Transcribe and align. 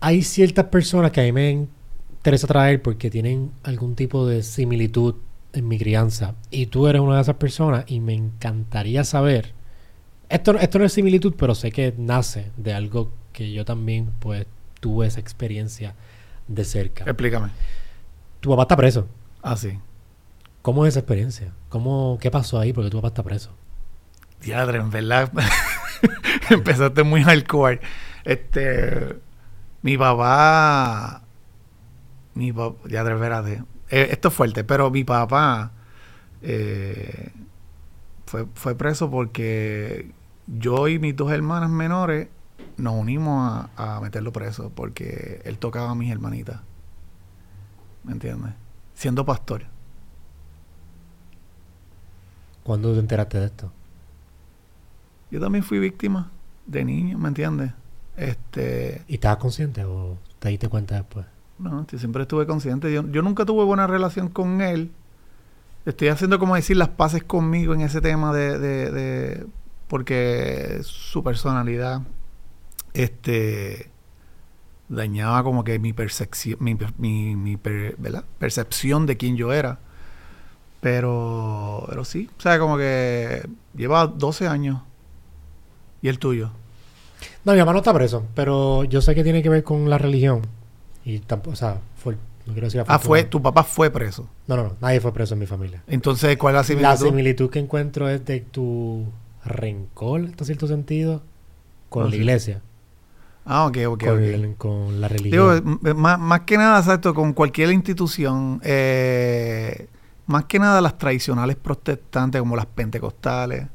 hay 0.00 0.22
ciertas 0.22 0.66
personas 0.66 1.10
que 1.10 1.20
a 1.20 1.24
mí 1.24 1.32
me 1.32 1.50
interesa 1.50 2.46
traer 2.46 2.82
porque 2.82 3.10
tienen 3.10 3.52
algún 3.62 3.94
tipo 3.94 4.26
de 4.26 4.42
similitud 4.42 5.16
en 5.52 5.68
mi 5.68 5.78
crianza. 5.78 6.34
Y 6.50 6.66
tú 6.66 6.86
eres 6.88 7.00
una 7.00 7.16
de 7.16 7.22
esas 7.22 7.36
personas 7.36 7.84
y 7.86 8.00
me 8.00 8.14
encantaría 8.14 9.04
saber. 9.04 9.54
Esto, 10.28 10.58
esto 10.58 10.78
no 10.78 10.84
es 10.84 10.92
similitud, 10.92 11.34
pero 11.36 11.54
sé 11.54 11.72
que 11.72 11.94
nace 11.96 12.50
de 12.56 12.74
algo 12.74 13.12
que 13.32 13.52
yo 13.52 13.64
también, 13.64 14.10
pues, 14.18 14.46
tuve 14.80 15.06
esa 15.06 15.20
experiencia 15.20 15.94
de 16.46 16.64
cerca. 16.64 17.04
Explícame. 17.04 17.48
Tu 18.40 18.50
papá 18.50 18.62
está 18.62 18.76
preso. 18.76 19.08
Ah, 19.42 19.56
sí. 19.56 19.78
¿Cómo 20.62 20.84
es 20.84 20.90
esa 20.90 21.00
experiencia? 21.00 21.52
¿Cómo, 21.68 22.18
¿Qué 22.20 22.30
pasó 22.30 22.58
ahí? 22.58 22.72
Porque 22.72 22.90
tu 22.90 22.98
papá 22.98 23.08
está 23.08 23.22
preso. 23.22 23.50
Diadre, 24.42 24.78
en 24.78 24.90
verdad. 24.90 25.32
Empezaste 26.50 27.02
muy 27.02 27.22
hardcore. 27.22 27.80
Este. 28.24 29.16
Mi 29.82 29.96
papá. 29.96 31.22
Mi 32.34 32.52
papá. 32.52 32.88
Diadre, 32.88 33.14
espérate. 33.14 33.64
Eh, 33.90 34.08
esto 34.10 34.28
es 34.28 34.34
fuerte, 34.34 34.64
pero 34.64 34.90
mi 34.90 35.04
papá. 35.04 35.72
eh, 36.42 37.32
fue, 38.26 38.46
fue 38.54 38.74
preso 38.74 39.10
porque 39.10 40.12
yo 40.46 40.88
y 40.88 40.98
mis 40.98 41.16
dos 41.16 41.32
hermanas 41.32 41.70
menores 41.70 42.28
nos 42.76 42.94
unimos 42.94 43.66
a, 43.76 43.96
a 43.96 44.00
meterlo 44.00 44.32
preso 44.32 44.70
porque 44.74 45.40
él 45.44 45.58
tocaba 45.58 45.90
a 45.90 45.94
mis 45.94 46.12
hermanitas. 46.12 46.60
¿Me 48.04 48.12
entiendes? 48.12 48.52
Siendo 48.94 49.24
pastor. 49.24 49.64
¿Cuándo 52.62 52.92
te 52.92 53.00
enteraste 53.00 53.38
de 53.40 53.46
esto? 53.46 53.72
Yo 55.30 55.40
también 55.40 55.64
fui 55.64 55.78
víctima 55.78 56.30
de 56.66 56.84
niño, 56.84 57.18
¿me 57.18 57.28
entiendes? 57.28 57.72
Este, 58.18 59.02
¿Y 59.08 59.14
estabas 59.14 59.38
consciente 59.38 59.84
o 59.84 60.18
te 60.40 60.48
diste 60.50 60.68
cuenta 60.68 60.96
después? 60.96 61.26
no, 61.58 61.86
yo 61.88 61.98
siempre 61.98 62.22
estuve 62.22 62.46
consciente. 62.46 62.92
Yo, 62.92 63.06
yo 63.10 63.22
nunca 63.22 63.44
tuve 63.44 63.64
buena 63.64 63.86
relación 63.86 64.28
con 64.28 64.60
él. 64.60 64.92
Estoy 65.86 66.08
haciendo 66.08 66.38
como 66.38 66.54
decir 66.56 66.76
las 66.76 66.90
paces 66.90 67.24
conmigo 67.24 67.74
en 67.74 67.80
ese 67.82 68.00
tema 68.00 68.32
de, 68.32 68.58
de, 68.58 68.90
de- 68.92 69.46
porque 69.88 70.80
su 70.82 71.24
personalidad, 71.24 72.02
este, 72.94 73.90
dañaba 74.88 75.42
como 75.44 75.64
que 75.64 75.78
mi 75.78 75.92
percepción, 75.92 76.58
mi, 76.60 76.76
mi, 76.98 77.36
mi 77.36 77.56
per- 77.56 77.96
¿verdad? 77.98 78.24
percepción 78.38 79.06
de 79.06 79.16
quién 79.16 79.36
yo 79.36 79.52
era. 79.52 79.78
Pero, 80.80 81.84
pero 81.88 82.04
sí, 82.04 82.30
o 82.38 82.40
sea, 82.40 82.58
como 82.58 82.76
que 82.78 83.48
lleva 83.74 84.06
12 84.06 84.46
años. 84.46 84.80
¿Y 86.02 86.08
el 86.08 86.18
tuyo? 86.18 86.50
No, 87.48 87.54
mi 87.54 87.60
mamá 87.60 87.72
no 87.72 87.78
está 87.78 87.94
preso, 87.94 88.26
pero 88.34 88.84
yo 88.84 89.00
sé 89.00 89.14
que 89.14 89.24
tiene 89.24 89.42
que 89.42 89.48
ver 89.48 89.64
con 89.64 89.88
la 89.88 89.96
religión. 89.96 90.42
Y 91.02 91.20
tampoco, 91.20 91.54
o 91.54 91.56
sea, 91.56 91.78
fue, 91.96 92.14
no 92.44 92.52
quiero 92.52 92.66
decir 92.66 92.84
Ah, 92.86 92.98
fue, 92.98 93.24
tu 93.24 93.40
papá 93.40 93.64
fue 93.64 93.88
preso. 93.90 94.28
No, 94.46 94.54
no, 94.54 94.64
no, 94.64 94.72
nadie 94.82 95.00
fue 95.00 95.14
preso 95.14 95.32
en 95.32 95.40
mi 95.40 95.46
familia. 95.46 95.82
Entonces, 95.86 96.36
¿cuál 96.36 96.52
es 96.52 96.56
la 96.56 96.60
La 96.60 96.64
similitud? 96.96 97.06
similitud 97.06 97.48
que 97.50 97.58
encuentro 97.58 98.06
es 98.06 98.22
de 98.26 98.40
tu 98.40 99.06
rencor, 99.46 100.20
en 100.20 100.34
cierto 100.44 100.66
sentido, 100.66 101.22
con 101.88 102.02
Ah, 102.02 102.06
la 102.08 102.10
sí. 102.12 102.16
iglesia, 102.18 102.60
Ah, 103.46 103.64
ok, 103.64 103.78
ok, 103.86 104.04
con, 104.04 104.08
ok. 104.10 104.20
el- 104.20 104.54
con 104.56 105.00
la 105.00 105.08
religión. 105.08 105.78
más, 105.96 106.18
más 106.18 106.40
que 106.40 106.58
nada, 106.58 106.78
exacto, 106.80 107.14
con 107.14 107.32
cualquier 107.32 107.70
institución, 107.72 108.60
eh, 108.62 109.86
más 110.26 110.44
que 110.44 110.58
nada 110.58 110.82
las 110.82 110.98
tradicionales 110.98 111.56
protestantes, 111.56 112.42
como 112.42 112.56
las 112.56 112.66
pentecostales. 112.66 113.68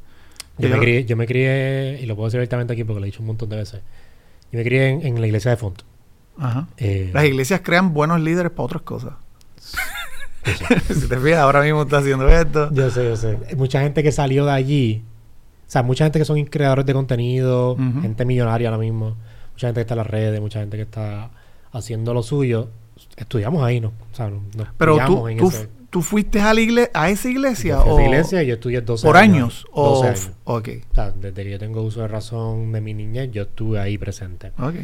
Yo, 0.58 0.70
me 0.70 0.80
crié, 0.80 1.06
yo 1.06 1.16
me 1.18 1.26
crié, 1.28 2.00
y 2.02 2.06
lo 2.06 2.16
puedo 2.16 2.28
decir 2.28 2.38
abiertamente 2.40 2.73
aquí 2.73 2.84
porque 2.84 3.00
lo 3.00 3.06
he 3.06 3.09
dicho 3.09 3.22
un 3.22 3.28
montón 3.28 3.50
de 3.50 3.56
veces, 3.58 3.82
yo 4.52 4.58
me 4.58 4.64
crié 4.64 4.90
en, 4.90 5.06
en 5.06 5.20
la 5.22 5.28
iglesia 5.28 5.52
de 5.52 5.58
Fonto. 5.58 5.84
Ajá. 6.38 6.68
Eh, 6.78 7.12
Las 7.14 7.26
iglesias 7.26 7.62
crean 7.64 7.94
buenos 7.94 8.20
líderes 8.22 8.52
para 8.52 8.64
otras 8.66 8.82
cosas. 8.84 9.14
si 10.90 11.08
te 11.08 11.18
fijas, 11.18 11.40
ahora 11.40 11.62
mismo 11.62 11.84
está 11.84 11.98
haciendo 12.00 12.28
esto. 12.30 12.70
Yo 12.73 12.89
sé, 12.89 13.05
yo 13.05 13.16
sé. 13.16 13.38
Mucha 13.55 13.82
gente 13.82 14.04
que 14.04 14.11
salió 14.11 14.45
de 14.45 14.52
allí, 14.52 15.04
o 15.67 15.72
sea, 15.73 15.83
mucha 15.83 16.05
gente 16.05 16.20
que 16.20 16.26
son 16.26 16.44
creadores 16.45 16.86
de 16.86 16.94
contenido, 16.94 17.77
gente 18.02 18.26
millonaria 18.26 18.70
ahora 18.70 18.80
mismo, 18.80 19.16
mucha 19.54 19.67
gente 19.67 19.80
que 19.80 19.82
está 19.82 19.94
en 19.94 19.98
las 20.00 20.08
redes, 20.08 20.42
mucha 20.42 20.60
gente 20.60 20.77
que 20.77 20.83
está 20.83 21.30
haciendo 21.72 22.14
lo 22.14 22.23
suyo. 22.23 22.70
Estudiamos 23.16 23.64
ahí, 23.64 23.80
¿no? 23.80 23.89
O 24.11 24.16
sea, 24.16 24.30
nos 24.30 24.42
Pero 24.77 24.98
tú, 25.06 25.27
en 25.27 25.38
tú, 25.38 25.48
ese- 25.50 25.70
tú 25.93 26.02
fuiste 26.02 26.42
a, 26.42 26.54
la 26.54 26.59
igle- 26.59 26.89
a 26.93 27.09
esa 27.09 27.30
iglesia 27.30 27.76
Yo 27.76 27.83
fui 27.83 27.92
a 27.92 27.93
esa 27.93 28.04
iglesia 28.09 28.43
y 28.43 28.48
yo 28.48 28.54
estudié 28.55 28.81
12 28.81 29.08
por 29.08 29.15
años. 29.15 29.36
años. 29.37 29.65
O, 29.71 29.89
12 30.02 30.08
años. 30.09 30.31
Ok, 30.43 30.70
O 30.92 30.95
sea, 30.95 31.11
desde 31.11 31.43
que 31.43 31.52
yo 31.52 31.59
tengo 31.59 31.81
uso 31.83 32.02
de 32.02 32.08
razón 32.09 32.71
de 32.71 32.81
mi 32.81 32.93
niñez, 32.93 33.30
yo 33.31 33.43
estuve 33.43 33.80
ahí 33.80 33.98
presente. 33.98 34.52
ok. 34.59 34.76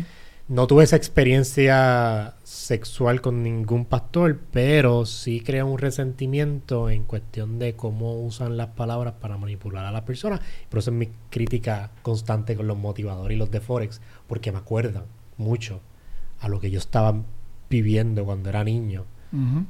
No 0.48 0.66
tuve 0.66 0.84
esa 0.84 0.96
experiencia 0.96 2.34
sexual 2.44 3.22
con 3.22 3.44
ningún 3.44 3.86
pastor, 3.86 4.40
pero 4.52 5.06
sí 5.06 5.42
crea 5.42 5.64
un 5.64 5.78
resentimiento 5.78 6.90
en 6.90 7.04
cuestión 7.04 7.60
de 7.60 7.76
cómo 7.76 8.20
usan 8.24 8.58
las 8.58 8.70
palabras 8.70 9.14
para 9.22 9.38
manipular 9.38 9.86
a 9.86 9.92
las 9.92 10.02
personas. 10.04 10.40
Por 10.70 10.80
eso 10.80 10.90
es 10.90 10.96
mi 10.98 11.10
crítica 11.30 11.92
constante 12.02 12.56
con 12.56 12.66
los 12.66 12.78
motivadores 12.78 13.36
y 13.36 13.38
los 13.40 13.52
de 13.52 13.62
Forex, 13.62 14.02
porque 14.26 14.52
me 14.52 14.58
acuerdan 14.58 15.04
mucho 15.38 15.82
a 16.40 16.48
lo 16.50 16.60
que 16.60 16.72
yo 16.72 16.80
estaba 16.80 17.14
viviendo 17.70 18.26
cuando 18.26 18.50
era 18.50 18.64
niño, 18.64 19.06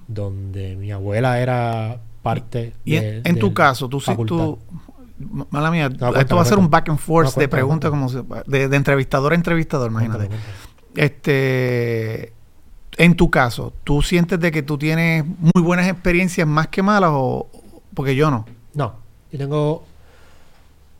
Donde 0.08 0.75
mi 0.75 0.92
abuela 0.92 1.40
era 1.40 2.00
parte 2.22 2.74
Y 2.86 2.96
en, 2.96 3.24
de- 3.24 3.30
en 3.30 3.40
tu 3.40 3.53
caso, 3.53 3.88
tú 3.90 4.00
sí, 4.00 4.12
tú... 4.25 4.58
Mala 5.52 5.70
mía, 5.70 5.90
cuéntame, 5.90 6.20
esto 6.22 6.36
va 6.38 6.44
a 6.44 6.46
ser 6.46 6.58
un 6.58 6.70
back 6.70 6.88
and 6.90 6.97
forth 6.97 7.36
No, 7.36 7.40
de 7.42 7.47
preguntas 7.50 7.90
como 7.90 8.08
se- 8.08 8.24
de, 8.47 8.70
de 8.70 8.75
entrevistador 8.78 9.34
a 9.34 9.36
entrevistador, 9.36 9.92
imagínate. 9.92 10.28
Cuéntame, 10.28 10.42
cuéntame. 10.94 11.06
Este, 11.06 12.34
en 12.97 13.16
tu 13.16 13.30
caso, 13.30 13.74
¿tú 13.84 14.02
sientes 14.02 14.40
de 14.40 14.52
que 14.52 14.64
tú 14.64 14.78
tienes 14.78 15.25
muy 15.25 15.62
buenas 15.64 15.88
experiencias 15.90 16.47
más 16.47 16.68
que 16.70 16.81
malas 16.81 17.12
o 17.14 17.47
porque 17.94 18.16
yo 18.16 18.31
no? 18.31 18.46
No, 18.74 18.94
yo 19.31 19.38
tengo 19.40 19.84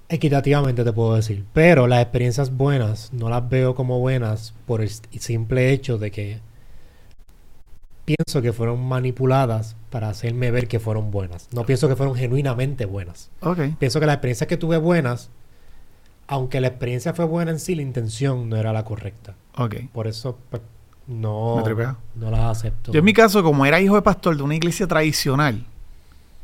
equitativamente 0.10 0.84
te 0.84 0.92
puedo 0.92 1.16
decir, 1.16 1.46
pero 1.54 1.88
las 1.88 2.02
experiencias 2.02 2.56
buenas 2.56 3.14
no 3.14 3.30
las 3.30 3.48
veo 3.50 3.76
como 3.76 4.00
buenas 4.00 4.54
por 4.66 4.82
el 4.82 4.90
simple 4.90 5.72
hecho 5.72 5.98
de 5.98 6.12
que 6.12 6.40
pienso 8.16 8.42
que 8.42 8.54
fueron 8.54 8.84
manipuladas 8.88 9.76
para 9.92 10.10
hacerme 10.10 10.50
ver 10.50 10.68
que 10.68 10.80
fueron 10.80 11.12
buenas. 11.12 11.48
No 11.54 11.64
pienso 11.64 11.88
que 11.88 11.96
fueron 11.96 12.16
genuinamente 12.16 12.86
buenas. 12.86 13.30
Pienso 13.78 14.00
que 14.00 14.08
las 14.08 14.16
experiencias 14.16 14.48
que 14.48 14.58
tuve 14.58 14.78
buenas, 14.78 15.30
aunque 16.26 16.60
la 16.60 16.70
experiencia 16.70 17.14
fue 17.14 17.26
buena 17.26 17.52
en 17.52 17.60
sí, 17.60 17.76
la 17.76 17.84
intención 17.84 18.50
no 18.50 18.56
era 18.56 18.74
la 18.74 18.84
correcta. 18.84 19.36
Por 19.94 20.08
eso 20.08 20.40
pues, 20.50 20.64
no, 21.06 21.64
no 22.16 22.32
las 22.32 22.58
acepto. 22.58 22.92
Yo 22.92 23.00
en 23.00 23.06
mi 23.06 23.14
caso, 23.14 23.44
como 23.44 23.64
era 23.64 23.80
hijo 23.80 23.94
de 23.94 24.02
pastor 24.02 24.38
de 24.38 24.42
una 24.42 24.56
iglesia 24.56 24.88
tradicional, 24.88 25.68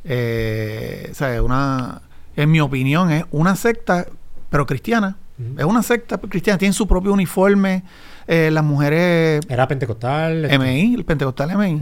eh, 0.03 1.09
¿sabes? 1.14 1.42
Una, 1.42 2.03
en 2.36 2.52
mi 2.52 2.59
opinión, 2.59 3.12
es 3.12 3.26
una 3.32 3.56
secta, 3.56 4.06
pero 4.52 4.68
cristiana. 4.68 5.18
Es 5.58 5.66
una 5.66 5.82
secta 5.82 6.20
cristiana, 6.20 6.59
tienen 6.59 6.74
su 6.74 6.88
propio 6.88 7.12
uniforme. 7.12 7.84
Eh, 8.28 8.50
las 8.52 8.63
mujeres 8.63 9.41
Era 9.50 9.68
pentecostal. 9.68 10.46
este- 10.46 10.58
MI, 10.59 10.96
el 10.96 11.06
pentecostal 11.06 11.52
MI. 11.58 11.81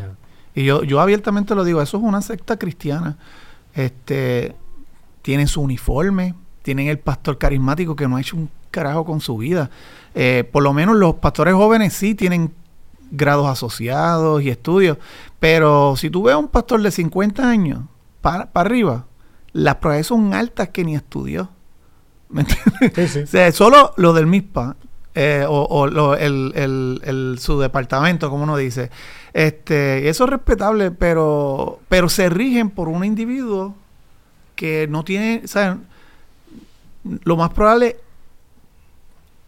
Y 0.56 0.66
yo, 0.66 0.84
yo 0.84 1.00
abiertamente 1.02 1.56
lo 1.56 1.64
digo, 1.64 1.82
eso 1.82 1.98
es 1.98 2.04
una 2.04 2.22
secta 2.22 2.58
cristiana. 2.58 3.18
Este, 3.74 4.56
tienen 5.22 5.48
su 5.48 5.62
uniforme, 5.62 6.36
tienen 6.62 6.88
el 6.88 7.00
pastor 7.00 7.38
carismático 7.38 7.96
que 7.96 8.08
no 8.08 8.18
ha 8.18 8.22
hecho 8.22 8.36
un 8.38 8.50
carajo 8.72 9.06
con 9.06 9.20
su 9.20 9.38
vida. 9.38 9.70
Eh, 10.16 10.48
por 10.52 10.64
lo 10.64 10.74
menos 10.74 10.96
los 10.96 11.16
pastores 11.16 11.54
jóvenes 11.56 11.94
sí 11.94 12.14
tienen 12.16 12.54
grados 13.12 13.48
asociados 13.48 14.42
y 14.44 14.50
estudios, 14.50 14.98
pero 15.40 15.96
si 15.98 16.10
tú 16.10 16.24
ves 16.24 16.34
a 16.36 16.38
un 16.38 16.48
pastor 16.48 16.82
de 16.82 16.90
50 16.92 17.48
años 17.48 17.82
para, 18.22 18.52
para 18.52 18.68
arriba, 18.68 19.06
las 19.54 19.76
probabilidades 19.76 20.08
son 20.08 20.34
altas 20.34 20.70
que 20.70 20.84
ni 20.84 20.96
estudió. 20.96 21.50
¿Me 22.30 22.42
entiendes? 22.42 22.92
Sí, 22.96 23.08
sí. 23.08 23.20
O 23.24 23.28
sea, 23.28 23.52
solo 23.52 23.94
lo 23.98 24.14
del 24.14 24.26
MISPA 24.28 24.76
eh, 25.16 25.46
o, 25.48 25.64
o 25.70 25.88
lo- 25.88 26.16
el, 26.16 26.52
el- 26.56 27.02
el- 27.04 27.38
su 27.40 27.60
departamento, 27.60 28.30
como 28.30 28.44
uno 28.44 28.58
dice. 28.58 28.90
Este, 29.34 30.10
eso 30.10 30.24
es 30.26 30.30
respetable, 30.30 30.92
pero, 30.92 31.80
pero 31.90 32.10
se 32.10 32.30
rigen 32.30 32.70
por 32.70 32.88
un 32.88 33.04
individuo 33.06 33.76
que 34.56 34.88
no 34.90 35.04
tiene, 35.04 35.44
¿saben? 35.48 35.84
Lo 37.24 37.36
más 37.36 37.50
probable, 37.52 37.98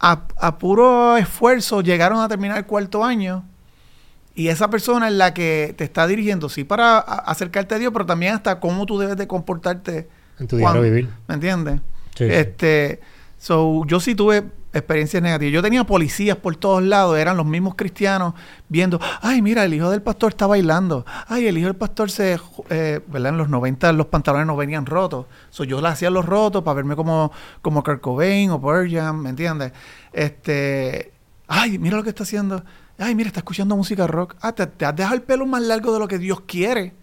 a, 0.00 0.22
a 0.40 0.58
puro 0.58 1.16
esfuerzo 1.16 1.80
llegaron 1.80 2.20
a 2.20 2.28
terminar 2.28 2.58
el 2.58 2.66
cuarto 2.66 3.02
año 3.04 3.44
y 4.34 4.48
esa 4.48 4.68
persona 4.68 5.08
es 5.08 5.14
la 5.14 5.32
que 5.32 5.74
te 5.78 5.84
está 5.84 6.06
dirigiendo, 6.06 6.48
sí, 6.50 6.64
para 6.64 6.98
acercarte 6.98 7.74
a 7.74 7.78
Dios, 7.78 7.92
pero 7.92 8.04
también 8.04 8.34
hasta 8.34 8.60
cómo 8.60 8.84
tú 8.84 8.98
debes 8.98 9.16
de 9.16 9.26
comportarte, 9.26 10.08
En 10.38 10.46
tu 10.46 10.58
diario 10.58 10.82
vivir. 10.82 11.08
¿me 11.26 11.34
entiendes? 11.36 11.80
Sí, 12.14 12.26
sí. 12.26 12.32
Este, 12.32 13.00
so, 13.38 13.86
yo 13.86 13.98
sí 13.98 14.14
tuve 14.14 14.44
experiencias 14.76 15.22
negativas. 15.22 15.52
Yo 15.52 15.62
tenía 15.62 15.84
policías 15.84 16.36
por 16.36 16.56
todos 16.56 16.82
lados, 16.82 17.18
eran 17.18 17.36
los 17.36 17.46
mismos 17.46 17.74
cristianos 17.74 18.34
viendo, 18.68 19.00
ay, 19.22 19.42
mira, 19.42 19.64
el 19.64 19.74
hijo 19.74 19.90
del 19.90 20.02
pastor 20.02 20.32
está 20.32 20.46
bailando. 20.46 21.04
Ay, 21.26 21.46
el 21.46 21.58
hijo 21.58 21.66
del 21.66 21.76
pastor 21.76 22.10
se, 22.10 22.38
eh, 22.70 23.00
¿verdad? 23.06 23.32
En 23.32 23.38
los 23.38 23.48
90 23.48 23.92
los 23.92 24.06
pantalones 24.06 24.46
no 24.46 24.56
venían 24.56 24.86
rotos. 24.86 25.26
Yo 25.66 25.80
le 25.80 25.88
hacía 25.88 26.10
los 26.10 26.24
rotos 26.24 26.62
para 26.62 26.74
verme 26.74 26.96
como, 26.96 27.32
como 27.62 27.82
Kurt 27.82 28.00
Cobain 28.00 28.50
o 28.50 28.60
Pearl 28.60 29.14
¿me 29.14 29.30
entiendes? 29.30 29.72
Este, 30.12 31.12
Ay, 31.48 31.78
mira 31.78 31.96
lo 31.96 32.02
que 32.02 32.10
está 32.10 32.24
haciendo. 32.24 32.64
Ay, 32.98 33.14
mira, 33.14 33.28
está 33.28 33.40
escuchando 33.40 33.76
música 33.76 34.06
rock. 34.06 34.36
Ah, 34.40 34.52
te, 34.52 34.66
te 34.66 34.84
has 34.84 34.96
dejado 34.96 35.14
el 35.14 35.22
pelo 35.22 35.46
más 35.46 35.62
largo 35.62 35.92
de 35.92 35.98
lo 35.98 36.08
que 36.08 36.18
Dios 36.18 36.40
quiere. 36.42 36.94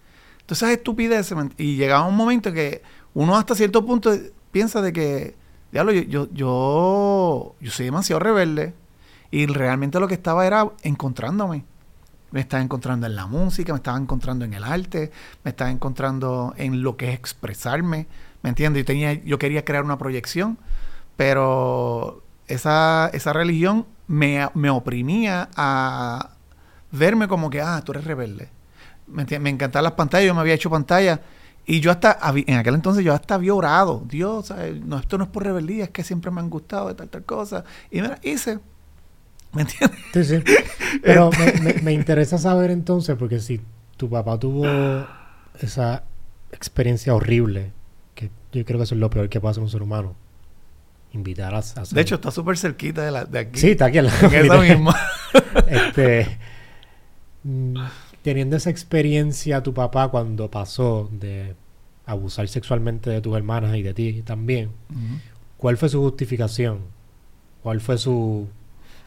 Entonces 0.41 0.69
es 0.69 0.77
estupidez. 0.77 1.33
Y 1.57 1.75
llegaba 1.75 2.05
un 2.05 2.15
momento 2.15 2.51
que 2.51 2.81
uno 3.13 3.37
hasta 3.37 3.55
cierto 3.55 3.85
punto 3.85 4.11
piensa 4.51 4.81
de 4.81 4.91
que, 4.91 5.35
diablo, 5.73 5.91
yo, 5.91 6.27
yo, 6.31 7.55
yo, 7.59 7.71
soy 7.71 7.85
demasiado 7.85 8.19
rebelde. 8.19 8.73
Y 9.31 9.47
realmente 9.47 9.99
lo 9.99 10.07
que 10.07 10.13
estaba 10.13 10.45
era 10.45 10.69
encontrándome. 10.83 11.65
Me 12.31 12.39
estaba 12.39 12.61
encontrando 12.61 13.07
en 13.07 13.15
la 13.15 13.25
música, 13.25 13.73
me 13.73 13.77
estaba 13.77 13.97
encontrando 13.97 14.45
en 14.45 14.53
el 14.53 14.63
arte, 14.63 15.11
me 15.43 15.49
estaba 15.49 15.71
encontrando 15.71 16.53
en 16.57 16.83
lo 16.83 16.95
que 16.95 17.09
es 17.09 17.15
expresarme. 17.15 18.07
¿Me 18.43 18.49
entiendes? 18.49 18.81
Yo, 18.81 18.85
tenía, 18.85 19.13
yo 19.13 19.39
quería 19.39 19.65
crear 19.65 19.83
una 19.83 19.97
proyección, 19.97 20.57
pero 21.17 22.23
esa, 22.47 23.09
esa 23.13 23.33
religión 23.33 23.85
me, 24.07 24.47
me 24.53 24.69
oprimía 24.69 25.49
a 25.55 26.31
verme 26.91 27.27
como 27.27 27.49
que, 27.49 27.61
ah, 27.61 27.81
tú 27.83 27.93
eres 27.93 28.05
rebelde. 28.05 28.49
Me, 29.07 29.25
me 29.39 29.49
encantaban 29.49 29.83
las 29.83 29.93
pantallas, 29.93 30.27
yo 30.27 30.35
me 30.35 30.41
había 30.41 30.53
hecho 30.53 30.69
pantalla. 30.69 31.21
Y 31.65 31.80
yo 31.80 31.92
hasta, 31.92 32.18
en 32.45 32.57
aquel 32.57 32.75
entonces 32.75 33.06
yo 33.06 33.13
hasta 33.13 33.36
había 33.36 33.54
orado. 33.54 34.04
Dios, 34.07 34.54
no, 34.86 35.00
esto 35.00 35.18
no 35.18 35.25
es 35.25 35.30
por 35.30 35.44
rebeldía, 35.44 35.86
es 35.86 35.89
que 35.92 36.04
siempre 36.04 36.30
me 36.31 36.42
han 36.42 36.50
gustado 36.50 36.89
de 36.89 36.95
tal, 36.95 37.10
tal 37.10 37.24
cosa. 37.24 37.63
Y 37.89 38.01
mira, 38.01 38.19
hice. 38.21 38.60
¿Me 39.54 39.62
entiendes? 39.62 40.00
Sí, 40.13 40.24
sí. 40.24 40.44
Pero 41.04 41.30
me, 41.31 41.74
me, 41.81 41.94
interesa 41.94 42.38
saber 42.38 42.71
entonces, 42.71 43.15
porque 43.15 43.39
si 43.39 43.62
tu 43.98 44.10
papá 44.10 44.38
tuvo 44.39 44.65
esa 45.60 46.04
experiencia 46.51 47.13
horrible, 47.13 47.71
que 48.15 48.30
yo 48.51 48.65
creo 48.65 48.80
que 48.80 48.83
eso 48.83 48.95
es 48.95 49.01
lo 49.01 49.10
peor 49.10 49.30
que 49.30 49.39
pasa 49.39 49.60
en 49.60 49.65
un 49.65 49.69
ser 49.69 49.83
humano, 49.83 50.15
invitar 51.13 51.54
a, 51.54 51.60
hacer... 51.60 51.88
De 51.88 52.01
hecho, 52.01 52.15
está 52.15 52.31
súper 52.31 52.57
cerquita 52.57 53.06
de, 53.06 53.12
la, 53.12 53.25
de 53.25 53.39
aquí. 53.39 53.60
Sí, 53.60 53.71
está 53.71 53.86
aquí 53.86 54.00
en 54.00 54.06
la 54.07 54.19
En 54.19 54.45
eso 54.45 54.62
mismo. 54.62 54.94
este, 55.68 56.38
teniendo 58.23 58.55
esa 58.55 58.71
experiencia 58.71 59.61
tu 59.61 59.73
papá 59.73 60.07
cuando 60.09 60.49
pasó 60.49 61.09
de 61.11 61.55
abusar 62.05 62.47
sexualmente 62.47 63.09
de 63.09 63.21
tus 63.21 63.35
hermanas 63.37 63.75
y 63.77 63.83
de 63.83 63.93
ti 63.93 64.23
también, 64.23 64.71
¿cuál 65.57 65.77
fue 65.77 65.89
su 65.89 66.01
justificación? 66.01 66.79
¿Cuál 67.61 67.79
fue 67.79 67.97
su 67.97 68.47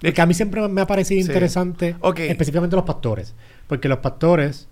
porque 0.01 0.21
a 0.21 0.27
mí 0.27 0.35
siempre 0.35 0.67
me 0.69 0.81
ha 0.81 0.87
parecido 0.87 1.21
interesante, 1.21 1.97
específicamente 2.19 2.77
los 2.77 2.85
pastores. 2.85 3.35
Porque 3.67 3.89
los 3.89 3.99
pastores, 3.99 4.69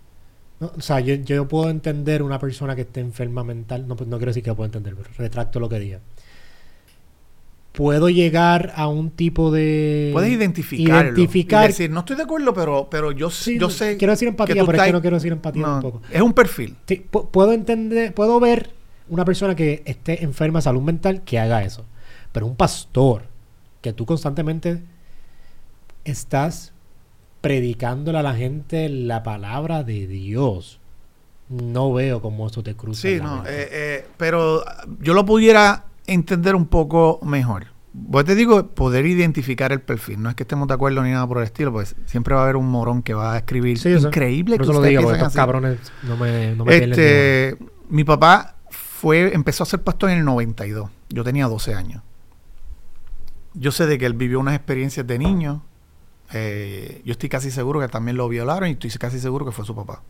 o 0.61 0.81
sea, 0.81 1.01
yo, 1.01 1.49
puedo 1.49 1.71
entender 1.71 2.23
una 2.23 2.39
persona 2.39 2.77
que 2.77 2.83
esté 2.83 3.01
enferma 3.01 3.43
mental, 3.43 3.89
no, 3.89 3.97
pues, 3.97 4.09
no 4.09 4.19
quiero 4.19 4.31
decir 4.31 4.43
que 4.43 4.55
puedo 4.55 4.67
entender, 4.67 4.95
pero 4.95 5.09
retracto 5.17 5.61
lo 5.61 5.69
que 5.69 5.79
diga. 5.79 6.01
Puedo 7.75 8.09
llegar 8.09 8.73
a 8.77 8.87
un 8.87 9.11
tipo 9.11 9.51
de... 9.51 10.11
Puedes 10.13 10.31
identificarlo. 10.31 11.09
Identificar. 11.09 11.67
decir, 11.67 11.91
no 11.91 12.01
estoy 12.01 12.15
de 12.15 12.23
acuerdo, 12.23 12.55
pero, 12.55 12.87
pero 12.89 13.11
yo, 13.11 13.31
yo 13.31 13.69
sé... 13.69 13.97
Quiero 13.97 14.13
decir 14.13 14.29
empatía, 14.29 14.65
pero 14.65 14.79
es 14.79 14.85
que 14.85 14.93
no 14.93 15.01
quiero 15.01 15.17
decir 15.17 15.33
empatía 15.33 15.65
tampoco. 15.65 16.01
Es 16.09 16.23
un 16.23 16.33
perfil. 16.33 16.77
Sí, 16.87 17.05
puedo 17.11 17.53
entender, 17.53 18.15
puedo 18.15 18.39
ver 18.39 18.71
una 19.09 19.25
persona 19.25 19.57
que 19.57 19.83
esté 19.87 20.23
enferma 20.23 20.61
de 20.61 20.63
salud 20.63 20.83
mental 20.83 21.23
que 21.25 21.41
haga 21.41 21.65
eso. 21.65 21.85
Pero 22.31 22.47
un 22.47 22.55
pastor 22.55 23.25
que 23.81 23.93
tú 23.93 24.07
constantemente 24.07 24.81
estás 26.05 26.73
predicándole 27.41 28.19
a 28.19 28.23
la 28.23 28.35
gente 28.35 28.89
la 28.89 29.25
palabra 29.25 29.83
de 29.83 30.07
Dios. 30.07 30.79
No 31.49 31.93
veo 31.93 32.23
cómo 32.23 32.47
eso 32.47 32.63
te 32.63 32.77
cruza. 32.77 33.03
Sí, 33.03 33.19
no, 33.21 33.45
eh, 33.47 33.69
eh, 33.71 34.07
pero 34.17 34.65
yo 35.01 35.13
lo 35.13 35.27
pudiera 35.27 35.87
entender 36.07 36.55
un 36.55 36.67
poco 36.67 37.21
mejor. 37.23 37.67
Vos 37.93 38.25
te 38.25 38.35
digo, 38.35 38.69
poder 38.69 39.07
identificar 39.07 39.71
el 39.73 39.81
perfil. 39.81 40.21
No 40.21 40.29
es 40.29 40.35
que 40.35 40.43
estemos 40.43 40.67
de 40.67 40.75
acuerdo 40.75 41.03
ni 41.03 41.11
nada 41.11 41.27
por 41.27 41.39
el 41.39 41.45
estilo, 41.45 41.73
pues 41.73 41.95
siempre 42.07 42.35
va 42.35 42.41
a 42.41 42.45
haber 42.45 42.57
un 42.57 42.69
morón 42.69 43.03
que 43.03 43.15
va 43.15 43.35
a 43.35 43.37
escribir. 43.39 43.79
increíble 43.87 44.59
que 44.59 44.67
lo 44.67 44.83
digo, 44.83 45.13
estos 45.13 45.33
cabrones 45.33 45.79
no 46.03 46.17
me, 46.17 46.57
no 46.57 46.65
me 46.65 46.77
este, 46.77 47.57
Mi 47.89 48.03
papá 48.03 48.57
fue, 48.71 49.33
empezó 49.35 49.63
a 49.63 49.67
ser 49.67 49.83
pastor 49.83 50.11
en 50.11 50.19
el 50.19 50.25
92. 50.25 50.91
Yo 51.11 51.23
tenía 51.23 51.47
12 51.47 51.75
años. 51.75 52.03
Yo 53.55 53.71
sé 53.71 53.87
de 53.87 53.99
que 53.99 54.07
él 54.07 54.15
vivió 54.15 54.41
unas 54.41 54.57
experiencias 54.57 55.07
de 55.07 55.19
niño 55.19 55.63
eh, 56.33 57.03
yo 57.05 57.13
estoy 57.13 57.29
casi 57.29 57.51
seguro 57.51 57.81
que 57.81 57.89
también 57.89 58.17
lo 58.17 58.29
violaron 58.29 58.69
y 58.69 58.73
estoy 58.73 58.91
casi 58.91 59.21
seguro 59.21 59.45
que 59.45 59.53
fue 59.53 59.65
su 59.65 59.75
papá. 59.75 60.03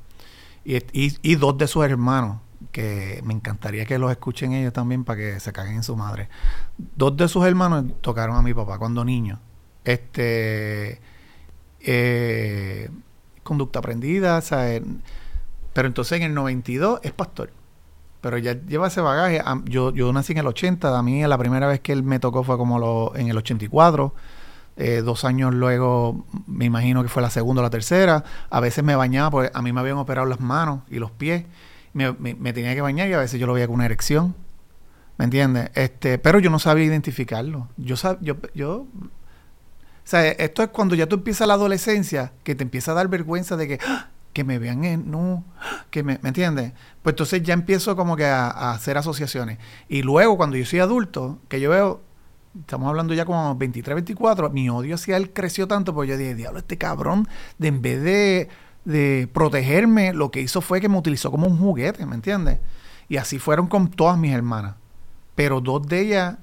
Y, 0.65 0.79
y, 0.93 1.35
dos 1.35 1.59
de 1.59 1.67
sus 1.67 1.85
hermanos, 1.85 2.39
que 2.73 3.21
me 3.25 3.35
encantaría 3.35 3.85
que 3.85 3.99
los 3.99 4.11
escuchen 4.11 4.53
ellos 4.53 4.73
también 4.73 5.05
para 5.05 5.19
que 5.19 5.41
se 5.41 5.53
caguen 5.53 5.77
en 5.77 5.83
su 5.83 5.97
madre. 5.97 6.29
Dos 6.77 7.17
de 7.17 7.29
sus 7.29 7.45
hermanos 7.45 7.85
tocaron 8.01 8.37
a 8.37 8.43
mi 8.43 8.55
papá 8.55 8.79
cuando 8.79 9.05
niño. 9.05 9.41
Este. 9.85 11.01
Eh, 11.81 12.89
conducta 13.43 13.79
aprendida, 13.81 14.41
pero 15.75 15.89
entonces 15.89 16.19
en 16.19 16.25
el 16.25 16.35
92 16.35 17.01
es 17.03 17.13
pastor. 17.13 17.51
Pero 18.21 18.39
ya 18.39 18.55
lleva 18.55 18.89
ese 18.89 19.03
bagaje. 19.03 19.43
Yo, 19.67 19.93
yo 19.93 20.13
nací 20.13 20.33
en 20.33 20.39
el 20.39 20.47
80, 20.47 20.99
a 20.99 21.03
mí 21.03 21.23
la 21.27 21.37
primera 21.37 21.67
vez 21.67 21.81
que 21.81 21.93
él 21.93 22.03
me 22.03 22.19
tocó 22.19 22.43
fue 22.43 22.57
como 22.57 22.79
lo, 22.79 23.15
en 23.17 23.29
el 23.29 23.37
84. 23.37 24.15
Eh, 24.77 25.03
dos 25.05 25.25
años 25.25 25.55
luego, 25.55 26.25
me 26.47 26.65
imagino 26.65 27.03
que 27.03 27.09
fue 27.09 27.23
la 27.23 27.31
segunda 27.31 27.61
o 27.61 27.63
la 27.63 27.71
tercera. 27.71 28.25
A 28.51 28.61
veces 28.61 28.83
me 28.83 28.97
bañaba 28.97 29.31
porque 29.31 29.51
a 29.53 29.63
mí 29.63 29.73
me 29.73 29.81
habían 29.81 29.99
operado 29.99 30.27
las 30.27 30.41
manos 30.41 30.81
y 30.89 30.99
los 30.99 31.11
pies. 31.11 31.45
Me, 31.95 32.13
tenía 32.53 32.75
que 32.75 32.81
bañar 32.81 33.09
y 33.09 33.15
a 33.15 33.19
veces 33.19 33.41
yo 33.41 33.47
lo 33.47 33.55
veía 33.55 33.67
con 33.67 33.77
una 33.77 33.87
erección. 33.87 34.35
¿Me 35.17 35.25
entiendes? 35.25 35.71
Este, 35.75 36.19
pero 36.19 36.41
yo 36.41 36.51
no 36.51 36.59
sabía 36.59 36.85
identificarlo. 36.85 37.69
Yo, 37.77 37.95
yo, 38.21 38.37
yo 38.53 38.87
o 40.05 40.07
sea, 40.07 40.29
esto 40.29 40.63
es 40.63 40.69
cuando 40.69 40.95
ya 40.95 41.07
tú 41.07 41.17
empiezas 41.17 41.49
la 41.49 41.55
adolescencia, 41.55 42.33
que 42.43 42.55
te 42.55 42.63
empieza 42.63 42.93
a 42.93 42.95
dar 42.95 43.09
vergüenza 43.09 43.57
de 43.57 43.69
que, 43.69 43.79
¡ah! 43.87 44.09
que 44.35 44.45
me 44.45 44.59
vean 44.59 44.85
en, 44.85 45.11
no, 45.11 45.45
que 45.91 46.03
me, 46.03 46.19
¿me 46.21 46.29
entiendes? 46.29 46.73
Pues 47.03 47.15
entonces 47.15 47.43
ya 47.43 47.55
empiezo 47.55 47.97
como 47.97 48.15
que 48.15 48.27
a, 48.27 48.51
a, 48.51 48.73
hacer 48.73 48.99
asociaciones. 48.99 49.59
Y 49.89 50.03
luego 50.03 50.37
cuando 50.37 50.57
yo 50.59 50.67
soy 50.67 50.81
adulto, 50.81 51.39
que 51.49 51.59
yo 51.59 51.71
veo, 51.71 52.03
estamos 52.61 52.89
hablando 52.89 53.15
ya 53.15 53.25
como 53.25 53.55
23, 53.57 53.95
24, 53.95 54.51
mi 54.51 54.69
odio 54.69 54.97
hacia 54.97 55.17
él 55.17 55.33
creció 55.33 55.67
tanto 55.67 55.95
porque 55.95 56.11
yo 56.11 56.19
dije, 56.19 56.35
diablo, 56.35 56.59
este 56.59 56.77
cabrón, 56.77 57.27
de 57.57 57.69
en 57.69 57.81
vez 57.81 58.03
de, 58.03 58.49
de 58.85 59.29
protegerme, 59.33 60.13
lo 60.13 60.31
que 60.31 60.41
hizo 60.41 60.61
fue 60.61 60.81
que 60.81 60.89
me 60.89 60.99
utilizó 60.99 61.31
como 61.31 61.47
un 61.47 61.59
juguete, 61.59 62.05
¿me 62.07 62.15
entiendes? 62.15 62.59
Y 63.09 63.17
así 63.17 63.39
fueron 63.39 63.67
con 63.67 63.91
todas 63.91 64.19
mis 64.19 64.33
hermanas. 64.33 64.77
Pero 65.35 65.61
dos 65.61 65.87
de 65.87 66.01
ellas 66.01 66.37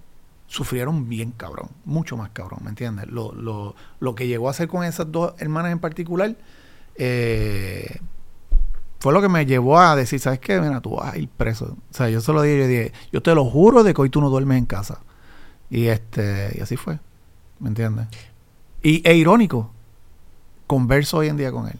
sufrieron 0.47 1.07
bien 1.07 1.31
cabrón, 1.31 1.69
mucho 1.85 2.17
más 2.17 2.29
cabrón, 2.31 2.59
¿me 2.63 2.69
entiendes? 2.69 3.07
Lo, 3.07 3.33
lo, 3.33 3.75
lo 3.99 4.15
que 4.15 4.27
llegó 4.27 4.47
a 4.47 4.51
hacer 4.51 4.67
con 4.67 4.83
esas 4.83 5.11
dos 5.11 5.33
hermanas 5.37 5.71
en 5.71 5.79
particular 5.79 6.35
eh, 6.95 7.99
fue 8.99 9.13
lo 9.13 9.21
que 9.21 9.29
me 9.29 9.45
llevó 9.45 9.79
a 9.79 9.95
decir, 9.95 10.19
¿sabes 10.19 10.39
qué? 10.39 10.59
Mira, 10.59 10.81
tú 10.81 10.97
vas 10.97 11.13
a 11.13 11.17
ir 11.17 11.29
preso. 11.29 11.77
O 11.89 11.93
sea, 11.93 12.09
yo 12.09 12.21
solo 12.21 12.41
dije, 12.41 12.59
yo 12.59 12.67
dije, 12.67 12.93
yo 13.11 13.21
te 13.21 13.33
lo 13.33 13.45
juro 13.45 13.83
de 13.83 13.93
que 13.93 14.01
hoy 14.01 14.09
tú 14.09 14.21
no 14.21 14.29
duermes 14.29 14.57
en 14.57 14.65
casa. 14.65 14.99
Y 15.69 15.87
este, 15.87 16.53
y 16.55 16.61
así 16.61 16.75
fue. 16.75 16.99
¿Me 17.59 17.69
entiendes? 17.69 18.07
Y 18.83 19.07
e 19.07 19.15
irónico, 19.15 19.71
converso 20.67 21.17
hoy 21.17 21.29
en 21.29 21.37
día 21.37 21.51
con 21.51 21.67
él. 21.67 21.79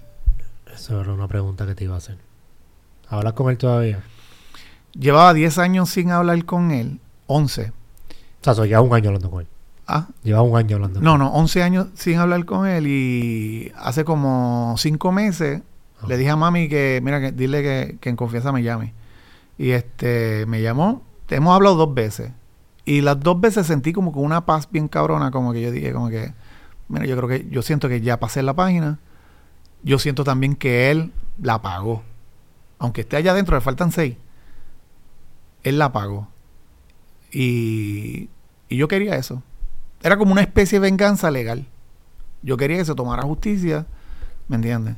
Eso 0.81 0.99
era 0.99 1.13
una 1.13 1.27
pregunta 1.27 1.67
que 1.67 1.75
te 1.75 1.83
iba 1.83 1.93
a 1.93 1.99
hacer. 1.99 2.17
¿Hablas 3.07 3.33
con 3.33 3.51
él 3.51 3.57
todavía? 3.59 3.99
Llevaba 4.93 5.31
10 5.31 5.59
años 5.59 5.91
sin 5.91 6.09
hablar 6.09 6.43
con 6.43 6.71
él, 6.71 6.99
11. 7.27 7.71
O 8.43 8.53
sea, 8.55 8.65
lleva 8.65 8.81
un 8.81 8.91
año 8.91 9.09
hablando 9.09 9.29
con 9.29 9.41
él. 9.41 9.47
Ah. 9.85 10.07
Lleva 10.23 10.41
un 10.41 10.57
año 10.57 10.77
hablando 10.77 10.99
No, 10.99 11.19
no, 11.19 11.31
11 11.33 11.61
años 11.61 11.87
sin 11.93 12.17
hablar 12.17 12.45
con 12.45 12.65
él 12.65 12.87
y 12.87 13.71
hace 13.75 14.03
como 14.03 14.73
5 14.75 15.11
meses 15.11 15.61
le 16.07 16.17
dije 16.17 16.31
a 16.31 16.35
mami 16.35 16.67
que, 16.67 16.99
mira, 17.03 17.21
que 17.21 17.31
dile 17.31 17.61
que, 17.61 17.97
que 18.01 18.09
en 18.09 18.15
confianza 18.15 18.51
me 18.51 18.63
llame. 18.63 18.95
Y 19.59 19.71
este, 19.71 20.47
me 20.47 20.63
llamó. 20.63 21.03
Hemos 21.29 21.53
hablado 21.53 21.75
dos 21.75 21.93
veces. 21.93 22.31
Y 22.85 23.01
las 23.01 23.19
dos 23.19 23.39
veces 23.39 23.67
sentí 23.67 23.93
como 23.93 24.11
con 24.11 24.23
una 24.23 24.47
paz 24.47 24.67
bien 24.71 24.87
cabrona, 24.87 25.29
como 25.29 25.53
que 25.53 25.61
yo 25.61 25.69
dije, 25.69 25.93
como 25.93 26.09
que, 26.09 26.33
mira, 26.87 27.05
yo 27.05 27.15
creo 27.17 27.29
que, 27.29 27.47
yo 27.51 27.61
siento 27.61 27.87
que 27.87 28.01
ya 28.01 28.19
pasé 28.19 28.41
la 28.41 28.55
página. 28.55 28.97
Yo 29.83 29.99
siento 29.99 30.23
también 30.23 30.55
que 30.55 30.91
él 30.91 31.11
la 31.41 31.61
pagó. 31.61 32.03
Aunque 32.79 33.01
esté 33.01 33.17
allá 33.17 33.31
adentro, 33.31 33.55
le 33.55 33.61
faltan 33.61 33.91
seis. 33.91 34.15
Él 35.63 35.77
la 35.77 35.91
pagó. 35.91 36.27
Y, 37.31 38.29
y 38.69 38.77
yo 38.77 38.87
quería 38.87 39.15
eso. 39.15 39.43
Era 40.03 40.17
como 40.17 40.31
una 40.31 40.41
especie 40.41 40.79
de 40.79 40.89
venganza 40.89 41.31
legal. 41.31 41.67
Yo 42.41 42.57
quería 42.57 42.77
que 42.77 42.85
se 42.85 42.95
tomara 42.95 43.23
justicia. 43.23 43.85
¿Me 44.47 44.55
entiendes? 44.55 44.95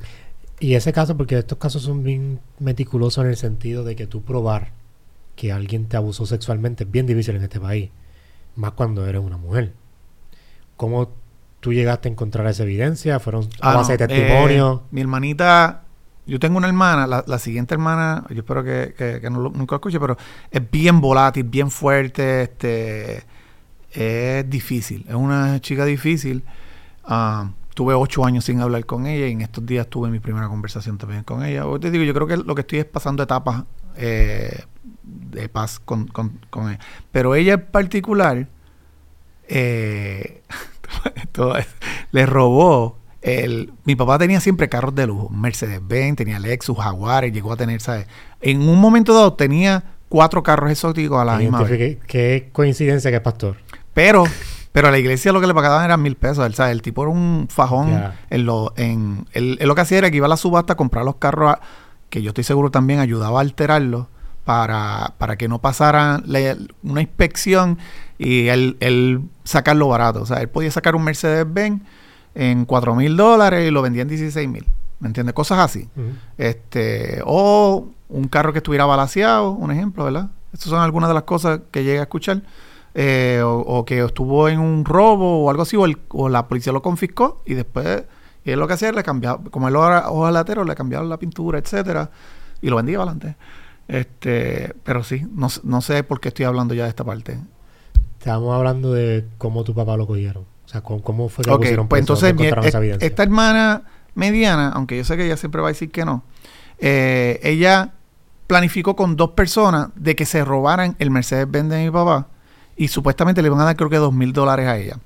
Y 0.59 0.75
ese 0.75 0.93
caso, 0.93 1.17
porque 1.17 1.37
estos 1.37 1.57
casos 1.57 1.83
son 1.83 2.03
bien 2.03 2.39
meticulosos 2.59 3.23
en 3.23 3.29
el 3.29 3.37
sentido 3.37 3.83
de 3.83 3.95
que 3.95 4.07
tú 4.07 4.21
probar 4.21 4.71
que 5.35 5.51
alguien 5.51 5.87
te 5.87 5.97
abusó 5.97 6.25
sexualmente 6.25 6.83
es 6.83 6.91
bien 6.91 7.05
difícil 7.05 7.35
en 7.35 7.43
este 7.43 7.59
país, 7.59 7.89
más 8.55 8.71
cuando 8.71 9.05
eres 9.05 9.21
una 9.21 9.37
mujer. 9.37 9.73
¿Cómo 10.77 11.09
tú 11.63 11.71
llegaste 11.71 12.09
a 12.09 12.11
encontrar 12.11 12.45
esa 12.47 12.63
evidencia? 12.63 13.21
¿Fueron 13.21 13.47
ah, 13.61 13.77
base 13.77 13.97
de 13.97 14.05
testimonio? 14.05 14.83
Eh, 14.83 14.87
mi 14.91 14.99
hermanita, 14.99 15.83
yo 16.27 16.37
tengo 16.37 16.57
una 16.57 16.67
hermana, 16.67 17.23
la, 17.25 17.39
siguiente 17.39 17.73
hermana, 17.73 18.25
yo 18.29 18.39
espero 18.39 18.65
que, 18.65 18.93
que, 18.97 19.29
no, 19.29 19.39
nunca 19.39 19.75
lo 19.75 19.77
escuche, 19.77 19.97
pero 19.97 20.17
es 20.51 20.61
bien 20.69 20.99
volátil, 20.99 21.45
bien 21.45 21.71
fuerte, 21.71 22.43
este 22.43 23.23
es 23.91 24.49
difícil, 24.49 25.05
es 25.07 25.15
una 25.15 25.61
chica 25.61 25.85
difícil. 25.85 26.43
Ah, 27.05 27.49
tuve 27.73 27.93
ocho 27.93 28.25
años 28.25 28.43
sin 28.43 28.59
hablar 28.59 28.85
con 28.85 29.07
ella 29.07 29.27
y 29.27 29.31
en 29.31 29.41
estos 29.41 29.65
días 29.65 29.87
tuve 29.87 30.09
mi 30.09 30.19
primera 30.19 30.49
conversación 30.49 30.97
también 30.97 31.23
con 31.23 31.45
ella. 31.45 31.65
Hoy 31.65 31.79
te 31.79 31.91
digo, 31.91 32.03
yo 32.03 32.13
creo 32.13 32.27
que 32.27 32.35
lo 32.35 32.55
que 32.55 32.61
estoy 32.61 32.79
es 32.79 32.85
pasando 32.85 33.23
etapas 33.23 33.63
eh, 33.95 34.65
de 35.01 35.47
paz 35.47 35.79
con, 35.79 36.07
con, 36.07 36.41
con 36.49 36.71
ella. 36.71 36.79
Pero 37.09 37.35
ella 37.35 37.53
en 37.53 37.65
particular 37.67 38.49
eh, 39.47 40.41
le 42.11 42.25
robó 42.25 42.97
el, 43.23 43.71
mi 43.85 43.95
papá 43.95 44.19
tenía 44.19 44.41
siempre 44.41 44.67
carros 44.67 44.93
de 44.95 45.07
lujo, 45.07 45.29
Mercedes-Benz, 45.29 46.17
tenía 46.17 46.39
Lexus, 46.39 46.77
Jaguar, 46.77 47.23
llegó 47.31 47.53
a 47.53 47.55
tener, 47.55 47.79
¿sabes? 47.79 48.05
En 48.41 48.67
un 48.67 48.79
momento 48.79 49.13
dado 49.13 49.33
tenía 49.33 49.83
cuatro 50.09 50.43
carros 50.43 50.69
exóticos 50.69 51.19
a 51.19 51.25
la 51.25 51.37
misma 51.37 51.63
vez. 51.63 51.97
Qué, 52.05 52.49
coincidencia 52.51 53.09
que 53.09 53.17
es 53.17 53.23
pastor. 53.23 53.57
Pero, 53.93 54.25
pero 54.73 54.89
a 54.89 54.91
la 54.91 54.99
iglesia 54.99 55.31
lo 55.31 55.39
que 55.39 55.47
le 55.47 55.53
pagaban 55.53 55.85
eran 55.85 56.01
mil 56.01 56.17
pesos, 56.17 56.53
¿sabes? 56.53 56.73
El 56.73 56.81
tipo 56.81 57.03
era 57.03 57.11
un 57.11 57.47
fajón. 57.49 58.13
En 58.29 58.45
lo, 58.45 58.73
en, 58.75 59.25
él, 59.31 59.57
lo 59.61 59.73
que 59.73 59.81
hacía 59.81 59.99
era 59.99 60.11
que 60.11 60.17
iba 60.17 60.25
a 60.25 60.29
la 60.29 60.37
subasta 60.37 60.73
a 60.73 60.75
comprar 60.75 61.05
los 61.05 61.15
carros, 61.15 61.55
que 62.09 62.21
yo 62.21 62.29
estoy 62.31 62.43
seguro 62.43 62.71
también 62.71 62.99
ayudaba 62.99 63.39
a 63.39 63.41
alterarlos 63.41 64.07
para, 64.45 65.13
para 65.17 65.37
que 65.37 65.47
no 65.47 65.59
pasaran 65.59 66.23
una 66.83 67.01
inspección 67.01 67.77
y 68.17 68.47
él, 68.47 68.77
él 68.79 69.21
sacarlo 69.43 69.87
barato. 69.87 70.21
O 70.21 70.25
sea, 70.25 70.37
él 70.41 70.49
podía 70.49 70.71
sacar 70.71 70.95
un 70.95 71.03
Mercedes-Benz 71.03 71.81
en 72.35 72.65
4 72.65 72.95
mil 72.95 73.15
dólares 73.15 73.67
y 73.67 73.71
lo 73.71 73.81
vendía 73.81 74.01
en 74.01 74.09
16 74.09 74.49
mil. 74.49 74.65
¿Me 74.99 75.07
entiendes? 75.07 75.33
Cosas 75.33 75.59
así. 75.59 75.89
este 76.37 77.21
O 77.25 77.87
un 78.09 78.27
carro 78.27 78.53
que 78.53 78.59
estuviera 78.59 78.85
balaseado, 78.85 79.51
un 79.51 79.71
ejemplo, 79.71 80.05
¿verdad? 80.05 80.29
Estas 80.53 80.69
son 80.69 80.81
algunas 80.81 81.09
de 81.09 81.15
las 81.15 81.23
cosas 81.23 81.61
que 81.71 81.83
llegué 81.83 81.99
a 81.99 82.03
escuchar. 82.03 82.41
Eh, 82.95 83.41
o, 83.43 83.85
que 83.85 84.03
estuvo 84.03 84.47
en 84.49 84.59
un 84.59 84.85
robo 84.85 85.43
o 85.43 85.49
algo 85.49 85.63
así, 85.63 85.75
o, 85.75 85.83
o 86.09 86.29
la 86.29 86.47
policía 86.47 86.71
lo 86.71 86.83
confiscó 86.83 87.41
y 87.43 87.55
después 87.55 88.03
y 88.45 88.51
él 88.51 88.59
lo 88.59 88.67
que 88.67 88.73
hacía 88.73 88.91
le 88.91 89.03
cambiaba, 89.03 89.41
como 89.49 89.67
él 89.67 89.75
era 89.75 90.09
ojalatero, 90.09 90.63
le 90.63 90.75
cambiaba 90.75 91.05
la 91.05 91.17
pintura, 91.17 91.59
etcétera, 91.59 92.09
y 92.61 92.69
lo 92.69 92.75
vendía 92.75 92.97
adelante. 92.97 93.35
Este, 93.87 94.73
pero 94.83 95.03
sí, 95.03 95.25
no, 95.33 95.47
no 95.63 95.81
sé 95.81 96.03
por 96.03 96.19
qué 96.19 96.29
estoy 96.29 96.45
hablando 96.45 96.73
ya 96.73 96.83
de 96.83 96.89
esta 96.89 97.03
parte. 97.03 97.39
Estábamos 98.19 98.55
hablando 98.55 98.93
de 98.93 99.25
cómo 99.37 99.63
tu 99.63 99.73
papá 99.73 99.97
lo 99.97 100.07
cogieron. 100.07 100.43
O 100.65 100.67
sea, 100.67 100.81
cómo, 100.81 101.29
fue 101.29 101.43
que 101.43 101.51
lo 101.51 101.57
cogieron 101.57 101.87
pues 101.87 101.99
entonces 101.99 102.33
esta 103.01 103.23
hermana 103.23 103.83
mediana, 104.15 104.69
aunque 104.69 104.97
yo 104.97 105.03
sé 105.03 105.17
que 105.17 105.25
ella 105.25 105.37
siempre 105.37 105.61
va 105.61 105.67
a 105.67 105.71
decir 105.71 105.91
que 105.91 106.05
no, 106.05 106.23
eh, 106.79 107.39
ella 107.43 107.93
planificó 108.47 108.95
con 108.95 109.15
dos 109.15 109.31
personas 109.31 109.89
de 109.95 110.15
que 110.15 110.25
se 110.25 110.43
robaran 110.45 110.95
el 110.99 111.11
Mercedes-Benz 111.11 111.69
de 111.69 111.85
mi 111.85 111.91
papá 111.91 112.27
y 112.75 112.87
supuestamente 112.87 113.41
le 113.41 113.47
iban 113.47 113.59
a 113.61 113.65
dar 113.65 113.75
creo 113.75 113.89
que 113.89 113.97
dos 113.97 114.13
mil 114.13 114.33
dólares 114.33 114.67
a 114.67 114.77
ella. 114.77 114.97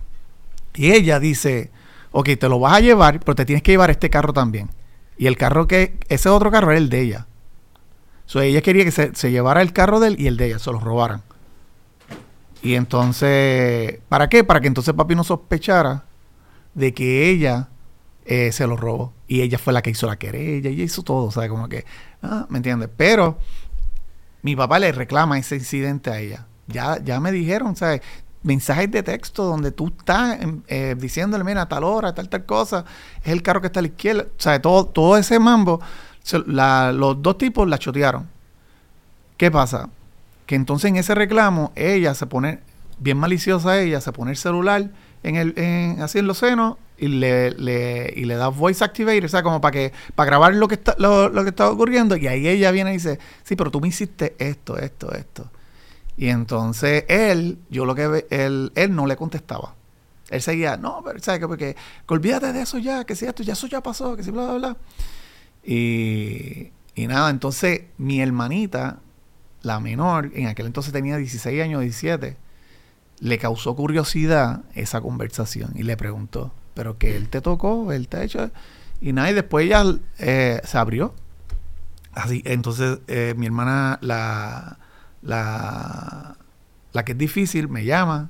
Y 0.75 0.91
ella 0.91 1.19
dice, 1.19 1.71
ok, 2.11 2.29
te 2.39 2.49
lo 2.49 2.59
vas 2.59 2.73
a 2.73 2.79
llevar, 2.79 3.19
pero 3.19 3.35
te 3.35 3.45
tienes 3.45 3.63
que 3.63 3.71
llevar 3.71 3.89
este 3.89 4.09
carro 4.09 4.33
también. 4.33 4.69
Y 5.17 5.27
el 5.27 5.37
carro 5.37 5.67
que, 5.67 5.97
ese 6.09 6.29
otro 6.29 6.51
carro 6.51 6.71
era 6.71 6.77
el 6.77 6.89
de 6.89 7.01
ella. 7.01 7.26
O 8.27 8.29
sea, 8.29 8.43
ella 8.43 8.61
quería 8.61 8.83
que 8.83 8.91
se, 8.91 9.15
se, 9.15 9.31
llevara 9.31 9.61
el 9.61 9.73
carro 9.73 9.99
de 9.99 10.09
él 10.09 10.19
y 10.19 10.27
el 10.27 10.37
de 10.37 10.47
ella, 10.47 10.59
se 10.59 10.71
los 10.71 10.83
robaran. 10.83 11.23
Y 12.61 12.75
entonces, 12.75 13.99
¿para 14.09 14.29
qué? 14.29 14.43
Para 14.43 14.59
que 14.59 14.67
entonces 14.67 14.93
papi 14.93 15.15
no 15.15 15.23
sospechara 15.23 16.05
de 16.73 16.93
que 16.93 17.29
ella 17.29 17.69
eh, 18.25 18.51
se 18.51 18.67
lo 18.67 18.75
robó. 18.75 19.13
Y 19.27 19.41
ella 19.41 19.57
fue 19.57 19.73
la 19.73 19.81
que 19.81 19.89
hizo 19.89 20.05
la 20.07 20.17
querella, 20.17 20.69
ella 20.69 20.83
hizo 20.83 21.01
todo, 21.03 21.31
sea, 21.31 21.47
como 21.49 21.69
que, 21.69 21.85
ah, 22.21 22.45
¿me 22.49 22.57
entiendes? 22.57 22.89
Pero 22.95 23.37
mi 24.41 24.55
papá 24.55 24.79
le 24.79 24.91
reclama 24.91 25.37
ese 25.37 25.55
incidente 25.55 26.09
a 26.09 26.19
ella. 26.19 26.45
Ya, 26.67 27.01
ya 27.03 27.19
me 27.19 27.31
dijeron, 27.31 27.75
¿sabes? 27.75 28.01
Mensajes 28.43 28.91
de 28.91 29.03
texto 29.03 29.43
donde 29.43 29.71
tú 29.71 29.87
estás 29.97 30.41
em, 30.41 30.61
eh, 30.67 30.95
diciéndole, 30.97 31.43
mira, 31.43 31.67
tal 31.67 31.83
hora, 31.83 32.13
tal, 32.13 32.29
tal 32.29 32.45
cosa, 32.45 32.85
es 33.23 33.31
el 33.31 33.41
carro 33.41 33.61
que 33.61 33.67
está 33.67 33.79
a 33.79 33.83
la 33.83 33.89
izquierda. 33.89 34.23
O 34.23 34.41
sea, 34.41 34.61
todo, 34.61 34.85
todo 34.85 35.17
ese 35.17 35.39
mambo, 35.39 35.81
los 36.33 37.21
dos 37.21 37.37
tipos 37.37 37.67
la 37.67 37.77
chotearon. 37.77 38.27
¿Qué 39.37 39.51
pasa? 39.51 39.89
que 40.47 40.55
entonces 40.55 40.89
en 40.89 40.95
ese 40.95 41.13
reclamo 41.13 41.71
ella 41.75 42.15
se 42.15 42.25
pone, 42.25 42.61
bien 42.97 43.17
maliciosa 43.17 43.79
ella, 43.79 44.01
se 44.01 44.11
pone 44.13 44.31
el 44.31 44.37
celular 44.37 44.89
en 45.21 45.35
el, 45.35 45.53
en, 45.57 46.01
así 46.01 46.19
en 46.19 46.25
los 46.25 46.39
senos 46.39 46.77
y 46.97 47.09
le, 47.09 47.51
le, 47.51 48.11
y 48.15 48.23
le 48.23 48.35
da 48.35 48.47
voice 48.47 48.83
activator, 48.83 49.25
o 49.25 49.27
sea, 49.27 49.43
como 49.43 49.61
para 49.61 49.73
que, 49.73 49.93
para 50.15 50.27
grabar 50.27 50.55
lo 50.55 50.67
que 50.67 50.75
está, 50.75 50.95
lo, 50.97 51.31
que 51.43 51.49
está 51.49 51.69
ocurriendo, 51.69 52.15
y 52.15 52.25
ahí 52.25 52.47
ella 52.47 52.71
viene 52.71 52.89
y 52.91 52.93
dice, 52.93 53.19
sí, 53.43 53.55
pero 53.55 53.69
tú 53.69 53.79
me 53.79 53.89
hiciste 53.89 54.35
esto, 54.39 54.79
esto, 54.79 55.11
esto. 55.11 55.51
Y 56.15 56.29
entonces 56.29 57.03
él, 57.07 57.59
yo 57.69 57.85
lo 57.85 57.93
que 57.93 58.25
él, 58.31 58.71
él 58.73 58.95
no 58.95 59.05
le 59.05 59.15
contestaba. 59.15 59.75
Él 60.31 60.41
seguía, 60.41 60.75
no, 60.75 61.03
pero 61.05 61.19
¿sabes 61.19 61.39
qué? 61.39 61.47
Porque, 61.47 61.75
que 62.07 62.13
olvídate 62.13 62.51
de 62.51 62.61
eso 62.61 62.79
ya, 62.79 63.03
que 63.03 63.15
si 63.15 63.25
esto, 63.25 63.43
ya 63.43 63.53
eso 63.53 63.67
ya 63.67 63.81
pasó, 63.83 64.15
que 64.15 64.23
si 64.23 64.31
bla, 64.31 64.45
bla, 64.45 64.53
bla. 64.53 64.77
Y, 65.67 66.71
nada, 66.95 67.29
entonces 67.29 67.81
mi 67.97 68.21
hermanita 68.21 68.99
la 69.63 69.81
menor, 69.81 70.31
en 70.33 70.47
aquel 70.47 70.67
entonces 70.67 70.93
tenía 70.93 71.17
16 71.17 71.61
años, 71.61 71.81
17, 71.81 72.37
le 73.19 73.37
causó 73.37 73.75
curiosidad 73.75 74.61
esa 74.75 75.01
conversación 75.01 75.73
y 75.75 75.83
le 75.83 75.97
preguntó, 75.97 76.53
¿pero 76.73 76.97
que 76.97 77.17
él 77.17 77.27
te 77.27 77.41
tocó? 77.41 77.91
¿Él 77.91 78.07
te 78.07 78.17
ha 78.17 78.23
hecho? 78.23 78.49
Y 79.01 79.11
nada, 79.11 79.29
y 79.29 79.33
después 79.33 79.65
ella 79.65 79.83
eh, 80.19 80.61
se 80.63 80.77
abrió. 80.77 81.13
Así, 82.13 82.41
entonces 82.45 82.99
eh, 83.07 83.33
mi 83.35 83.45
hermana, 83.47 83.99
la, 84.01 84.79
la, 85.21 86.37
la 86.93 87.05
que 87.05 87.11
es 87.11 87.17
difícil, 87.17 87.67
me 87.67 87.83
llama, 87.83 88.29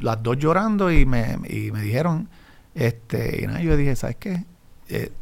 las 0.00 0.22
dos 0.22 0.36
llorando 0.36 0.92
y 0.92 1.06
me, 1.06 1.38
y 1.48 1.72
me 1.72 1.80
dijeron, 1.80 2.28
este, 2.74 3.42
y 3.42 3.46
nada, 3.46 3.62
yo 3.62 3.74
dije, 3.74 3.96
¿sabes 3.96 4.16
qué? 4.16 4.44
Eh, 4.88 5.12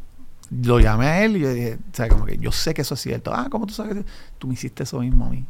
lo 0.49 0.79
llamé 0.79 1.07
a 1.07 1.23
él 1.23 1.37
y 1.37 1.39
yo 1.41 1.53
dije, 1.53 1.75
o 1.75 1.95
sea, 1.95 2.07
como 2.07 2.25
que 2.25 2.37
yo 2.37 2.51
sé 2.51 2.73
que 2.73 2.81
eso 2.81 2.93
es 2.93 3.01
cierto. 3.01 3.33
Ah, 3.33 3.47
¿cómo 3.49 3.65
tú 3.65 3.73
sabes? 3.73 4.05
Tú 4.37 4.47
me 4.47 4.53
hiciste 4.53 4.83
eso 4.83 4.99
mismo 4.99 5.25
a 5.25 5.29
mí. 5.29 5.45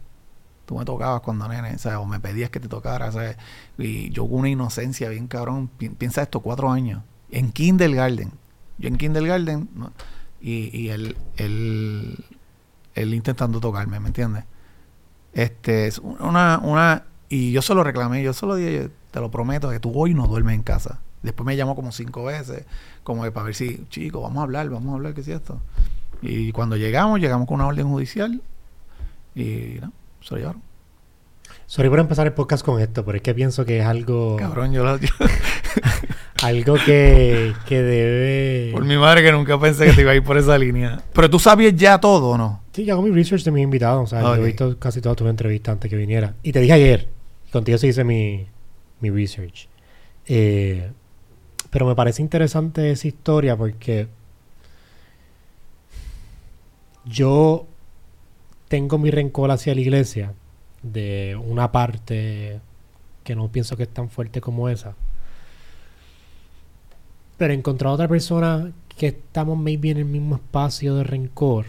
Tú 0.65 0.77
me 0.77 0.83
tocabas 0.83 1.21
cuando 1.21 1.47
nene, 1.47 1.77
sea, 1.77 1.99
o 1.99 2.05
me 2.05 2.19
pedías 2.19 2.49
que 2.49 2.59
te 2.59 2.67
tocara, 2.67 3.11
¿sabes? 3.11 3.37
Y 3.77 4.09
yo 4.09 4.27
con 4.27 4.39
una 4.39 4.49
inocencia 4.49 5.09
bien 5.09 5.27
cabrón, 5.27 5.69
piensa 5.69 6.21
esto, 6.21 6.41
cuatro 6.41 6.69
años, 6.69 7.03
en 7.31 7.51
kindergarten. 7.51 8.33
Yo 8.77 8.89
en 8.89 8.97
kindergarten, 8.97 9.69
y, 10.41 10.77
y 10.77 10.89
él, 10.89 11.15
él, 11.37 12.25
él 12.95 13.13
intentando 13.13 13.61
tocarme, 13.61 13.99
¿me 13.99 14.07
entiendes? 14.07 14.43
Este, 15.31 15.87
es 15.87 15.99
una, 15.99 16.59
una, 16.61 17.05
y 17.29 17.51
yo 17.51 17.61
se 17.61 17.73
lo 17.73 17.83
reclamé, 17.83 18.21
yo 18.21 18.33
solo 18.33 18.55
dije, 18.55 18.89
te 19.11 19.19
lo 19.21 19.31
prometo, 19.31 19.69
que 19.69 19.79
tú 19.79 19.93
hoy 19.95 20.13
no 20.13 20.27
duermes 20.27 20.55
en 20.55 20.63
casa. 20.63 20.99
Después 21.23 21.45
me 21.45 21.55
llamó 21.55 21.75
como 21.75 21.91
cinco 21.91 22.25
veces, 22.25 22.65
como 23.03 23.23
que 23.23 23.31
para 23.31 23.47
ver 23.47 23.55
si, 23.55 23.85
chicos, 23.89 24.21
vamos 24.21 24.39
a 24.39 24.43
hablar, 24.43 24.69
vamos 24.69 24.91
a 24.91 24.95
hablar, 24.95 25.13
¿qué 25.13 25.21
es 25.21 25.27
esto? 25.27 25.59
Y 26.21 26.51
cuando 26.51 26.77
llegamos, 26.77 27.19
llegamos 27.19 27.47
con 27.47 27.55
una 27.55 27.67
orden 27.67 27.87
judicial 27.87 28.41
y 29.35 29.77
no, 29.81 29.91
se 30.21 30.35
lo 30.35 30.39
llevaron. 30.39 30.61
Sorry 31.65 31.89
por 31.89 31.99
empezar 31.99 32.25
el 32.25 32.33
podcast 32.33 32.65
con 32.65 32.81
esto, 32.81 33.03
pero 33.03 33.17
es 33.17 33.21
que 33.21 33.33
pienso 33.33 33.65
que 33.65 33.79
es 33.79 33.85
algo. 33.85 34.37
Cabrón, 34.37 34.71
yo 34.71 34.85
lo. 34.85 34.97
algo 36.43 36.75
que, 36.85 37.53
que 37.65 37.81
debe. 37.81 38.71
Por 38.71 38.85
mi 38.85 38.97
madre, 38.97 39.21
que 39.21 39.31
nunca 39.31 39.59
pensé 39.59 39.85
que 39.85 39.93
te 39.93 40.01
iba 40.01 40.11
a 40.11 40.15
ir 40.15 40.23
por 40.23 40.37
esa 40.37 40.57
línea. 40.57 41.01
Pero 41.13 41.29
tú 41.29 41.39
sabías 41.39 41.75
ya 41.75 41.99
todo, 41.99 42.29
¿o 42.29 42.37
no? 42.37 42.61
Sí, 42.71 42.85
yo 42.85 42.93
hago 42.93 43.03
mi 43.03 43.11
research 43.11 43.43
de 43.43 43.51
mis 43.51 43.63
invitados. 43.63 44.03
O 44.03 44.07
sea, 44.07 44.21
yo 44.21 44.35
he 44.35 44.45
visto 44.45 44.77
casi 44.79 45.01
todas 45.01 45.17
tus 45.17 45.27
entrevistas 45.27 45.73
antes 45.73 45.89
que 45.89 45.97
viniera. 45.97 46.35
Y 46.41 46.53
te 46.53 46.61
dije 46.61 46.73
ayer, 46.73 47.09
contigo 47.51 47.77
se 47.77 47.87
hice 47.87 48.03
mi, 48.03 48.47
mi 49.01 49.09
research. 49.09 49.67
Eh, 50.25 50.91
pero 51.69 51.85
me 51.85 51.95
parece 51.95 52.21
interesante 52.21 52.91
esa 52.91 53.07
historia 53.07 53.57
porque 53.57 54.07
yo 57.05 57.65
tengo 58.67 58.97
mi 58.97 59.11
rencor 59.11 59.51
hacia 59.51 59.75
la 59.75 59.81
iglesia 59.81 60.33
de 60.83 61.37
una 61.41 61.71
parte 61.71 62.59
que 63.23 63.35
no 63.35 63.49
pienso 63.49 63.75
que 63.75 63.83
es 63.83 63.89
tan 63.89 64.09
fuerte 64.09 64.41
como 64.41 64.69
esa. 64.69 64.95
Pero 67.37 67.53
encontrar 67.53 67.91
a 67.91 67.93
otra 67.93 68.07
persona 68.07 68.71
que 68.97 69.07
estamos 69.07 69.57
maybe 69.57 69.91
en 69.91 69.97
el 69.97 70.05
mismo 70.05 70.35
espacio 70.35 70.95
de 70.95 71.03
rencor. 71.03 71.65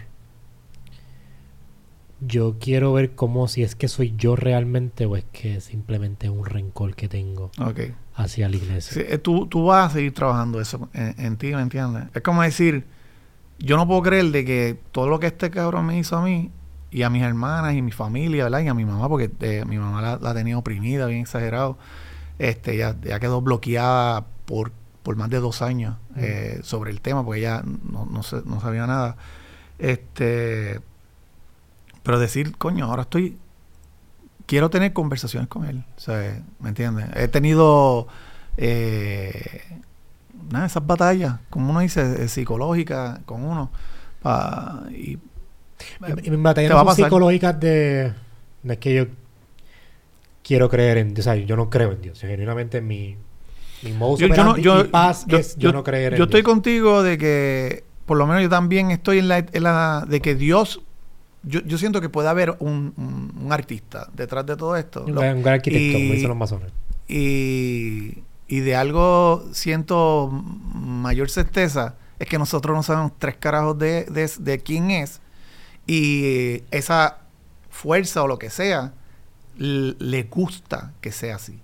Yo 2.21 2.57
quiero 2.59 2.91
ver 2.93 3.11
cómo 3.15 3.47
si 3.47 3.63
es 3.63 3.75
que 3.75 3.87
soy 3.87 4.13
yo 4.17 4.35
realmente 4.35 5.05
o 5.05 5.15
es 5.15 5.23
que 5.31 5.61
simplemente 5.61 6.27
es 6.27 6.33
un 6.33 6.45
rencor 6.45 6.95
que 6.95 7.07
tengo. 7.07 7.51
Okay 7.57 7.93
hacia 8.19 8.49
la 8.49 8.57
iglesia. 8.57 9.01
Eh, 9.07 9.17
tú, 9.17 9.47
tú, 9.47 9.65
vas 9.65 9.91
a 9.91 9.93
seguir 9.93 10.13
trabajando 10.13 10.59
eso 10.59 10.89
en, 10.93 11.37
ti, 11.37 11.55
¿me 11.55 11.61
entiendes? 11.61 12.03
Es 12.13 12.21
como 12.21 12.41
decir, 12.41 12.85
yo 13.59 13.77
no 13.77 13.87
puedo 13.87 14.01
creer 14.01 14.25
de 14.25 14.43
que 14.43 14.79
todo 14.91 15.07
lo 15.07 15.19
que 15.19 15.27
este 15.27 15.49
cabrón 15.49 15.85
me 15.85 15.97
hizo 15.97 16.17
a 16.17 16.21
mí 16.21 16.51
y 16.91 17.03
a 17.03 17.09
mis 17.09 17.23
hermanas 17.23 17.75
y 17.75 17.81
mi 17.81 17.91
familia, 17.91 18.43
¿verdad? 18.43 18.59
Y 18.59 18.67
a 18.67 18.73
mi 18.73 18.83
mamá, 18.83 19.07
porque 19.07 19.31
eh, 19.39 19.63
mi 19.65 19.77
mamá 19.77 20.01
la, 20.01 20.17
la, 20.17 20.33
tenía 20.33 20.57
oprimida, 20.57 21.05
bien 21.05 21.21
exagerado. 21.21 21.77
Este, 22.39 22.75
ya, 22.77 22.95
ya 23.01 23.19
quedó 23.19 23.41
bloqueada 23.41 24.25
por, 24.45 24.71
por 25.03 25.15
más 25.15 25.29
de 25.29 25.39
dos 25.39 25.61
años 25.61 25.95
eh, 26.17 26.59
sobre 26.63 26.91
el 26.91 27.01
tema, 27.01 27.23
porque 27.23 27.39
ella 27.39 27.63
no, 27.63 28.05
no, 28.05 28.21
no 28.45 28.61
sabía 28.61 28.85
nada. 28.85 29.15
Este, 29.77 30.81
pero 32.03 32.19
decir, 32.19 32.57
coño, 32.57 32.85
ahora 32.85 33.03
estoy 33.03 33.37
quiero 34.49 34.69
tener 34.71 34.91
conversaciones 34.93 35.47
con 35.47 35.65
él. 35.65 35.83
¿sabes? 35.95 36.41
¿Me 36.59 36.69
entiendes? 36.69 37.05
He 37.15 37.27
tenido. 37.27 38.07
Eh, 38.57 39.61
nada, 40.51 40.65
esas 40.65 40.85
batallas, 40.85 41.35
como 41.51 41.69
uno 41.69 41.79
dice, 41.81 42.23
eh, 42.23 42.27
psicológicas 42.27 43.19
con 43.25 43.43
uno. 43.43 43.69
pa- 44.21 44.83
y, 44.89 45.11
Y, 45.11 46.27
y 46.27 46.31
mis 46.31 46.41
batallas 46.41 46.71
no 46.71 46.83
son 46.83 46.95
psicológicas 46.95 47.57
de... 47.59 48.11
No 48.63 48.73
es 48.73 48.79
que 48.79 48.93
yo 48.95 49.05
quiero 50.43 50.67
creer 50.69 50.97
en 50.97 51.13
Dios. 51.13 51.25
O 51.27 51.31
sea, 51.31 51.35
yo 51.35 51.55
no 51.55 51.69
creo 51.69 51.91
en 51.93 52.01
Dios. 52.01 52.19
Genuinamente 52.19 52.81
mi... 52.81 53.15
Mi 53.81 53.91
Yo, 53.93 54.17
yo 54.17 54.43
no, 54.43 54.57
yo, 54.57 54.81
y 54.81 54.83
paz 54.89 55.23
yo- 55.25 55.37
es 55.37 55.55
yo, 55.55 55.69
yo- 55.69 55.71
no 55.73 55.83
creer 55.85 56.13
en 56.13 56.17
yo 56.17 56.25
estoy 56.25 56.41
Dios. 56.41 56.51
contigo 56.51 57.01
de 57.01 57.17
que, 57.17 57.85
por 58.05 58.17
lo 58.17 58.27
menos 58.27 58.41
yo 58.43 58.49
también 58.49 58.91
estoy 58.91 59.19
en 59.19 59.29
la, 59.29 59.37
en 59.37 59.63
la- 59.63 60.05
de 60.05 60.19
que 60.19 60.35
Dios, 60.35 60.81
yo, 61.43 61.61
yo 61.61 61.77
siento 61.77 62.01
que 62.01 62.09
puede 62.09 62.27
haber 62.29 62.55
un, 62.59 62.93
un- 62.97 63.33
un 63.45 63.53
artista 63.53 64.09
detrás 64.13 64.45
de 64.45 64.55
todo 64.57 64.75
esto. 64.75 65.03
Un 65.05 65.13
gran, 65.15 65.43
arquitecto, 65.55 65.93
como 65.93 66.05
y- 66.05 66.11
dicen 66.15 66.29
los 66.29 66.37
masones. 66.37 66.71
y, 67.07 68.23
y 68.47 68.59
de 68.61 68.75
algo 68.75 69.45
siento 69.51 70.29
mayor 70.31 71.29
certeza 71.29 71.95
es 72.19 72.27
que 72.27 72.37
nosotros 72.39 72.75
no 72.75 72.83
sabemos 72.83 73.13
tres 73.17 73.37
carajos 73.37 73.77
de, 73.77 74.05
de, 74.05 74.29
de 74.39 74.59
quién 74.59 74.91
es 74.91 75.21
y 75.87 76.63
esa 76.71 77.19
fuerza 77.69 78.23
o 78.23 78.27
lo 78.27 78.37
que 78.39 78.49
sea 78.49 78.93
le 79.57 80.23
gusta 80.23 80.93
que 81.01 81.11
sea 81.11 81.35
así. 81.35 81.59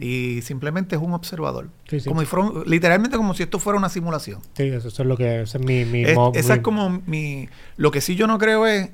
Y 0.00 0.42
simplemente 0.42 0.94
es 0.96 1.02
un 1.02 1.12
observador 1.12 1.70
Sí, 1.88 1.98
sí. 2.00 2.08
como 2.08 2.20
si 2.20 2.26
fuera 2.26 2.46
un- 2.46 2.62
literalmente 2.66 3.16
como 3.16 3.34
si 3.34 3.42
esto 3.42 3.58
fuera 3.58 3.78
una 3.78 3.88
simulación 3.88 4.40
Sí, 4.54 4.64
eso, 4.64 4.88
es 4.88 4.98
lo 5.00 5.16
que... 5.16 5.42
Es 5.42 5.58
mi... 5.58 5.84
mi 5.84 6.02
Es- 6.04 6.16
esa 6.34 6.52
mi- 6.54 6.58
es 6.58 6.62
como 6.62 7.02
mi 7.06 7.48
lo 7.76 7.90
que 7.90 8.00
sí 8.00 8.14
yo 8.14 8.26
no 8.26 8.38
creo 8.38 8.66
es 8.66 8.90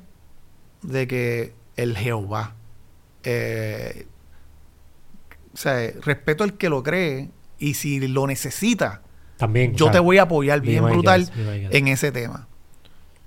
de 0.82 1.06
que 1.06 1.52
el 1.76 1.96
Jehová 1.96 2.54
eh, 3.24 4.06
o 5.52 5.56
sea, 5.56 5.90
respeto 6.02 6.42
al 6.44 6.54
que 6.54 6.68
lo 6.68 6.82
cree 6.82 7.30
y 7.58 7.74
si 7.74 8.06
lo 8.08 8.26
necesita 8.26 9.02
También. 9.36 9.74
yo 9.74 9.90
te 9.90 9.98
voy 9.98 10.18
a 10.18 10.22
apoyar 10.22 10.60
bien 10.60 10.84
brutal 10.84 11.30
en 11.70 11.88
ese 11.88 12.10
tema. 12.12 12.48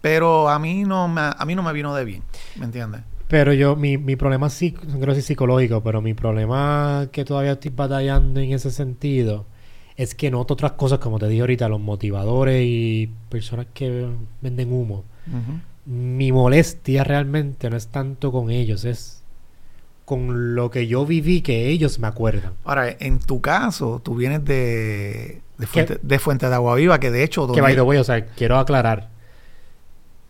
Pero 0.01 0.49
a 0.49 0.59
mí 0.59 0.83
no 0.83 1.07
me, 1.07 1.21
a 1.21 1.45
mí 1.45 1.55
no 1.55 1.63
me 1.63 1.73
vino 1.73 1.95
de 1.95 2.05
bien, 2.05 2.23
¿me 2.57 2.65
entiendes? 2.65 3.01
Pero 3.27 3.53
yo, 3.53 3.75
mi, 3.75 3.97
mi 3.97 4.15
problema 4.15 4.49
sí, 4.49 4.73
no 4.87 4.97
quiero 4.97 5.13
decir 5.13 5.23
psicológico, 5.23 5.81
pero 5.83 6.01
mi 6.01 6.13
problema 6.13 7.09
que 7.11 7.25
todavía 7.25 7.53
estoy 7.53 7.71
batallando 7.75 8.39
en 8.39 8.53
ese 8.53 8.71
sentido 8.71 9.45
es 9.97 10.15
que 10.15 10.31
noto 10.31 10.53
otras 10.53 10.73
cosas, 10.73 10.99
como 10.99 11.19
te 11.19 11.27
dije 11.27 11.41
ahorita, 11.41 11.67
los 11.67 11.81
motivadores 11.81 12.63
y 12.63 13.09
personas 13.29 13.65
que 13.73 14.07
venden 14.41 14.71
humo. 14.71 15.03
Mi 15.85 16.31
molestia 16.31 17.03
realmente 17.03 17.69
no 17.69 17.75
es 17.75 17.87
tanto 17.87 18.31
con 18.31 18.49
ellos, 18.49 18.85
es 18.85 19.23
con 20.05 20.55
lo 20.55 20.69
que 20.69 20.87
yo 20.87 21.05
viví 21.05 21.41
que 21.41 21.67
ellos 21.67 21.99
me 21.99 22.07
acuerdan. 22.07 22.53
Ahora, 22.63 22.95
en 22.99 23.19
tu 23.19 23.41
caso, 23.41 23.99
tú 24.03 24.15
vienes 24.15 24.45
de, 24.45 25.41
de, 25.57 25.67
fuente, 25.67 25.99
de 26.01 26.19
Fuente 26.19 26.47
de 26.47 26.55
Agua 26.55 26.75
Viva, 26.75 26.99
que 26.99 27.11
de 27.11 27.23
hecho... 27.23 27.51
Que 27.51 27.59
by 27.59 27.75
the 27.75 27.81
way, 27.81 27.97
o 27.97 28.03
sea, 28.03 28.25
quiero 28.25 28.57
aclarar. 28.57 29.09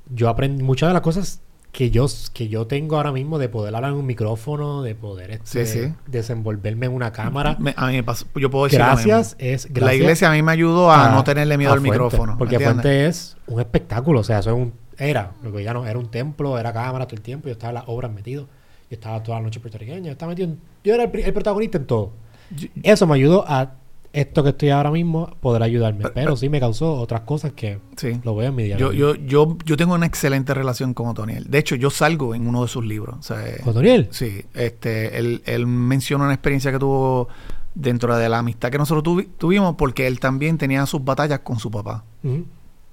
Yo 0.09 0.29
aprendí 0.29 0.63
muchas 0.63 0.89
de 0.89 0.93
las 0.93 1.01
cosas 1.03 1.41
que 1.71 1.91
yo, 1.91 2.07
que 2.33 2.47
yo 2.47 2.65
tengo 2.65 2.97
ahora 2.97 3.11
mismo 3.11 3.37
de 3.37 3.49
poder 3.49 3.75
hablar 3.75 3.91
en 3.91 3.97
un 3.99 4.05
micrófono, 4.05 4.81
de 4.81 4.95
poder 4.95 5.31
este, 5.31 5.65
Sí, 5.65 5.79
sí. 5.87 5.93
desenvolverme 6.07 6.87
en 6.87 6.93
una 6.93 7.11
cámara. 7.11 7.55
me- 7.59 7.73
a 7.77 7.87
mí 7.87 7.93
me 7.93 8.03
pasó, 8.03 8.25
yo 8.35 8.49
puedo 8.49 8.65
decir 8.65 8.79
Gracias, 8.79 9.35
es 9.37 9.65
gracias 9.65 9.83
La 9.85 9.93
iglesia 9.93 10.29
a 10.29 10.33
mí 10.33 10.41
me 10.41 10.51
ayudó 10.51 10.91
a, 10.91 11.09
no 11.09 11.23
tenerle 11.23 11.57
miedo 11.57 11.73
al 11.73 11.79
Fuente, 11.79 11.91
micrófono. 11.91 12.33
¿me 12.33 12.37
Porque 12.39 12.55
entiendes? 12.55 12.81
Fuente 12.83 13.05
es 13.07 13.37
un 13.47 13.59
espectáculo, 13.59 14.21
o 14.21 14.23
sea, 14.23 14.39
eso 14.39 14.49
es 14.49 14.55
un, 14.55 14.73
era, 14.97 15.33
lo 15.43 15.51
que 15.53 15.63
ya 15.63 15.73
no, 15.73 15.85
era 15.85 15.99
un 15.99 16.09
templo, 16.09 16.57
era 16.57 16.73
cámara 16.73 17.05
todo 17.05 17.15
el 17.17 17.21
tiempo, 17.21 17.47
yo 17.47 17.51
estaba 17.53 17.69
en 17.69 17.75
las 17.75 17.83
obras 17.87 18.11
metido, 18.11 18.43
yo 18.89 18.95
estaba 18.95 19.21
toda 19.21 19.37
la 19.37 19.43
noche 19.43 19.59
puertorriqueña, 19.59 20.05
yo 20.07 20.11
estaba 20.13 20.31
metido 20.31 20.47
en- 20.49 20.59
yo 20.83 20.95
era 20.95 21.03
el, 21.03 21.33
protagonista 21.33 21.77
en 21.77 21.85
todo. 21.85 22.11
Yo- 22.55 22.69
Eso 22.81 23.05
me 23.05 23.13
ayudó 23.15 23.45
a 23.47 23.73
esto 24.13 24.43
que 24.43 24.49
estoy 24.49 24.69
ahora 24.69 24.91
mismo, 24.91 25.35
poder 25.41 25.63
ayudarme, 25.63 26.05
Pero- 26.13 26.35
sí 26.35 26.49
me 26.49 26.59
causó 26.59 26.93
otras 26.95 27.21
cosas 27.21 27.53
que 27.53 27.79
sí. 27.95 28.19
lo 28.23 28.35
veo 28.35 28.49
en 28.49 28.55
mi 28.55 28.63
día. 28.63 28.77
Yo, 28.77 28.91
yo, 28.91 29.15
yo, 29.15 29.57
yo 29.65 29.77
tengo 29.77 29.93
una 29.93 30.05
excelente 30.05 30.53
relación 30.53 30.93
con 30.93 31.07
Otoniel. 31.07 31.45
De 31.49 31.57
hecho, 31.59 31.75
yo 31.75 31.89
salgo 31.89 32.33
en 32.35 32.47
uno 32.47 32.61
de 32.63 32.67
sus 32.67 32.85
libros. 32.85 33.17
O 33.19 33.23
sea, 33.23 33.47
eh, 33.47 33.61
¿Con 33.63 33.73
Daniel? 33.75 34.07
Sí, 34.11 34.43
este, 34.53 35.17
él, 35.17 35.41
él 35.45 35.67
menciona 35.67 36.23
una 36.25 36.33
experiencia 36.33 36.71
que 36.71 36.79
tuvo 36.79 37.27
dentro 37.75 38.17
de 38.17 38.27
la 38.27 38.39
amistad 38.39 38.71
que 38.71 38.77
nosotros 38.79 39.03
tuvi- 39.03 39.27
tuvimos 39.37 39.75
porque 39.75 40.07
él 40.07 40.19
también 40.19 40.57
tenía 40.57 40.85
sus 40.87 41.03
batallas 41.05 41.39
con 41.41 41.59
su 41.59 41.69
papá. 41.69 42.03
Ujú. 42.23 42.45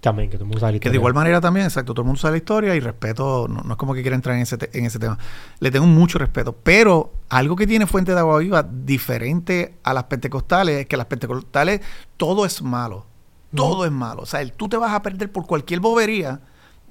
También, 0.05 0.29
que 0.29 0.37
todo 0.37 0.45
el 0.45 0.49
mundo 0.49 0.61
sabe 0.61 0.73
la 0.75 0.79
Que 0.81 0.85
de 0.85 0.89
historia. 0.91 0.99
igual 0.99 1.15
manera 1.15 1.41
también, 1.41 1.65
exacto, 1.65 1.95
todo 1.95 2.03
el 2.03 2.07
mundo 2.09 2.21
sabe 2.21 2.33
la 2.33 2.39
historia 2.39 2.75
y 2.77 2.81
respeto, 2.81 3.47
no, 3.49 3.63
no 3.63 3.73
es 3.73 3.79
como 3.79 3.95
que 3.95 4.03
quiera 4.03 4.15
entrar 4.15 4.37
en 4.37 4.43
ese, 4.43 4.59
en 4.75 4.85
ese 4.85 4.99
tema. 4.99 5.19
Le 5.61 5.71
tengo 5.71 5.87
mucho 5.87 6.19
respeto, 6.19 6.53
pero 6.63 7.11
algo 7.31 7.57
que 7.57 7.67
tiene 7.67 7.87
Fuente 7.87 8.13
de 8.13 8.19
Agua 8.21 8.39
Viva 8.41 8.63
diferente 8.63 9.77
a 9.83 9.95
las 9.95 10.05
pentecostales 10.05 10.81
es 10.81 10.87
que 10.87 10.97
las 10.99 11.07
pentecostales 11.07 11.81
todo 12.19 12.45
es 12.45 12.61
malo, 12.61 13.07
todo 13.55 13.87
es 13.87 13.93
malo. 13.93 14.23
O 14.23 14.27
sea, 14.27 14.43
el- 14.43 14.53
tú 14.53 14.69
te 14.69 14.77
vas 14.77 14.93
a 14.93 15.01
perder 15.01 15.33
por 15.33 15.47
cualquier 15.47 15.81
bobería. 15.81 16.41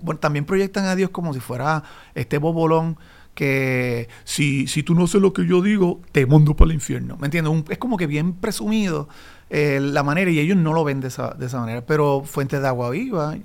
Bueno, 0.01 0.19
también 0.19 0.43
proyectan 0.45 0.85
a 0.85 0.95
Dios 0.95 1.11
como 1.11 1.33
si 1.33 1.39
fuera 1.39 1.83
este 2.15 2.37
bobolón 2.39 2.97
que 3.35 4.09
si, 4.23 4.67
si 4.67 4.83
tú 4.83 4.93
no 4.95 5.05
haces 5.05 5.21
lo 5.21 5.33
que 5.33 5.45
yo 5.47 5.61
digo, 5.61 6.01
te 6.11 6.25
mando 6.25 6.55
para 6.55 6.69
el 6.69 6.75
infierno. 6.75 7.17
¿Me 7.17 7.27
entiendes? 7.27 7.51
Un- 7.53 7.65
es 7.69 7.77
como 7.77 7.97
que 7.97 8.07
bien 8.07 8.33
presumido 8.33 9.07
eh, 9.49 9.79
la 9.81 10.03
manera 10.03 10.31
y 10.31 10.39
ellos 10.39 10.57
no 10.57 10.73
lo 10.73 10.83
ven 10.83 11.01
de 11.01 11.07
esa, 11.09 11.31
de 11.33 11.47
esa 11.47 11.59
manera. 11.59 11.85
Pero 11.85 12.23
Fuente 12.25 12.59
de 12.59 12.67
Agua 12.67 12.91
Viva, 12.91 13.37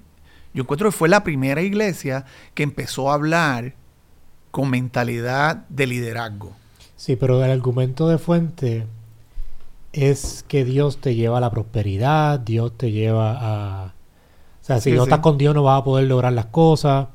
yo 0.55 0.63
encuentro 0.63 0.89
que 0.91 0.97
fue 0.97 1.09
la 1.09 1.25
primera 1.25 1.63
iglesia 1.63 2.25
que 2.55 2.63
empezó 2.63 3.11
a 3.11 3.15
hablar 3.15 3.75
con 4.51 4.71
mentalidad 4.71 5.67
de 5.69 5.87
liderazgo. 5.87 6.57
Sí, 6.97 7.17
pero 7.17 7.43
el 7.45 7.51
argumento 7.51 8.09
de 8.09 8.19
Fuente 8.19 8.87
es 9.93 10.45
que 10.49 10.65
Dios 10.65 11.01
te 11.01 11.15
lleva 11.15 11.39
a 11.39 11.41
la 11.41 11.51
prosperidad, 11.51 12.41
Dios 12.41 12.77
te 12.77 12.93
lleva 12.93 13.37
a... 13.41 13.87
O 13.87 14.65
sea, 14.65 14.81
si 14.81 14.91
Sí, 14.91 14.93
no 14.93 15.05
sí. 15.05 15.05
estás 15.05 15.21
con 15.21 15.39
Dios 15.39 15.55
no 15.55 15.63
vas 15.65 15.81
a 15.81 15.85
poder 15.85 16.07
lograr 16.09 16.33
las 16.33 16.47
cosas. 16.47 17.09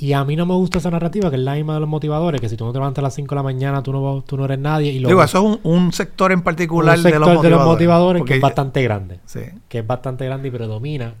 Y 0.00 0.12
a 0.12 0.24
mí 0.24 0.36
no 0.36 0.46
me 0.46 0.54
gusta 0.54 0.78
esa 0.78 0.90
narrativa, 0.92 1.28
que 1.28 1.34
es 1.36 1.42
la 1.42 1.54
misma 1.54 1.74
de 1.74 1.80
los 1.80 1.88
motivadores, 1.88 2.40
que 2.40 2.48
si 2.48 2.56
tú 2.56 2.64
no 2.64 2.72
te 2.72 2.78
levantas 2.78 3.02
a 3.02 3.06
las 3.06 3.14
5 3.14 3.34
de 3.34 3.36
la 3.36 3.42
mañana, 3.42 3.82
tú 3.82 3.92
no, 3.92 4.22
tú 4.24 4.36
no 4.36 4.44
eres 4.44 4.58
nadie. 4.60 4.92
Y 4.92 4.98
Digo, 5.04 5.22
eso 5.22 5.38
es 5.38 5.58
un, 5.64 5.72
un 5.72 5.92
sector 5.92 6.30
en 6.30 6.38
un 6.38 6.44
particular 6.44 6.96
sector 6.98 7.12
de 7.12 7.18
los 7.18 7.28
motivadores. 7.36 7.66
motivadores 7.66 8.20
porque- 8.20 8.32
que 8.34 8.36
es 8.36 8.42
bastante 8.42 8.82
grande. 8.82 9.18
Sí. 9.26 9.40
Que 9.68 9.78
es 9.80 9.86
bastante 9.86 10.24
grande 10.24 10.48
y 10.48 10.50
predomina, 10.52 11.14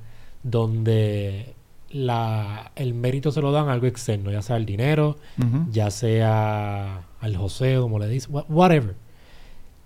donde 0.44 1.54
la, 1.90 2.70
el 2.76 2.94
mérito 2.94 3.32
se 3.32 3.40
lo 3.40 3.50
dan 3.52 3.68
a 3.68 3.72
algo 3.72 3.86
externo, 3.86 4.30
ya 4.30 4.42
sea 4.42 4.56
el 4.56 4.66
dinero, 4.66 5.16
ya 5.72 5.90
sea 5.90 7.02
al 7.20 7.36
joseo, 7.36 7.82
como 7.82 7.98
le 7.98 8.08
dicen, 8.08 8.32
wha- 8.34 8.44
whatever. 8.48 8.94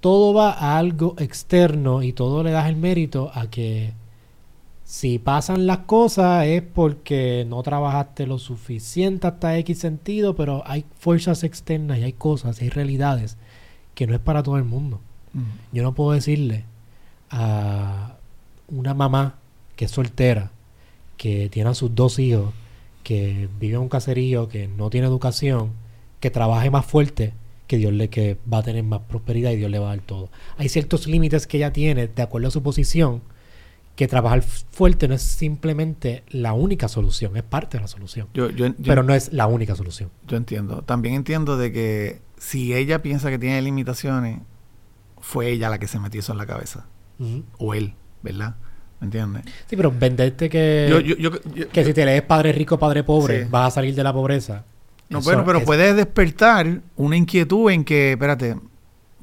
Todo 0.01 0.35
va 0.35 0.51
a 0.53 0.79
algo 0.79 1.15
externo 1.19 2.03
y 2.03 2.13
todo 2.13 2.43
le 2.43 2.51
das 2.51 2.69
el 2.69 2.77
mérito 2.77 3.31
a 3.35 3.47
que 3.47 3.93
si 4.93 5.19
pasan 5.19 5.67
las 5.67 5.79
cosas 5.79 6.45
es 6.45 6.61
porque 6.61 7.47
no 7.49 7.63
trabajaste 7.63 8.27
lo 8.27 8.39
suficiente 8.39 9.27
hasta 9.27 9.57
X 9.57 9.79
sentido, 9.79 10.37
pero 10.37 10.63
hay 10.67 10.85
fuerzas 10.99 11.45
externas 11.45 11.99
y 11.99 12.03
hay 12.03 12.13
cosas, 12.13 12.61
hay 12.61 12.69
realidades 12.69 13.39
que 13.95 14.07
no 14.07 14.13
es 14.13 14.21
para 14.21 14.43
todo 14.43 14.59
el 14.59 14.65
mundo. 14.65 15.01
Ujú. 15.35 15.45
Yo 15.73 15.83
no 15.83 15.95
puedo 15.95 16.13
decirle 16.13 16.67
a 17.31 18.17
una 18.69 18.93
mamá 18.93 19.39
que 19.77 19.87
es 19.87 19.91
soltera, 19.91 20.53
que 21.17 21.49
tiene 21.49 21.71
a 21.71 21.75
sus 21.75 21.95
dos 21.95 22.19
hijos, 22.19 22.53
que 23.03 23.49
vive 23.59 23.77
en 23.77 23.81
un 23.81 23.89
caserío, 23.89 24.49
que 24.49 24.69
no 24.69 24.91
tiene 24.91 25.07
educación, 25.07 25.71
que 26.21 26.31
trabaje 26.31 26.71
más 26.71 26.85
fuerte, 26.85 27.33
que 27.67 27.79
Dios 27.79 27.95
le 27.95 28.11
que 28.11 28.37
va 28.53 28.59
a 28.59 28.63
tener 28.63 28.85
más 28.85 29.01
prosperidad 29.09 29.53
y 29.53 29.57
Dios 29.57 29.71
le 29.71 29.79
va 29.79 29.87
a 29.87 29.97
dar 29.97 30.05
todo. 30.05 30.29
Hay 30.59 30.69
ciertos 30.69 31.07
límites 31.07 31.47
que 31.47 31.57
ella 31.57 31.73
tiene 31.73 32.09
de 32.09 32.23
acuerdo 32.23 32.49
a 32.49 32.51
su 32.51 32.63
posición, 32.63 33.23
que 33.97 34.09
trabajar 34.09 34.43
fuerte 34.43 35.07
no 35.07 35.15
es 35.15 35.23
simplemente 35.23 36.25
la 36.31 36.55
única 36.55 36.89
solución, 36.89 37.37
es 37.37 37.43
parte 37.43 37.77
de 37.77 37.83
la 37.83 37.89
solución, 37.89 38.27
Yo, 38.35 38.49
yo, 38.51 38.67
yo- 38.69 38.75
pero 38.85 39.03
no 39.03 39.15
es 39.15 39.33
la 39.33 39.47
única 39.47 39.77
solución. 39.77 40.11
yo 40.27 40.37
entiendo. 40.37 40.83
También 40.83 41.15
entiendo 41.15 41.57
de 41.59 41.73
que 41.73 42.23
si 42.39 42.75
ella 42.75 43.03
piensa 43.03 43.29
que 43.31 43.39
tiene 43.39 43.61
limitaciones, 43.63 44.41
fue 45.21 45.51
ella 45.51 45.69
la 45.69 45.79
que 45.79 45.87
se 45.89 45.99
metió 46.01 46.21
eso 46.21 46.33
en 46.33 46.39
la 46.39 46.47
cabeza. 46.47 46.87
O 47.59 47.73
él, 47.75 47.95
¿verdad? 48.23 48.57
¿Me 49.01 49.05
entiendes? 49.07 49.45
Sí, 49.69 49.77
pero 49.77 49.93
venderte 49.97 50.49
que, 50.49 50.87
Yo- 50.91 50.99
yo- 51.01 51.17
yo- 51.17 51.31
yo- 51.55 51.69
que 51.69 51.85
si 51.85 51.93
te 51.95 52.05
lees 52.05 52.23
padre 52.23 52.53
rico, 52.53 52.79
padre 52.79 53.05
pobre, 53.05 53.45
Sí. 53.45 53.49
vas 53.51 53.69
a 53.69 53.71
salir 53.77 53.95
de 53.95 54.03
la 54.03 54.13
pobreza. 54.13 54.65
No, 55.09 55.19
Eso 55.19 55.29
bueno, 55.29 55.45
pero 55.45 55.59
es- 55.59 55.65
puede 55.65 55.95
despertar 55.95 56.81
una 56.97 57.17
inquietud 57.17 57.71
en 57.71 57.85
que, 57.85 58.13
espérate, 58.13 58.57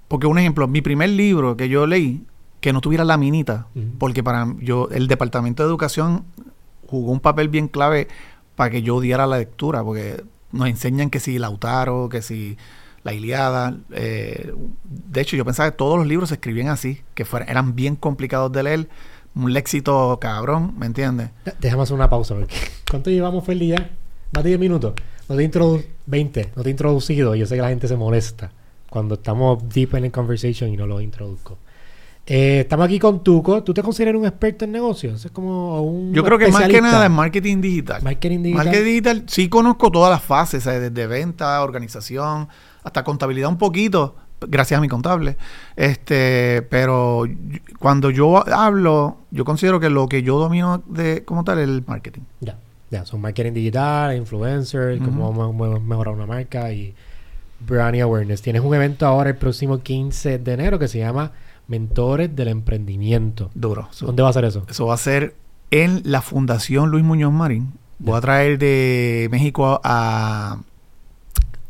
porque 0.08 0.28
un 0.28 0.38
ejemplo, 0.40 0.68
mi 0.68 0.82
primer 0.82 1.10
libro 1.10 1.58
que 1.58 1.68
yo 1.68 1.86
leí, 1.88 2.24
que 2.60 2.74
no 2.74 2.82
tuviera 2.82 3.04
laminita, 3.04 3.68
Ujú. 3.76 3.86
porque 3.98 4.24
para 4.24 4.48
yo, 4.60 4.90
el 4.92 5.08
Departamento 5.08 5.64
de 5.64 5.70
Educación 5.70 6.26
jugó 6.88 7.12
un 7.12 7.20
papel 7.20 7.50
bien 7.50 7.68
clave 7.68 8.08
para 8.56 8.70
que 8.70 8.82
yo 8.82 8.98
odiara 8.98 9.26
la 9.28 9.38
lectura, 9.38 9.84
porque 9.84 10.24
nos 10.52 10.68
enseñan 10.68 11.10
que 11.10 11.20
si 11.20 11.40
Lautaro, 11.40 12.10
que 12.10 12.22
si 12.22 12.58
la 13.04 13.14
Iliada, 13.14 13.78
eh, 13.92 14.54
de 14.84 15.22
hecho 15.22 15.38
yo 15.38 15.46
pensaba 15.46 15.72
que 15.72 15.78
todos 15.78 15.98
los 15.98 16.06
libros 16.08 16.30
se 16.30 16.36
escribían 16.36 16.68
así, 16.68 17.02
que 17.14 17.24
fueran, 17.24 17.48
eran 17.50 17.76
bien 17.76 17.96
complicados 17.96 18.52
de 18.52 18.64
leer, 18.64 18.90
un 19.36 19.54
léxico 19.54 20.20
cabrón, 20.20 20.74
¿me 20.78 20.86
entiendes? 20.88 21.30
Déjame 21.62 21.84
hacer 21.84 21.96
una 21.96 22.10
pausa. 22.10 22.36
Porque 22.36 22.54
¿Cuánto 22.90 23.10
llevamos, 23.10 23.46
Feli, 23.46 23.68
ya? 23.70 23.90
Más 24.34 24.44
de 24.44 24.50
10 24.50 24.60
minutos. 24.60 24.94
No 25.30 25.36
te 25.36 25.44
introdu 25.44 25.82
20. 26.08 26.52
No 26.56 26.64
te 26.64 26.70
he 26.70 26.72
introducido. 26.72 27.36
Yo 27.36 27.46
sé 27.46 27.56
que 27.56 27.62
la 27.62 27.70
gente 27.70 27.88
se 27.88 27.96
molesta 27.96 28.52
cuando 28.90 29.14
estamos 29.16 29.70
deep 29.70 29.96
en 29.96 30.06
el 30.06 30.12
conversation 30.12 30.72
y 30.74 30.78
no 30.78 30.88
lo 30.88 31.00
introduzco. 31.00 31.58
Eh, 32.32 32.60
estamos 32.60 32.86
aquí 32.86 33.00
con 33.00 33.24
Tuco. 33.24 33.64
¿Tú 33.64 33.74
te 33.74 33.82
consideras 33.82 34.20
un 34.20 34.28
experto 34.28 34.64
en 34.64 34.72
negocios? 34.72 35.26
Es 35.26 35.32
como 35.32 35.82
un 35.82 36.14
Yo 36.14 36.24
creo 36.24 36.38
que 36.38 36.48
más 36.50 36.68
que 36.68 36.80
nada 36.80 37.08
en 37.08 37.12
marketing 37.12 37.60
digital. 37.60 38.04
Marketing 38.04 38.44
digital. 38.44 38.66
Marketing 38.66 38.86
digital, 38.86 39.24
sí 39.26 39.50
conozco 39.50 39.92
todas 39.92 40.12
las 40.12 40.22
fases, 40.22 40.64
¿sabes? 40.64 40.94
desde 40.94 41.08
venta, 41.08 41.60
organización, 41.64 42.48
hasta 42.84 43.04
contabilidad 43.04 43.50
un 43.50 43.58
poquito, 43.58 44.16
gracias 44.42 44.78
a 44.78 44.82
mi 44.82 44.88
contable. 44.88 45.38
Este, 45.76 46.62
pero 46.70 47.24
cuando 47.80 48.12
yo 48.12 48.48
hablo, 48.48 49.18
yo 49.32 49.44
considero 49.44 49.80
que 49.80 49.90
lo 49.90 50.08
que 50.08 50.22
yo 50.22 50.38
domino 50.38 50.84
de 50.86 51.26
como 51.26 51.44
tal 51.44 51.58
es 51.58 51.68
el 51.68 51.84
marketing. 51.88 52.22
Ya, 52.42 52.60
ya, 52.92 53.08
son 53.08 53.22
marketing 53.22 53.54
digital, 53.54 54.16
influencer, 54.16 54.98
Ujú. 54.98 55.06
cómo 55.06 55.34
vamos 55.34 55.78
a 55.78 55.80
mejorar 55.80 56.14
una 56.14 56.28
marca 56.28 56.72
y 56.72 56.94
brand 57.60 58.00
awareness. 58.00 58.44
Tienes 58.44 58.62
un 58.62 58.76
evento 58.76 59.08
ahora 59.08 59.32
el 59.32 59.36
próximo 59.36 59.80
15 59.80 60.38
de 60.38 60.54
enero 60.54 60.78
que 60.78 60.88
se 60.88 61.00
llama 61.00 61.32
Mentores 61.70 62.36
del 62.36 62.50
Emprendimiento. 62.50 63.50
Duro. 63.54 63.88
¿Dónde 64.02 64.24
va 64.24 64.30
a 64.30 64.34
ser 64.34 64.44
eso? 64.44 64.66
Eso 64.68 64.88
va 64.88 64.96
a 64.96 64.98
ser 64.98 65.36
en 65.72 66.02
la 66.04 66.22
Fundación 66.22 66.90
Luis 66.90 67.06
Muñoz 67.06 67.32
Marín. 67.32 67.74
Voy 68.00 68.18
a 68.18 68.22
traer 68.22 68.58
de 68.58 69.30
México 69.32 69.80
a, 69.84 70.62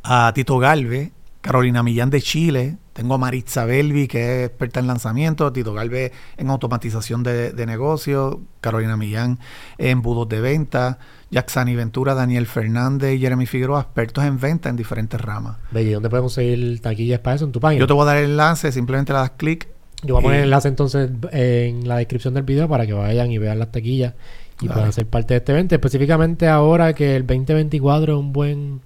a 0.04 0.32
Tito 0.34 0.58
Galvez, 0.58 1.12
Carolina 1.42 1.84
Millán 1.84 2.10
de 2.10 2.22
Chile. 2.22 2.78
Tengo 2.94 3.14
a 3.14 3.18
Maritza 3.18 3.66
Belvi, 3.66 4.08
que 4.08 4.44
es 4.44 4.50
experta 4.50 4.80
en 4.80 4.88
lanzamiento. 4.88 5.52
Tito 5.54 5.74
Galvez 5.74 6.12
en 6.38 6.50
automatización 6.50 7.24
de, 7.24 7.52
de 7.52 7.66
negocios. 7.66 8.38
Carolina 8.62 8.98
Millán 8.98 9.40
en 9.78 10.02
budos 10.02 10.30
de 10.30 10.42
venta. 10.42 11.00
Jacksani 11.32 11.76
Ventura, 11.76 12.16
Daniel 12.16 12.48
Fernández 12.48 13.16
y 13.16 13.20
Jeremy 13.20 13.46
Figueroa, 13.46 13.82
expertos 13.82 14.24
en 14.24 14.40
venta 14.40 14.70
en 14.70 14.76
diferentes 14.76 15.22
ramas. 15.22 15.58
Bello, 15.70 15.96
¿dónde 15.96 16.10
podemos 16.10 16.34
conseguir 16.34 16.82
taquillas 16.82 17.20
para 17.20 17.36
eso? 17.36 17.46
En 17.46 17.52
tu 17.52 17.60
página. 17.60 17.80
Yo 17.80 17.86
te 17.86 17.94
voy 17.94 18.02
a 18.04 18.06
dar 18.06 18.18
el 18.18 18.32
enlace, 18.32 18.72
simplemente 18.72 19.14
le 19.14 19.20
das 19.20 19.32
clic. 19.32 19.68
Yo 20.04 20.14
voy 20.16 20.22
a 20.22 20.24
poner 20.24 20.38
el 20.40 20.44
enlace 20.46 20.68
entonces 20.70 21.10
en 21.32 21.88
la 21.88 21.98
descripción 21.98 22.34
del 22.34 22.44
video 22.44 22.68
para 22.70 22.86
que 22.86 22.94
vayan 22.94 23.32
y 23.32 23.38
vean 23.38 23.60
las 23.60 23.72
taquillas 23.72 24.14
y 24.62 24.68
Dale. 24.68 24.74
puedan 24.74 24.94
ser 24.94 25.06
parte 25.08 25.34
de 25.34 25.38
este 25.40 25.52
evento. 25.52 25.76
Específicamente 25.76 26.48
ahora 26.48 26.94
que 26.94 27.16
el 27.16 27.26
2024 27.28 28.14
es 28.14 28.20
un 28.20 28.32
buen... 28.34 28.82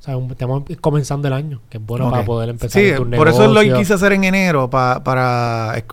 O 0.00 0.04
sea, 0.04 0.16
un- 0.16 0.30
estamos 0.32 0.64
comenzando 0.80 1.28
el 1.28 1.34
año, 1.34 1.60
que 1.70 1.78
es 1.78 1.84
bueno 1.86 2.10
para 2.10 2.24
poder 2.24 2.48
empezar 2.48 2.82
Sí, 2.82 2.92
por 3.16 3.28
eso 3.28 3.46
lo 3.46 3.60
quise 3.78 3.94
hacer 3.94 4.12
en 4.12 4.24
enero, 4.24 4.68
pa- 4.68 5.04
para... 5.04 5.84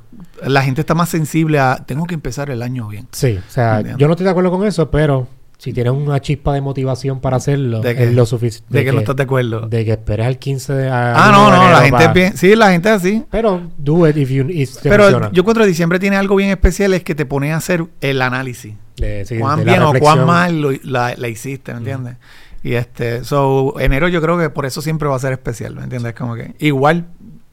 La 0.48 0.64
gente 0.64 0.82
está 0.82 0.96
más 0.96 1.10
sensible 1.10 1.60
a... 1.60 1.84
Tengo 1.86 2.06
que 2.08 2.16
empezar 2.16 2.50
el 2.50 2.64
año 2.64 2.88
bien. 2.88 3.08
Sí, 3.12 3.38
o 3.38 3.52
sea, 3.52 3.82
yo 3.98 4.08
no 4.08 4.14
estoy 4.14 4.24
de 4.24 4.32
acuerdo 4.32 4.50
con 4.50 4.66
eso, 4.66 4.90
pero 4.90 5.28
si 5.60 5.74
tienes 5.74 5.92
una 5.94 6.22
chispa 6.22 6.54
de 6.54 6.62
motivación 6.62 7.20
para 7.20 7.36
hacerlo, 7.36 7.82
¿De 7.82 7.94
qué? 7.94 8.06
es 8.06 8.14
lo 8.14 8.26
suficiente. 8.26 8.74
De, 8.74 8.86
que, 8.86 8.94
no 8.94 9.00
estás 9.00 9.18
de 9.18 9.24
acuerdo. 9.24 9.68
de 9.68 9.84
que 9.84 9.92
esperes 9.92 10.26
al 10.26 10.40
15 10.40 10.74
de 10.74 10.90
ah, 10.90 11.30
no, 11.34 11.52
no, 11.52 11.70
la 11.70 11.82
gente 11.82 12.06
es 12.06 12.14
bien... 12.14 12.38
Sí, 12.38 12.56
la 12.56 12.72
gente 12.72 12.88
es 12.90 12.96
así. 12.96 13.26
Pero 13.30 13.62
do 13.78 14.08
it 14.08 14.16
if 14.16 14.30
you 14.30 14.46
if 14.50 14.78
Pero 14.82 15.04
funciona. 15.04 15.30
yo 15.34 15.42
encuentro 15.42 15.64
que 15.66 15.68
diciembre 15.68 16.00
tiene 16.00 16.16
algo 16.16 16.38
bien 16.38 16.50
especial, 16.50 16.94
es 16.94 17.04
que 17.04 17.14
te 17.14 17.26
pone 17.26 17.52
a 17.52 17.58
hacer 17.58 17.86
el 18.00 18.22
análisis. 18.22 18.74
De- 18.96 19.26
sí, 19.26 19.38
cuán 19.38 19.60
de 19.60 19.66
bien 19.66 19.82
o 19.84 19.94
cuán 20.00 20.26
mal 20.26 20.62
lo- 20.62 20.72
la, 20.84 21.14
la 21.18 21.28
hiciste, 21.28 21.74
¿me 21.74 21.80
entiendes? 21.80 22.16
Y 22.64 22.74
este, 22.76 23.24
so, 23.26 23.78
enero 23.82 24.08
yo 24.08 24.22
creo 24.22 24.38
que 24.40 24.50
por 24.50 24.66
eso 24.66 24.82
siempre 24.82 25.10
va 25.10 25.18
a 25.18 25.20
ser 25.20 25.34
especial, 25.34 25.76
¿me 25.76 25.84
entiendes? 25.84 26.14
Como 26.14 26.36
que 26.36 26.56
igual, 26.60 27.08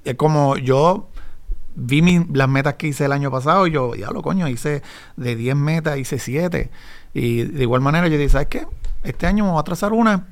es 0.04 0.14
como 0.14 0.56
yo 0.56 1.08
vi 1.74 2.02
mi- 2.02 2.24
las 2.32 2.48
metas 2.48 2.74
que 2.74 2.86
hice 2.86 3.04
el 3.04 3.12
año 3.12 3.30
pasado 3.32 3.66
y 3.66 3.72
yo, 3.72 3.94
ya 3.96 4.10
lo 4.12 4.22
coño, 4.22 4.48
hice 4.48 4.82
de 5.16 5.36
10 5.36 5.56
metas, 5.56 5.98
hice 5.98 6.18
7. 6.20 6.70
Y 7.18 7.44
de 7.44 7.62
igual 7.62 7.80
manera 7.80 8.08
yo 8.08 8.18
dije, 8.18 8.28
¿sabes 8.28 8.48
qué? 8.48 8.66
Este 9.02 9.26
año 9.26 9.46
me 9.46 9.50
voy 9.50 9.58
a 9.58 9.62
trazar 9.62 9.94
una. 9.94 10.26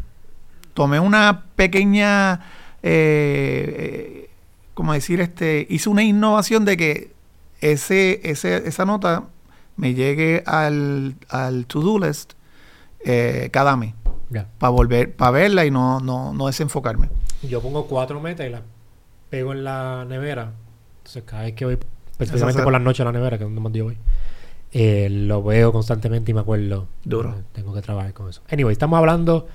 Tomé 0.75 1.01
una 1.01 1.44
pequeña, 1.57 2.35
eh, 2.83 3.77
eh, 3.79 4.31
como 4.75 4.92
decir, 4.92 5.23
este, 5.23 5.66
hice 5.70 5.88
una 5.88 6.03
innovación 6.03 6.66
de 6.66 6.77
que 6.77 7.12
ese, 7.62 8.20
ese, 8.29 8.68
esa 8.68 8.85
nota 8.85 9.25
me 9.79 9.94
llegue 9.94 10.42
al, 10.44 11.14
al 11.31 11.64
to-do 11.64 11.99
list 11.99 12.35
eh, 13.03 13.49
cada 13.51 13.77
mes 13.77 13.94
para 14.59 14.70
volver, 14.70 15.16
para 15.16 15.31
verla 15.31 15.64
y 15.64 15.70
no, 15.70 16.01
no, 16.01 16.35
no 16.35 16.49
desenfocarme. 16.49 17.09
Yo 17.42 17.62
pongo 17.62 17.87
cuatro 17.87 18.20
metas 18.20 18.47
y 18.47 18.51
las 18.51 18.61
pego 19.31 19.53
en 19.53 19.64
la 19.64 20.05
nevera. 20.07 20.53
Entonces, 20.99 21.23
cada 21.25 21.44
vez 21.44 21.55
que 21.55 21.64
voy, 21.64 21.79
especialmente 22.18 22.62
por 22.62 22.73
las 22.75 22.83
noches 22.83 23.01
a 23.01 23.05
la 23.05 23.12
nevera, 23.12 23.38
que 23.38 23.44
es 23.44 23.49
donde 23.49 23.62
más 23.62 23.73
yo 23.73 23.85
voy, 23.85 23.97
eh, 24.76 25.08
lo 25.08 25.40
veo 25.42 25.72
constantemente 25.72 26.32
y 26.32 26.34
me 26.34 26.40
acuerdo. 26.40 26.88
Duro. 27.04 27.30
Eh, 27.38 27.42
tengo 27.52 27.72
que 27.72 27.80
trabajar 27.80 28.12
con 28.12 28.28
eso. 28.28 28.42
Anyway, 28.50 28.72
estamos 28.72 28.98
hablando 28.98 29.46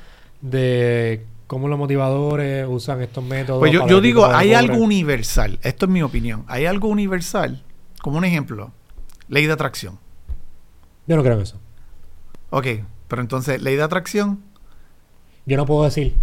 de 0.41 1.25
cómo 1.45 1.67
los 1.67 1.77
motivadores 1.77 2.65
usan 2.69 3.01
estos 3.01 3.21
métodos. 3.23 3.59
Pues 3.59 3.73
yo, 3.73 3.83
el 3.85 4.01
digo, 4.01 4.25
hay 4.25 4.53
algo 4.53 4.77
universal, 4.77 5.59
esto 5.61 5.85
es 5.87 5.91
mi 5.91 6.01
opinión, 6.01 6.45
hay 6.47 6.65
algo 6.65 6.87
universal, 6.87 7.61
como 8.01 8.17
un 8.17 8.23
ejemplo, 8.23 8.71
ley 9.27 9.45
de 9.45 9.51
atracción. 9.51 9.99
Yo 11.05 11.17
no 11.17 11.23
creo 11.23 11.35
en 11.35 11.41
eso. 11.41 11.57
Ok, 12.51 12.67
pero 13.09 13.21
entonces, 13.21 13.61
ley 13.61 13.75
de 13.75 13.83
atracción, 13.83 14.41
Yo 15.45 15.57
no 15.57 15.65
puedo 15.65 15.83
decir, 15.83 16.13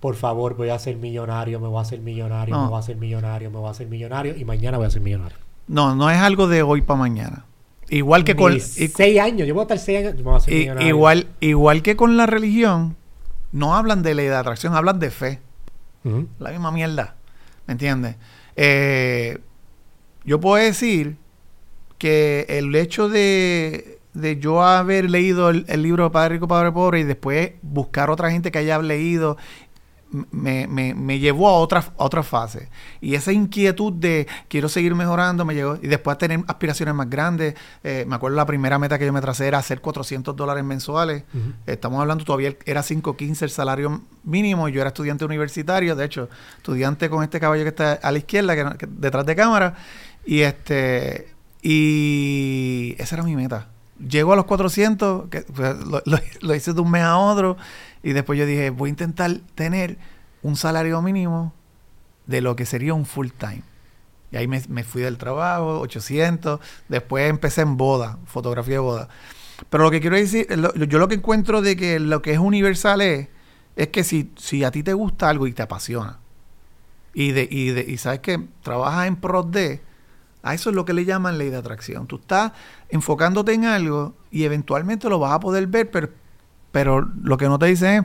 por 0.00 0.14
favor, 0.14 0.56
voy 0.56 0.70
a 0.70 0.78
ser 0.78 0.96
millonario, 0.96 1.60
me 1.60 1.66
voy 1.68 1.78
a 1.78 1.82
hacer 1.82 1.98
millonario, 2.00 2.54
No. 2.54 2.62
me 2.62 2.68
voy 2.68 2.76
a 2.76 2.80
hacer 2.80 2.96
millonario, 2.96 3.50
me 3.50 3.58
voy 3.58 3.68
a 3.68 3.72
hacer 3.72 3.88
millonario 3.88 4.36
y 4.36 4.44
mañana 4.44 4.78
voy 4.78 4.86
a 4.86 4.90
ser 4.90 5.02
millonario. 5.02 5.36
no, 5.66 5.94
no 5.94 6.08
es 6.08 6.18
algo 6.18 6.46
de 6.48 6.62
hoy 6.62 6.80
para 6.80 6.98
mañana. 7.00 7.44
Igual 7.90 8.24
que 8.24 8.36
con... 8.36 8.60
Seis 8.60 9.20
años, 9.20 9.46
yo 9.46 9.54
puedo 9.54 9.64
estar 9.64 9.78
seis 9.78 9.98
años, 9.98 10.14
yo 10.22 10.34
hacer 10.34 10.82
igual, 10.82 11.26
igual 11.40 11.82
que 11.82 11.96
con 11.96 12.16
la 12.16 12.26
religión, 12.26 12.96
no 13.52 13.74
hablan 13.74 14.02
de 14.02 14.14
ley 14.14 14.26
de 14.26 14.34
atracción, 14.34 14.74
hablan 14.74 14.98
de 14.98 15.10
fe. 15.10 15.40
La 16.38 16.50
misma 16.50 16.70
mierda. 16.70 17.16
¿Me 17.66 17.72
entiendes? 17.72 18.16
Eh, 18.56 19.38
yo 20.24 20.40
puedo 20.40 20.62
decir 20.62 21.16
que 21.98 22.46
el 22.48 22.74
hecho 22.74 23.08
de, 23.10 23.98
de 24.14 24.38
yo 24.38 24.62
haber 24.62 25.10
leído 25.10 25.50
el, 25.50 25.66
el 25.68 25.82
libro 25.82 26.10
Padre 26.10 26.36
Rico, 26.36 26.48
Padre 26.48 26.72
Pobre 26.72 27.00
y 27.00 27.04
después 27.04 27.52
buscar 27.60 28.10
otra 28.10 28.30
gente 28.30 28.50
que 28.50 28.58
haya 28.58 28.78
leído 28.78 29.36
me, 30.30 30.66
me, 30.66 30.94
me 30.94 31.18
llevó 31.18 31.48
a 31.48 31.52
otra, 31.52 31.80
a 31.80 32.04
otra 32.04 32.22
fase. 32.22 32.68
Y 33.00 33.14
esa 33.14 33.32
inquietud 33.32 33.92
de 33.92 34.26
quiero 34.48 34.68
seguir 34.68 34.94
mejorando 34.94 35.44
me 35.44 35.54
llegó. 35.54 35.78
Y 35.82 35.86
después 35.88 36.14
a 36.14 36.18
tener 36.18 36.42
aspiraciones 36.48 36.94
más 36.94 37.08
grandes. 37.10 37.54
Eh, 37.84 38.04
me 38.08 38.14
acuerdo 38.16 38.36
la 38.36 38.46
primera 38.46 38.78
meta 38.78 38.98
que 38.98 39.06
yo 39.06 39.12
me 39.12 39.20
tracé 39.20 39.46
era 39.48 39.58
hacer 39.58 39.80
400 39.80 40.34
dólares 40.34 40.64
mensuales. 40.64 41.24
Ujú. 41.34 41.52
Estamos 41.66 42.00
hablando 42.00 42.24
todavía 42.24 42.54
era 42.64 42.82
5.15 42.82 43.42
el 43.42 43.50
salario 43.50 44.00
mínimo. 44.24 44.68
Yo 44.68 44.80
era 44.80 44.88
estudiante 44.88 45.24
universitario, 45.24 45.94
de 45.96 46.04
hecho, 46.04 46.28
estudiante 46.56 47.08
con 47.10 47.22
este 47.22 47.38
caballo 47.40 47.62
que 47.62 47.68
está 47.70 47.92
a 47.94 48.10
la 48.12 48.18
izquierda, 48.18 48.54
que, 48.56 48.78
que- 48.78 48.86
detrás 48.90 49.26
de 49.26 49.36
cámara. 49.36 49.74
Y 50.24 50.40
este 50.40 51.28
y 51.62 52.94
esa 52.98 53.16
era 53.16 53.24
mi 53.24 53.36
meta. 53.36 53.68
Llego 53.98 54.32
a 54.32 54.36
los 54.36 54.44
400, 54.44 55.28
que 55.28 55.40
pues, 55.42 55.76
lo, 55.84 56.00
lo- 56.04 56.18
lo 56.40 56.54
hice 56.54 56.72
de 56.72 56.80
un 56.80 56.90
mes 56.90 57.02
a 57.02 57.18
otro. 57.18 57.56
Y 58.02 58.12
después 58.12 58.38
yo 58.38 58.46
dije, 58.46 58.70
voy 58.70 58.88
a 58.88 58.90
intentar 58.90 59.40
tener 59.54 59.98
un 60.42 60.56
salario 60.56 61.00
mínimo 61.02 61.52
de 62.26 62.40
lo 62.40 62.56
que 62.56 62.66
sería 62.66 62.94
un 62.94 63.06
full 63.06 63.28
time. 63.36 63.62
Y 64.30 64.36
ahí 64.36 64.46
me, 64.46 64.62
me 64.68 64.84
fui 64.84 65.02
del 65.02 65.18
trabajo, 65.18 65.80
800. 65.80 66.60
Después 66.88 67.28
empecé 67.30 67.62
en 67.62 67.76
boda, 67.76 68.18
fotografía 68.26 68.74
de 68.74 68.80
boda. 68.80 69.08
Pero 69.70 69.84
lo 69.84 69.90
que 69.90 70.00
quiero 70.00 70.16
decir, 70.16 70.46
yo 70.88 70.98
lo 70.98 71.08
que 71.08 71.16
encuentro 71.16 71.62
de 71.62 71.76
que 71.76 71.98
lo 71.98 72.22
que 72.22 72.32
es 72.32 72.38
universal 72.38 73.00
es, 73.00 73.28
es 73.76 73.88
que 73.88 74.04
si, 74.04 74.30
si 74.36 74.64
a 74.64 74.70
ti 74.70 74.82
te 74.82 74.92
gusta 74.92 75.28
algo 75.28 75.46
y 75.46 75.52
te 75.52 75.62
apasiona, 75.62 76.18
y, 77.14 77.32
de, 77.32 77.48
y, 77.50 77.70
de, 77.70 77.84
y 77.88 77.96
sabes 77.96 78.20
que 78.20 78.46
trabajas 78.62 79.08
en 79.08 79.16
pros 79.16 79.50
de, 79.50 79.82
a 80.42 80.54
eso 80.54 80.70
es 80.70 80.76
lo 80.76 80.84
que 80.84 80.92
le 80.92 81.04
llaman 81.04 81.38
ley 81.38 81.50
de 81.50 81.56
atracción. 81.56 82.06
Tú 82.06 82.16
estás 82.16 82.52
enfocándote 82.88 83.52
en 83.52 83.64
algo 83.64 84.14
y 84.30 84.44
eventualmente 84.44 85.08
lo 85.08 85.18
vas 85.18 85.32
a 85.32 85.40
poder 85.40 85.66
ver, 85.66 85.90
pero, 85.90 86.10
pero 86.72 87.00
lo 87.22 87.36
que 87.36 87.46
no 87.46 87.58
te 87.58 87.66
dicen 87.66 88.04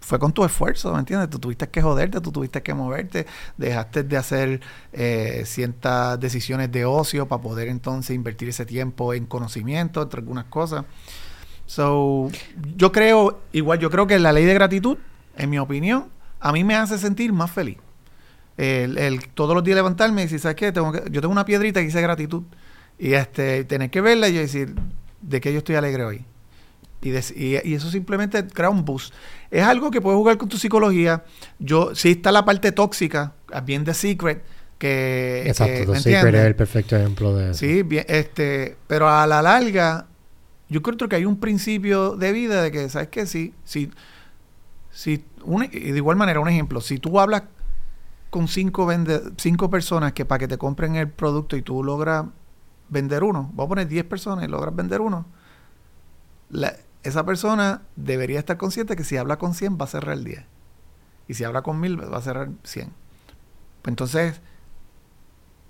fue 0.00 0.18
con 0.18 0.32
tu 0.32 0.44
esfuerzo, 0.44 0.92
¿me 0.92 0.98
entiendes? 0.98 1.30
Tú 1.30 1.38
tuviste 1.38 1.68
que 1.70 1.80
joderte, 1.80 2.20
tú 2.20 2.30
tuviste 2.30 2.62
que 2.62 2.74
moverte, 2.74 3.26
dejaste 3.56 4.02
de 4.02 4.16
hacer 4.18 4.60
eh, 4.92 5.44
ciertas 5.46 6.20
decisiones 6.20 6.70
de 6.70 6.84
ocio 6.84 7.26
para 7.26 7.40
poder 7.40 7.68
entonces 7.68 8.14
invertir 8.14 8.50
ese 8.50 8.66
tiempo 8.66 9.14
en 9.14 9.24
conocimiento, 9.24 10.02
entre 10.02 10.20
algunas 10.20 10.44
cosas. 10.44 10.84
So, 11.66 12.28
yo 12.76 12.92
creo, 12.92 13.40
igual, 13.52 13.78
yo 13.78 13.90
creo 13.90 14.06
que 14.06 14.18
la 14.18 14.32
ley 14.32 14.44
de 14.44 14.52
gratitud, 14.52 14.98
en 15.36 15.48
mi 15.48 15.58
opinión, 15.58 16.08
a 16.38 16.52
mí 16.52 16.64
me 16.64 16.74
hace 16.76 16.98
sentir 16.98 17.32
más 17.32 17.50
feliz. 17.50 17.78
El, 18.56 19.20
todos 19.34 19.54
los 19.54 19.64
días 19.64 19.74
levantarme 19.76 20.20
y 20.20 20.24
decir, 20.26 20.38
¿sabes 20.40 20.56
qué? 20.56 20.70
Tengo 20.70 20.92
que- 20.92 21.04
yo 21.10 21.20
tengo 21.22 21.32
una 21.32 21.44
piedrita 21.46 21.80
que 21.80 21.86
dice 21.86 22.00
gratitud. 22.02 22.42
Y 22.98 23.14
este, 23.14 23.64
tener 23.64 23.90
que 23.90 24.00
verla 24.02 24.28
y 24.28 24.34
decir, 24.34 24.74
¿de 25.22 25.40
qué 25.40 25.52
yo 25.52 25.58
estoy 25.58 25.76
alegre 25.76 26.04
hoy? 26.04 26.24
Y, 27.04 27.10
des- 27.10 27.34
y, 27.36 27.56
y 27.64 27.74
eso 27.74 27.90
simplemente 27.90 28.46
crea 28.46 28.70
un 28.70 28.84
boost. 28.84 29.12
Es 29.50 29.62
algo 29.62 29.90
que 29.90 30.00
puedes 30.00 30.16
jugar 30.16 30.38
con 30.38 30.48
tu 30.48 30.56
psicología. 30.56 31.24
Yo, 31.58 31.94
sí 31.94 32.10
está 32.12 32.32
la 32.32 32.44
parte 32.44 32.72
tóxica, 32.72 33.34
bien 33.64 33.84
de 33.84 33.94
secret, 33.94 34.42
que... 34.78 35.44
Exacto, 35.46 35.72
que, 35.72 35.78
The 35.80 35.84
Eh, 35.84 35.86
¿me 35.92 36.00
Secret 36.00 36.34
es 36.34 36.40
el 36.46 36.56
perfecto 36.56 36.96
ejemplo 36.96 37.36
de 37.36 37.50
eso. 37.50 37.58
Sí, 37.60 37.82
bien, 37.82 38.04
este, 38.08 38.76
pero 38.86 39.08
a 39.08 39.26
la 39.26 39.42
larga, 39.42 40.06
yo 40.68 40.82
creo 40.82 41.08
que 41.08 41.16
hay 41.16 41.24
un 41.26 41.38
principio 41.38 42.16
de 42.16 42.32
vida 42.32 42.62
de 42.62 42.72
que, 42.72 42.88
¿sabes 42.88 43.08
qué? 43.08 43.26
Si, 43.26 43.54
si, 43.64 43.90
si 44.90 45.24
un- 45.44 45.64
y 45.64 45.68
de 45.92 45.96
igual 45.96 46.16
manera, 46.16 46.40
un 46.40 46.48
ejemplo, 46.48 46.80
si 46.80 46.98
tú 46.98 47.20
hablas 47.20 47.44
con 48.30 48.48
cinco, 48.48 48.86
vende, 48.86 49.20
cinco 49.38 49.70
personas 49.70 50.12
que 50.12 50.24
para 50.24 50.40
que 50.40 50.48
te 50.48 50.58
compren 50.58 50.96
el 50.96 51.08
producto 51.10 51.56
y 51.56 51.62
tú 51.62 51.84
logras 51.84 52.26
vender 52.88 53.24
uno, 53.24 53.50
voy 53.54 53.66
a 53.66 53.68
poner 53.68 53.88
10 53.88 54.04
personas 54.04 54.44
y 54.44 54.48
logras 54.48 54.74
vender 54.74 55.00
uno, 55.00 55.26
esa 57.04 57.24
persona 57.24 57.82
debería 57.96 58.38
estar 58.38 58.56
consciente 58.56 58.96
que 58.96 59.04
si 59.04 59.16
habla 59.16 59.38
con 59.38 59.54
100 59.54 59.78
va 59.78 59.84
a 59.84 59.88
cerrar 59.88 60.16
el 60.16 60.24
10. 60.24 60.42
Y 61.28 61.34
si 61.34 61.44
habla 61.44 61.62
con 61.62 61.78
1000 61.78 62.12
va 62.12 62.16
a 62.18 62.22
cerrar 62.22 62.48
100. 62.64 62.90
Pues 63.82 63.92
entonces, 63.92 64.40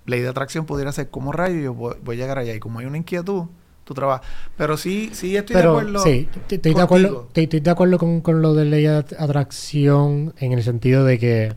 ley 0.05 0.21
de 0.21 0.29
atracción 0.29 0.65
pudiera 0.65 0.91
ser 0.91 1.09
como 1.09 1.31
rayo, 1.31 1.59
yo 1.59 1.73
voy, 1.73 1.95
a 2.07 2.13
llegar 2.13 2.39
allá. 2.39 2.55
Y 2.55 2.59
como 2.59 2.79
hay 2.79 2.85
una 2.85 2.97
inquietud, 2.97 3.45
tú 3.83 3.93
trabajas. 3.93 4.25
Pero 4.57 4.77
sí, 4.77 5.09
sí 5.13 5.35
estoy 5.35 5.57
de 5.57 5.63
acuerdo. 5.63 5.99
Sí, 5.99 6.29
estoy 6.49 6.73
de 6.73 6.81
acuerdo, 6.81 7.29
estoy, 7.33 7.59
de 7.59 7.69
acuerdo 7.69 7.97
con, 7.97 8.21
con, 8.21 8.41
lo 8.41 8.53
de 8.53 8.65
ley 8.65 8.83
de 8.83 8.95
atracción 8.95 10.33
en 10.37 10.53
el 10.53 10.63
sentido 10.63 11.03
de 11.03 11.19
que 11.19 11.53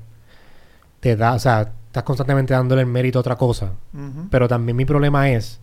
te 0.99 1.15
da, 1.15 1.35
o 1.35 1.39
sea, 1.39 1.73
estás 1.87 2.03
constantemente 2.03 2.53
dándole 2.53 2.83
el 2.83 2.89
mérito 2.89 3.19
a 3.19 3.21
otra 3.21 3.37
cosa. 3.37 3.75
Pero 4.31 4.49
también 4.49 4.77
mi 4.77 4.85
problema 4.85 5.31
es, 5.31 5.61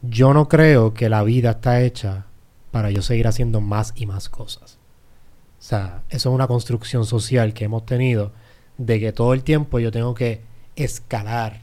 yo 0.00 0.32
no 0.32 0.48
creo 0.48 0.94
que 0.94 1.10
la 1.10 1.22
vida 1.22 1.50
está 1.50 1.82
hecha 1.82 2.24
para 2.70 2.90
yo 2.90 3.02
seguir 3.02 3.26
haciendo 3.26 3.60
más 3.60 3.92
y 3.96 4.06
más 4.06 4.28
cosas. 4.28 4.78
O 5.58 5.62
sea, 5.62 6.02
eso 6.08 6.30
es 6.30 6.34
una 6.34 6.46
construcción 6.46 7.04
social 7.04 7.52
que 7.52 7.64
hemos 7.64 7.84
tenido 7.84 8.32
de 8.78 8.98
que 8.98 9.12
todo 9.12 9.34
el 9.34 9.42
tiempo 9.42 9.78
yo 9.78 9.90
tengo 9.90 10.14
que 10.14 10.40
escalar 10.76 11.60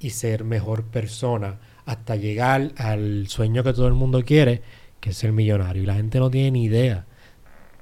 y 0.00 0.10
ser 0.10 0.44
mejor 0.44 0.84
persona 0.84 1.58
hasta 1.84 2.16
llegar 2.16 2.72
al 2.76 3.26
sueño 3.28 3.62
que 3.62 3.72
todo 3.72 3.88
el 3.88 3.94
mundo 3.94 4.24
quiere, 4.24 4.62
que 5.00 5.10
es 5.10 5.16
ser 5.18 5.32
millonario. 5.32 5.82
Y 5.82 5.86
la 5.86 5.94
gente 5.94 6.18
no 6.18 6.30
tiene 6.30 6.52
ni 6.52 6.64
idea 6.64 7.04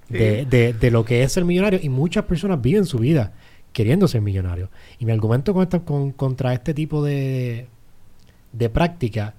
de, 0.09 0.45
de, 0.79 0.91
lo 0.91 1.05
que 1.05 1.23
es 1.23 1.33
ser 1.33 1.45
millonario 1.45 1.81
y 1.83 1.89
muchas 1.89 2.25
personas 2.25 2.61
viven 2.61 2.85
su 2.85 2.99
vida 2.99 3.33
queriendo 3.73 4.09
ser 4.09 4.23
millonario. 4.23 4.71
Y 4.99 5.05
mi 5.05 5.13
argumento 5.13 5.55
con 5.85 6.13
contra 6.13 6.53
este 6.53 6.75
tipo 6.75 7.05
de, 7.05 7.69
de 8.53 8.71
práctica 8.71 9.35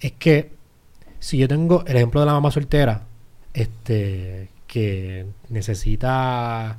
es 0.00 0.12
que 0.12 0.53
si 1.24 1.38
yo 1.38 1.48
tengo 1.48 1.84
el 1.86 1.96
ejemplo 1.96 2.20
de 2.20 2.26
la 2.26 2.34
mamá 2.34 2.50
soltera, 2.50 3.06
este, 3.54 4.50
que 4.66 5.24
necesita 5.48 6.78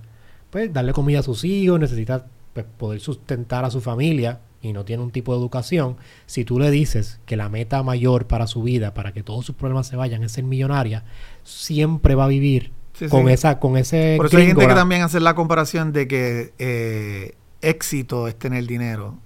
pues 0.52 0.72
darle 0.72 0.94
comida 0.94 1.22
a 1.22 1.24
sus 1.24 1.44
hijos, 1.44 1.80
necesita 1.80 2.28
pues, 2.54 2.68
poder 2.78 3.00
sustentar 3.00 3.66
a 3.66 3.72
su 3.72 3.82
familia 3.82 4.42
y 4.62 4.72
no 4.72 4.86
tiene 4.86 5.02
un 5.02 5.10
tipo 5.10 5.34
de 5.34 5.40
educación, 5.40 5.98
si 6.28 6.46
tú 6.46 6.60
le 6.60 6.70
dices 6.70 7.20
que 7.26 7.38
la 7.38 7.50
meta 7.50 7.82
mayor 7.82 8.28
para 8.28 8.46
su 8.46 8.62
vida, 8.62 8.94
para 8.94 9.14
que 9.14 9.24
todos 9.24 9.48
sus 9.48 9.56
problemas 9.56 9.88
se 9.88 9.96
vayan, 9.96 10.22
es 10.22 10.34
ser 10.34 10.44
millonaria, 10.44 11.06
siempre 11.44 12.14
va 12.14 12.26
a 12.26 12.28
vivir 12.28 12.72
con 13.10 13.30
esa, 13.30 13.60
con 13.60 13.78
ese. 13.78 14.14
Por 14.16 14.28
eso 14.28 14.38
hay 14.38 14.46
gente 14.46 14.68
que 14.68 14.76
también 14.76 15.02
hace 15.02 15.20
la 15.22 15.34
comparación 15.34 15.92
de 15.92 16.08
que 16.08 16.54
eh, 16.60 17.34
éxito 17.62 18.28
es 18.28 18.38
tener 18.38 18.68
dinero. 18.68 19.18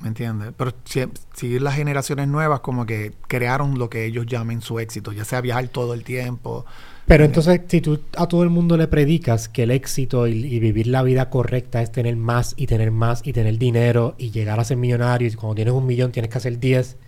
¿Me 0.00 0.08
entiendes? 0.08 0.52
Pero 0.56 0.72
si, 0.84 1.58
las 1.58 1.74
generaciones 1.74 2.28
nuevas 2.28 2.60
como 2.60 2.86
que 2.86 3.12
crearon 3.26 3.78
lo 3.78 3.90
que 3.90 4.04
ellos 4.06 4.26
llamen 4.26 4.60
su 4.60 4.78
éxito, 4.78 5.12
ya 5.12 5.24
sea 5.24 5.40
viajar 5.40 5.68
todo 5.68 5.92
el 5.94 6.04
tiempo, 6.04 6.64
pero 7.08 7.24
entonces, 7.24 7.62
si 7.68 7.80
tú 7.80 8.00
a 8.18 8.28
todo 8.28 8.42
el 8.42 8.50
mundo 8.50 8.76
le 8.76 8.86
predicas 8.86 9.48
que 9.48 9.62
el 9.62 9.70
éxito 9.70 10.26
y, 10.26 10.58
vivir 10.60 10.88
la 10.88 11.02
vida 11.02 11.30
correcta 11.30 11.80
es 11.80 11.90
tener 11.90 12.16
más 12.16 12.52
y 12.58 12.66
tener 12.66 12.90
más 12.90 13.26
y 13.26 13.32
tener 13.32 13.56
dinero 13.56 14.14
y 14.18 14.30
llegar 14.30 14.60
a 14.60 14.64
ser 14.64 14.76
millonario 14.76 15.26
y 15.26 15.32
cuando 15.32 15.54
tienes 15.54 15.72
un 15.72 15.86
millón 15.86 16.12
tienes 16.12 16.30
que 16.30 16.36
hacer 16.36 16.60
10, 16.60 16.98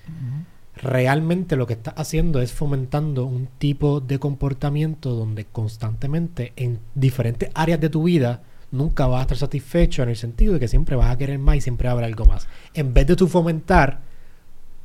realmente 0.75 1.57
lo 1.57 1.67
que 1.67 1.75
estás 1.75 1.93
haciendo 1.99 2.41
es 2.41 2.53
fomentando 2.53 3.27
un 3.27 3.47
tipo 3.59 4.01
de 4.01 4.19
comportamiento 4.19 5.11
donde 5.11 5.45
constantemente 5.45 6.55
en 6.57 6.79
diferentes 6.95 7.51
áreas 7.55 7.79
de 7.79 7.91
tu 7.91 8.05
vida 8.05 8.43
nunca 8.73 9.07
vas 9.07 9.21
a 9.21 9.23
estar 9.23 9.39
satisfecho 9.39 10.03
en 10.03 10.11
el 10.11 10.17
sentido 10.17 10.55
de 10.55 10.61
que 10.61 10.69
siempre 10.69 10.97
vas 10.97 11.11
a 11.11 11.19
querer 11.19 11.39
más 11.39 11.57
y 11.57 11.61
siempre 11.61 11.89
habrá 11.89 12.07
algo 12.07 12.25
más. 12.25 12.47
En 12.75 12.95
vez 12.95 13.07
de 13.07 13.17
tú 13.17 13.27
fomentar 13.27 14.01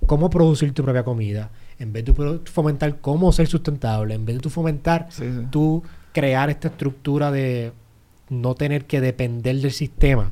cómo 0.05 0.29
producir 0.29 0.73
tu 0.73 0.83
propia 0.83 1.03
comida, 1.03 1.51
en 1.79 1.93
vez 1.93 2.05
de 2.05 2.39
fomentar 2.45 2.99
cómo 2.99 3.31
ser 3.31 3.47
sustentable, 3.47 4.13
en 4.13 4.25
vez 4.25 4.37
de 4.37 4.41
tú 4.41 4.49
fomentar, 4.49 5.09
tú 5.51 5.83
crear 6.13 6.49
esta 6.49 6.69
estructura 6.69 7.31
de 7.31 7.73
no 8.29 8.55
tener 8.55 8.85
que 8.85 9.01
depender 9.01 9.57
del 9.57 9.71
sistema, 9.71 10.31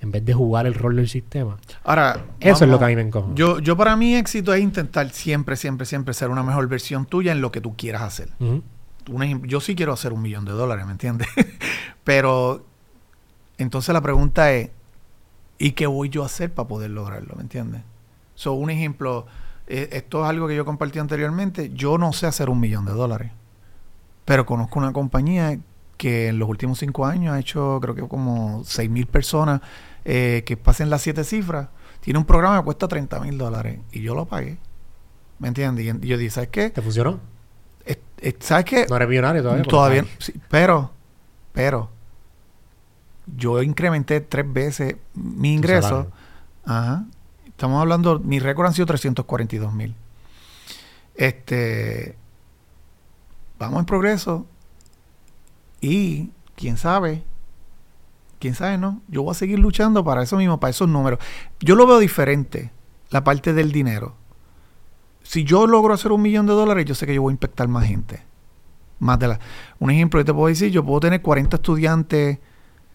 en 0.00 0.12
vez 0.12 0.24
de 0.24 0.32
jugar 0.32 0.66
el 0.66 0.74
rol 0.74 0.96
del 0.96 1.08
sistema. 1.08 1.58
Ahora, 1.84 2.24
eso 2.40 2.64
es 2.64 2.70
lo 2.70 2.78
que 2.78 2.84
a 2.84 2.88
mí 2.88 2.96
me 2.96 3.02
encoge. 3.02 3.32
Yo, 3.34 3.58
yo 3.58 3.76
para 3.76 3.96
mí 3.96 4.14
éxito 4.14 4.54
es 4.54 4.62
intentar 4.62 5.10
siempre, 5.10 5.56
siempre, 5.56 5.86
siempre 5.86 6.14
ser 6.14 6.30
una 6.30 6.42
mejor 6.42 6.68
versión 6.68 7.04
tuya 7.04 7.32
en 7.32 7.40
lo 7.40 7.50
que 7.50 7.60
tú 7.60 7.74
quieras 7.76 8.02
hacer. 8.02 8.28
yo 9.42 9.60
sí 9.60 9.74
quiero 9.74 9.92
hacer 9.92 10.12
un 10.12 10.22
millón 10.22 10.44
de 10.44 10.52
dólares, 10.52 10.86
¿me 10.86 10.92
entiendes? 10.92 11.28
Pero 12.04 12.67
entonces 13.58 13.92
la 13.92 14.00
pregunta 14.00 14.52
es, 14.52 14.70
¿y 15.58 15.72
qué 15.72 15.86
voy 15.86 16.08
yo 16.08 16.22
a 16.22 16.26
hacer 16.26 16.52
para 16.52 16.68
poder 16.68 16.90
lograrlo? 16.90 17.34
¿Me 17.36 17.42
entiendes? 17.42 17.82
So, 18.34 18.52
un 18.52 18.70
ejemplo, 18.70 19.26
eh, 19.66 19.88
esto 19.92 20.24
es 20.24 20.30
algo 20.30 20.48
que 20.48 20.56
yo 20.56 20.64
compartí 20.64 20.98
anteriormente, 20.98 21.70
yo 21.74 21.98
no 21.98 22.12
sé 22.12 22.26
hacer 22.26 22.48
un 22.50 22.60
millón 22.60 22.84
de 22.84 22.92
dólares, 22.92 23.32
pero 24.24 24.46
conozco 24.46 24.78
una 24.78 24.92
compañía 24.92 25.58
que 25.96 26.28
en 26.28 26.38
los 26.38 26.48
últimos 26.48 26.78
cinco 26.78 27.04
años 27.04 27.34
ha 27.34 27.40
hecho 27.40 27.78
creo 27.82 27.94
que 27.94 28.06
como 28.06 28.62
seis 28.64 28.88
mil 28.88 29.06
personas 29.06 29.60
eh, 30.04 30.44
que 30.46 30.56
pasen 30.56 30.90
las 30.90 31.02
siete 31.02 31.24
cifras. 31.24 31.68
Tiene 32.00 32.18
un 32.18 32.24
programa 32.24 32.58
que 32.58 32.64
cuesta 32.64 32.86
30 32.86 33.20
mil 33.20 33.36
dólares 33.36 33.80
y 33.90 34.00
yo 34.00 34.14
lo 34.14 34.24
pagué. 34.26 34.56
¿Me 35.40 35.48
entiendes? 35.48 35.84
Y 35.84 36.06
yo 36.06 36.16
dije, 36.16 36.30
¿sabes 36.30 36.50
qué? 36.50 36.70
¿Te 36.70 36.80
funcionó? 36.80 37.20
¿Sabes 38.40 38.64
qué? 38.64 38.86
No 38.88 38.96
eres 38.96 39.08
millonario 39.08 39.42
todavía. 39.42 39.64
Todavía, 39.64 40.04
sí, 40.18 40.32
pero, 40.48 40.90
pero, 41.52 41.90
yo 43.36 43.62
incrementé 43.62 44.20
tres 44.20 44.50
veces 44.52 44.96
mi 45.14 45.54
ingreso. 45.54 46.10
Ajá. 46.64 47.04
Estamos 47.46 47.80
hablando, 47.80 48.20
mi 48.20 48.38
récord 48.38 48.66
han 48.66 48.74
sido 48.74 48.86
342 48.86 49.72
mil. 49.72 49.94
Este, 51.14 52.16
vamos 53.58 53.80
en 53.80 53.84
progreso 53.84 54.46
y 55.80 56.30
quién 56.54 56.76
sabe, 56.76 57.24
quién 58.38 58.54
sabe, 58.54 58.78
¿no? 58.78 59.00
Yo 59.08 59.24
voy 59.24 59.32
a 59.32 59.34
seguir 59.34 59.58
luchando 59.58 60.04
para 60.04 60.22
eso 60.22 60.36
mismo, 60.36 60.60
para 60.60 60.70
esos 60.70 60.88
números. 60.88 61.18
Yo 61.58 61.74
lo 61.74 61.86
veo 61.86 61.98
diferente, 61.98 62.70
la 63.10 63.24
parte 63.24 63.52
del 63.52 63.72
dinero. 63.72 64.14
Si 65.22 65.44
yo 65.44 65.66
logro 65.66 65.94
hacer 65.94 66.12
un 66.12 66.22
millón 66.22 66.46
de 66.46 66.52
dólares, 66.52 66.84
yo 66.84 66.94
sé 66.94 67.06
que 67.06 67.14
yo 67.14 67.22
voy 67.22 67.32
a 67.32 67.34
impactar 67.34 67.66
más 67.66 67.86
gente. 67.86 68.22
Más 69.00 69.18
de 69.18 69.28
la, 69.28 69.40
un 69.78 69.90
ejemplo 69.90 70.20
que 70.20 70.24
te 70.24 70.32
puedo 70.32 70.46
decir, 70.46 70.70
yo 70.70 70.84
puedo 70.84 71.00
tener 71.00 71.22
40 71.22 71.56
estudiantes 71.56 72.38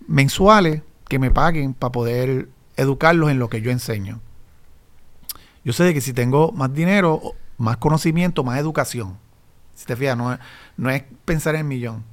mensuales 0.07 0.81
que 1.07 1.19
me 1.19 1.31
paguen 1.31 1.73
para 1.73 1.91
poder 1.91 2.49
educarlos 2.75 3.29
en 3.29 3.39
lo 3.39 3.49
que 3.49 3.61
yo 3.61 3.71
enseño. 3.71 4.21
Yo 5.63 5.73
sé 5.73 5.93
que 5.93 6.01
si 6.01 6.13
tengo 6.13 6.51
más 6.51 6.73
dinero, 6.73 7.21
más 7.57 7.77
conocimiento, 7.77 8.43
más 8.43 8.59
educación, 8.59 9.17
si 9.75 9.85
te 9.85 9.95
fijas, 9.95 10.17
no 10.17 10.33
es, 10.33 10.39
no 10.77 10.89
es 10.89 11.03
pensar 11.25 11.55
en 11.55 11.67
millón. 11.67 12.03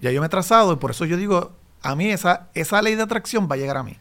Ya 0.00 0.10
yo 0.10 0.20
me 0.20 0.26
he 0.26 0.30
trazado 0.30 0.72
y 0.72 0.76
por 0.76 0.90
eso 0.90 1.04
yo 1.04 1.16
digo, 1.16 1.52
a 1.82 1.94
mí 1.94 2.10
esa, 2.10 2.48
esa 2.54 2.82
ley 2.82 2.94
de 2.94 3.02
atracción 3.02 3.48
va 3.50 3.54
a 3.54 3.58
llegar 3.58 3.76
a 3.76 3.82
mí. 3.82 3.98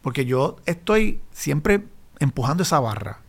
Porque 0.00 0.24
yo 0.24 0.56
estoy 0.66 1.20
siempre 1.30 1.86
empujando 2.18 2.62
esa 2.62 2.80
barra 2.80 3.20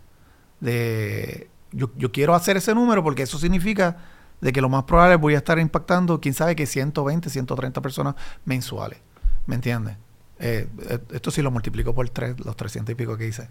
de 0.60 1.50
yo, 1.72 1.92
yo 1.98 2.12
quiero 2.12 2.36
hacer 2.36 2.58
ese 2.58 2.74
número 2.74 3.04
porque 3.04 3.24
eso 3.24 3.38
significa 3.38 3.98
de 4.42 4.52
que 4.52 4.62
lo 4.62 4.70
más 4.70 4.84
probable 4.84 5.16
voy 5.16 5.36
a 5.36 5.38
estar 5.38 5.60
impactando, 5.60 6.20
quién 6.20 6.34
sabe 6.34 6.56
que 6.56 6.66
120, 6.66 7.30
130 7.30 7.82
personas 7.82 8.16
mensuales. 8.46 9.00
¿Me 9.46 9.56
entiendes? 9.56 9.98
Eh, 10.40 10.68
eh, 10.90 11.00
esto 11.12 11.32
sí 11.32 11.42
lo 11.42 11.52
multiplico 11.52 11.94
por 11.94 12.10
tres, 12.10 12.40
los 12.44 12.56
300 12.56 12.92
y 12.92 12.96
pico 12.96 13.18
que 13.18 13.28
hice. 13.28 13.50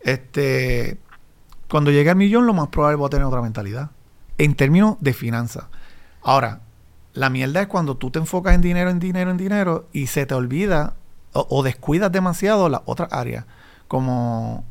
Este, 0.00 0.98
cuando 1.68 1.90
llegue 1.90 2.10
al 2.10 2.16
millón, 2.16 2.46
lo 2.46 2.54
más 2.54 2.68
probable 2.68 2.96
voy 2.96 3.06
a 3.06 3.10
tener 3.10 3.26
otra 3.26 3.42
mentalidad. 3.42 3.90
En 4.38 4.54
términos 4.54 4.96
de 5.00 5.12
finanzas. 5.12 5.64
Ahora, 6.22 6.60
la 7.14 7.30
mierda 7.30 7.62
es 7.62 7.66
cuando 7.66 7.96
tú 7.96 8.10
te 8.10 8.18
enfocas 8.18 8.54
en 8.54 8.60
dinero, 8.60 8.90
en 8.90 8.98
dinero, 8.98 9.30
en 9.30 9.36
dinero 9.36 9.88
y 9.92 10.08
se 10.08 10.26
te 10.26 10.34
olvida 10.34 10.94
o, 11.32 11.62
descuidas 11.62 12.12
demasiado 12.12 12.68
las 12.68 12.82
otras 12.84 13.12
áreas. 13.12 13.46
Como 13.88 14.64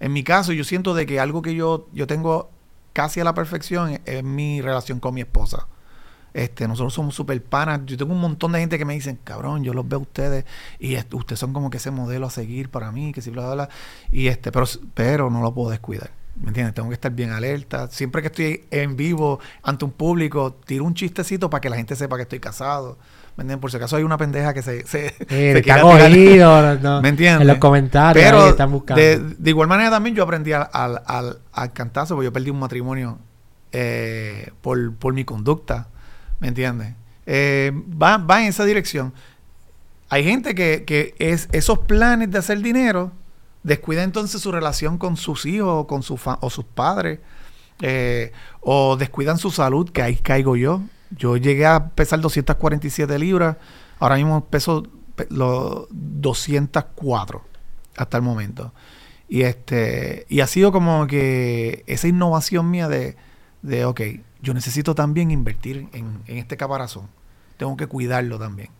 en 0.00 0.12
mi 0.12 0.24
caso, 0.24 0.52
yo 0.52 0.64
siento 0.64 0.94
de 0.94 1.06
que 1.06 1.20
algo 1.20 1.42
que 1.42 1.54
yo, 1.54 1.88
yo 1.92 2.06
tengo 2.06 2.50
casi 2.92 3.20
a 3.20 3.24
la 3.24 3.34
perfección 3.34 4.00
es 4.04 4.24
mi 4.24 4.60
relación 4.60 5.00
con 5.00 5.14
mi 5.14 5.20
esposa. 5.20 5.66
Este, 6.34 6.66
nosotros 6.66 6.92
somos 6.92 7.14
súper 7.14 7.42
panas. 7.42 7.80
Yo 7.86 7.96
tengo 7.96 8.12
un 8.12 8.20
montón 8.20 8.52
de 8.52 8.58
gente 8.58 8.76
que 8.76 8.84
me 8.84 8.94
dicen, 8.94 9.18
cabrón, 9.22 9.62
yo 9.62 9.72
los 9.72 9.88
veo 9.88 10.00
a 10.00 10.02
ustedes 10.02 10.44
y 10.80 10.96
ustedes 10.96 11.38
son 11.38 11.52
como 11.52 11.70
que 11.70 11.76
ese 11.76 11.92
modelo 11.92 12.26
a 12.26 12.30
seguir 12.30 12.70
para 12.70 12.90
mí, 12.90 13.12
que 13.12 13.22
si 13.22 13.30
bla, 13.30 13.46
bla, 13.46 13.54
bla. 13.54 13.68
Y 14.10 14.26
este, 14.26 14.50
pero, 14.50 14.66
pero 14.94 15.30
no 15.30 15.40
lo 15.40 15.54
puedo 15.54 15.70
descuidar. 15.70 16.10
¿Me 16.36 16.48
entiendes? 16.48 16.74
Tengo 16.74 16.88
que 16.88 16.94
estar 16.94 17.12
bien 17.12 17.30
alerta. 17.30 17.86
Siempre 17.88 18.20
que 18.20 18.26
estoy 18.26 18.64
en 18.72 18.96
vivo 18.96 19.38
ante 19.62 19.84
un 19.84 19.92
público, 19.92 20.56
tiro 20.66 20.84
un 20.84 20.94
chistecito 20.94 21.48
para 21.48 21.60
que 21.60 21.70
la 21.70 21.76
gente 21.76 21.94
sepa 21.94 22.16
que 22.16 22.22
estoy 22.22 22.40
casado. 22.40 22.98
¿Me 23.36 23.42
entiendes? 23.42 23.60
Por 23.60 23.70
si 23.70 23.76
acaso 23.76 23.94
hay 23.94 24.02
una 24.02 24.16
pendeja 24.16 24.52
que 24.52 24.62
se, 24.62 24.84
se, 24.86 25.14
está 25.28 25.80
cogido, 25.80 27.00
¿Me 27.00 27.10
entiendes? 27.10 27.42
En 27.42 27.46
los 27.46 27.58
comentarios 27.58 28.24
Pero 28.24 28.48
están 28.48 28.72
buscando. 28.72 29.00
De, 29.00 29.50
igual 29.50 29.68
manera 29.68 29.90
también 29.90 30.16
yo 30.16 30.24
aprendí 30.24 30.52
al, 30.52 30.68
al, 30.72 31.38
al, 31.52 31.72
cantazo, 31.72 32.16
porque 32.16 32.26
yo 32.26 32.32
perdí 32.32 32.50
un 32.50 32.58
matrimonio 32.58 33.18
eh, 33.70 34.50
por, 34.60 34.94
por 34.96 35.14
mi 35.14 35.24
conducta. 35.24 35.88
¿Me 36.40 36.48
entiendes? 36.48 36.94
Eh, 37.26 37.72
va, 38.00 38.18
va 38.18 38.42
en 38.42 38.48
esa 38.48 38.64
dirección. 38.64 39.12
Hay 40.10 40.24
gente 40.24 40.54
que, 40.54 40.84
que 40.84 41.14
es, 41.18 41.48
esos 41.52 41.78
planes 41.80 42.30
de 42.30 42.38
hacer 42.38 42.60
dinero 42.60 43.12
descuida 43.62 44.02
entonces 44.02 44.42
su 44.42 44.52
relación 44.52 44.98
con 44.98 45.16
sus 45.16 45.46
hijos 45.46 45.68
o 45.70 45.86
con 45.86 46.02
su 46.02 46.18
o 46.40 46.50
sus 46.50 46.64
padres. 46.64 47.20
eh, 47.80 48.32
o 48.60 48.96
descuidan 48.96 49.36
su 49.38 49.50
salud, 49.50 49.90
que 49.90 50.02
ahí 50.02 50.16
caigo 50.16 50.54
yo. 50.56 50.82
Yo 51.10 51.36
llegué 51.36 51.66
a 51.66 51.88
pesar 51.90 52.20
247 52.20 53.18
libras. 53.18 53.56
Ahora 53.98 54.16
mismo 54.16 54.44
peso 54.44 54.84
pe- 55.16 55.26
lo 55.30 55.88
204 55.90 57.42
hasta 57.96 58.16
el 58.16 58.22
momento. 58.22 58.72
Y 59.28 59.42
este 59.42 60.26
y 60.28 60.40
ha 60.40 60.46
sido 60.46 60.70
como 60.72 61.06
que 61.06 61.82
esa 61.86 62.06
innovación 62.08 62.70
mía 62.70 62.88
de, 62.88 63.16
de 63.62 63.84
ok, 63.86 64.00
yo 64.44 64.54
necesito 64.54 64.94
también 64.94 65.30
invertir 65.32 65.88
en, 65.92 66.22
en 66.26 66.38
este 66.38 66.56
caparazón. 66.58 67.08
Tengo 67.58 67.76
que 67.76 67.88
cuidarlo 67.88 68.38
también. 68.38 68.70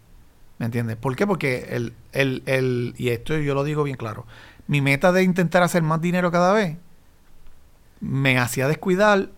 ¿Me 0.59 0.67
entiendes? 0.67 0.97
¿Por 0.97 1.17
qué? 1.17 1.27
Porque 1.27 1.69
el, 1.71 1.95
el, 2.13 2.43
el, 2.47 2.95
y 2.99 3.11
esto 3.11 3.37
yo 3.39 3.55
lo 3.55 3.65
digo 3.65 3.85
bien 3.85 3.97
claro, 3.99 4.27
mi 4.69 4.81
meta 4.83 5.13
de 5.13 5.25
intentar 5.25 5.63
hacer 5.65 5.83
más 5.83 6.01
dinero 6.01 6.31
cada 6.33 6.53
vez 6.55 6.79
me 8.01 8.39
hacía 8.39 8.69
descuidar 8.69 9.31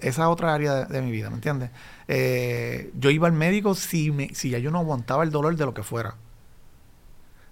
esa 0.00 0.28
otra 0.28 0.54
área 0.54 0.74
de, 0.74 0.84
de 0.86 1.02
mi 1.02 1.10
vida, 1.10 1.30
¿me 1.30 1.36
entiendes? 1.36 1.70
Eh, 2.08 2.92
yo 2.98 3.10
iba 3.10 3.26
al 3.26 3.32
médico 3.32 3.74
si, 3.74 4.10
me, 4.10 4.34
si 4.34 4.50
ya 4.50 4.58
yo 4.58 4.70
no 4.70 4.78
aguantaba 4.78 5.24
el 5.24 5.30
dolor 5.30 5.56
de 5.56 5.64
lo 5.64 5.72
que 5.74 5.82
fuera. 5.82 6.16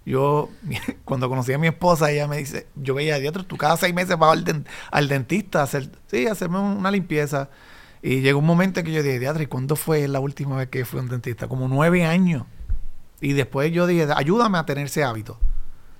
Yo, 0.05 0.49
cuando 1.05 1.29
conocí 1.29 1.53
a 1.53 1.57
mi 1.57 1.67
esposa, 1.67 2.11
ella 2.11 2.27
me 2.27 2.37
dice, 2.37 2.67
yo 2.75 2.93
veía, 2.95 3.19
diatro, 3.19 3.45
tú 3.45 3.57
cada 3.57 3.77
seis 3.77 3.93
meses 3.93 4.17
vas 4.17 4.31
al, 4.37 4.65
al 4.91 5.07
dentista 5.07 5.59
a 5.61 5.63
hacer, 5.63 5.89
sí, 6.07 6.27
a 6.27 6.31
hacerme 6.31 6.59
un- 6.59 6.77
una 6.77 6.91
limpieza. 6.91 7.49
Y 8.03 8.21
llegó 8.21 8.39
un 8.39 8.45
momento 8.45 8.79
en 8.79 8.85
que 8.87 8.91
yo 8.93 9.03
dije, 9.03 9.19
diatro, 9.19 9.43
¿y 9.43 9.47
cuándo 9.47 9.75
fue 9.75 10.07
la 10.07 10.19
última 10.19 10.55
vez 10.57 10.69
que 10.69 10.85
fui 10.85 10.99
a 10.99 11.03
un 11.03 11.09
dentista? 11.09 11.47
Como 11.47 11.67
nueve 11.67 12.03
años. 12.03 12.45
Y 13.19 13.33
después 13.33 13.71
yo 13.71 13.85
dije, 13.85 14.07
ayúdame 14.15 14.57
a 14.57 14.65
tener 14.65 14.87
ese 14.87 15.03
hábito 15.03 15.37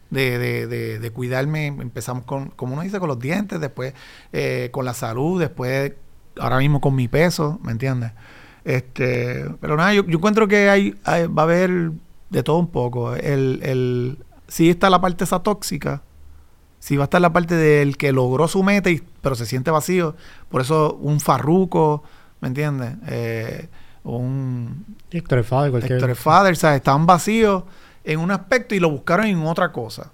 de, 0.09 0.39
de, 0.39 0.67
de, 0.67 0.99
de 0.99 1.11
cuidarme. 1.11 1.67
Empezamos 1.67 2.25
con, 2.25 2.49
como 2.49 2.73
uno 2.73 2.81
dice, 2.81 2.99
con 2.99 3.07
los 3.07 3.19
dientes, 3.19 3.59
después 3.61 3.93
eh, 4.33 4.69
con 4.71 4.85
la 4.85 4.93
salud, 4.95 5.39
después 5.39 5.93
ahora 6.39 6.57
mismo 6.57 6.81
con 6.81 6.95
mi 6.95 7.07
peso, 7.07 7.59
¿me 7.63 7.71
entiendes? 7.71 8.11
Este, 8.63 9.45
pero 9.59 9.75
nada, 9.77 9.93
yo, 9.93 10.05
yo 10.05 10.17
encuentro 10.17 10.47
que 10.47 10.69
hay, 10.69 10.95
hay- 11.03 11.27
va 11.27 11.43
a 11.43 11.45
haber 11.45 11.91
de 12.31 12.43
todo 12.43 12.57
un 12.57 12.67
poco. 12.71 13.15
El, 13.15 13.59
el, 13.63 14.17
sí 14.47 14.69
está 14.71 14.89
la 14.89 15.01
parte 15.01 15.23
esa 15.23 15.43
tóxica, 15.43 16.01
sí 16.81 16.97
va 16.97 17.03
a 17.03 17.05
estar 17.05 17.21
la 17.21 17.31
parte 17.31 17.55
del 17.55 17.95
que 17.95 18.11
logró 18.11 18.47
su 18.47 18.63
meta, 18.63 18.89
y, 18.89 19.01
pero 19.21 19.35
se 19.35 19.45
siente 19.45 19.69
vacío. 19.69 20.15
Por 20.49 20.61
eso 20.61 20.95
un 20.95 21.19
farruco, 21.19 22.03
¿me 22.41 22.47
entiendes? 22.47 22.95
Eh, 23.07 23.69
un 24.03 24.83
Héctor 25.11 25.43
Fader, 25.43 25.69
cualquier... 25.71 25.99
Héctor 25.99 26.15
Father, 26.15 26.57
¿sabes? 26.57 26.77
Estaban 26.77 27.05
vacíos 27.05 27.63
en 28.03 28.19
un 28.19 28.31
aspecto 28.31 28.73
y 28.73 28.79
lo 28.79 28.89
buscaron 28.89 29.27
en 29.27 29.45
otra 29.45 29.71
cosa. 29.71 30.11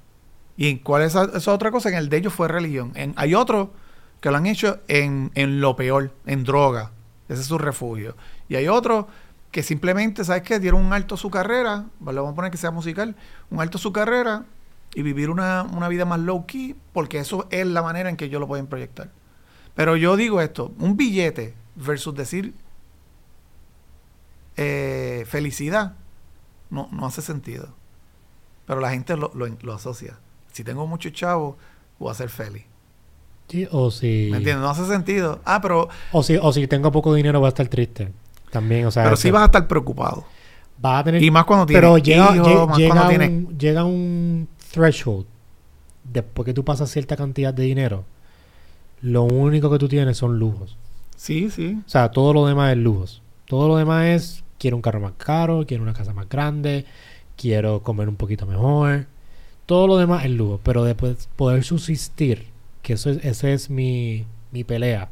¿Y 0.57 0.69
en 0.69 0.79
cuál 0.79 1.03
es 1.03 1.15
esa, 1.15 1.37
esa 1.37 1.53
otra 1.53 1.71
cosa? 1.71 1.87
En 1.89 1.95
el 1.95 2.09
de 2.09 2.17
ellos 2.17 2.33
fue 2.33 2.49
religión. 2.49 2.91
En- 2.95 3.13
hay 3.15 3.33
otros 3.33 3.69
que 4.19 4.29
lo 4.29 4.35
han 4.37 4.45
hecho 4.45 4.79
en, 4.89 5.31
en 5.35 5.61
lo 5.61 5.75
peor, 5.77 6.11
en 6.25 6.43
droga. 6.43 6.91
Ese 7.29 7.41
es 7.41 7.47
su 7.47 7.57
refugio. 7.57 8.15
Y 8.49 8.55
hay 8.55 8.67
otros 8.67 9.05
que 9.51 9.63
simplemente, 9.63 10.25
¿sabes 10.25 10.43
qué? 10.43 10.59
Dieron 10.59 10.83
un 10.85 10.91
alto 10.91 11.15
a 11.15 11.17
su 11.17 11.29
carrera, 11.29 11.85
¿vale? 11.99 12.19
vamos 12.19 12.33
a 12.33 12.35
poner 12.35 12.51
que 12.51 12.57
sea 12.57 12.71
musical, 12.71 13.15
un 13.49 13.61
alto 13.61 13.77
a 13.77 13.81
su 13.81 13.93
carrera 13.93 14.43
y 14.93 15.01
vivir 15.01 15.29
una, 15.29 15.63
una 15.63 15.87
vida 15.87 16.05
más 16.05 16.19
low 16.19 16.45
key, 16.45 16.75
porque 16.93 17.19
eso 17.19 17.47
es 17.51 17.65
la 17.67 17.81
manera 17.81 18.09
en 18.09 18.17
que 18.17 18.25
ellos 18.25 18.39
lo 18.39 18.47
pueden 18.47 18.67
proyectar. 18.67 19.09
Pero 19.75 19.95
yo 19.95 20.15
digo 20.17 20.41
esto, 20.41 20.71
un 20.79 20.97
billete 20.97 21.53
versus 21.75 22.15
decir 22.15 22.53
eh, 24.55 25.25
felicidad, 25.27 25.93
no, 26.69 26.89
no 26.91 27.05
hace 27.05 27.21
sentido. 27.21 27.69
Pero 28.65 28.81
la 28.81 28.89
gente 28.89 29.15
lo, 29.15 29.31
lo, 29.33 29.47
lo 29.61 29.73
asocia. 29.73 30.19
Si 30.51 30.63
tengo 30.63 30.87
muchos 30.87 31.13
chavos, 31.13 31.55
voy 31.99 32.11
a 32.11 32.15
ser 32.15 32.29
feliz. 32.29 32.65
Sí, 33.47 33.67
o 33.71 33.91
si... 33.91 34.29
¿Me 34.31 34.37
entiendes? 34.37 34.57
No 34.57 34.69
hace 34.69 34.85
sentido. 34.85 35.39
Ah, 35.45 35.61
pero, 35.61 35.87
O 36.11 36.21
si, 36.23 36.35
o 36.35 36.51
si 36.51 36.67
tengo 36.67 36.91
poco 36.91 37.13
dinero 37.13 37.39
voy 37.39 37.45
a 37.45 37.49
estar 37.49 37.67
triste. 37.67 38.11
También, 38.51 38.85
o 38.85 38.91
sea... 38.91 39.03
pero 39.03 39.15
sí 39.15 39.31
vas 39.31 39.43
a 39.43 39.45
estar 39.45 39.67
preocupado. 39.67 40.25
vas 40.79 41.01
a 41.01 41.03
tener... 41.05 41.23
Y 41.23 41.31
más 41.31 41.45
cuando 41.45 41.65
tienes 41.65 41.81
Pero 41.81 41.97
llega, 41.97 42.35
hijos, 42.35 42.67
más 42.67 42.77
llega, 42.77 42.93
cuando 42.93 43.09
tienes... 43.09 43.29
un, 43.29 43.57
llega 43.57 43.83
un 43.85 44.49
threshold. 44.71 45.25
Después 46.03 46.45
que 46.45 46.53
tú 46.53 46.63
pasas 46.63 46.89
cierta 46.89 47.15
cantidad 47.17 47.53
de 47.53 47.63
dinero, 47.63 48.05
lo 49.01 49.23
único 49.23 49.69
que 49.69 49.77
tú 49.77 49.87
tienes 49.87 50.17
son 50.17 50.39
lujos. 50.39 50.77
Sí, 51.15 51.49
sí. 51.49 51.79
O 51.85 51.89
sea, 51.89 52.11
todo 52.11 52.33
lo 52.33 52.45
demás 52.47 52.71
es 52.71 52.77
lujos. 52.77 53.21
Todo 53.45 53.67
lo 53.67 53.77
demás 53.77 54.05
es, 54.05 54.43
quiero 54.59 54.75
un 54.75 54.81
carro 54.81 54.99
más 54.99 55.13
caro, 55.17 55.65
quiero 55.67 55.83
una 55.83 55.93
casa 55.93 56.13
más 56.13 56.29
grande, 56.29 56.85
quiero 57.35 57.83
comer 57.83 58.09
un 58.09 58.15
poquito 58.15 58.45
mejor. 58.45 59.07
Todo 59.65 59.87
lo 59.87 59.97
demás 59.97 60.25
es 60.25 60.31
lujo. 60.31 60.59
Pero 60.63 60.83
después 60.83 61.29
poder 61.35 61.63
subsistir, 61.63 62.47
que 62.81 62.93
eso 62.93 63.09
es, 63.09 63.23
esa 63.23 63.49
es 63.49 63.69
mi, 63.69 64.25
mi 64.51 64.63
pelea. 64.63 65.09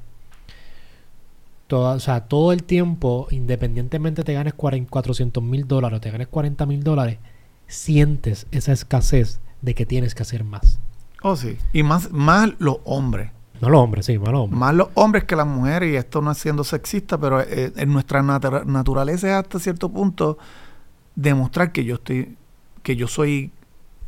Toda, 1.68 1.96
o 1.96 2.00
sea, 2.00 2.22
todo 2.28 2.52
el 2.54 2.64
tiempo, 2.64 3.28
independientemente 3.32 4.24
te 4.24 4.34
ganes 4.34 4.54
40 4.54 4.90
400 4.90 5.44
mil 5.44 5.68
dólares 5.68 5.98
o 5.98 6.02
te 6.02 6.12
ganes 6.12 6.28
40 6.28 6.66
mil 6.68 6.84
dólares, 6.84 7.18
sientes 7.68 8.48
esa 8.52 8.72
escasez 8.72 9.40
de 9.62 9.74
que 9.76 9.86
tienes 9.86 10.16
que 10.16 10.24
hacer 10.24 10.44
más. 10.44 10.80
Oh, 11.22 11.36
sí. 11.36 11.58
Y 11.74 11.84
más, 11.84 12.12
más 12.12 12.52
los 12.60 12.78
hombres. 12.84 13.32
No 13.62 13.70
los 13.70 13.82
hombres, 13.82 14.06
sí, 14.06 14.20
más 14.20 14.30
los 14.30 14.42
hombres. 14.42 14.60
Más 14.60 14.74
los 14.76 14.90
hombres 14.96 15.24
que 15.24 15.36
las 15.36 15.48
mujeres, 15.48 15.94
y 15.94 15.96
esto 15.96 16.22
no 16.22 16.32
es 16.32 16.38
siendo 16.38 16.64
sexista, 16.64 17.18
pero 17.18 17.42
eh, 17.42 17.72
en 17.76 17.94
nuestra 17.94 18.22
natura- 18.22 18.64
naturaleza 18.66 19.28
es 19.28 19.34
hasta 19.34 19.60
cierto 19.60 19.90
punto 19.90 20.38
demostrar 21.16 21.72
que 21.72 21.86
yo 21.86 21.96
estoy, 21.96 22.38
que 22.84 22.96
yo 22.96 23.08
soy 23.08 23.52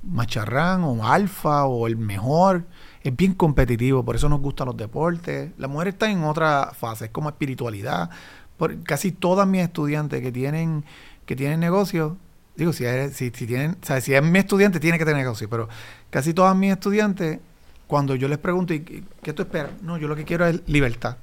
macharrán 0.03 0.83
o 0.83 1.05
alfa 1.05 1.65
o 1.65 1.87
el 1.87 1.97
mejor. 1.97 2.65
Es 3.03 3.15
bien 3.15 3.33
competitivo, 3.33 4.03
por 4.03 4.15
eso 4.17 4.27
nos 4.27 4.41
gustan 4.41 4.67
los 4.67 4.77
deportes. 4.77 5.51
La 5.57 5.67
mujer 5.67 5.89
está 5.89 6.11
en 6.11 6.23
otra 6.23 6.71
fase, 6.77 7.05
es 7.05 7.11
como 7.11 7.29
espiritualidad. 7.29 8.09
Por, 8.57 8.83
casi 8.83 9.11
todas 9.11 9.47
mis 9.47 9.61
estudiantes 9.61 10.21
que 10.21 10.31
tienen, 10.31 10.83
que 11.25 11.35
tienen 11.35 11.59
negocios, 11.59 12.13
digo, 12.57 12.73
si, 12.73 12.83
eres- 12.85 13.15
si, 13.15 13.31
tienen, 13.31 13.77
o 13.81 13.85
sea, 13.85 14.01
si 14.01 14.13
es 14.13 14.21
mi 14.23 14.39
estudiante 14.39 14.79
tiene 14.79 14.97
que 14.97 15.05
tener 15.05 15.21
negocio, 15.23 15.49
pero 15.49 15.69
casi 16.09 16.33
todas 16.33 16.55
mis 16.55 16.71
estudiantes, 16.73 17.39
cuando 17.87 18.15
yo 18.15 18.27
les 18.27 18.37
pregunto, 18.39 18.73
¿y 18.73 19.05
qué, 19.21 19.31
tú 19.33 19.43
esperas? 19.43 19.71
No, 19.81 19.97
yo 19.97 20.07
lo 20.07 20.15
que 20.15 20.25
quiero 20.25 20.45
es 20.45 20.61
libertad. 20.67 21.17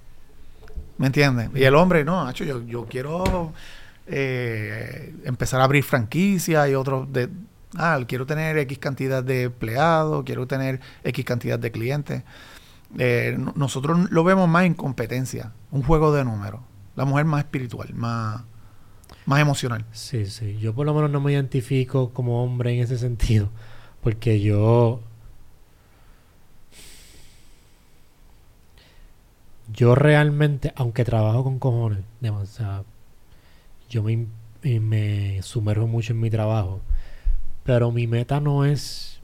¿Me 0.97 1.07
entiendes? 1.09 1.51
Y 1.55 1.65
el 1.65 1.75
hombre, 1.75 2.05
no, 2.05 2.25
Nacho, 2.25 2.45
yo, 2.45 2.63
yo 2.65 2.87
quiero 2.87 3.53
eh, 4.07 5.15
empezar 5.25 5.61
a 5.61 5.65
abrir 5.65 5.83
franquicias 5.83 6.69
y 6.69 6.75
otros 6.75 7.13
de, 7.13 7.29
ah, 7.77 7.99
quiero 8.07 8.27
tener 8.27 8.57
X 8.59 8.79
cantidad 8.79 9.23
de 9.23 9.45
empleados, 9.45 10.25
quiero 10.25 10.47
tener 10.47 10.81
X 11.03 11.25
cantidad 11.25 11.59
de 11.59 11.71
clientes. 11.73 12.23
Eh, 12.97 13.35
no- 13.39 13.53
nosotros 13.57 14.11
lo 14.11 14.23
vemos 14.25 14.49
más 14.49 14.65
en 14.67 14.75
competencia, 14.75 15.53
un 15.73 15.83
juego 15.83 16.13
de 16.15 16.25
números. 16.25 16.61
La 16.97 17.05
mujer 17.05 17.25
más 17.25 17.41
espiritual, 17.45 17.93
más, 17.95 18.43
más 19.27 19.41
emocional. 19.41 19.85
Sí, 19.93 20.27
sí. 20.27 20.59
Yo 20.59 20.75
por 20.75 20.87
lo 20.87 20.95
menos 20.95 21.11
no 21.11 21.21
me 21.21 21.33
identifico 21.33 22.11
como 22.11 22.43
hombre 22.45 22.75
en 22.75 22.83
ese 22.83 22.99
sentido. 22.99 23.51
Porque 24.03 24.41
yo... 24.41 25.01
Yo 29.73 29.95
realmente, 29.95 30.73
aunque 30.77 31.05
trabajo 31.05 31.43
con 31.43 31.59
cojones, 31.59 32.01
demasiado, 32.21 32.85
yo 33.89 34.03
me, 34.03 34.27
me 34.63 35.41
sumerjo 35.43 35.87
mucho 35.87 36.13
en 36.13 36.21
mi 36.21 36.31
trabajo. 36.31 36.81
Pero 37.65 37.91
mi 37.91 38.07
meta 38.07 38.41
no 38.41 38.65
es 38.65 39.21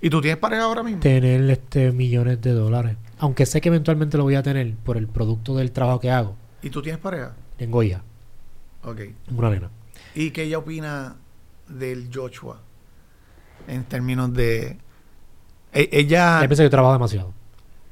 ¿Y 0.00 0.10
tú 0.10 0.20
tienes 0.20 0.38
pareja 0.38 0.64
ahora 0.64 0.82
mismo? 0.82 1.00
tener 1.00 1.48
este 1.48 1.92
millones 1.92 2.40
de 2.40 2.52
dólares. 2.52 2.96
Aunque 3.18 3.46
sé 3.46 3.60
que 3.60 3.68
eventualmente 3.68 4.16
lo 4.16 4.24
voy 4.24 4.34
a 4.34 4.42
tener 4.42 4.74
por 4.76 4.96
el 4.96 5.06
producto 5.06 5.54
del 5.54 5.70
trabajo 5.70 6.00
que 6.00 6.10
hago. 6.10 6.34
¿Y 6.62 6.70
tú 6.70 6.82
tienes 6.82 7.00
pareja? 7.00 7.34
Tengo 7.56 7.82
hija, 7.84 8.02
Ok. 8.84 9.00
una 9.36 9.50
nena. 9.50 9.70
¿Y 10.14 10.30
qué 10.30 10.44
ella 10.44 10.58
opina 10.58 11.16
del 11.68 12.08
Joshua? 12.12 12.60
En 13.68 13.84
términos 13.84 14.32
de... 14.34 14.76
E- 15.72 15.88
ella... 15.92 16.38
Ella 16.40 16.48
piensa 16.48 16.62
que 16.62 16.66
yo 16.66 16.70
trabajo 16.70 16.92
demasiado. 16.94 17.32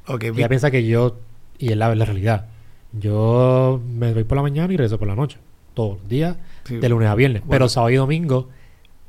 Ok, 0.06 0.24
Ella 0.24 0.48
piensa 0.48 0.70
que 0.70 0.86
yo, 0.86 1.18
y 1.58 1.70
es 1.70 1.76
la, 1.76 1.94
la 1.94 2.04
realidad, 2.04 2.48
yo 2.92 3.80
me 3.86 4.12
voy 4.12 4.24
por 4.24 4.36
la 4.36 4.42
mañana 4.42 4.72
y 4.72 4.76
regreso 4.76 4.98
por 4.98 5.06
la 5.08 5.14
noche. 5.14 5.38
Todos 5.74 5.98
los 6.00 6.08
días, 6.08 6.36
sí, 6.64 6.76
de 6.78 6.88
lunes 6.88 7.08
a 7.08 7.14
viernes. 7.14 7.42
Bueno. 7.42 7.50
Pero 7.52 7.68
sábado 7.68 7.90
y 7.90 7.96
domingo, 7.96 8.48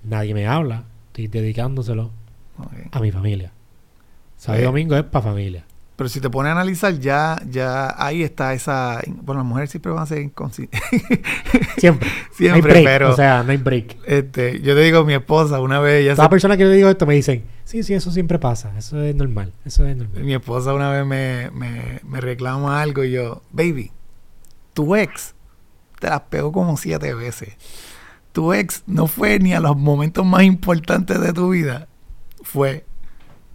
nadie 0.03 0.33
me 0.35 0.45
habla. 0.47 0.83
Estoy 1.07 1.27
dedicándoselo 1.27 2.11
a 2.91 2.99
mi 2.99 3.11
familia. 3.11 3.51
Sábado 4.37 4.59
y 4.61 4.63
Eh. 4.63 4.65
domingo 4.67 4.95
es 4.95 5.03
para 5.03 5.23
familia. 5.23 5.65
Pero 6.01 6.09
si 6.09 6.19
te 6.19 6.31
pones 6.31 6.49
a 6.49 6.53
analizar, 6.53 6.97
ya, 6.97 7.39
ya 7.47 7.93
ahí 8.03 8.23
está 8.23 8.55
esa... 8.55 9.01
Bueno, 9.21 9.41
las 9.41 9.47
mujeres 9.47 9.69
siempre 9.69 9.91
van 9.91 10.01
a 10.01 10.05
ser 10.07 10.17
inconscientes. 10.23 10.81
Siempre. 11.77 12.09
siempre, 12.31 12.49
no 12.49 12.55
hay 12.55 12.61
break. 12.61 12.85
pero... 12.85 13.11
O 13.11 13.15
sea, 13.15 13.43
no 13.43 13.51
hay 13.51 13.57
break. 13.57 13.97
este, 14.07 14.61
yo 14.61 14.73
te 14.73 14.81
digo, 14.81 15.05
mi 15.05 15.13
esposa, 15.13 15.59
una 15.59 15.79
vez... 15.79 16.01
Ella 16.01 16.15
Cada 16.15 16.25
se- 16.25 16.29
persona 16.31 16.57
que 16.57 16.65
le 16.65 16.73
digo 16.75 16.89
esto 16.89 17.05
me 17.05 17.13
dicen, 17.13 17.43
sí, 17.65 17.83
sí, 17.83 17.93
eso 17.93 18.09
siempre 18.09 18.39
pasa. 18.39 18.71
Eso 18.79 18.99
es 18.99 19.13
normal. 19.15 19.53
Eso 19.63 19.85
es 19.85 19.95
normal. 19.95 20.23
mi 20.23 20.33
esposa 20.33 20.73
una 20.73 20.89
vez 20.89 21.05
me, 21.05 21.51
me, 21.51 21.99
me 22.03 22.19
reclama 22.19 22.81
algo 22.81 23.03
y 23.03 23.11
yo... 23.11 23.43
Baby, 23.51 23.91
tu 24.73 24.95
ex 24.95 25.35
te 25.99 26.09
las 26.09 26.21
pegó 26.21 26.51
como 26.51 26.77
siete 26.77 27.13
veces. 27.13 27.49
tu 28.31 28.53
ex 28.53 28.81
no 28.87 29.05
fue 29.05 29.37
ni 29.37 29.53
a 29.53 29.59
los 29.59 29.77
momentos 29.77 30.25
más 30.25 30.41
importantes 30.41 31.21
de 31.21 31.31
tu 31.31 31.49
vida, 31.51 31.87
fue, 32.41 32.85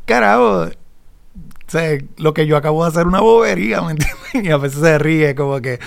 carajo, 0.04 0.68
sea, 1.70 1.98
lo 2.16 2.34
que 2.34 2.46
yo 2.46 2.56
acabo 2.56 2.82
de 2.84 2.90
hacer 2.90 3.06
una 3.06 3.20
bobería. 3.20 3.82
Y 4.34 4.50
a 4.50 4.58
veces 4.58 4.80
se 4.80 4.98
ríe 4.98 5.34
como 5.34 5.60
que, 5.60 5.78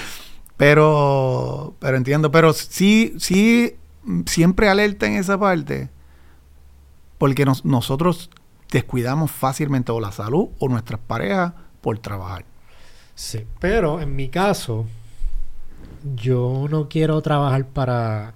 pero, 0.58 1.76
pero 1.80 1.98
entiendo, 1.98 2.32
pero 2.32 2.54
sí, 2.54 3.14
sí, 3.20 3.76
siempre 4.26 4.70
alerta 4.70 5.06
en 5.06 5.14
esa 5.14 5.38
parte, 5.40 5.90
porque 7.18 7.46
nos- 7.46 7.66
nosotros 7.66 8.30
descuidamos 8.72 9.32
fácilmente 9.32 9.92
o 9.92 10.00
la 10.00 10.12
salud 10.12 10.50
o 10.60 10.68
nuestras 10.70 11.00
parejas 11.00 11.54
por 11.82 12.00
trabajar. 12.00 12.46
Sí, 13.16 13.46
pero 13.60 14.02
en 14.02 14.16
mi 14.16 14.30
caso, 14.30 14.86
yo 16.16 16.68
no 16.70 16.88
quiero 16.90 17.22
trabajar 17.22 17.66
para 17.68 18.34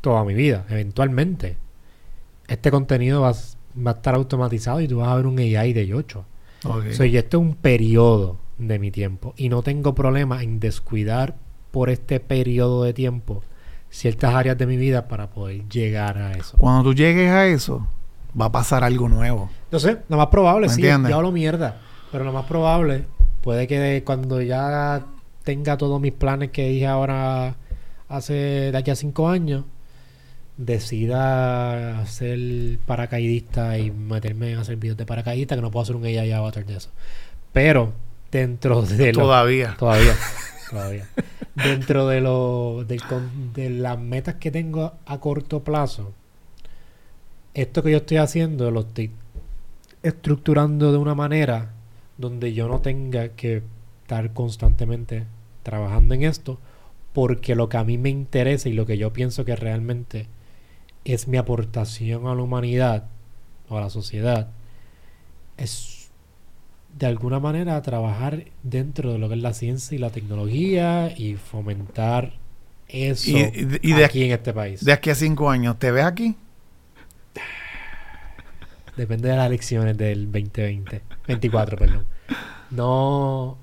toda 0.00 0.24
mi 0.24 0.34
vida, 0.34 0.64
eventualmente. 0.68 1.56
Este 2.48 2.70
contenido 2.70 3.22
va 3.22 3.30
a 3.30 3.90
estar 3.92 4.14
automatizado 4.14 4.80
y 4.80 4.88
tú 4.88 4.98
vas 4.98 5.08
a 5.08 5.16
ver 5.16 5.26
un 5.26 5.38
AI 5.38 5.72
de 5.72 5.94
8. 5.94 6.24
Ok. 6.64 6.90
So, 6.92 7.04
y 7.04 7.16
esto 7.16 7.38
es 7.38 7.42
un 7.42 7.54
periodo 7.54 8.36
de 8.58 8.78
mi 8.78 8.90
tiempo 8.90 9.34
y 9.36 9.48
no 9.48 9.62
tengo 9.62 9.94
problema 9.94 10.42
en 10.42 10.60
descuidar 10.60 11.36
por 11.70 11.90
este 11.90 12.20
periodo 12.20 12.84
de 12.84 12.92
tiempo 12.92 13.42
ciertas 13.90 14.34
áreas 14.34 14.56
de 14.58 14.66
mi 14.66 14.76
vida 14.76 15.08
para 15.08 15.30
poder 15.30 15.68
llegar 15.68 16.18
a 16.18 16.32
eso. 16.32 16.56
Cuando 16.58 16.82
tú 16.90 16.94
llegues 16.94 17.30
a 17.30 17.46
eso, 17.46 17.86
va 18.40 18.46
a 18.46 18.52
pasar 18.52 18.84
algo 18.84 19.08
nuevo. 19.08 19.50
No 19.70 19.78
sé, 19.78 19.98
lo 20.08 20.16
más 20.16 20.28
probable, 20.28 20.68
¿Me 20.68 20.74
sí, 20.74 20.80
entiendes? 20.80 21.10
yo 21.10 21.16
hablo 21.16 21.32
mierda, 21.32 21.80
pero 22.10 22.24
lo 22.24 22.32
más 22.32 22.46
probable 22.46 23.04
puede 23.42 23.66
que 23.66 24.02
cuando 24.04 24.40
ya 24.40 25.04
tenga 25.44 25.76
todos 25.76 26.00
mis 26.00 26.12
planes 26.12 26.50
que 26.50 26.68
dije 26.68 26.86
ahora 26.86 27.56
hace 28.08 28.34
de 28.70 28.76
aquí 28.76 28.90
a 28.90 28.96
cinco 28.96 29.28
años, 29.28 29.64
decida 30.56 32.04
ser 32.06 32.78
paracaidista 32.86 33.78
y 33.78 33.90
meterme 33.90 34.52
en 34.52 34.58
hacer 34.58 34.76
videos 34.76 34.96
de 34.96 35.06
paracaidista, 35.06 35.56
que 35.56 35.62
no 35.62 35.70
puedo 35.70 35.82
hacer 35.82 35.96
un 35.96 36.04
AI 36.04 36.32
avatar 36.32 36.64
de 36.64 36.76
eso. 36.76 36.90
Pero 37.52 37.92
dentro 38.30 38.82
de 38.82 39.12
lo, 39.12 39.22
Todavía. 39.22 39.76
Todavía. 39.78 40.14
todavía. 40.70 41.08
Dentro 41.54 42.08
de 42.08 42.20
lo 42.20 42.84
del 42.86 43.02
de 43.54 43.70
las 43.70 43.98
metas 43.98 44.36
que 44.36 44.50
tengo 44.50 44.94
a 45.04 45.20
corto 45.20 45.62
plazo, 45.62 46.12
esto 47.54 47.82
que 47.82 47.90
yo 47.90 47.98
estoy 47.98 48.16
haciendo 48.16 48.70
lo 48.70 48.80
estoy 48.80 49.10
estructurando 50.02 50.90
de 50.90 50.98
una 50.98 51.14
manera 51.14 51.72
donde 52.16 52.54
yo 52.54 52.68
no 52.68 52.80
tenga 52.80 53.28
que 53.30 53.62
estar 54.02 54.32
constantemente 54.32 55.24
trabajando 55.62 56.14
en 56.14 56.22
esto, 56.22 56.58
porque 57.12 57.54
lo 57.54 57.68
que 57.68 57.76
a 57.76 57.84
mí 57.84 57.98
me 57.98 58.08
interesa 58.08 58.68
y 58.68 58.72
lo 58.72 58.86
que 58.86 58.98
yo 58.98 59.12
pienso 59.12 59.44
que 59.44 59.54
realmente 59.56 60.26
es 61.04 61.28
mi 61.28 61.36
aportación 61.36 62.26
a 62.26 62.34
la 62.34 62.42
humanidad 62.42 63.04
o 63.68 63.76
a 63.78 63.80
la 63.80 63.90
sociedad 63.90 64.48
es 65.56 66.10
de 66.98 67.06
alguna 67.06 67.40
manera 67.40 67.80
trabajar 67.82 68.44
dentro 68.62 69.12
de 69.12 69.18
lo 69.18 69.28
que 69.28 69.34
es 69.36 69.40
la 69.40 69.54
ciencia 69.54 69.94
y 69.94 69.98
la 69.98 70.10
tecnología 70.10 71.12
y 71.16 71.34
fomentar 71.36 72.34
eso 72.88 73.30
Y- 73.30 73.78
y 73.82 73.92
de- 73.94 74.04
aquí 74.04 74.24
en 74.24 74.32
este 74.32 74.52
país. 74.52 74.84
De 74.84 74.92
aquí 74.92 75.08
a 75.10 75.14
cinco 75.14 75.48
años, 75.50 75.78
¿te 75.78 75.90
ves 75.90 76.04
aquí? 76.04 76.36
Depende 78.96 79.28
de 79.30 79.36
las 79.36 79.46
elecciones 79.46 79.96
del 79.96 80.30
2020. 80.30 81.00
24, 81.26 81.78
perdón. 81.78 82.04
No. 82.70 83.56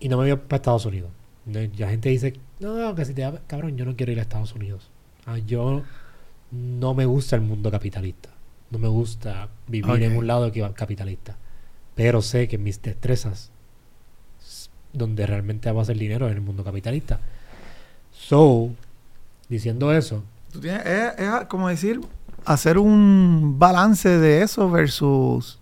Y 0.00 0.08
no 0.08 0.16
me 0.18 0.30
voy 0.32 0.40
para 0.40 0.56
Estados 0.56 0.86
Unidos. 0.86 1.10
La 1.46 1.88
gente 1.90 2.08
dice, 2.08 2.32
no, 2.60 2.94
que 2.94 3.04
si 3.04 3.12
te 3.12 3.30
Cabrón, 3.46 3.76
yo 3.76 3.84
no 3.84 3.94
quiero 3.96 4.12
ir 4.12 4.18
a 4.18 4.22
Estados 4.22 4.54
Unidos. 4.54 4.90
Ah, 5.26 5.38
yo 5.38 5.82
no 6.50 6.94
me 6.94 7.06
gusta 7.06 7.36
el 7.36 7.42
mundo 7.42 7.70
capitalista. 7.70 8.30
No 8.70 8.78
me 8.78 8.88
gusta 8.88 9.48
vivir 9.68 10.02
en 10.02 10.16
un 10.16 10.26
lado 10.26 10.50
capitalista. 10.74 11.36
Pero 11.94 12.22
sé 12.22 12.48
que 12.48 12.58
mis 12.58 12.82
destrezas, 12.82 13.50
donde 14.92 15.26
realmente 15.26 15.70
va 15.70 15.80
a 15.80 15.82
hacer 15.82 15.98
dinero, 15.98 16.26
es 16.26 16.32
en 16.32 16.38
el 16.38 16.42
mundo 16.44 16.64
capitalista. 16.64 17.20
So, 18.12 18.70
diciendo 19.48 19.92
eso, 19.92 20.22
Tú 20.52 20.60
tienes- 20.60 20.84
es, 20.86 21.18
es 21.18 21.30
como 21.48 21.68
decir, 21.68 22.00
hacer 22.44 22.78
un 22.78 23.56
balance 23.58 24.08
de 24.08 24.42
eso 24.42 24.70
versus 24.70 25.58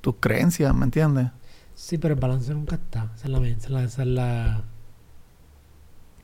tus 0.00 0.14
creencias, 0.20 0.74
¿me 0.74 0.84
entiendes? 0.84 1.28
sí, 1.74 1.98
pero 1.98 2.14
el 2.14 2.20
balance 2.20 2.52
nunca 2.54 2.76
está. 2.76 3.10
Esa 3.16 3.24
es 3.26 3.30
la, 3.30 3.38
esa 3.48 3.56
es 3.66 3.70
la, 3.70 3.82
esa 3.84 4.02
es 4.02 4.08
la, 4.08 4.64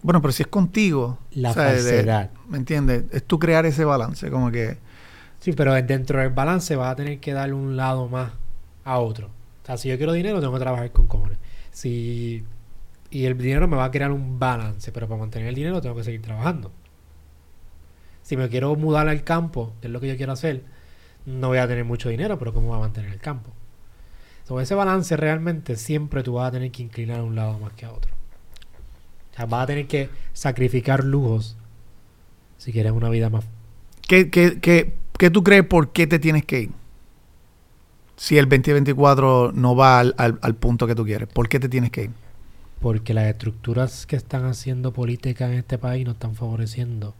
Bueno, 0.03 0.23
pero 0.23 0.33
si 0.33 0.43
es 0.43 0.47
contigo, 0.47 1.19
la 1.33 1.51
o 1.51 1.55
sea, 1.55 1.65
de- 1.73 1.83
falsedad. 1.83 2.31
¿me 2.49 2.59
entiendes? 2.59 3.05
Es 3.13 3.25
tú 3.25 3.39
crear 3.39 3.67
ese 3.67 3.85
balance, 3.85 4.31
como 4.31 4.51
que... 4.51 4.79
Sí, 5.41 5.53
pero 5.53 5.75
dentro 5.75 6.21
del 6.21 6.31
balance 6.31 6.75
vas 6.77 6.93
a 6.93 6.97
tener 6.97 7.21
que 7.21 7.33
darle 7.33 7.55
un 7.55 7.77
lado 7.77 8.09
más 8.09 8.33
a 8.85 8.99
otro. 8.99 9.29
O 9.63 9.67
sea, 9.67 9.77
si 9.77 9.89
yo 9.89 9.97
quiero 9.97 10.13
dinero, 10.13 10.41
tengo 10.41 10.53
que 10.55 10.61
trabajar 10.61 10.91
con 10.93 11.07
cojones. 11.07 11.39
Si... 11.71 12.45
Y 13.11 13.25
el 13.25 13.39
dinero 13.39 13.67
me 13.69 13.77
va 13.77 13.87
a 13.87 13.91
crear 13.91 14.11
un 14.13 14.39
balance, 14.39 14.93
pero 14.93 15.09
para 15.09 15.21
mantener 15.21 15.49
el 15.49 15.55
dinero 15.55 15.81
tengo 15.81 15.95
que 15.97 16.05
seguir 16.05 16.21
trabajando. 16.23 16.71
Si 18.23 18.37
me 18.37 18.49
quiero 18.49 18.75
mudar 18.77 19.09
al 19.09 19.25
campo, 19.25 19.73
que 19.81 19.87
es 19.87 19.93
lo 19.93 20.01
que 20.01 20.09
yo 20.09 20.17
quiero 20.17 20.33
hacer, 20.33 20.63
no 21.25 21.49
voy 21.49 21.59
a 21.59 21.67
tener 21.67 21.85
mucho 21.85 22.11
dinero, 22.11 22.39
pero 22.39 22.53
¿cómo 22.53 22.69
voy 22.69 22.77
a 22.77 22.81
mantener 22.81 23.11
el 23.13 23.21
campo? 23.21 23.51
Sobre 24.47 24.65
ese 24.65 24.75
balance 24.75 25.17
realmente 25.17 25.77
siempre 25.77 26.23
tú 26.23 26.35
vas 26.35 26.49
a 26.49 26.53
tener 26.53 26.71
que 26.71 26.83
inclinar 26.83 27.21
a 27.21 27.23
un 27.25 27.35
lado 27.35 27.59
más 27.59 27.73
que 27.73 27.87
a 27.87 27.93
otro. 27.93 28.18
Sea, 29.39 29.47
vas 29.47 29.65
a 29.65 29.67
tener 29.69 29.87
que 29.89 30.11
sacrificar 30.35 31.05
lujos 31.05 31.57
si 32.59 32.73
quieres 32.73 32.93
una 32.93 33.09
vida 33.09 33.31
más 33.31 33.45
¿Qué, 34.09 34.31
qué, 34.31 34.59
qué, 34.61 34.95
qué 35.19 35.31
tú 35.31 35.43
crees 35.43 35.65
por 35.67 35.93
qué 35.93 36.07
te 36.07 36.19
tienes 36.19 36.45
que 36.45 36.61
ir? 36.63 36.71
Si 38.17 38.37
el 38.37 38.49
2024 38.49 39.53
no 39.55 39.75
va 39.77 40.01
al, 40.01 40.15
al- 40.19 40.39
al 40.43 40.55
punto 40.57 40.87
que 40.87 40.95
tú 40.95 41.05
quieres, 41.07 41.29
¿por 41.29 41.49
qué 41.49 41.59
te 41.61 41.69
tienes 41.71 41.91
que 41.91 42.05
ir? 42.05 42.11
Porque 42.81 43.15
las 43.15 43.27
estructuras 43.27 44.07
que 44.07 44.17
están 44.17 44.45
haciendo 44.45 44.93
política 44.93 45.47
en 45.47 45.55
este 45.55 45.79
país 45.79 46.05
no 46.05 46.13
están 46.13 46.35
favoreciendo 46.35 47.15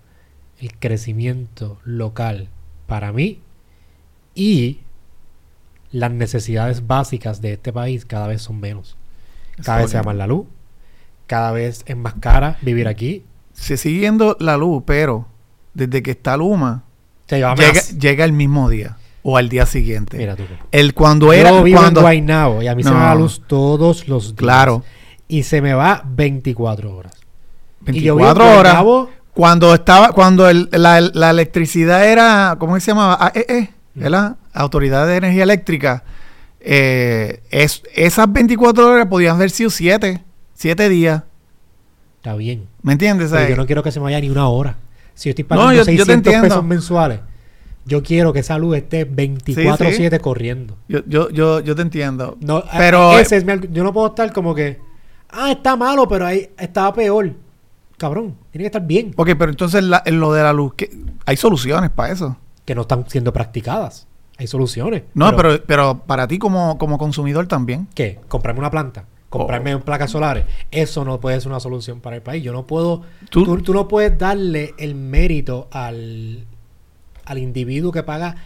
el 0.59 0.77
crecimiento 0.79 1.81
local 1.85 2.49
para 2.87 3.13
mí 3.13 3.41
y 4.35 4.81
las 5.91 6.11
necesidades 6.13 6.87
básicas 6.87 7.41
de 7.41 7.55
este 7.55 7.73
país 7.73 8.05
cada 8.05 8.27
vez 8.27 8.43
son 8.43 8.61
menos. 8.61 8.97
Cada 9.63 9.79
vez 9.79 9.91
se 9.91 10.03
más 10.03 10.17
la 10.17 10.27
luz, 10.27 10.47
cada 11.29 11.53
vez 11.53 11.85
es 11.87 11.97
más 11.97 12.15
cara 12.19 12.59
vivir 12.63 12.89
aquí. 12.89 13.25
Se 13.53 13.77
sigue 13.77 14.01
yendo 14.01 14.37
la 14.41 14.57
luz, 14.57 14.83
pero 14.85 15.27
desde 15.75 16.03
que 16.03 16.11
está 16.11 16.37
Luma, 16.37 16.83
llega, 17.29 17.73
llega 17.99 18.25
el 18.25 18.33
mismo 18.33 18.69
día 18.69 18.97
o 19.23 19.37
al 19.37 19.49
día 19.49 19.67
siguiente. 19.67 20.17
Mira 20.17 20.35
tú. 20.35 20.43
El 20.73 20.95
cuando 20.95 21.33
era 21.33 21.51
Yo 21.51 21.63
vivo 21.63 21.79
cuando 21.81 22.01
en 22.01 22.05
Guaynabo 22.05 22.63
y 22.63 22.67
a 22.69 22.75
mí 22.75 22.83
se 22.83 22.91
me 22.91 22.97
va 22.97 23.09
la 23.11 23.15
luz 23.15 23.43
todos 23.47 24.09
los 24.09 24.25
días. 24.29 24.35
claro, 24.37 24.83
Y 25.29 25.43
se 25.45 25.61
me 25.61 25.75
va 25.75 26.03
24 26.07 26.97
horas. 26.97 27.13
Y 27.87 28.01
yo 28.01 28.17
vivo 28.17 28.29
en 28.31 28.35
24 28.35 28.45
horas. 28.59 28.73
Guaynabo, 28.83 29.11
Cuando 29.35 29.75
estaba 29.75 30.13
cuando 30.13 30.49
el- 30.49 30.69
la, 30.73 31.01
la 31.01 31.31
electricidad 31.31 32.05
era 32.09 32.57
¿cómo 32.59 32.79
se 32.81 32.87
llamaba? 32.91 33.19
AEE, 33.21 33.71
Mm. 33.95 34.01
¿verdad? 34.01 34.37
Autoridad 34.53 35.07
de 35.07 35.17
Energía 35.17 35.43
Eléctrica. 35.45 36.03
Eh, 36.61 37.41
es, 37.51 37.83
esas 37.95 38.33
24 38.33 38.89
horas 38.89 39.07
podían 39.07 39.37
haber 39.37 39.51
sido 39.51 39.71
7, 39.71 40.23
7 40.59 40.89
días, 40.89 41.23
Está 42.17 42.35
bien. 42.35 42.67
¿me 42.83 42.93
entiendes? 42.95 43.31
Pero 43.31 43.49
yo 43.51 43.57
no 43.57 43.65
quiero 43.67 43.83
que 43.85 43.93
se 43.93 44.01
me 44.01 44.05
vaya 44.05 44.21
ni 44.21 44.29
una 44.29 44.49
hora. 44.49 44.75
Si 45.15 45.29
yo 45.29 45.31
estoy 45.31 45.45
No, 45.45 45.49
pagando 45.51 45.73
yo- 45.73 45.79
yo 45.79 45.85
te 45.85 45.91
600 45.93 46.15
entiendo. 46.15 46.49
pesos 46.49 46.65
mensuales, 46.65 47.21
yo 47.87 48.03
quiero 48.03 48.33
que 48.33 48.41
esa 48.41 48.59
luz 48.59 48.77
esté 48.77 49.05
24-7 49.09 50.19
corriendo. 50.21 50.77
yo, 50.89 51.01
yo, 51.07 51.31
yo, 51.31 51.61
yo 51.61 51.77
te 51.77 51.83
entiendo. 51.83 52.37
No, 52.41 52.65
Pero- 52.77 53.17
ese 53.19 53.37
es 53.37 53.45
mi 53.45 53.53
yo 53.73 53.85
no 53.85 53.93
puedo 53.93 54.09
estar 54.09 54.33
como 54.33 54.53
que, 54.53 54.81
ah, 55.31 55.53
está 55.53 55.77
malo, 55.77 56.09
pero 56.09 56.27
ahí 56.27 56.51
estaba 56.59 56.93
peor. 56.93 57.33
Cabrón, 57.97 58.35
tiene 58.51 58.65
que 58.65 58.67
estar 58.67 58.85
bien. 58.87 59.13
Ok, 59.17 59.31
pero 59.39 59.51
entonces 59.51 59.83
la- 59.85 60.03
en 60.05 60.19
lo 60.19 60.33
de 60.33 60.43
la 60.43 60.53
luz, 60.53 60.75
¿qué? 60.77 60.91
hay 61.25 61.37
soluciones 61.37 61.91
para 61.91 62.13
eso. 62.13 62.37
Que 62.65 62.75
no 62.75 62.83
están 62.83 63.05
siendo 63.09 63.33
practicadas. 63.33 64.09
Hay 64.39 64.49
soluciones. 64.49 65.03
No, 65.15 65.35
pero, 65.37 65.63
pero 65.65 66.03
para 66.07 66.27
ti 66.29 66.39
como, 66.39 66.79
como 66.79 66.99
consumidor 66.99 67.47
también. 67.47 67.87
¿Qué? 67.95 68.19
Comprarme 68.29 68.59
una 68.61 68.71
planta. 68.71 69.05
Oh. 69.31 69.39
Comprarme 69.39 69.77
placas 69.79 70.11
solares. 70.11 70.45
Eso 70.71 71.05
no 71.05 71.21
puede 71.21 71.39
ser 71.41 71.51
una 71.51 71.61
solución 71.61 72.01
para 72.01 72.17
el 72.17 72.23
país. 72.23 72.43
Yo 72.43 72.53
no 72.53 72.67
puedo... 72.67 73.03
Tú- 73.31 73.45
Tú, 73.45 73.59
tú 73.63 73.75
no 73.75 73.87
puedes 73.89 74.17
darle 74.19 74.75
el 74.79 74.95
mérito 74.95 75.69
al, 75.71 76.47
al 77.27 77.39
individuo 77.39 77.93
que 77.93 78.03
paga 78.03 78.37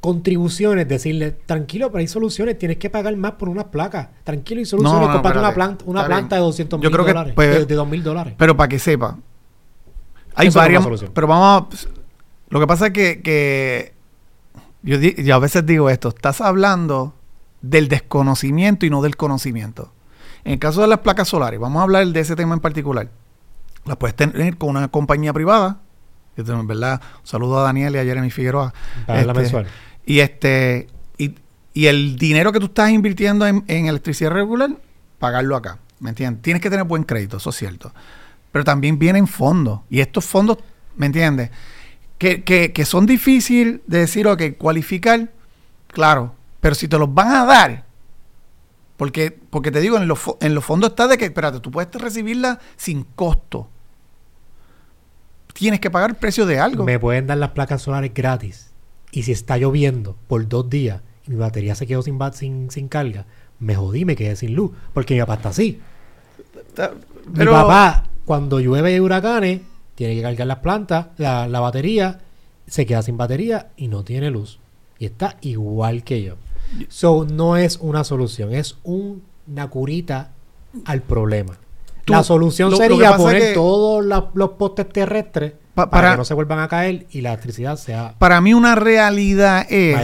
contribuciones, 0.00 0.88
decirle, 0.88 1.30
tranquilo, 1.30 1.92
pero 1.92 2.00
hay 2.00 2.08
soluciones, 2.08 2.58
tienes 2.58 2.78
que 2.78 2.90
pagar 2.90 3.16
más 3.16 3.32
por 3.32 3.48
unas 3.48 3.66
placas. 3.66 4.08
Tranquilo, 4.24 4.58
hay 4.58 4.64
soluciones, 4.64 4.98
No, 5.08 5.20
una 5.20 5.52
planta, 5.54 5.84
una 5.86 6.04
planta 6.06 6.34
de 6.36 6.42
200 6.42 6.80
Yo 6.80 6.90
mil 6.90 6.98
dólares, 6.98 7.32
pues, 7.36 7.50
de, 7.60 7.66
de 7.66 7.74
2 7.76 7.88
mil 7.88 8.02
dólares. 8.02 8.34
Pero 8.36 8.56
para 8.56 8.68
que 8.68 8.80
sepa, 8.80 9.18
hay 10.34 10.48
Eso 10.48 10.58
varias. 10.58 10.84
pero 11.14 11.26
vamos 11.28 11.68
a. 11.72 11.76
Lo 12.48 12.58
que 12.58 12.66
pasa 12.66 12.88
es 12.88 12.92
que, 12.92 13.22
que 13.22 13.92
yo, 14.82 14.98
yo 14.98 15.34
a 15.36 15.38
veces 15.38 15.64
digo 15.64 15.88
esto: 15.88 16.08
estás 16.08 16.40
hablando 16.40 17.14
del 17.62 17.88
desconocimiento 17.88 18.84
y 18.84 18.90
no 18.90 19.00
del 19.02 19.16
conocimiento. 19.16 19.92
En 20.44 20.54
el 20.54 20.58
caso 20.58 20.80
de 20.80 20.88
las 20.88 20.98
placas 20.98 21.28
solares, 21.28 21.58
vamos 21.60 21.80
a 21.80 21.84
hablar 21.84 22.06
de 22.06 22.20
ese 22.20 22.36
tema 22.36 22.54
en 22.54 22.60
particular. 22.60 23.08
la 23.84 23.96
puedes 23.96 24.14
tener 24.14 24.56
con 24.58 24.70
una 24.70 24.88
compañía 24.88 25.32
privada. 25.32 25.80
En 26.36 26.66
verdad, 26.66 27.00
un 27.20 27.26
saludo 27.26 27.58
a 27.60 27.62
Daniel 27.62 27.94
y 27.94 27.98
a 27.98 28.04
Jeremy 28.04 28.30
Figueroa. 28.30 28.72
Este, 29.06 29.32
mensual. 29.32 29.66
Y 30.04 30.20
este 30.20 30.88
y, 31.18 31.34
y 31.74 31.86
el 31.86 32.16
dinero 32.16 32.52
que 32.52 32.58
tú 32.58 32.66
estás 32.66 32.90
invirtiendo 32.90 33.46
en, 33.46 33.64
en 33.68 33.86
electricidad 33.86 34.30
regular, 34.30 34.70
pagarlo 35.18 35.56
acá. 35.56 35.78
¿Me 36.00 36.10
entiendes? 36.10 36.42
Tienes 36.42 36.62
que 36.62 36.70
tener 36.70 36.84
buen 36.84 37.04
crédito, 37.04 37.36
eso 37.36 37.50
es 37.50 37.56
cierto. 37.56 37.92
Pero 38.50 38.64
también 38.64 38.98
vienen 38.98 39.26
fondos. 39.28 39.80
Y 39.88 40.00
estos 40.00 40.24
fondos, 40.24 40.58
¿me 40.96 41.06
entiendes? 41.06 41.50
Que, 42.18 42.42
que, 42.42 42.72
que 42.72 42.84
son 42.84 43.06
difíciles 43.06 43.80
de 43.86 43.98
decir, 43.98 44.26
ok, 44.26 44.42
cualificar, 44.58 45.30
claro. 45.88 46.34
Pero 46.62 46.76
si 46.76 46.86
te 46.86 46.96
los 46.96 47.12
van 47.12 47.34
a 47.34 47.44
dar, 47.44 47.84
porque, 48.96 49.36
porque 49.50 49.72
te 49.72 49.80
digo, 49.80 49.96
en 49.96 50.06
los, 50.06 50.20
en 50.40 50.54
los 50.54 50.64
fondos 50.64 50.90
está 50.90 51.08
de 51.08 51.18
que, 51.18 51.24
espérate, 51.24 51.58
tú 51.58 51.72
puedes 51.72 51.92
recibirla 51.92 52.60
sin 52.76 53.02
costo. 53.02 53.68
Tienes 55.54 55.80
que 55.80 55.90
pagar 55.90 56.10
el 56.10 56.16
precio 56.16 56.46
de 56.46 56.60
algo. 56.60 56.84
Me 56.84 57.00
pueden 57.00 57.26
dar 57.26 57.38
las 57.38 57.50
placas 57.50 57.82
solares 57.82 58.14
gratis. 58.14 58.70
Y 59.10 59.24
si 59.24 59.32
está 59.32 59.58
lloviendo 59.58 60.16
por 60.28 60.46
dos 60.46 60.70
días 60.70 61.00
y 61.26 61.32
mi 61.32 61.36
batería 61.38 61.74
se 61.74 61.88
quedó 61.88 62.00
sin, 62.00 62.16
sin, 62.32 62.70
sin 62.70 62.86
carga, 62.86 63.26
me 63.58 63.74
jodí, 63.74 64.04
me 64.04 64.14
quedé 64.14 64.36
sin 64.36 64.54
luz. 64.54 64.70
Porque 64.94 65.14
mi 65.14 65.20
papá 65.20 65.34
está 65.34 65.48
así. 65.48 65.80
Mi 67.26 67.44
papá, 67.44 68.04
cuando 68.24 68.60
llueve 68.60 68.94
y 68.94 69.00
huracanes, 69.00 69.62
tiene 69.96 70.14
que 70.14 70.22
cargar 70.22 70.46
las 70.46 70.58
plantas, 70.58 71.08
la, 71.16 71.48
la 71.48 71.58
batería, 71.58 72.20
se 72.68 72.86
queda 72.86 73.02
sin 73.02 73.16
batería 73.16 73.72
y 73.76 73.88
no 73.88 74.04
tiene 74.04 74.30
luz. 74.30 74.60
Y 75.00 75.06
está 75.06 75.38
igual 75.40 76.04
que 76.04 76.22
yo. 76.22 76.36
So, 76.88 77.26
no 77.30 77.56
es 77.56 77.78
una 77.80 78.04
solución, 78.04 78.52
es 78.54 78.76
un- 78.82 79.22
una 79.46 79.68
curita 79.68 80.30
al 80.84 81.02
problema. 81.02 81.54
Tú- 82.04 82.12
la 82.14 82.24
solución 82.24 82.70
lo- 82.70 82.76
sería 82.76 83.16
poner 83.16 83.40
que- 83.42 83.52
todos 83.54 84.04
la- 84.04 84.30
los 84.34 84.50
postes 84.50 84.88
terrestres 84.88 85.52
Pa- 85.74 85.88
para, 85.88 85.90
para- 85.90 86.10
que 86.12 86.18
no 86.18 86.24
se 86.24 86.34
vuelvan 86.34 86.58
a 86.58 86.68
caer 86.68 87.06
y 87.10 87.20
la 87.20 87.30
electricidad 87.30 87.76
sea 87.76 88.14
Para 88.18 88.40
mí 88.40 88.54
una 88.54 88.74
realidad 88.74 89.66
es, 89.70 89.94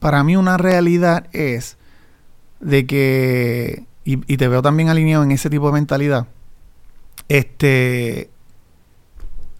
para 0.00 0.24
mí 0.24 0.36
una 0.36 0.56
realidad 0.56 1.26
es 1.32 1.76
de 2.60 2.86
que, 2.86 3.84
y, 4.04 4.14
y 4.32 4.36
te 4.36 4.48
veo 4.48 4.62
también 4.62 4.88
alineado 4.88 5.22
en 5.22 5.30
ese 5.30 5.48
tipo 5.50 5.66
de 5.66 5.72
mentalidad, 5.74 6.26
este, 7.28 8.30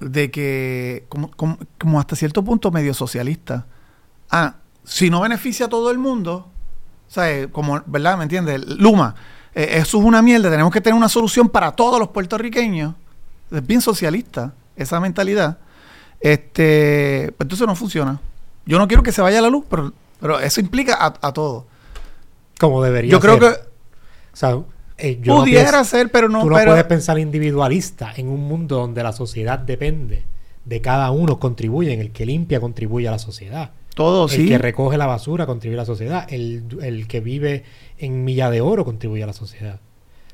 de 0.01 0.31
que 0.31 1.05
como, 1.09 1.31
como, 1.33 1.59
como 1.79 1.99
hasta 2.01 2.17
cierto 2.17 2.43
punto 2.45 2.71
medio 2.71 2.95
socialista. 2.95 3.67
Ah, 4.31 4.57
si 4.89 5.11
no 5.11 5.21
beneficia 5.21 5.67
a 5.67 5.69
todo 5.69 5.91
el 5.91 5.99
mundo, 5.99 6.49
o 7.09 7.11
sea, 7.13 7.31
eh, 7.31 7.49
como, 7.51 7.83
¿verdad? 7.87 8.17
¿Me 8.17 8.23
entiendes? 8.25 8.67
Luma, 8.67 9.15
eh, 9.55 9.69
eso 9.75 9.99
es 9.99 10.05
una 10.05 10.23
mierda, 10.23 10.51
tenemos 10.51 10.73
que 10.73 10.81
tener 10.81 10.97
una 10.97 11.09
solución 11.09 11.49
para 11.49 11.73
todos 11.73 11.99
los 11.99 12.09
puertorriqueños. 12.09 12.95
Es 13.51 13.67
bien 13.67 13.81
socialista 13.81 14.53
esa 14.77 15.01
mentalidad. 15.01 15.59
Este, 16.21 17.33
pues 17.37 17.45
entonces 17.47 17.67
no 17.67 17.75
funciona. 17.75 18.21
Yo 18.67 18.79
no 18.79 18.87
quiero 18.89 19.03
que 19.03 19.13
se 19.13 19.23
vaya 19.23 19.41
la 19.41 19.49
luz, 19.49 19.65
pero, 19.71 19.93
pero 20.21 20.41
eso 20.41 20.61
implica 20.61 20.95
a, 20.95 21.15
a 21.29 21.33
todo. 21.33 21.67
como 22.59 22.83
debería 22.83 23.11
Yo 23.11 23.21
creo 23.21 23.39
ser. 23.39 23.41
que 23.41 23.61
O 24.33 24.37
sea, 24.37 24.59
eh, 24.99 25.19
yo 25.23 25.35
no 25.37 25.41
pudiera 25.43 25.71
pienso- 25.71 25.85
ser, 25.85 26.11
pero 26.11 26.29
no, 26.29 26.43
Tú 26.43 26.51
no 26.51 26.57
pero 26.57 26.73
puedes 26.73 26.85
pensar 26.85 27.19
individualista 27.19 28.13
en 28.17 28.29
un 28.29 28.41
mundo 28.47 28.77
donde 28.77 29.03
la 29.03 29.13
sociedad 29.13 29.59
depende 29.59 30.25
de 30.65 30.81
cada 30.83 31.11
uno 31.11 31.39
contribuye. 31.39 31.99
El 31.99 32.11
que 32.13 32.27
limpia 32.27 32.61
contribuye 32.61 33.09
a 33.09 33.13
la 33.13 33.19
sociedad. 33.19 33.71
Todo 33.99 34.25
el 34.27 34.31
sí. 34.31 34.49
que 34.49 34.59
recoge 34.59 34.97
la 34.97 35.07
basura 35.07 35.45
contribuye 35.45 35.77
a 35.79 35.83
la 35.83 35.87
sociedad. 35.87 36.27
El, 36.33 36.63
el 36.83 37.07
que 37.09 37.21
vive 37.21 37.65
en 37.99 38.25
Milla 38.25 38.49
de 38.51 38.61
Oro 38.61 38.85
contribuye 38.85 39.23
a 39.25 39.27
la 39.27 39.33
sociedad. 39.33 39.81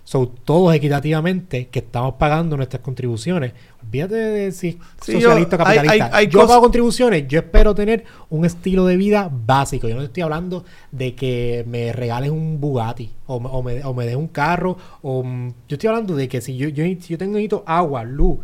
So, 0.07 0.29
todos 0.29 0.75
equitativamente 0.75 1.69
que 1.69 1.79
estamos 1.79 2.17
pagando 2.19 2.59
nuestras 2.59 2.83
contribuciones. 2.83 3.53
Olvídate 3.83 4.15
de 4.17 4.53
si 4.53 4.73
Sí, 5.01 5.12
socialista 5.12 5.57
o 5.57 5.61
hay- 5.67 5.77
capitalista. 5.79 6.05
hay- 6.19 6.27
hay 6.27 6.29
yo 6.31 6.47
pago 6.47 6.61
contribuciones. 6.61 7.27
Yo 7.27 7.39
espero 7.39 7.75
tener 7.75 8.05
un 8.29 8.45
estilo 8.45 8.85
de 8.85 8.99
vida 8.99 9.31
básico. 9.33 9.89
Yo 9.89 9.95
no 9.97 10.03
estoy 10.03 10.23
hablando 10.23 10.67
de 10.93 11.15
que 11.15 11.65
me 11.67 11.91
regales 11.95 12.29
un 12.31 12.61
Bugatti 12.61 13.12
o, 13.27 13.41
me- 13.41 13.49
o 13.51 13.62
me, 13.62 13.83
o 13.83 13.95
me 13.95 14.05
des 14.05 14.17
un 14.17 14.29
carro. 14.29 14.77
O, 15.01 15.23
mm, 15.25 15.49
yo 15.69 15.75
estoy 15.77 15.89
hablando 15.89 16.15
de 16.15 16.29
que 16.29 16.43
si 16.43 16.55
yo, 16.59 16.69
yo, 16.69 16.85
si 16.85 17.09
yo 17.09 17.17
tengo 17.17 17.33
necesito 17.37 17.65
agua, 17.67 18.05
luz, 18.05 18.41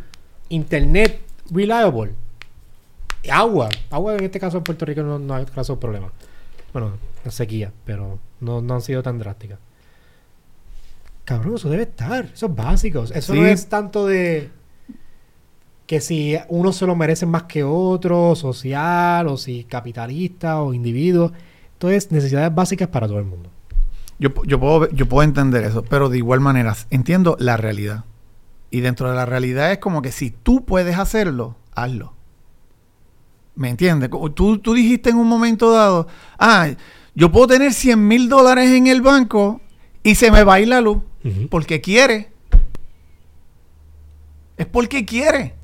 internet 0.49 1.21
reliable, 1.51 2.12
agua. 3.29 3.68
Agua 3.91 4.16
en 4.16 4.25
este 4.25 4.41
caso 4.41 4.59
en 4.59 4.64
Puerto 4.64 4.85
Rico 4.85 5.03
no, 5.03 5.18
no 5.18 5.35
hay 5.35 5.45
caso 5.47 5.75
de 5.75 5.81
problema. 5.81 6.11
Bueno, 6.73 6.93
la 7.25 7.31
sequía, 7.31 7.73
pero 7.85 8.18
no, 8.41 8.61
no 8.61 8.75
han 8.75 8.83
sido 8.83 9.03
tan 9.03 9.18
drásticas. 9.18 9.59
Cabrón, 11.25 11.57
eso 11.57 11.68
debe 11.68 11.85
estar. 11.85 12.25
Eso 12.33 12.47
es 12.47 12.55
básico. 12.55 13.05
Eso 13.12 13.35
no 13.35 13.47
es 13.47 13.68
tanto 13.68 14.07
de 14.07 14.51
que 15.87 16.01
si 16.01 16.37
uno 16.49 16.73
se 16.73 16.87
lo 16.87 16.95
merece 16.95 17.27
más 17.27 17.45
que 17.45 17.64
otro, 17.64 18.37
social, 18.37 19.27
o 19.27 19.37
si 19.37 19.64
capitalista 19.64 20.62
o 20.62 20.73
individuo. 20.73 21.33
Esto 21.73 21.91
es 21.91 22.12
necesidades 22.12 22.55
básicas 22.55 22.89
para 22.89 23.09
todo 23.09 23.18
el 23.18 23.25
mundo. 23.25 23.51
Yo, 24.18 24.31
yo, 24.45 24.61
puedo, 24.61 24.89
yo 24.91 25.09
puedo 25.09 25.25
entender 25.25 25.64
eso, 25.64 25.83
pero 25.83 26.09
de 26.09 26.18
igual 26.18 26.41
manera 26.41 26.77
entiendo 26.91 27.37
la 27.41 27.57
realidad. 27.57 28.05
Y 28.71 28.83
dentro 28.83 29.09
de 29.09 29.16
la 29.16 29.27
realidad 29.27 29.73
es 29.73 29.79
como 29.79 30.03
que 30.03 30.12
si 30.12 30.31
tú 30.31 30.64
puedes 30.64 30.97
hacerlo, 30.97 31.57
hazlo. 31.75 32.12
¿Me 33.55 33.68
entiendes? 33.68 34.11
Tú, 34.34 34.59
tú 34.59 34.74
dijiste 34.74 35.11
en 35.11 35.16
un 35.16 35.28
momento 35.28 35.72
dado, 35.72 36.07
ah, 36.38 36.68
yo 37.14 37.30
puedo 37.32 37.48
tener 37.48 37.72
100 37.72 38.07
mil 38.09 38.28
dólares 38.28 38.70
en 38.70 38.86
el 38.86 39.03
banco 39.03 39.61
y 40.03 40.14
se 40.14 40.30
me 40.30 40.44
va 40.44 40.55
a 40.55 40.61
ir 40.61 40.68
la 40.68 40.80
luz 40.80 40.98
porque 41.51 41.80
quiere. 41.80 42.30
Es 44.57 44.66
porque 44.66 45.05
quiere. 45.05 45.55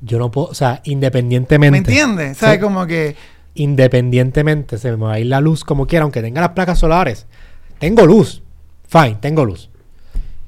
Yo 0.00 0.18
no 0.18 0.30
puedo, 0.30 0.48
o 0.48 0.54
sea, 0.54 0.80
independientemente. 0.84 1.72
¿Me 1.72 1.78
entiendes? 1.78 2.38
¿Sabes? 2.38 2.56
Sí. 2.56 2.60
Como 2.60 2.86
que... 2.86 3.14
independientemente 3.54 4.78
se 4.78 4.90
me 4.90 4.96
va 4.96 5.12
a 5.14 5.20
ir 5.20 5.26
la 5.26 5.40
luz 5.40 5.64
como 5.64 5.86
quiera, 5.86 6.02
aunque 6.02 6.22
tenga 6.22 6.40
las 6.40 6.50
placas 6.50 6.78
solares. 6.78 7.26
Tengo 7.78 8.04
luz. 8.06 8.42
Fine, 8.88 9.18
tengo 9.20 9.44
luz. 9.44 9.70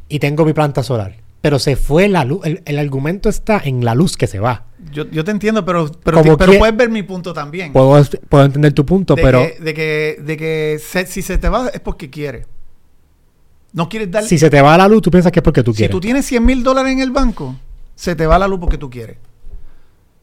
Y 0.08 0.18
tengo 0.18 0.44
mi 0.44 0.52
planta 0.52 0.82
solar. 0.82 1.16
Pero 1.40 1.58
se 1.58 1.76
fue 1.76 2.08
la 2.08 2.24
luz. 2.24 2.40
El, 2.44 2.62
el 2.64 2.78
argumento 2.78 3.28
está 3.28 3.60
en 3.64 3.84
la 3.84 3.94
luz 3.94 4.16
que 4.16 4.26
se 4.26 4.40
va. 4.40 4.66
Yo, 4.92 5.04
yo 5.10 5.24
te 5.24 5.30
entiendo, 5.30 5.64
pero, 5.64 5.90
pero, 6.04 6.22
pero 6.36 6.58
puedes 6.58 6.76
ver 6.76 6.88
mi 6.90 7.02
punto 7.02 7.32
también. 7.32 7.72
Puedo, 7.72 8.02
puedo 8.28 8.44
entender 8.44 8.72
tu 8.72 8.84
punto, 8.86 9.14
de 9.14 9.22
pero 9.22 9.40
que, 9.40 9.62
de 9.62 9.74
que, 9.74 10.18
de 10.22 10.36
que 10.36 10.80
se- 10.82 11.06
si 11.06 11.22
se 11.22 11.38
te 11.38 11.48
va 11.48 11.68
es 11.68 11.80
porque 11.80 12.10
quiere. 12.10 12.46
No 13.72 13.88
quieres 13.88 14.10
dar... 14.10 14.22
si 14.24 14.38
se 14.38 14.50
te 14.50 14.60
va 14.60 14.76
la 14.78 14.86
luz, 14.88 15.02
tú 15.02 15.10
piensas 15.10 15.32
que 15.32 15.40
es 15.40 15.42
porque 15.42 15.62
tú 15.62 15.72
si 15.72 15.78
quieres. 15.78 15.90
tú 15.92 16.00
tienes 16.00 16.24
100 16.26 16.44
mil 16.44 16.62
dólares 16.62 16.92
en 16.92 17.00
el 17.00 17.10
banco, 17.10 17.56
se 17.96 18.14
te 18.14 18.26
va 18.26 18.38
la 18.38 18.46
luz 18.46 18.60
porque 18.60 18.78
tú 18.78 18.88
quieres. 18.88 19.16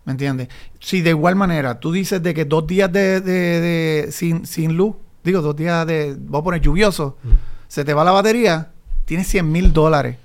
¿Me 0.05 0.13
entiendes? 0.13 0.47
Si 0.79 1.01
de 1.01 1.09
igual 1.11 1.35
manera 1.35 1.79
tú 1.79 1.91
dices 1.91 2.23
de 2.23 2.33
que 2.33 2.45
dos 2.45 2.65
días 2.65 2.91
de, 2.91 3.19
de- 3.21 3.61
de- 4.05 4.11
sin, 4.11 4.45
sin 4.45 4.75
luz, 4.77 4.95
digo 5.23 5.41
dos 5.41 5.55
días 5.55 5.85
de, 5.85 6.15
voy 6.17 6.41
a 6.41 6.43
poner 6.43 6.61
lluvioso, 6.61 7.17
Mm. 7.23 7.29
se 7.67 7.83
te 7.85 7.93
va 7.93 8.03
la 8.03 8.11
batería, 8.11 8.71
tienes 9.05 9.27
100 9.27 9.51
mil 9.51 9.73
dólares, 9.73 10.15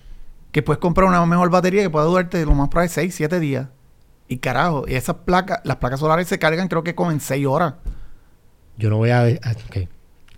que 0.52 0.62
puedes 0.62 0.78
comprar 0.78 1.08
una 1.08 1.24
mejor 1.26 1.50
batería 1.50 1.82
que 1.82 1.90
pueda 1.90 2.06
durarte 2.06 2.44
lo 2.46 2.54
más 2.54 2.68
probable 2.68 2.88
6, 2.90 3.14
7 3.14 3.40
días. 3.40 3.66
Y 4.28 4.38
carajo, 4.38 4.84
y 4.88 4.94
esas 4.94 5.16
placas, 5.24 5.60
las 5.64 5.76
placas 5.76 6.00
solares 6.00 6.26
se 6.26 6.38
cargan 6.38 6.68
creo 6.68 6.82
que 6.82 6.94
como 6.94 7.10
en 7.12 7.20
6 7.20 7.46
horas. 7.46 7.74
Yo 8.76 8.90
no 8.90 8.96
voy 8.98 9.10
a. 9.10 9.24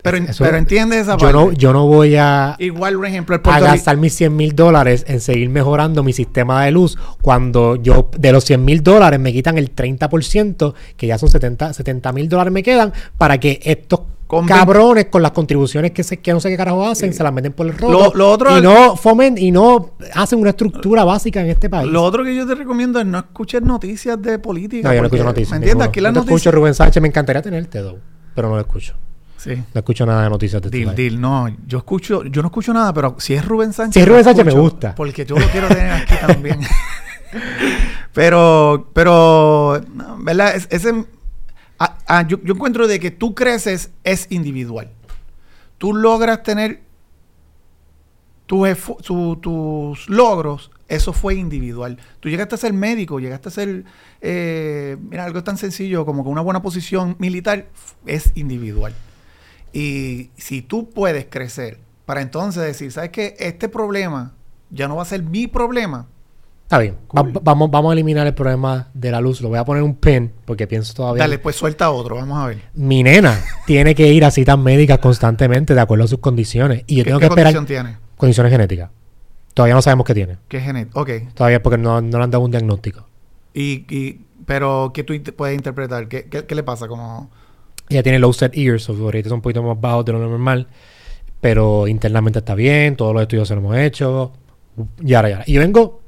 Pero, 0.01 0.16
Eso- 0.18 0.45
pero 0.45 0.57
entiendes 0.57 1.01
esa 1.03 1.12
yo, 1.16 1.18
parte. 1.18 1.32
no, 1.32 1.53
yo 1.53 1.72
no 1.72 1.86
voy 1.86 2.14
a, 2.16 2.55
Igual, 2.59 2.95
por 2.95 3.07
ejemplo, 3.07 3.34
el 3.34 3.43
a 3.45 3.59
gastar 3.61 3.97
mis 3.97 4.14
100 4.14 4.34
mil 4.36 4.55
dólares 4.55 5.05
en 5.09 5.20
seguir 5.20 5.49
mejorando 5.49 6.05
mi 6.05 6.12
sistema 6.12 6.64
de 6.64 6.70
luz 6.70 6.97
cuando 7.20 7.74
yo 7.76 8.09
de 8.16 8.30
los 8.32 8.45
100 8.45 8.64
mil 8.64 8.82
dólares 8.82 9.18
me 9.18 9.32
quitan 9.32 9.59
el 9.59 9.74
30%, 9.74 10.74
que 10.97 11.07
ya 11.09 11.18
son 11.18 11.30
70 11.30 12.12
mil 12.12 12.28
dólares 12.28 12.53
me 12.53 12.62
quedan, 12.62 12.93
para 13.18 13.39
que 13.41 13.61
estos 13.64 14.01
Con 14.29 14.47
cabrones 14.47 15.07
con 15.07 15.22
las 15.22 15.33
contribuciones 15.33 15.91
que, 15.93 16.05
se, 16.05 16.18
que 16.18 16.33
no 16.33 16.39
sé 16.39 16.51
qué 16.51 16.57
carajo 16.57 16.87
hacen, 16.87 17.12
se 17.14 17.22
las 17.24 17.33
meten 17.33 17.53
por 17.55 17.66
el 17.66 17.72
roto 17.76 17.91
Lo- 17.93 18.14
lo 18.14 18.31
otro 18.31 18.57
y 18.59 18.61
no 18.62 18.95
fomen 18.95 19.37
y 19.39 19.51
no 19.51 19.95
hacen 20.14 20.39
una 20.39 20.51
estructura 20.51 21.03
básica 21.03 21.41
en 21.41 21.49
este 21.49 21.68
país. 21.70 21.91
Lo 21.91 22.05
otro 22.05 22.22
que 22.22 22.37
yo 22.37 22.47
te 22.47 22.55
recomiendo 22.55 23.01
es 23.01 23.07
no 23.07 23.18
escuches 23.18 23.62
noticias 23.62 24.20
de 24.22 24.39
política. 24.39 24.87
no, 24.89 24.95
yo 24.95 25.01
no 25.01 25.07
escucho 25.07 25.24
noticias. 25.24 25.51
¿Me 25.53 25.57
entiendes? 25.57 25.89
Aquí 25.89 26.01
las 26.03 26.12
te 26.12 26.18
noticias. 26.20 26.41
escucho 26.41 26.51
Rubén 26.55 26.74
Sánchez, 26.74 27.01
me 27.03 27.09
encantaría 27.09 27.41
tenerte, 27.43 27.81
though, 27.81 27.99
pero 28.35 28.49
no 28.51 28.55
lo 28.57 28.61
escucho. 28.61 28.95
Sí. 29.39 29.55
No 29.55 29.79
escucho 29.79 30.05
nada 30.05 30.24
de 30.24 30.31
noticias 30.31 30.61
de 30.61 30.68
este 30.68 30.85
país. 30.85 30.97
deal. 30.97 31.20
No, 31.20 31.49
yo 31.66 31.79
escucho, 31.79 32.22
yo 32.24 32.43
no 32.43 32.49
escucho 32.49 32.74
nada, 32.74 32.93
pero 32.93 33.16
si 33.18 33.33
es 33.35 33.45
Rubén 33.47 33.72
Sánchez. 33.72 33.95
Si 33.95 34.01
es 34.01 34.09
Rubén 34.09 34.24
Sánchez, 34.24 34.45
me 34.45 34.53
gusta. 34.53 34.95
Porque 34.95 35.24
yo 35.24 35.39
lo 35.39 35.47
quiero 35.47 35.68
tener 35.68 35.91
aquí 35.93 36.14
también. 36.26 36.61
pero, 38.12 38.91
pero, 38.93 39.81
no, 39.95 40.16
¿verdad? 40.20 40.55
Es- 40.57 40.68
ese, 40.70 41.05
ah, 41.79 41.99
ah, 42.07 42.26
yo, 42.26 42.39
encuentro 42.45 42.87
de 42.87 43.01
que 43.01 43.11
tú 43.11 43.35
creces 43.35 43.91
es 44.05 44.26
individual. 44.31 44.91
Tú 45.79 45.95
logras 45.95 46.43
tener 46.43 46.83
tus, 48.47 48.68
tus 49.41 50.09
logros, 50.09 50.70
eso 50.89 51.12
fue 51.12 51.35
individual. 51.35 51.99
Tú 52.20 52.29
llegaste 52.29 52.55
a 52.55 52.59
ser 52.59 52.72
médico, 52.72 53.20
llegaste 53.20 53.49
a 53.49 53.53
ser, 53.53 53.85
eh, 54.20 54.97
mira, 55.01 55.24
algo 55.24 55.45
tan 55.45 55.59
sencillo 55.59 56.05
como 56.07 56.24
con 56.24 56.33
una 56.33 56.41
buena 56.41 56.62
posición 56.62 57.14
militar, 57.18 57.68
es 58.07 58.33
individual. 58.35 58.95
Y 59.72 60.31
si 60.37 60.62
tú 60.62 60.89
puedes 60.91 61.26
crecer 61.26 61.79
para 62.07 62.22
entonces 62.22 62.62
decir, 62.62 62.91
¿sabes 62.91 63.11
qué? 63.11 63.37
Este 63.39 63.68
problema 63.68 64.35
ya 64.70 64.89
no 64.89 64.97
va 64.97 65.03
a 65.03 65.07
ser 65.07 65.22
mi 65.22 65.47
problema, 65.47 66.09
Está 66.69 66.79
bien. 66.81 66.97
Va- 67.16 67.23
vamos, 67.43 67.71
vamos 67.71 67.89
a 67.91 67.93
eliminar 67.95 68.27
el 68.27 68.35
problema 68.35 68.89
de 68.93 69.11
la 69.11 69.23
luz. 69.23 69.41
Lo 69.41 69.49
voy 69.49 69.57
a 69.59 69.64
poner 69.64 69.83
un 69.83 69.95
pen 69.95 70.31
porque 70.45 70.66
pienso 70.66 70.93
todavía. 70.93 71.23
Dale, 71.23 71.39
pues 71.39 71.57
suelta 71.57 71.91
otro, 71.91 72.16
vamos 72.16 72.39
a 72.39 72.47
ver. 72.49 72.59
Mi 72.75 73.03
nena 73.03 73.41
tiene 73.66 73.95
que 73.95 74.12
ir 74.12 74.23
a 74.23 74.31
citas 74.31 74.59
médicas 74.59 74.99
constantemente 74.99 75.75
de 75.75 75.81
acuerdo 75.81 76.05
a 76.05 76.09
sus 76.09 76.19
condiciones. 76.19 76.85
Y 76.87 76.97
yo 76.97 77.05
¿Qué, 77.05 77.09
tengo 77.11 77.21
qué 77.21 77.27
que 77.27 77.33
esperar 77.33 77.55
condición 77.55 77.85
tiene? 77.85 77.99
condiciones 78.19 78.53
genéticas. 78.53 78.91
Todavía 79.55 79.75
no 79.77 79.81
sabemos 79.81 80.05
qué 80.07 80.12
tiene. 80.14 80.37
¿Qué 80.47 80.61
genético? 80.61 81.01
Ok. 81.01 81.11
Todavía 81.33 81.62
porque 81.62 81.79
no, 81.79 82.03
no 82.03 82.19
le 82.19 82.25
han 82.25 82.31
dado 82.31 82.45
un 82.45 82.51
diagnóstico. 82.51 83.07
Y, 83.55 83.87
y, 83.89 84.21
pero, 84.45 84.91
¿qué 84.93 85.05
tú 85.05 85.14
puedes 85.35 85.57
interpretar? 85.57 86.07
¿Qué, 86.07 86.27
qué, 86.27 86.45
qué 86.45 86.55
le 86.55 86.62
pasa? 86.64 86.87
Como... 86.87 87.31
Ella 87.89 88.03
tiene 88.03 88.19
low 88.19 88.35
set 88.35 88.55
ears, 88.55 88.83
sus 88.83 89.01
orejitas 89.01 89.31
son 89.31 89.39
un 89.39 89.43
poquito 89.43 89.62
más 89.62 89.81
bajos 89.81 90.05
de 90.05 90.12
lo 90.12 90.19
normal, 90.19 90.69
pero 91.41 91.89
internamente 91.89 92.41
está 92.41 92.55
bien, 92.55 92.95
todos 92.95 93.14
los 93.14 93.23
estudios 93.23 93.49
se 93.49 93.55
los 93.55 93.64
hemos 93.64 93.77
hecho, 93.79 94.33
y 95.01 95.14
ahora, 95.14 95.31
y 95.31 95.33
ahora. 95.33 95.45
Y 95.47 95.53
yo 95.55 95.61
vengo, 95.62 96.01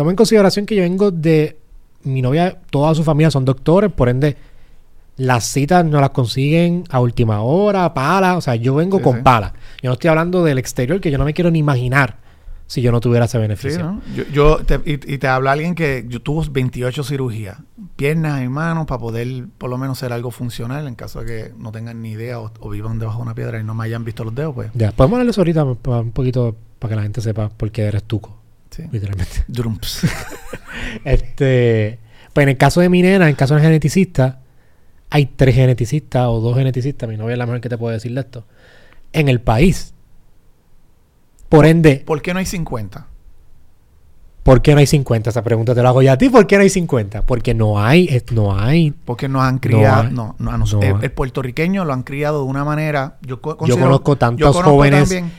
toma 0.00 0.10
en 0.12 0.16
consideración 0.16 0.64
que 0.64 0.74
yo 0.76 0.82
vengo 0.82 1.10
de 1.10 1.58
mi 2.04 2.22
novia, 2.22 2.58
toda 2.70 2.94
su 2.94 3.04
familia 3.04 3.30
son 3.30 3.44
doctores, 3.44 3.92
por 3.92 4.08
ende, 4.08 4.34
las 5.18 5.44
citas 5.44 5.84
no 5.84 6.00
las 6.00 6.08
consiguen 6.10 6.84
a 6.88 7.00
última 7.00 7.42
hora, 7.42 7.92
pala, 7.92 8.38
o 8.38 8.40
sea, 8.40 8.54
yo 8.54 8.74
vengo 8.76 8.96
Sí, 8.96 9.04
con 9.04 9.16
sí. 9.16 9.22
pala. 9.22 9.52
Yo 9.82 9.90
no 9.90 9.92
estoy 9.92 10.08
hablando 10.08 10.42
del 10.42 10.56
exterior, 10.56 10.98
que 11.02 11.10
yo 11.10 11.18
no 11.18 11.26
me 11.26 11.34
quiero 11.34 11.50
ni 11.50 11.58
imaginar 11.58 12.16
si 12.66 12.80
yo 12.80 12.90
no 12.92 13.00
tuviera 13.00 13.26
ese 13.26 13.36
Sí, 13.36 13.42
beneficio. 13.42 13.82
¿no? 13.82 14.00
Yo, 14.16 14.24
yo 14.32 14.56
te, 14.64 14.76
y, 14.86 14.92
y 15.14 15.18
te 15.18 15.28
habla 15.28 15.52
alguien 15.52 15.74
que 15.74 16.06
yo 16.08 16.22
tuvo 16.22 16.42
28 16.50 17.04
cirugías, 17.04 17.58
piernas 17.96 18.42
y 18.42 18.48
manos, 18.48 18.86
para 18.86 18.98
poder 19.00 19.44
por 19.58 19.68
lo 19.68 19.76
menos 19.76 19.98
ser 19.98 20.14
algo 20.14 20.30
funcional 20.30 20.88
en 20.88 20.94
caso 20.94 21.20
de 21.20 21.26
que 21.26 21.52
no 21.58 21.70
tengan 21.72 22.00
ni 22.00 22.12
idea 22.12 22.40
o, 22.40 22.50
o 22.60 22.70
vivan 22.70 22.98
debajo 22.98 23.18
de 23.18 23.22
una 23.24 23.34
piedra 23.34 23.60
y 23.60 23.64
no 23.64 23.74
me 23.74 23.84
hayan 23.84 24.04
visto 24.04 24.24
los 24.24 24.34
dedos, 24.34 24.54
pues. 24.54 24.70
Ya, 24.72 24.92
podemos 24.92 25.16
hablar 25.16 25.26
de 25.26 25.30
eso 25.32 25.40
ahorita 25.42 25.64
un 25.64 26.12
poquito 26.12 26.56
para 26.78 26.90
que 26.92 26.96
la 26.96 27.02
gente 27.02 27.20
sepa 27.20 27.50
por 27.50 27.70
qué 27.70 27.82
eres 27.82 28.04
tuco, 28.04 28.38
Sí. 28.82 28.88
literalmente. 28.92 29.44
Drumps. 29.48 30.02
Este, 31.04 31.98
pues 32.32 32.42
en 32.44 32.48
el 32.50 32.56
caso 32.56 32.80
de 32.80 32.88
mi 32.88 33.02
nena, 33.02 33.28
en 33.28 33.34
caso 33.34 33.54
de 33.54 33.60
geneticista, 33.60 34.40
hay 35.10 35.26
tres 35.26 35.54
geneticistas 35.54 36.26
o 36.28 36.40
dos 36.40 36.56
geneticistas, 36.56 37.08
mi 37.08 37.16
novia 37.16 37.32
es 37.34 37.38
la 37.38 37.46
mejor 37.46 37.60
que 37.60 37.68
te 37.68 37.78
puede 37.78 37.94
decir 37.94 38.14
de 38.14 38.20
esto, 38.20 38.44
en 39.12 39.28
el 39.28 39.40
país. 39.40 39.94
Por 41.48 41.66
ende, 41.66 42.02
¿Por 42.06 42.22
qué 42.22 42.32
no 42.32 42.38
hay 42.38 42.46
50? 42.46 43.06
¿por 44.42 44.62
qué 44.62 44.72
no 44.72 44.78
hay 44.80 44.86
50? 44.86 45.30
Esa 45.30 45.42
pregunta 45.42 45.74
te 45.74 45.82
la 45.82 45.90
hago 45.90 46.00
ya 46.02 46.12
a 46.12 46.18
ti, 46.18 46.28
¿por 46.28 46.46
qué 46.46 46.56
no 46.56 46.62
hay 46.62 46.70
50? 46.70 47.22
Porque 47.26 47.54
no 47.54 47.78
hay, 47.82 48.22
no 48.32 48.58
hay. 48.58 48.92
Porque 49.04 49.28
nos 49.28 49.42
han 49.42 49.58
criado, 49.58 50.04
no, 50.04 50.34
no, 50.38 50.50
a 50.50 50.56
nos- 50.58 50.72
No 50.74 50.80
el, 50.82 51.04
el 51.04 51.12
puertorriqueño 51.12 51.84
lo 51.84 51.92
han 51.92 52.02
criado 52.04 52.42
de 52.44 52.48
una 52.48 52.64
manera, 52.64 53.18
yo, 53.22 53.40
conozco 53.40 54.16
tantos 54.16 54.40
yo 54.40 54.52
conozco 54.52 54.70
jóvenes 54.70 55.08
también- 55.08 55.32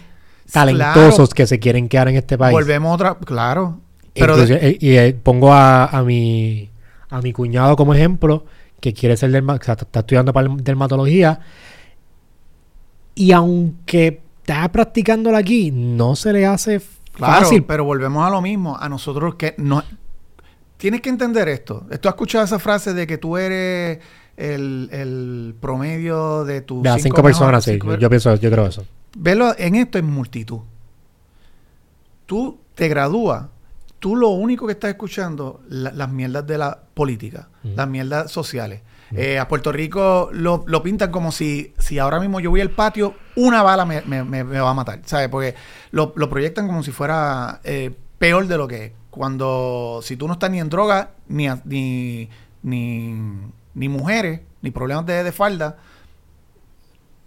talentosos 0.51 1.15
Claro, 1.29 1.35
que 1.35 1.47
se 1.47 1.59
quieren 1.59 1.87
quedar 1.89 2.07
en 2.09 2.15
este 2.17 2.37
país. 2.37 2.53
volvemos 2.53 2.93
otra, 2.93 3.15
claro, 3.15 3.79
pero 4.13 4.35
de- 4.37 4.55
eh, 4.55 4.77
y 4.79 4.95
eh, 4.97 5.13
pongo 5.21 5.53
a, 5.53 5.85
a 5.85 6.03
mi 6.03 6.69
a 7.09 7.21
mi 7.21 7.31
cuñado 7.33 7.75
como 7.75 7.93
ejemplo 7.93 8.45
que 8.79 8.93
quiere 8.93 9.15
ser 9.17 9.31
derma- 9.31 9.59
o 9.59 9.63
sea, 9.63 9.75
está 9.75 9.99
estudiando 9.99 10.33
para 10.33 10.47
dermatología 10.57 11.39
y 13.15 13.31
aunque 13.31 14.21
está 14.41 14.69
practicándola 14.71 15.37
aquí 15.39 15.71
no 15.71 16.15
se 16.15 16.33
le 16.33 16.45
hace 16.45 16.81
Claro, 17.13 17.41
fácil 17.43 17.63
pero 17.63 17.83
volvemos 17.83 18.25
a 18.25 18.29
lo 18.29 18.41
mismo. 18.41 18.77
A 18.77 18.87
nosotros 18.87 19.35
que 19.35 19.53
no... 19.57 19.83
Tienes 20.77 21.01
que 21.01 21.09
entender 21.09 21.47
esto. 21.49 21.85
Tú 21.99 22.07
has 22.07 22.13
escuchado 22.15 22.43
esa 22.45 22.57
frase 22.57 22.93
de 22.93 23.05
que 23.05 23.17
tú 23.19 23.37
eres 23.37 23.99
el, 24.37 24.89
el 24.91 25.53
promedio 25.59 26.43
de 26.45 26.61
tus 26.61 26.81
de 26.81 26.97
cinco, 26.99 27.21
personas 27.21 27.63
sí, 27.65 27.77
yo, 27.83 27.97
yo 27.97 28.09
pienso 28.09 28.33
yo 28.35 28.49
creo 28.49 28.65
eso 28.65 28.83
Velo 29.15 29.53
en 29.57 29.75
esto 29.75 29.97
en 29.97 30.05
multitud. 30.05 30.59
Tú 32.25 32.59
te 32.75 32.87
gradúas. 32.87 33.45
Tú 33.99 34.15
lo 34.15 34.29
único 34.29 34.65
que 34.65 34.73
estás 34.73 34.89
escuchando, 34.91 35.61
la- 35.69 35.91
las 35.91 36.09
mierdas 36.09 36.47
de 36.47 36.57
la 36.57 36.79
política, 36.93 37.49
Ujú. 37.63 37.73
las 37.75 37.87
mierdas 37.87 38.31
sociales. 38.31 38.81
Ujú. 39.11 39.19
Eh, 39.21 39.37
a 39.37 39.47
Puerto 39.47 39.71
Rico 39.71 40.29
lo, 40.31 40.63
lo 40.65 40.81
pintan 40.81 41.11
como 41.11 41.31
si, 41.31 41.73
si 41.77 41.99
ahora 41.99 42.19
mismo 42.19 42.39
yo 42.39 42.49
voy 42.49 42.61
al 42.61 42.71
patio, 42.71 43.13
una 43.35 43.61
bala 43.61 43.85
me, 43.85 44.01
me- 44.03 44.23
me- 44.23 44.43
me 44.43 44.59
va 44.59 44.71
a 44.71 44.73
matar, 44.73 45.01
¿sabes? 45.05 45.29
Porque 45.29 45.53
lo, 45.91 46.13
lo 46.15 46.29
proyectan 46.29 46.65
como 46.67 46.81
si 46.81 46.91
fuera 46.91 47.59
eh, 47.63 47.91
peor 48.17 48.47
de 48.47 48.57
lo 48.57 48.67
que 48.67 48.85
es. 48.85 48.91
Cuando 49.11 49.99
si 50.01 50.15
tú 50.15 50.25
no 50.27 50.33
estás 50.33 50.49
ni 50.49 50.59
en 50.61 50.69
droga, 50.69 51.11
ni, 51.27 51.47
ni, 51.65 52.29
ni, 52.63 53.13
ni 53.75 53.89
mujeres, 53.89 54.39
ni 54.61 54.71
problemas 54.71 55.05
de, 55.05 55.23
de 55.23 55.31
falda, 55.33 55.77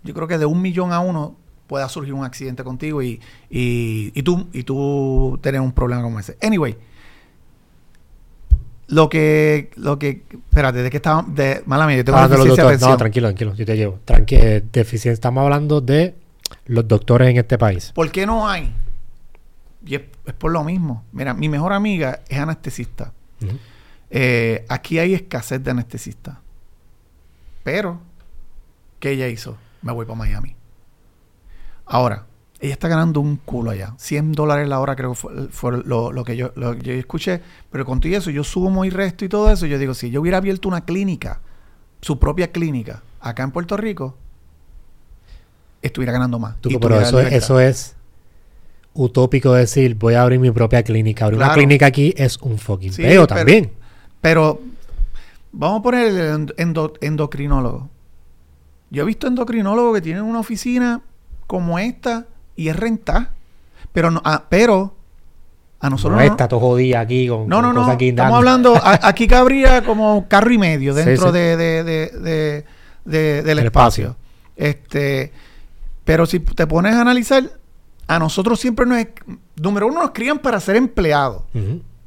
yo 0.02 0.14
creo 0.14 0.26
que 0.26 0.38
de 0.38 0.46
un 0.46 0.60
millón 0.62 0.92
a 0.92 1.00
uno 1.00 1.36
pueda 1.66 1.88
surgir 1.88 2.14
un 2.14 2.24
accidente 2.24 2.64
contigo 2.64 3.02
y, 3.02 3.20
y, 3.50 4.12
y 4.14 4.22
tú 4.22 4.48
y 4.52 4.62
tú 4.64 5.38
tener 5.42 5.60
un 5.60 5.72
problema 5.72 6.02
como 6.02 6.18
ese. 6.20 6.36
Anyway, 6.42 6.76
lo 8.88 9.08
que 9.08 9.70
lo 9.76 9.98
que 9.98 10.24
espérate, 10.30 10.82
de 10.82 10.90
qué 10.90 10.98
estaba 10.98 11.24
de 11.26 11.62
mala 11.66 11.86
mía, 11.86 11.96
yo 11.96 12.04
tengo 12.04 12.18
Ah, 12.18 12.26
una 12.26 12.36
los 12.36 12.44
deficiencia 12.46 12.86
de 12.86 12.92
no 12.92 12.96
tranquilo 12.98 13.28
tranquilo 13.28 13.54
yo 13.54 13.64
te 13.64 13.76
llevo 13.76 13.98
Tranqui 14.04 14.34
eh, 14.36 14.62
deficiencia 14.72 15.12
estamos 15.12 15.42
hablando 15.42 15.80
de 15.80 16.14
los 16.66 16.86
doctores 16.86 17.30
en 17.30 17.38
este 17.38 17.56
país 17.56 17.92
¿Por 17.94 18.10
qué 18.10 18.26
no 18.26 18.46
hay? 18.48 18.74
Y 19.86 19.96
es, 19.96 20.02
es 20.24 20.32
por 20.32 20.50
lo 20.50 20.64
mismo. 20.64 21.04
Mira, 21.12 21.34
mi 21.34 21.48
mejor 21.48 21.72
amiga 21.74 22.20
es 22.28 22.38
anestesista. 22.38 23.12
Eh, 24.10 24.64
aquí 24.68 24.98
hay 24.98 25.12
escasez 25.12 25.62
de 25.62 25.72
anestesistas. 25.72 26.38
Pero, 27.62 28.00
¿qué 28.98 29.10
ella 29.10 29.28
hizo? 29.28 29.58
Me 29.82 29.92
voy 29.92 30.06
para 30.06 30.16
Miami. 30.16 30.56
Ahora, 31.86 32.26
ella 32.60 32.72
está 32.72 32.88
ganando 32.88 33.20
un 33.20 33.36
culo 33.36 33.70
allá. 33.70 33.94
100 33.98 34.32
dólares 34.32 34.68
la 34.68 34.80
hora 34.80 34.96
creo 34.96 35.10
que 35.10 35.16
fue, 35.16 35.48
fue 35.50 35.82
lo, 35.84 36.12
lo 36.12 36.24
que 36.24 36.36
yo, 36.36 36.52
lo 36.56 36.76
que 36.76 36.82
yo 36.82 36.92
escuché. 36.94 37.40
Pero 37.70 37.84
con 37.84 38.00
todo 38.00 38.12
eso, 38.14 38.30
yo 38.30 38.42
sumo 38.44 38.84
y 38.84 38.90
resto 38.90 39.24
y 39.24 39.28
todo 39.28 39.50
eso. 39.50 39.66
Yo 39.66 39.78
digo, 39.78 39.92
si 39.94 40.10
yo 40.10 40.20
hubiera 40.20 40.38
abierto 40.38 40.68
una 40.68 40.84
clínica, 40.84 41.40
su 42.00 42.18
propia 42.18 42.50
clínica, 42.52 43.02
acá 43.20 43.42
en 43.42 43.50
Puerto 43.50 43.76
Rico, 43.76 44.16
estuviera 45.82 46.12
ganando 46.12 46.38
más. 46.38 46.56
Tú, 46.60 46.70
pero 46.80 47.00
eso, 47.00 47.20
eso 47.20 47.60
es 47.60 47.96
utópico 48.94 49.52
decir 49.52 49.96
voy 49.96 50.14
a 50.14 50.22
abrir 50.22 50.38
mi 50.38 50.50
propia 50.50 50.82
clínica. 50.82 51.24
Abrir 51.26 51.38
una 51.38 51.52
clínica 51.52 51.86
aquí 51.86 52.14
es 52.16 52.38
un 52.38 52.58
fucking 52.58 52.92
Sí, 52.92 53.02
peo 53.02 53.26
pero- 53.26 53.38
también. 53.38 53.72
Pero 54.20 54.60
vamos 55.52 55.80
a 55.80 55.82
poner 55.82 56.06
el 56.08 56.18
endo- 56.18 56.54
endo- 56.56 56.94
endocrinólogo. 57.02 57.90
Yo 58.90 59.02
he 59.02 59.06
visto 59.06 59.26
endocrinólogos 59.26 59.96
que 59.96 60.00
tienen 60.00 60.22
una 60.22 60.38
oficina 60.40 61.02
como 61.46 61.78
esta 61.78 62.26
y 62.56 62.68
es 62.68 62.76
rentada. 62.76 63.32
Pero, 63.92 64.10
no, 64.10 64.20
ah, 64.24 64.44
pero 64.48 64.94
a 65.80 65.90
nosotros 65.90 66.16
no 66.18 66.24
no, 66.24 66.24
jodido 66.60 66.98
aquí 66.98 67.28
con, 67.28 67.48
no, 67.48 67.56
con 67.56 67.62
no, 67.66 67.72
no. 67.72 67.80
cosas 67.82 67.94
Estamos 68.00 68.38
hablando, 68.38 68.76
a- 68.76 69.00
aquí 69.08 69.26
cabría 69.28 69.84
como 69.84 70.26
carro 70.28 70.52
y 70.52 70.58
medio 70.58 70.94
dentro 70.94 71.28
sí. 71.28 71.32
De, 71.38 71.56
de- 71.56 71.84
de- 71.84 72.06
de- 72.20 72.64
de- 73.04 73.42
del 73.42 73.58
El 73.58 73.66
espacio. 73.66 74.16
espacio. 74.16 74.24
Este, 74.56 75.32
pero 76.04 76.26
si 76.26 76.40
te 76.40 76.66
pones 76.66 76.94
a 76.94 77.00
analizar, 77.00 77.50
a 78.06 78.18
nosotros 78.18 78.60
siempre 78.60 78.86
nos, 78.86 78.98
número 79.56 79.86
uno, 79.88 80.00
nos 80.02 80.10
crían 80.12 80.38
para 80.38 80.60
ser 80.60 80.76
empleados. 80.76 81.42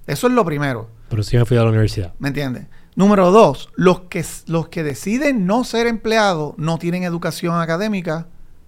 Eso 0.07 0.27
es 0.27 0.33
lo 0.33 0.43
primero. 0.45 0.89
Pero 1.09 1.23
sí 1.23 1.37
me 1.37 1.45
fui 1.45 1.57
a 1.57 1.63
la 1.63 1.69
universidad. 1.69 2.13
¿Me 2.19 2.29
entiendes? 2.29 2.65
Número 2.95 3.31
dos, 3.31 3.69
los 3.75 4.01
que, 4.01 4.25
los 4.47 4.69
que 4.69 4.83
deciden 4.83 5.45
no 5.45 5.63
ser 5.63 5.85
empleados 5.87 6.53
no 6.57 6.77
tienen 6.79 7.03
educación 7.03 7.59
académica 7.59 8.27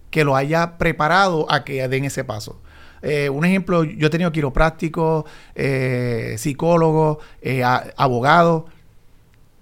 que 0.10 0.24
lo 0.24 0.36
haya 0.36 0.78
preparado 0.78 1.52
a 1.52 1.64
que 1.64 1.88
den 1.88 2.06
ese 2.06 2.24
paso. 2.24 2.60
Eh, 3.02 3.30
un 3.30 3.46
ejemplo, 3.46 3.84
yo 3.84 4.08
he 4.08 4.10
tenido 4.10 4.32
quiroprácticos, 4.32 5.26
eh, 5.56 6.36
psicólogos, 6.38 7.18
eh, 7.42 7.64
abogados 7.64 8.66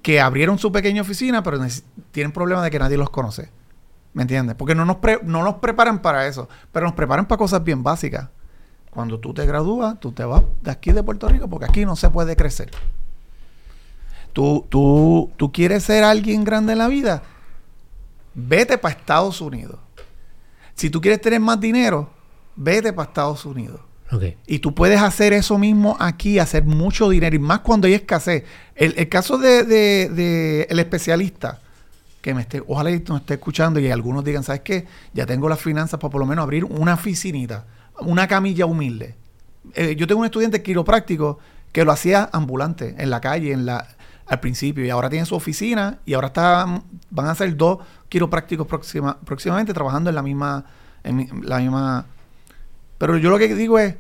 que 0.02 0.22
abrieron 0.22 0.58
su 0.58 0.72
pequeña 0.72 1.02
oficina, 1.02 1.44
pero 1.44 1.60
tienen 2.12 2.32
problemas 2.32 2.64
de 2.64 2.72
que 2.72 2.80
nadie 2.80 2.98
los 2.98 3.10
conoce. 3.10 3.50
¿Me 4.14 4.24
entiendes? 4.24 4.56
Porque 4.56 4.74
no 4.74 4.86
nos, 4.86 4.98
no 5.24 5.62
preparan 5.62 6.02
para 6.02 6.28
eso, 6.28 6.50
pero 6.72 6.86
nos 6.86 6.96
preparan 6.96 7.28
para 7.28 7.38
cosas 7.38 7.64
bien 7.64 7.84
básicas. 7.84 8.30
Cuando 8.90 9.20
tú 9.20 9.34
te 9.34 9.46
gradúas, 9.46 10.00
tú 10.00 10.12
te 10.12 10.24
vas 10.24 10.44
de 10.62 10.72
aquí 10.72 10.92
de 10.92 11.04
Puerto 11.04 11.28
Rico 11.28 11.48
porque 11.48 11.66
aquí 11.66 11.86
no 11.86 11.96
se 11.96 12.10
puede 12.10 12.36
crecer. 12.36 12.72
Tú, 14.34 14.66
tú, 14.70 15.32
tú 15.38 15.52
quieres 15.52 15.84
ser 15.84 16.04
alguien 16.04 16.44
grande 16.44 16.74
en 16.74 16.80
la 16.80 16.88
vida, 16.88 17.22
vete 18.34 18.78
para 18.78 18.96
Estados 18.96 19.42
Unidos. 19.42 19.80
Si 20.78 20.90
tú 20.90 21.02
quieres 21.02 21.20
tener 21.22 21.40
más 21.42 21.60
dinero, 21.60 22.10
vete 22.56 22.94
para 22.94 23.08
Estados 23.10 23.46
Unidos. 23.46 23.82
Ok. 24.12 24.24
Y 24.46 24.60
tú 24.60 24.74
puedes 24.74 25.02
hacer 25.02 25.34
eso 25.34 25.58
mismo 25.58 25.98
aquí, 26.00 26.40
hacer 26.40 26.64
mucho 26.64 27.10
dinero, 27.10 27.36
y 27.36 27.40
más 27.40 27.60
cuando 27.60 27.88
hay 27.88 27.94
escasez. 27.96 28.46
El, 28.76 28.94
el 28.98 29.10
caso 29.10 29.38
de, 29.38 29.64
de- 29.64 30.10
de 30.10 30.68
el 30.70 30.80
especialista, 30.80 31.60
que 32.22 32.34
me 32.34 32.42
esté, 32.42 32.64
ojalá 32.68 32.90
nos 32.92 33.20
esté 33.22 33.34
escuchando 33.34 33.80
y 33.80 33.90
algunos 33.92 34.24
digan, 34.24 34.44
¿sabes 34.44 34.62
qué? 34.62 34.86
Ya 35.14 35.26
tengo 35.26 35.50
las 35.50 35.60
finanzas 35.60 36.00
para 36.00 36.12
por 36.12 36.22
lo 36.22 36.26
menos 36.28 36.44
abrir 36.44 36.64
una 36.64 36.94
oficinita, 36.94 37.66
una 38.00 38.28
camilla 38.28 38.66
humilde. 38.66 39.16
Eh, 39.74 39.96
yo 39.98 40.08
tengo 40.08 40.20
un 40.22 40.26
estudiante 40.26 40.62
quiropráctico 40.62 41.40
que 41.72 41.84
lo 41.84 41.92
hacía 41.92 42.30
ambulante, 42.32 42.96
en 42.98 43.10
la 43.10 43.20
calle, 43.20 43.52
en 43.52 43.66
la, 43.66 43.88
al 44.28 44.40
principio, 44.40 44.86
y 44.86 44.90
ahora 44.90 45.10
tiene 45.10 45.26
su 45.26 45.36
oficina, 45.36 46.00
y 46.06 46.14
ahora 46.14 46.28
está, 46.28 46.82
van 47.10 47.26
a 47.28 47.36
ser 47.36 47.56
dos 47.56 47.80
quiroprácticos 48.10 48.68
próxima, 48.68 49.18
próximamente 49.24 49.74
trabajando 49.74 50.10
en 50.10 50.16
la 50.16 50.22
misma, 50.22 50.66
en 51.04 51.16
mi- 51.16 51.30
la 51.44 51.60
misma 51.60 52.06
pero 52.98 53.18
yo 53.18 53.30
lo 53.30 53.38
que 53.38 53.54
digo 53.54 53.78
es, 53.80 53.96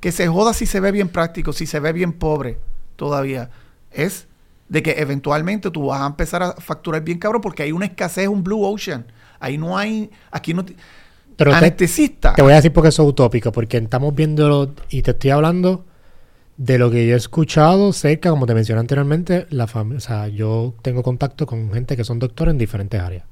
que 0.00 0.12
se 0.12 0.26
joda 0.28 0.52
si 0.52 0.66
se 0.66 0.80
ve 0.80 0.92
bien 0.92 1.08
práctico, 1.08 1.52
si 1.52 1.64
se 1.64 1.80
ve 1.80 1.92
bien 1.92 2.12
pobre 2.12 2.58
todavía. 2.96 3.50
Es 3.90 4.26
de 4.68 4.82
que 4.82 4.92
eventualmente 4.98 5.70
tú 5.70 5.86
vas 5.86 6.02
a 6.02 6.06
empezar 6.06 6.42
a 6.42 6.52
facturar 6.54 7.02
bien 7.02 7.18
cabrón 7.18 7.40
porque 7.40 7.62
hay 7.62 7.72
una 7.72 7.86
escasez, 7.86 8.28
un 8.28 8.42
blue 8.42 8.64
ocean. 8.64 9.06
Ahí 9.38 9.56
no 9.58 9.78
hay, 9.78 10.10
aquí 10.30 10.54
no... 10.54 10.64
Pero 11.36 11.50
te, 11.52 11.56
anestesista. 11.56 12.34
te 12.34 12.42
voy 12.42 12.52
a 12.52 12.56
decir 12.56 12.72
porque 12.72 12.88
eso 12.90 13.02
es 13.04 13.08
utópico, 13.08 13.52
porque 13.52 13.78
estamos 13.78 14.14
viendo 14.14 14.74
y 14.90 15.02
te 15.02 15.12
estoy 15.12 15.30
hablando 15.30 15.84
de 16.62 16.78
lo 16.78 16.92
que 16.92 17.08
yo 17.08 17.14
he 17.14 17.16
escuchado 17.16 17.92
cerca, 17.92 18.30
como 18.30 18.46
te 18.46 18.54
mencioné 18.54 18.78
anteriormente, 18.78 19.48
la 19.50 19.64
o 19.64 20.00
sea, 20.00 20.28
yo 20.28 20.74
tengo 20.80 21.02
contacto 21.02 21.44
con 21.44 21.72
gente 21.72 21.96
que 21.96 22.04
son 22.04 22.20
doctores 22.20 22.52
en 22.52 22.58
diferentes 22.58 23.00
áreas. 23.00 23.24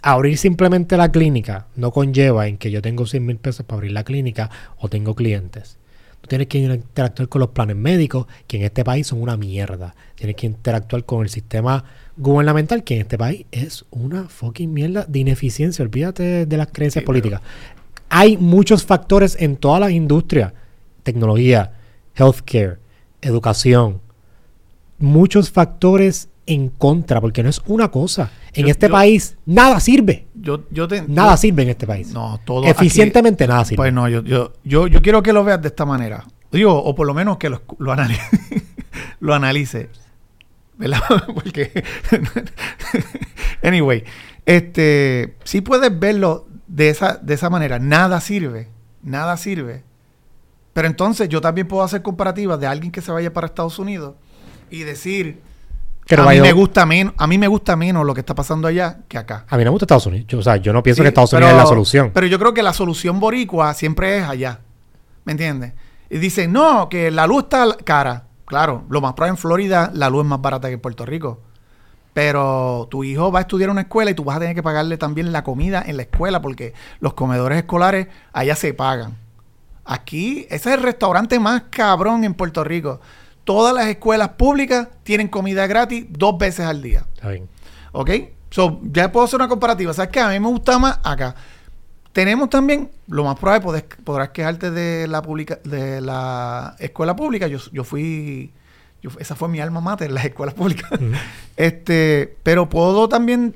Abrir 0.00 0.38
simplemente 0.38 0.96
la 0.96 1.12
clínica 1.12 1.66
no 1.76 1.90
conlleva 1.90 2.48
en 2.48 2.56
que 2.56 2.70
yo 2.70 2.80
tengo 2.80 3.04
100 3.04 3.26
mil 3.26 3.36
pesos 3.36 3.66
para 3.66 3.76
abrir 3.76 3.92
la 3.92 4.02
clínica 4.02 4.50
o 4.78 4.88
tengo 4.88 5.14
clientes. 5.14 5.76
Tú 6.22 6.28
tienes 6.28 6.48
que 6.48 6.58
interactuar 6.58 7.28
con 7.28 7.40
los 7.40 7.50
planes 7.50 7.76
médicos, 7.76 8.26
que 8.46 8.56
en 8.56 8.62
este 8.64 8.84
país 8.84 9.08
son 9.08 9.20
una 9.20 9.36
mierda. 9.36 9.94
Tienes 10.14 10.36
que 10.36 10.46
interactuar 10.46 11.04
con 11.04 11.22
el 11.22 11.28
sistema 11.28 11.84
gubernamental, 12.16 12.82
que 12.82 12.94
en 12.94 13.02
este 13.02 13.18
país 13.18 13.44
es 13.52 13.84
una 13.90 14.28
fucking 14.28 14.72
mierda 14.72 15.04
de 15.06 15.18
ineficiencia. 15.18 15.84
Olvídate 15.84 16.46
de 16.46 16.56
las 16.56 16.68
creencias 16.68 17.02
Sí, 17.02 17.06
políticas. 17.06 17.42
Hay 18.10 18.36
muchos 18.36 18.84
factores 18.84 19.36
en 19.40 19.56
todas 19.56 19.80
las 19.80 19.90
industrias. 19.90 20.52
Tecnología, 21.02 21.72
healthcare, 22.14 22.78
educación. 23.22 24.00
Muchos 24.98 25.50
factores 25.50 26.28
en 26.46 26.70
contra, 26.70 27.20
porque 27.20 27.42
no 27.42 27.50
es 27.50 27.60
una 27.66 27.90
cosa. 27.90 28.30
En 28.54 28.64
Yo- 28.66 28.70
este 28.70 28.86
yo- 28.88 28.92
país 28.92 29.36
nada 29.44 29.78
sirve. 29.80 30.26
Yo, 30.34 30.64
yo 30.70 30.88
te, 30.88 31.02
Nada 31.06 31.36
sirve 31.36 31.62
en 31.64 31.68
este 31.70 31.86
país. 31.86 32.12
No, 32.12 32.40
todo 32.44 32.64
Eficientemente 32.64 33.46
nada 33.46 33.64
sirve. 33.64 33.76
Pues 33.76 33.92
no, 33.92 34.08
yo, 34.08 34.22
yo, 34.22 34.52
yo, 34.64 34.86
yo 34.86 35.02
quiero 35.02 35.22
que 35.22 35.32
lo 35.32 35.44
veas 35.44 35.60
de 35.60 35.68
esta 35.68 35.84
manera. 35.84 36.24
Digo, 36.50 36.74
o 36.82 36.94
por 36.94 37.06
lo 37.06 37.12
menos 37.12 37.36
que 37.36 37.50
lo, 37.50 37.62
lo 37.78 37.92
analice. 37.92 38.22
lo 39.20 39.34
analice. 39.34 39.90
¿Verdad? 40.78 41.00
Porque. 41.34 41.84
anyway, 43.62 44.04
este. 44.46 45.34
Si 45.44 45.60
puedes 45.60 45.96
verlo 45.98 46.46
de 46.68 46.90
esa, 46.90 47.16
de 47.16 47.34
esa 47.34 47.50
manera. 47.50 47.78
Nada 47.78 48.20
sirve. 48.20 48.68
Nada 49.02 49.36
sirve. 49.36 49.82
Pero 50.72 50.86
entonces 50.86 51.28
yo 51.28 51.40
también 51.40 51.66
puedo 51.66 51.82
hacer 51.82 52.02
comparativas 52.02 52.60
de 52.60 52.66
alguien 52.68 52.92
que 52.92 53.00
se 53.00 53.10
vaya 53.10 53.32
para 53.32 53.46
Estados 53.48 53.78
Unidos 53.78 54.14
y 54.70 54.80
decir. 54.84 55.40
Que 56.06 56.16
no 56.16 56.22
a 56.26 56.32
mí 56.32 56.40
me 56.40 56.52
gusta 56.52 56.86
menos, 56.86 57.12
a 57.18 57.26
mí 57.26 57.36
me 57.36 57.48
gusta 57.48 57.76
menos 57.76 58.06
lo 58.06 58.14
que 58.14 58.20
está 58.20 58.34
pasando 58.34 58.66
allá 58.66 59.00
que 59.08 59.18
acá. 59.18 59.44
A 59.48 59.56
mí 59.58 59.64
no 59.64 59.68
me 59.70 59.72
gusta 59.72 59.84
Estados 59.84 60.06
Unidos. 60.06 60.26
Yo, 60.26 60.38
o 60.38 60.42
sea, 60.42 60.56
yo 60.56 60.72
no 60.72 60.82
pienso 60.82 61.00
Sí, 61.00 61.04
que 61.04 61.08
Estados 61.08 61.30
pero- 61.32 61.44
Unidos 61.44 61.58
es 61.60 61.64
la 61.64 61.68
solución. 61.68 62.10
Pero 62.14 62.26
yo 62.26 62.38
creo 62.38 62.54
que 62.54 62.62
la 62.62 62.72
solución 62.72 63.20
boricua 63.20 63.74
siempre 63.74 64.18
es 64.18 64.24
allá. 64.24 64.60
¿Me 65.26 65.32
entiendes? 65.32 65.74
Y 66.08 66.16
dicen, 66.16 66.50
no, 66.52 66.88
que 66.88 67.10
la 67.10 67.26
luz 67.26 67.42
está 67.42 67.76
cara. 67.84 68.24
Claro, 68.46 68.84
lo 68.88 69.02
más 69.02 69.12
probable 69.12 69.32
en 69.32 69.36
Florida 69.36 69.90
la 69.92 70.08
luz 70.08 70.22
es 70.24 70.28
más 70.30 70.40
barata 70.40 70.68
que 70.68 70.74
en 70.74 70.80
Puerto 70.80 71.04
Rico. 71.04 71.42
Pero 72.18 72.88
tu 72.90 73.04
hijo 73.04 73.30
va 73.30 73.38
a 73.38 73.42
estudiar 73.42 73.68
en 73.68 73.74
una 73.74 73.82
escuela 73.82 74.10
y 74.10 74.14
tú 74.14 74.24
vas 74.24 74.38
a 74.38 74.40
tener 74.40 74.52
que 74.56 74.62
pagarle 74.64 74.96
también 74.98 75.30
la 75.30 75.44
comida 75.44 75.84
en 75.86 75.96
la 75.96 76.02
escuela 76.02 76.42
porque 76.42 76.74
los 76.98 77.14
comedores 77.14 77.58
escolares 77.58 78.08
allá 78.32 78.56
se 78.56 78.74
pagan. 78.74 79.16
Aquí, 79.84 80.44
ese 80.50 80.70
es 80.70 80.74
el 80.78 80.82
restaurante 80.82 81.38
más 81.38 81.62
cabrón 81.70 82.24
en 82.24 82.34
Puerto 82.34 82.64
Rico. 82.64 83.00
Todas 83.44 83.72
las 83.72 83.86
escuelas 83.86 84.30
públicas 84.30 84.88
tienen 85.04 85.28
comida 85.28 85.68
gratis 85.68 86.06
dos 86.10 86.36
veces 86.36 86.66
al 86.66 86.82
día. 86.82 87.06
Está 87.14 87.28
bien. 87.28 87.48
¿Ok? 87.92 88.10
So, 88.50 88.80
ya 88.82 89.12
puedo 89.12 89.24
hacer 89.24 89.36
una 89.36 89.48
comparativa. 89.48 89.94
¿Sabes 89.94 90.10
qué? 90.10 90.18
A 90.18 90.30
mí 90.30 90.40
me 90.40 90.48
gusta 90.48 90.76
más 90.80 90.98
acá. 91.04 91.36
Tenemos 92.12 92.50
también, 92.50 92.90
lo 93.06 93.22
más 93.22 93.38
probable, 93.38 93.64
podés- 93.64 94.02
podrás 94.02 94.30
quejarte 94.30 94.72
de 94.72 95.06
la 95.06 95.22
publica, 95.22 95.60
de 95.62 96.00
la 96.00 96.74
escuela 96.80 97.14
pública. 97.14 97.46
Yo, 97.46 97.58
yo 97.70 97.84
fui, 97.84 98.52
yo- 99.02 99.10
esa 99.18 99.34
fue 99.34 99.48
mi 99.48 99.60
alma 99.60 99.80
mater, 99.80 100.10
las 100.10 100.24
escuelas 100.24 100.54
públicas. 100.54 100.90
Este, 101.56 102.36
pero 102.42 102.68
puedo 102.68 103.08
también 103.08 103.54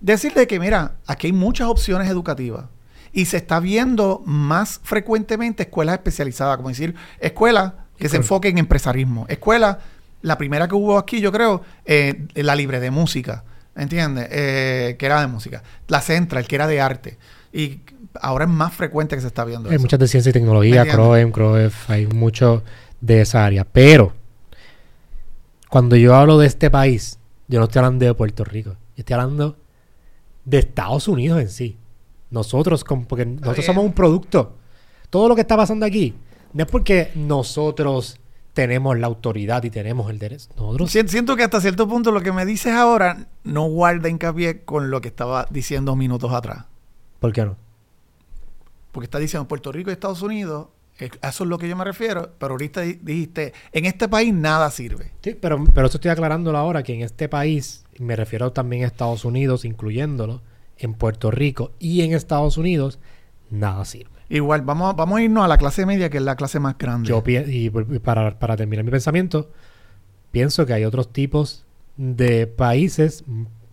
decirte 0.00 0.46
que, 0.46 0.58
mira, 0.58 0.96
aquí 1.06 1.28
hay 1.28 1.32
muchas 1.32 1.68
opciones 1.68 2.08
educativas. 2.10 2.64
Y 3.12 3.26
se 3.26 3.36
está 3.38 3.60
viendo 3.60 4.22
más 4.26 4.80
frecuentemente 4.82 5.62
escuelas 5.64 5.94
especializadas, 5.94 6.56
como 6.56 6.68
decir, 6.68 6.94
escuelas 7.20 7.72
que 7.96 8.08
se 8.08 8.16
enfoquen 8.18 8.52
en 8.52 8.58
empresarismo. 8.58 9.24
Escuela, 9.28 9.78
la 10.22 10.36
primera 10.36 10.68
que 10.68 10.74
hubo 10.74 10.98
aquí, 10.98 11.20
yo 11.20 11.32
creo, 11.32 11.62
eh, 11.86 12.26
la 12.34 12.54
libre 12.56 12.78
de 12.80 12.90
música, 12.90 13.44
¿entiendes? 13.74 14.28
Eh, 14.30 14.96
que 14.98 15.06
era 15.06 15.20
de 15.20 15.28
música. 15.28 15.62
La 15.88 16.00
Central, 16.02 16.46
que 16.46 16.56
era 16.56 16.66
de 16.66 16.80
arte. 16.80 17.16
Y 17.52 17.80
ahora 18.20 18.44
es 18.44 18.50
más 18.50 18.74
frecuente 18.74 19.14
que 19.16 19.22
se 19.22 19.28
está 19.28 19.44
viendo 19.46 19.70
Hay 19.70 19.76
eso. 19.76 19.82
muchas 19.82 19.98
de 20.00 20.08
ciencia 20.08 20.30
y 20.30 20.32
tecnología. 20.34 20.84
CROEM, 20.86 21.30
CROEF, 21.32 21.88
hay 21.90 22.06
mucho 22.06 22.64
de 23.00 23.22
esa 23.22 23.46
área. 23.46 23.64
Pero, 23.64 24.12
cuando 25.68 25.96
yo 25.96 26.14
hablo 26.14 26.38
de 26.38 26.46
este 26.46 26.70
país, 26.70 27.18
yo 27.48 27.58
no 27.58 27.64
estoy 27.64 27.80
hablando 27.80 28.04
de 28.04 28.14
Puerto 28.14 28.44
Rico. 28.44 28.70
Yo 28.70 28.76
estoy 29.02 29.14
hablando 29.14 29.56
de 30.44 30.58
Estados 30.58 31.08
Unidos 31.08 31.40
en 31.40 31.48
sí. 31.50 31.76
Nosotros, 32.30 32.84
porque 33.08 33.24
nosotros 33.26 33.64
somos 33.64 33.84
un 33.84 33.92
producto. 33.92 34.56
Todo 35.10 35.28
lo 35.28 35.34
que 35.34 35.40
está 35.42 35.56
pasando 35.56 35.86
aquí, 35.86 36.14
no 36.52 36.64
es 36.64 36.70
porque 36.70 37.12
nosotros 37.14 38.18
tenemos 38.52 38.98
la 38.98 39.06
autoridad 39.06 39.62
y 39.64 39.70
tenemos 39.70 40.10
el 40.10 40.18
derecho. 40.18 40.48
Nosotros 40.56 40.90
Si- 40.90 41.06
Siento 41.08 41.36
que 41.36 41.42
hasta 41.44 41.60
cierto 41.60 41.86
punto 41.86 42.10
lo 42.10 42.22
que 42.22 42.32
me 42.32 42.44
dices 42.46 42.72
ahora 42.72 43.26
no 43.44 43.64
guarda 43.68 44.08
hincapié 44.08 44.64
con 44.64 44.90
lo 44.90 45.00
que 45.00 45.08
estaba 45.08 45.46
diciendo 45.50 45.94
minutos 45.94 46.32
atrás. 46.32 46.64
¿Por 47.20 47.32
qué 47.32 47.44
no? 47.44 47.56
Porque 48.92 49.04
está 49.04 49.18
diciendo 49.18 49.46
Puerto 49.46 49.70
Rico 49.72 49.90
y 49.90 49.92
Estados 49.92 50.22
Unidos, 50.22 50.68
a 51.22 51.28
eso 51.28 51.44
es 51.44 51.50
lo 51.50 51.58
que 51.58 51.68
yo 51.68 51.76
me 51.76 51.84
refiero, 51.84 52.30
pero 52.38 52.52
ahorita 52.54 52.80
di- 52.82 52.98
dijiste, 53.02 53.52
en 53.72 53.84
este 53.84 54.08
país 54.08 54.32
nada 54.32 54.70
sirve. 54.70 55.12
Sí, 55.22 55.36
pero, 55.40 55.62
pero 55.74 55.86
eso 55.88 55.98
estoy 55.98 56.10
aclarándolo 56.10 56.56
ahora, 56.58 56.82
que 56.82 56.94
en 56.94 57.02
este 57.02 57.28
país, 57.28 57.84
me 57.98 58.16
refiero 58.16 58.52
también 58.52 58.84
a 58.84 58.86
Estados 58.86 59.24
Unidos, 59.24 59.64
incluyéndolo, 59.64 60.40
en 60.78 60.94
Puerto 60.94 61.30
Rico 61.30 61.72
y 61.78 62.02
en 62.02 62.12
Estados 62.14 62.56
Unidos, 62.58 62.98
nada 63.50 63.84
sirve. 63.84 64.10
Igual, 64.28 64.62
vamos, 64.62 64.90
a- 64.90 64.92
vamos 64.96 65.18
a 65.18 65.22
irnos 65.22 65.44
a 65.44 65.48
la 65.48 65.58
clase 65.58 65.86
media, 65.86 66.10
que 66.10 66.16
es 66.16 66.22
la 66.22 66.36
clase 66.36 66.58
más 66.60 66.76
grande. 66.78 67.08
Yo 67.08 67.22
y 67.26 67.70
para, 68.00 68.38
para 68.38 68.56
terminar 68.56 68.84
mi 68.84 68.90
pensamiento, 68.90 69.50
pienso 70.32 70.66
que 70.66 70.72
hay 70.72 70.84
otros 70.84 71.12
tipos 71.12 71.64
de 71.96 72.46
países 72.46 73.24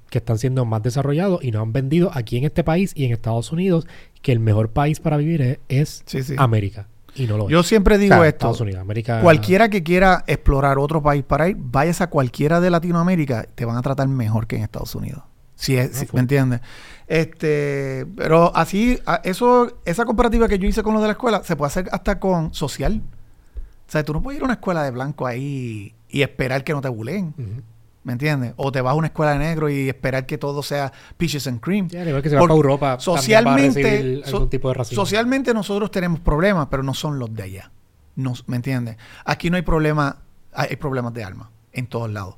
que 0.09 0.19
están 0.19 0.38
siendo 0.38 0.63
más 0.65 0.84
desarrollados 0.84 1.43
y 1.43 1.51
nos 1.51 1.63
han 1.63 1.74
vendido 1.74 2.11
aquí 2.13 2.38
en 2.38 2.43
este 2.45 2.63
país 2.63 2.91
y 2.95 3.05
en 3.05 3.11
Estados 3.13 3.51
Unidos 3.51 3.88
que 4.21 4.32
el 4.32 4.39
mejor 4.39 4.69
país 4.69 4.99
para 4.99 5.17
vivir 5.17 5.41
es, 5.41 5.57
es 5.69 6.03
Sí, 6.05 6.21
sí. 6.24 6.36
América. 6.38 6.88
Y 7.16 7.28
no 7.28 7.38
lo 7.38 7.45
es. 7.45 7.51
Yo 7.51 7.64
siempre 7.64 7.95
O 7.95 7.99
digo 7.99 8.16
sea, 8.16 8.24
esto. 8.26 8.36
Estados 8.47 8.61
Unidos, 8.61 8.82
América. 8.82 9.22
Cualquiera 9.22 9.70
que 9.70 9.84
quiera 9.84 10.24
explorar 10.28 10.78
otro 10.80 11.01
país 11.03 11.24
para 11.24 11.49
ir, 11.49 11.57
vayas 11.59 12.01
a 12.01 12.07
cualquiera 12.09 12.59
de 12.59 12.70
Latinoamérica, 12.70 13.45
te 13.55 13.66
van 13.66 13.78
a 13.78 13.82
tratar 13.82 14.07
mejor 14.07 14.47
que 14.47 14.55
en 14.57 14.64
Estados 14.64 14.95
Unidos. 14.95 15.24
Si 15.55 15.78
es, 15.78 15.91
Ah, 15.93 15.99
si-. 15.99 16.07
¿Me 16.14 16.20
entiendes? 16.22 16.61
Este, 17.07 18.05
pero 18.16 18.55
así, 18.55 18.99
eso, 19.24 19.80
esa 19.86 20.05
comparativa 20.05 20.47
que 20.47 20.57
yo 20.57 20.68
hice 20.68 20.82
con 20.84 20.93
lo 20.93 21.01
de 21.01 21.07
la 21.07 21.14
escuela, 21.14 21.43
se 21.43 21.55
puede 21.55 21.68
hacer 21.68 21.89
hasta 21.91 22.20
con 22.20 22.53
social. 22.53 23.01
O 23.88 23.91
sea, 23.91 24.03
tú 24.03 24.14
no 24.14 24.22
puedes 24.24 24.38
ir 24.38 24.41
a 24.41 24.45
una 24.45 24.55
escuela 24.55 24.84
de 24.84 24.91
blanco 24.91 25.28
ahí 25.28 25.93
y 26.09 26.22
esperar 26.24 26.64
que 26.64 26.74
no 26.74 26.82
te 26.82 26.89
buleen. 26.89 27.34
¿Me 28.04 28.14
entiendes? 28.14 28.54
O 28.58 28.72
te 28.72 28.82
vas 28.82 28.91
a 28.91 28.95
una 28.95 29.08
escuela 29.08 29.32
de 29.34 29.39
negro 29.39 29.70
y 29.70 29.88
esperar 29.88 30.26
que 30.26 30.38
todo 30.38 30.62
sea 30.62 30.91
peaches 31.18 31.47
and 31.47 31.62
cream. 31.62 31.88
Al 31.97 32.08
igual 32.08 32.22
que 32.22 32.30
se 32.30 32.36
va 32.36 32.41
para 32.41 32.54
Europa, 32.54 32.99
socialmente, 32.99 33.82
recibir 33.82 34.24
so- 34.26 34.36
algún 34.38 34.49
tipo 34.49 34.68
de 34.68 34.74
racismo. 34.74 35.04
socialmente 35.06 35.54
nosotros 35.54 35.89
tenemos 35.89 36.20
problemas, 36.20 36.68
pero 36.70 36.84
no 36.84 36.93
son 36.93 37.18
los 37.20 37.34
de 37.34 37.43
allá. 37.43 37.72
No, 38.16 38.34
¿Me 38.47 38.58
entiendes? 38.58 38.97
Aquí 39.26 39.49
no 39.49 39.56
hay 39.56 39.62
problema, 39.64 40.18
hay, 40.51 40.76
problemas 40.76 41.14
de 41.14 41.24
alma 41.24 41.49
en 41.72 41.88
todos 41.88 42.12
lados, 42.12 42.36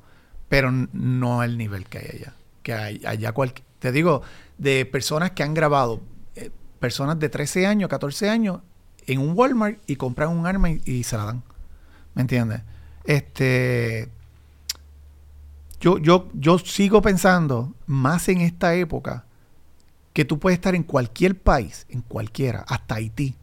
pero 0.48 0.70
no 0.70 1.42
el 1.42 1.58
nivel 1.58 1.84
que 1.86 1.98
hay 1.98 2.08
allá. 2.20 2.34
Que 2.62 2.72
hay 2.72 3.02
allá 3.04 3.32
cual- 3.32 3.52
te 3.80 3.90
digo, 3.92 4.22
de 4.58 4.86
personas 4.86 5.32
que 5.32 5.42
han 5.42 5.52
grabado, 5.52 6.00
eh, 6.36 6.50
personas 6.78 7.18
de 7.18 7.28
13 7.28 7.66
años, 7.66 7.90
14 7.90 8.30
años, 8.30 8.60
en 9.08 9.18
un 9.20 9.32
Walmart 9.36 9.78
y 9.86 9.96
compran 9.96 10.28
un 10.30 10.46
arma 10.46 10.70
y, 10.70 10.80
y 10.84 11.02
se 11.02 11.16
la 11.16 11.24
dan. 11.24 11.42
¿Me 12.14 12.22
entiendes? 12.22 12.62
Este 13.04 14.08
yo, 15.80 15.98
yo, 15.98 16.28
yo 16.34 16.58
sigo 16.58 17.02
pensando 17.02 17.74
más 17.86 18.28
en 18.28 18.40
esta 18.40 18.74
época 18.74 19.24
que 20.12 20.24
tú 20.24 20.38
puedes 20.38 20.56
estar 20.58 20.74
en 20.74 20.82
cualquier 20.82 21.38
país, 21.38 21.86
en 21.90 22.00
cualquiera, 22.00 22.64
hasta 22.68 22.94
Haití. 22.96 23.34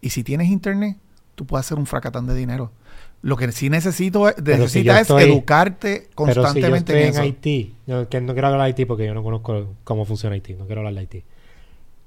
Y 0.00 0.10
si 0.10 0.22
tienes 0.22 0.48
internet, 0.48 0.96
tú 1.34 1.46
puedes 1.46 1.66
hacer 1.66 1.78
un 1.78 1.86
fracatán 1.86 2.26
de 2.26 2.34
dinero. 2.34 2.70
Lo 3.22 3.36
que 3.36 3.50
sí 3.50 3.68
necesito 3.70 4.28
si 4.28 4.34
yo 4.44 4.56
necesitas 4.56 5.00
estoy- 5.02 5.22
es 5.24 5.28
educarte 5.30 5.88
Pero 5.88 6.02
si 6.04 6.10
yo 6.10 6.14
constantemente 6.14 6.92
estoy 6.92 7.16
en. 7.16 7.22
Haití, 7.22 7.74
no, 7.86 8.08
que 8.08 8.20
no 8.20 8.32
quiero 8.32 8.48
hablar 8.48 8.60
de 8.60 8.66
Haití 8.66 8.84
porque 8.84 9.06
yo 9.06 9.14
no 9.14 9.22
conozco 9.22 9.74
cómo 9.84 10.04
funciona 10.04 10.34
Haití, 10.34 10.54
no 10.54 10.66
quiero 10.66 10.82
hablar 10.82 10.94
de 10.94 11.00
Haití. 11.00 11.24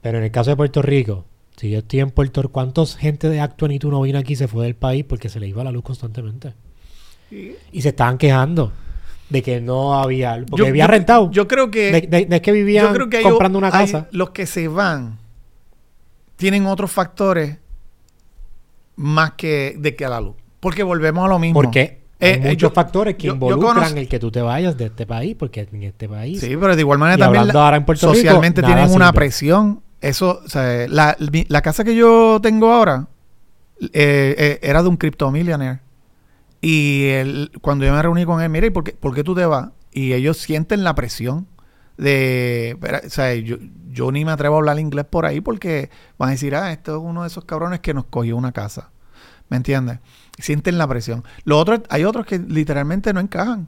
Pero 0.01 0.19
en 0.19 0.23
el 0.23 0.31
caso 0.31 0.51
de 0.51 0.55
Puerto 0.55 0.81
Rico, 0.81 1.25
si 1.57 1.69
yo 1.69 1.79
estoy 1.79 1.99
en 1.99 2.11
Puerto 2.11 2.41
Rico, 2.41 2.53
¿cuántos 2.53 2.95
gente 2.95 3.29
de 3.29 3.41
Acto 3.41 3.69
y 3.69 3.77
tú 3.79 3.91
no 3.91 4.01
vino 4.01 4.19
aquí 4.19 4.33
y 4.33 4.35
se 4.37 4.47
fue 4.47 4.63
del 4.65 4.75
país 4.75 5.03
porque 5.03 5.27
se 5.27 5.39
le 5.39 5.47
iba 5.47 5.63
la 5.63 5.71
luz 5.71 5.83
constantemente? 5.83 6.53
Y 7.71 7.81
se 7.81 7.89
estaban 7.89 8.17
quejando 8.17 8.71
de 9.31 9.41
que 9.41 9.61
no 9.61 9.99
había 10.01 10.43
porque 10.49 10.63
Yo- 10.63 10.67
había 10.69 10.87
rentado. 10.87 11.31
Yo 11.31 11.47
creo 11.47 11.71
que 11.71 11.91
de, 11.91 12.01
de- 12.01 12.25
de 12.25 12.41
que 12.41 12.51
vivían 12.51 12.87
yo 12.87 12.93
creo 12.93 13.09
que 13.09 13.17
hay- 13.17 13.23
comprando 13.23 13.57
una 13.57 13.67
hay- 13.67 13.85
casa. 13.91 14.07
los 14.11 14.31
que 14.31 14.45
se 14.45 14.67
van 14.67 15.17
tienen 16.35 16.65
otros 16.65 16.91
factores 16.91 17.57
más 18.95 19.31
que 19.33 19.75
de 19.77 19.95
que 19.95 20.05
a 20.05 20.09
la 20.09 20.21
luz. 20.21 20.35
Porque 20.59 20.83
volvemos 20.83 21.25
a 21.25 21.29
lo 21.29 21.39
mismo. 21.39 21.55
Porque 21.61 22.01
hay 22.19 22.29
Eh, 22.29 22.33
eh, 22.33 22.39
muchos 22.49 22.57
yo- 22.57 22.71
factores 22.71 23.15
que 23.15 23.27
yo- 23.27 23.33
involucran 23.33 23.97
el 23.97 24.07
que 24.07 24.19
tú 24.19 24.29
te 24.31 24.41
vayas 24.41 24.77
de 24.77 24.85
este 24.85 25.05
país, 25.07 25.35
porque 25.37 25.67
en 25.71 25.83
este 25.83 26.07
país 26.07 26.39
Sí, 26.39 26.55
pero 26.59 26.75
de 26.75 26.81
igual 26.81 26.99
manera 26.99 27.17
también 27.17 27.47
la- 27.47 27.53
ahora 27.63 27.77
en 27.77 27.85
Puerto 27.85 28.07
Rico, 28.07 28.15
socialmente 28.15 28.61
tienen 28.61 28.91
una 28.91 29.11
presión. 29.13 29.81
Eso, 30.01 30.41
o 30.45 30.49
sea, 30.49 30.87
la, 30.87 31.15
la 31.19 31.61
casa 31.61 31.83
que 31.83 31.95
yo 31.95 32.39
tengo 32.41 32.71
ahora 32.73 33.07
eh, 33.81 34.35
eh, 34.37 34.59
era 34.61 34.83
de 34.83 34.89
un 34.89 34.97
criptomillionaire. 34.97 35.79
Y 36.61 37.07
él, 37.07 37.51
cuando 37.61 37.85
yo 37.85 37.93
me 37.93 38.01
reuní 38.01 38.25
con 38.25 38.41
él, 38.41 38.49
mire, 38.49 38.67
¿y 38.67 38.69
por 38.69 38.83
qué, 38.83 38.93
por 38.93 39.15
qué 39.15 39.23
tú 39.23 39.35
te 39.35 39.45
vas? 39.45 39.69
Y 39.91 40.13
ellos 40.13 40.37
sienten 40.37 40.83
la 40.83 40.95
presión 40.95 41.47
de... 41.97 42.77
O 43.05 43.09
sea, 43.09 43.33
yo, 43.35 43.57
yo 43.89 44.11
ni 44.11 44.23
me 44.23 44.31
atrevo 44.31 44.55
a 44.55 44.59
hablar 44.59 44.79
inglés 44.79 45.05
por 45.05 45.25
ahí 45.25 45.41
porque 45.41 45.89
van 46.17 46.29
a 46.29 46.31
decir, 46.33 46.55
ah, 46.55 46.71
esto 46.71 46.95
es 46.95 47.01
uno 47.01 47.23
de 47.23 47.27
esos 47.27 47.45
cabrones 47.45 47.79
que 47.79 47.93
nos 47.93 48.05
cogió 48.05 48.37
una 48.37 48.51
casa. 48.51 48.91
¿Me 49.49 49.57
entiendes? 49.57 49.99
Sienten 50.39 50.77
la 50.77 50.87
presión. 50.87 51.23
Lo 51.43 51.59
otro, 51.59 51.83
hay 51.89 52.05
otros 52.05 52.25
que 52.25 52.39
literalmente 52.39 53.11
no 53.13 53.19
encajan. 53.19 53.67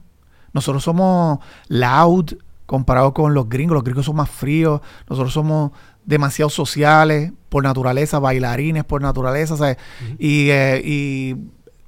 Nosotros 0.52 0.82
somos 0.82 1.40
loud 1.68 2.32
comparado 2.64 3.12
con 3.12 3.34
los 3.34 3.48
gringos. 3.48 3.74
Los 3.74 3.84
gringos 3.84 4.06
son 4.06 4.16
más 4.16 4.30
fríos. 4.30 4.80
Nosotros 5.10 5.32
somos 5.32 5.72
demasiado 6.04 6.48
sociales 6.48 7.32
por 7.48 7.64
naturaleza, 7.64 8.18
bailarines 8.18 8.84
por 8.84 9.02
naturaleza. 9.02 9.56
¿sabes? 9.56 9.76
Y, 10.18 10.48
eh, 10.50 10.80
y, 10.82 11.36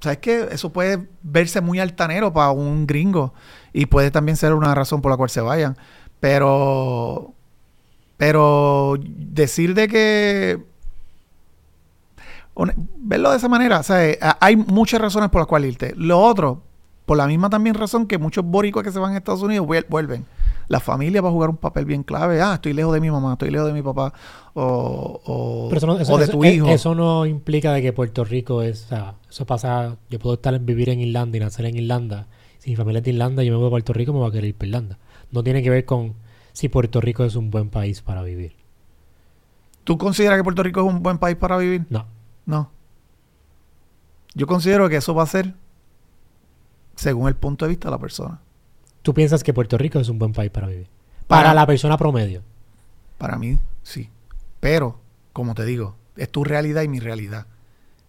¿sabes 0.07 0.19
qué? 0.21 0.49
Eso 0.51 0.73
puede 0.73 1.07
verse 1.23 1.61
muy 1.61 1.79
altanero 1.81 2.33
para 2.33 2.51
un 2.51 2.87
gringo 2.87 3.35
y 3.73 3.87
puede 3.87 4.11
también 4.11 4.37
ser 4.37 4.55
una 4.55 4.75
razón 4.75 5.03
por 5.03 5.11
la 5.11 5.17
cual 5.17 5.29
se 5.31 5.41
vayan. 5.41 5.77
Pero, 6.21 7.33
pero 8.17 8.97
decir 9.05 9.75
de 9.75 9.87
que 9.89 10.63
verlo 12.97 13.31
de 13.31 13.37
esa 13.37 13.49
manera, 13.49 13.83
a- 14.21 14.39
hay 14.41 14.57
muchas 14.57 15.01
razones 15.01 15.29
por 15.31 15.41
las 15.43 15.47
cuales 15.49 15.73
irte. 15.73 15.93
Lo 15.97 16.19
otro, 16.21 16.63
por 17.05 17.17
la 17.19 17.27
misma 17.27 17.51
también 17.51 17.75
razón 17.75 18.07
que 18.07 18.19
muchos 18.19 18.45
boricuas 18.45 18.85
que 18.85 18.93
se 18.93 18.99
van 18.99 19.13
a 19.15 19.19
Estados 19.19 19.43
Unidos 19.43 19.67
vuel- 19.67 19.87
vuelven. 19.89 20.25
La 20.69 20.81
familia 20.81 21.21
va 21.23 21.29
a 21.29 21.33
jugar 21.33 21.51
un 21.51 21.57
papel 21.57 21.85
bien 21.85 22.03
clave. 22.03 22.41
Ah, 22.43 22.55
estoy 22.55 22.73
lejos 22.73 22.93
de 22.93 23.01
mi 23.01 23.11
mamá, 23.11 23.35
estoy 23.35 23.51
lejos 23.51 23.69
de 23.69 23.73
mi 23.73 23.83
papá 23.83 24.13
o, 24.55 25.21
o- 25.25 25.69
Pero 25.69 25.79
eso 25.79 25.87
no, 25.87 25.99
eso- 25.99 26.13
o 26.13 26.19
de 26.19 26.25
eso- 26.25 26.33
tu 26.33 26.45
eh, 26.45 26.55
hijo. 26.55 26.67
eso 26.69 26.95
no 26.95 27.25
implica 27.27 27.73
de 27.73 27.83
que 27.83 27.93
Puerto 27.93 28.25
Rico 28.25 28.63
es... 28.63 28.85
o 28.87 28.89
sea, 28.89 29.15
eso 29.31 29.47
pasa... 29.47 29.97
Yo 30.11 30.19
puedo 30.19 30.35
estar 30.35 30.55
en 30.55 30.67
vivir 30.67 30.89
en 30.91 31.01
Irlanda 31.01 31.37
y 31.37 31.41
nacer 31.41 31.67
en 31.67 31.77
Irlanda. 31.77 32.27
Si 32.59 32.71
mi 32.71 32.77
familia 32.77 32.99
es 32.99 33.05
de 33.05 33.11
Irlanda 33.13 33.45
y 33.45 33.47
yo 33.47 33.53
me 33.53 33.59
voy 33.59 33.69
a 33.69 33.71
Puerto 33.71 33.93
Rico, 33.93 34.13
me 34.13 34.19
voy 34.19 34.29
a 34.29 34.33
querer 34.33 34.49
ir 34.49 34.55
para 34.57 34.67
Irlanda. 34.69 34.99
No 35.31 35.43
tiene 35.45 35.63
que 35.63 35.71
ver 35.71 35.85
con 35.85 36.15
si 36.53 36.69
Puerto 36.69 37.01
Rico 37.01 37.23
es 37.25 37.37
un 37.37 37.51
buen 37.51 37.69
país 37.71 38.03
para 38.03 38.23
vivir. 38.23 38.57
¿Tú 39.85 39.99
consideras 39.99 40.37
que 40.39 40.43
Puerto 40.45 40.63
Rico 40.65 40.81
es 40.81 40.87
un 40.93 41.01
buen 41.03 41.19
país 41.19 41.37
para 41.37 41.57
vivir? 41.59 41.85
No. 41.91 42.07
No. 42.45 42.71
Yo 44.35 44.47
considero 44.47 44.89
que 44.89 44.97
eso 44.97 45.15
va 45.15 45.23
a 45.23 45.27
ser 45.27 45.55
según 46.97 47.29
el 47.29 47.37
punto 47.37 47.65
de 47.67 47.71
vista 47.71 47.89
de 47.89 47.93
la 47.93 47.99
persona. 47.99 48.41
¿Tú 49.07 49.15
piensas 49.15 49.45
que 49.45 49.55
Puerto 49.55 49.79
Rico 49.79 50.01
es 50.01 50.09
un 50.09 50.19
buen 50.19 50.33
país 50.33 50.51
para 50.51 50.67
vivir? 50.67 50.89
Para, 51.29 51.43
Para- 51.45 51.55
la 51.55 51.65
persona 51.65 51.97
promedio. 51.97 52.43
Para 53.19 53.37
mí, 53.39 53.57
sí. 53.85 54.11
Pero, 54.59 54.99
como 55.33 55.55
te 55.55 55.65
digo, 55.65 55.95
es 56.17 56.29
tu 56.29 56.43
realidad 56.43 56.83
y 56.83 56.89
mi 56.89 56.99
realidad. 56.99 57.47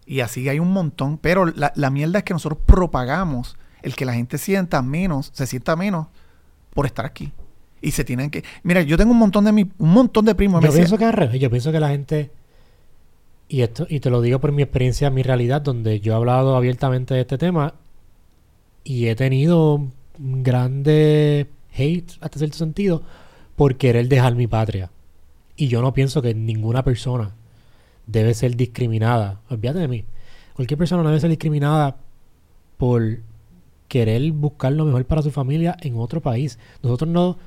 Y 0.08 0.22
así 0.22 0.50
hay 0.50 0.58
un 0.58 0.72
montón. 0.74 1.20
Pero 1.20 1.46
la, 1.46 1.72
la 1.76 1.92
mierda 1.92 2.18
es 2.18 2.24
que 2.26 2.34
nosotros 2.34 2.60
propagamos 2.66 3.58
el 3.84 3.96
que 3.96 4.06
la 4.06 4.16
gente 4.16 4.40
sienta 4.40 4.82
menos, 4.82 5.30
se 5.36 5.46
sienta 5.46 5.76
menos 5.76 6.08
por 6.74 6.88
estar 6.88 7.06
aquí. 7.06 7.32
Y 7.80 7.92
se 7.92 8.04
tienen 8.04 8.32
que. 8.32 8.44
Mira, 8.64 8.82
yo 8.82 8.98
tengo 8.98 9.12
un 9.12 9.20
montón 9.20 9.46
de 9.46 9.52
mi, 9.52 9.70
un 9.78 9.92
montón 9.92 10.26
de 10.26 10.34
primos. 10.34 10.64
Yo 10.64 10.74
pienso 10.74 10.98
que 10.98 11.06
al 11.06 11.14
revés. 11.14 11.40
Yo 11.40 11.52
pienso 11.52 11.72
que 11.72 11.80
la 11.80 11.90
gente... 11.90 12.32
Y 13.50 13.62
esto 13.62 13.86
y 13.88 14.00
te 14.00 14.10
lo 14.10 14.22
digo 14.22 14.40
por 14.40 14.52
mi 14.52 14.64
experiencia, 14.64 15.12
mi 15.12 15.22
realidad, 15.22 15.62
donde 15.62 16.00
yo 16.00 16.14
he 16.14 16.16
hablado 16.16 16.56
abiertamente 16.56 17.14
de 17.14 17.22
este 17.22 17.38
tema 17.38 17.76
y 18.84 19.10
he 19.10 19.16
tenido 19.16 19.86
grande 20.18 21.48
hate, 21.74 22.14
hasta 22.22 22.40
cierto 22.40 22.58
sentido, 22.58 23.04
por 23.56 23.78
querer 23.78 24.08
dejar 24.08 24.36
mi 24.36 24.48
patria. 24.48 24.92
Y 25.56 25.68
yo 25.68 25.82
no 25.82 25.94
pienso 25.94 26.22
que 26.22 26.34
ninguna 26.34 26.84
persona 26.84 27.32
debe 28.06 28.34
ser 28.34 28.56
discriminada. 28.56 29.42
Olvídate 29.50 29.80
de 29.80 29.88
mí. 29.88 30.06
Cualquier 30.54 30.78
persona 30.78 31.04
no 31.04 31.10
debe 31.10 31.22
ser 31.22 31.30
discriminada 31.30 31.98
por 32.78 33.20
querer 33.88 34.32
buscar 34.32 34.74
lo 34.74 34.86
mejor 34.86 35.06
para 35.06 35.22
su 35.22 35.32
familia 35.32 35.76
en 35.82 35.98
otro 35.98 36.22
país. 36.22 36.60
Nosotros 36.84 37.10
no 37.10 37.38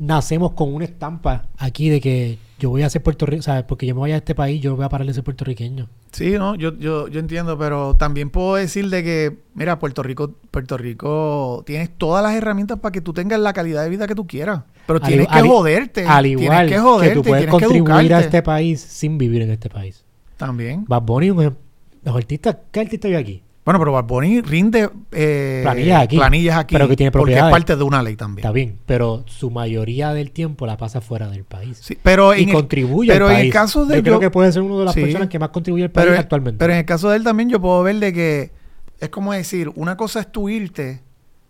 nacemos 0.00 0.52
con 0.52 0.74
una 0.74 0.86
estampa 0.86 1.46
aquí 1.58 1.90
de 1.90 2.00
que 2.00 2.38
yo 2.58 2.70
voy 2.70 2.82
a 2.82 2.90
ser 2.90 3.02
puertorriqueño, 3.02 3.42
¿sabes? 3.42 3.64
Porque 3.64 3.86
yo 3.86 3.94
me 3.94 4.00
voy 4.00 4.12
a 4.12 4.16
este 4.16 4.34
país, 4.34 4.60
yo 4.60 4.74
voy 4.74 4.84
a 4.84 4.88
parar 4.88 5.06
de 5.06 5.12
ser 5.12 5.22
puertorriqueño. 5.22 5.88
Sí, 6.10 6.32
no, 6.32 6.54
yo, 6.54 6.76
yo, 6.78 7.08
yo 7.08 7.20
entiendo, 7.20 7.58
pero 7.58 7.96
también 7.96 8.30
puedo 8.30 8.54
decir 8.54 8.88
de 8.88 9.04
que, 9.04 9.38
mira, 9.54 9.78
Puerto 9.78 10.02
Rico, 10.02 10.34
Puerto 10.50 10.78
Rico, 10.78 11.62
tienes 11.66 11.90
todas 11.96 12.22
las 12.22 12.34
herramientas 12.34 12.78
para 12.80 12.92
que 12.92 13.02
tú 13.02 13.12
tengas 13.12 13.40
la 13.40 13.52
calidad 13.52 13.82
de 13.82 13.90
vida 13.90 14.06
que 14.06 14.14
tú 14.14 14.26
quieras. 14.26 14.62
Pero 14.86 15.00
tienes 15.00 15.28
que 15.28 15.40
joderte. 15.42 16.06
Al 16.06 16.24
tienes 16.24 16.42
igual 16.42 16.66
que 16.66 16.74
que, 16.74 16.80
joderte, 16.80 17.14
tú 17.14 17.22
puedes 17.22 17.44
tienes 17.44 17.60
que 17.60 17.66
contribuir 17.66 18.14
a 18.14 18.20
este 18.20 18.42
país 18.42 18.80
sin 18.80 19.18
vivir 19.18 19.42
en 19.42 19.50
este 19.50 19.68
país. 19.68 20.04
También. 20.38 20.86
Bad 20.88 21.02
Bunny, 21.02 21.28
los 21.28 22.16
artistas, 22.16 22.56
¿qué 22.72 22.80
artista 22.80 23.06
hay 23.06 23.14
aquí? 23.14 23.42
Bueno, 23.70 23.78
pero 23.78 23.92
Bad 23.92 24.04
Bunny 24.04 24.40
rinde 24.40 24.90
eh, 25.12 25.60
Planillas 25.62 26.02
aquí. 26.02 26.16
planillas 26.16 26.56
aquí, 26.58 26.74
Pero 26.74 26.88
que 26.88 26.96
tiene 26.96 27.12
porque 27.12 27.34
es 27.36 27.42
parte 27.44 27.76
de 27.76 27.84
una 27.84 28.02
ley 28.02 28.16
también. 28.16 28.44
Está 28.44 28.50
bien, 28.52 28.78
pero 28.84 29.22
su 29.28 29.52
mayoría 29.52 30.12
del 30.12 30.32
tiempo 30.32 30.66
la 30.66 30.76
pasa 30.76 31.00
fuera 31.00 31.28
del 31.28 31.44
país. 31.44 31.78
Sí, 31.80 31.96
pero 32.02 32.34
y 32.34 32.42
en 32.42 32.48
el- 32.48 32.54
contribuye 32.56 33.12
pero 33.12 33.26
al 33.26 33.30
en 33.30 33.36
país. 33.38 33.46
el 33.46 33.52
caso 33.52 33.86
de 33.86 33.96
yo 33.98 34.02
creo 34.02 34.18
que 34.18 34.28
puede 34.30 34.50
ser 34.50 34.62
una 34.62 34.76
de 34.76 34.84
las 34.86 34.94
Sí. 34.94 35.02
personas 35.02 35.28
que 35.28 35.38
más 35.38 35.50
contribuye 35.50 35.84
al 35.84 35.90
país 35.92 36.08
pero, 36.08 36.18
actualmente. 36.18 36.58
pero 36.58 36.72
en 36.72 36.80
el 36.80 36.84
caso 36.84 37.10
de 37.10 37.16
él 37.18 37.22
también 37.22 37.48
yo 37.48 37.60
puedo 37.60 37.80
ver 37.84 37.96
de 38.00 38.12
que 38.12 38.50
es 38.98 39.08
como 39.10 39.32
decir, 39.32 39.70
una 39.76 39.96
cosa 39.96 40.18
es 40.18 40.32
tú 40.32 40.48
irte 40.48 41.02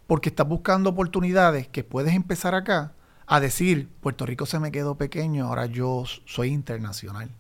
porque 0.07 0.29
estás 0.29 0.47
buscando 0.47 0.91
oportunidades 0.91 1.68
que 1.68 1.85
puedes 1.85 2.12
empezar 2.14 2.55
acá 2.55 2.93
a 3.27 3.41
decir, 3.41 3.89
Puerto 4.03 4.27
Rico 4.27 4.45
se 4.45 4.59
me 4.59 4.71
quedó 4.71 4.97
pequeño, 4.97 5.47
ahora 5.47 5.64
yo 5.64 6.05
soy 6.27 6.49
internacional. 6.51 7.31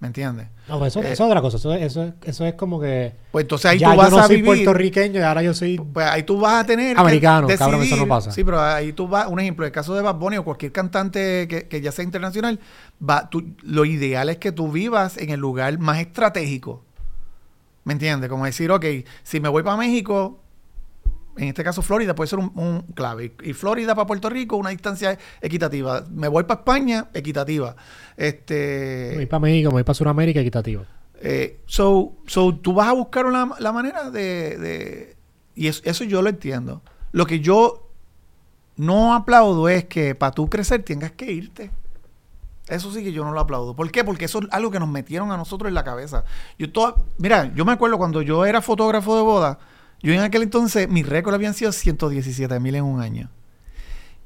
¿Me 0.00 0.06
entiendes? 0.06 0.46
no, 0.66 0.78
pues 0.78 0.92
eso, 0.96 1.00
eh, 1.02 1.12
eso 1.12 1.24
es 1.24 1.28
otra 1.30 1.42
cosa. 1.42 1.58
Eso, 1.58 1.74
eso, 1.74 2.12
eso 2.24 2.46
es 2.46 2.54
como 2.54 2.80
que 2.80 3.12
Pues 3.32 3.44
entonces 3.44 3.70
ahí 3.70 3.78
ya 3.78 3.90
tú 3.92 3.96
vas 3.98 4.10
yo 4.10 4.16
no 4.16 4.22
a 4.22 4.26
soy 4.26 4.36
vivir. 4.36 4.46
puertorriqueño 4.64 5.20
y 5.20 5.22
ahora 5.22 5.42
yo 5.42 5.52
soy... 5.52 5.76
Pues 5.78 6.06
ahí 6.06 6.22
tú 6.22 6.40
vas 6.40 6.64
a 6.64 6.66
tener 6.66 6.98
Americano, 6.98 7.46
que 7.46 7.56
cabrón, 7.58 7.82
eso 7.82 7.96
no 7.96 8.02
decidir- 8.04 8.08
pasa. 8.08 8.32
Sí, 8.32 8.42
pero 8.42 8.62
ahí 8.62 8.94
tú 8.94 9.06
vas, 9.08 9.26
un 9.28 9.38
ejemplo, 9.40 9.66
el 9.66 9.72
caso 9.72 9.94
de 9.94 10.00
Bad 10.00 10.14
Bunny 10.14 10.38
o 10.38 10.44
cualquier 10.44 10.72
cantante 10.72 11.46
que, 11.48 11.68
que 11.68 11.80
ya 11.82 11.92
sea 11.92 12.02
internacional, 12.02 12.58
va, 13.06 13.28
tú- 13.28 13.52
lo 13.62 13.84
ideal 13.84 14.30
es 14.30 14.38
que 14.38 14.52
tú 14.52 14.72
vivas 14.72 15.18
en 15.18 15.28
el 15.30 15.40
lugar 15.40 15.78
más 15.78 15.98
estratégico. 16.00 16.82
¿Me 17.84 17.92
entiendes? 17.92 18.30
Como 18.30 18.46
decir, 18.46 18.70
ok, 18.70 18.84
si 19.22 19.38
me 19.40 19.50
voy 19.50 19.62
para 19.62 19.76
México, 19.76 20.38
en 21.36 21.48
este 21.48 21.62
caso 21.64 21.82
Florida 21.82 22.14
puede 22.14 22.28
ser 22.28 22.38
un, 22.38 22.52
un 22.54 22.82
clave. 22.94 23.34
Y 23.42 23.52
Florida 23.52 23.94
para 23.94 24.06
Puerto 24.06 24.28
Rico, 24.28 24.56
una 24.56 24.70
distancia 24.70 25.18
equitativa. 25.40 26.04
Me 26.10 26.28
voy 26.28 26.44
para 26.44 26.60
España, 26.60 27.08
equitativa. 27.14 27.76
Este, 28.16 29.08
Me 29.10 29.16
voy 29.16 29.26
para 29.26 29.40
México, 29.40 29.70
me 29.70 29.74
voy 29.74 29.84
para 29.84 29.94
Sudamérica, 29.94 30.40
equitativo. 30.40 30.84
eh, 31.22 31.60
so, 31.66 32.16
so, 32.26 32.54
tú 32.54 32.72
vas 32.74 32.88
a 32.88 32.92
buscar 32.92 33.26
la, 33.26 33.50
la 33.58 33.72
manera 33.72 34.10
de, 34.10 34.56
de- 34.58 35.16
y 35.54 35.66
eso, 35.68 35.82
eso 35.84 36.04
yo 36.04 36.22
lo 36.22 36.28
entiendo. 36.30 36.82
Lo 37.12 37.26
que 37.26 37.40
yo 37.40 37.88
no 38.76 39.14
aplaudo 39.14 39.68
es 39.68 39.84
que 39.84 40.14
para 40.14 40.32
tú 40.32 40.48
crecer 40.48 40.82
tengas 40.82 41.12
que 41.12 41.30
irte. 41.32 41.70
Eso 42.68 42.92
sí 42.92 43.02
que 43.02 43.12
yo 43.12 43.24
no 43.24 43.32
lo 43.32 43.40
aplaudo. 43.40 43.74
¿Por 43.74 43.90
qué? 43.90 44.04
Porque 44.04 44.26
eso 44.26 44.38
es 44.38 44.46
algo 44.52 44.70
que 44.70 44.78
nos 44.78 44.88
metieron 44.88 45.32
a 45.32 45.36
nosotros 45.36 45.68
en 45.68 45.74
la 45.74 45.82
cabeza. 45.84 46.24
Yo 46.58 46.70
toda, 46.70 46.94
mira, 47.18 47.52
yo 47.54 47.64
me 47.64 47.72
acuerdo 47.72 47.98
cuando 47.98 48.22
yo 48.22 48.44
era 48.46 48.62
fotógrafo 48.62 49.16
de 49.16 49.22
boda, 49.22 49.58
yo 50.02 50.12
en 50.12 50.20
aquel 50.20 50.42
entonces, 50.42 50.88
mis 50.88 51.06
récords 51.06 51.34
habían 51.34 51.54
sido 51.54 51.72
117 51.72 52.58
mil 52.60 52.74
en 52.74 52.84
un 52.84 53.00
año. 53.00 53.30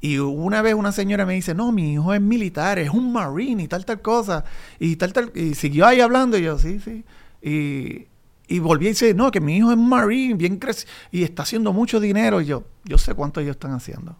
Y 0.00 0.18
una 0.18 0.60
vez 0.60 0.74
una 0.74 0.92
señora 0.92 1.24
me 1.24 1.32
dice, 1.32 1.54
no, 1.54 1.72
mi 1.72 1.94
hijo 1.94 2.12
es 2.12 2.20
militar, 2.20 2.78
es 2.78 2.90
un 2.90 3.12
marine 3.12 3.62
y 3.62 3.68
tal, 3.68 3.86
tal 3.86 4.02
cosa. 4.02 4.44
Y 4.78 4.96
tal, 4.96 5.12
tal. 5.14 5.32
Y 5.34 5.54
siguió 5.54 5.86
ahí 5.86 6.00
hablando 6.00 6.36
y 6.36 6.42
yo, 6.42 6.58
sí, 6.58 6.78
sí. 6.78 7.04
Y, 7.40 8.06
y 8.46 8.58
volví 8.58 8.86
y 8.86 8.88
dice, 8.90 9.14
no, 9.14 9.30
que 9.30 9.40
mi 9.40 9.56
hijo 9.56 9.72
es 9.72 9.78
marine, 9.78 10.34
bien 10.34 10.58
crecido. 10.58 10.92
Y 11.10 11.22
está 11.22 11.42
haciendo 11.42 11.72
mucho 11.72 12.00
dinero. 12.00 12.42
Y 12.42 12.44
yo, 12.44 12.64
yo 12.84 12.98
sé 12.98 13.14
cuánto 13.14 13.40
ellos 13.40 13.56
están 13.56 13.72
haciendo. 13.72 14.16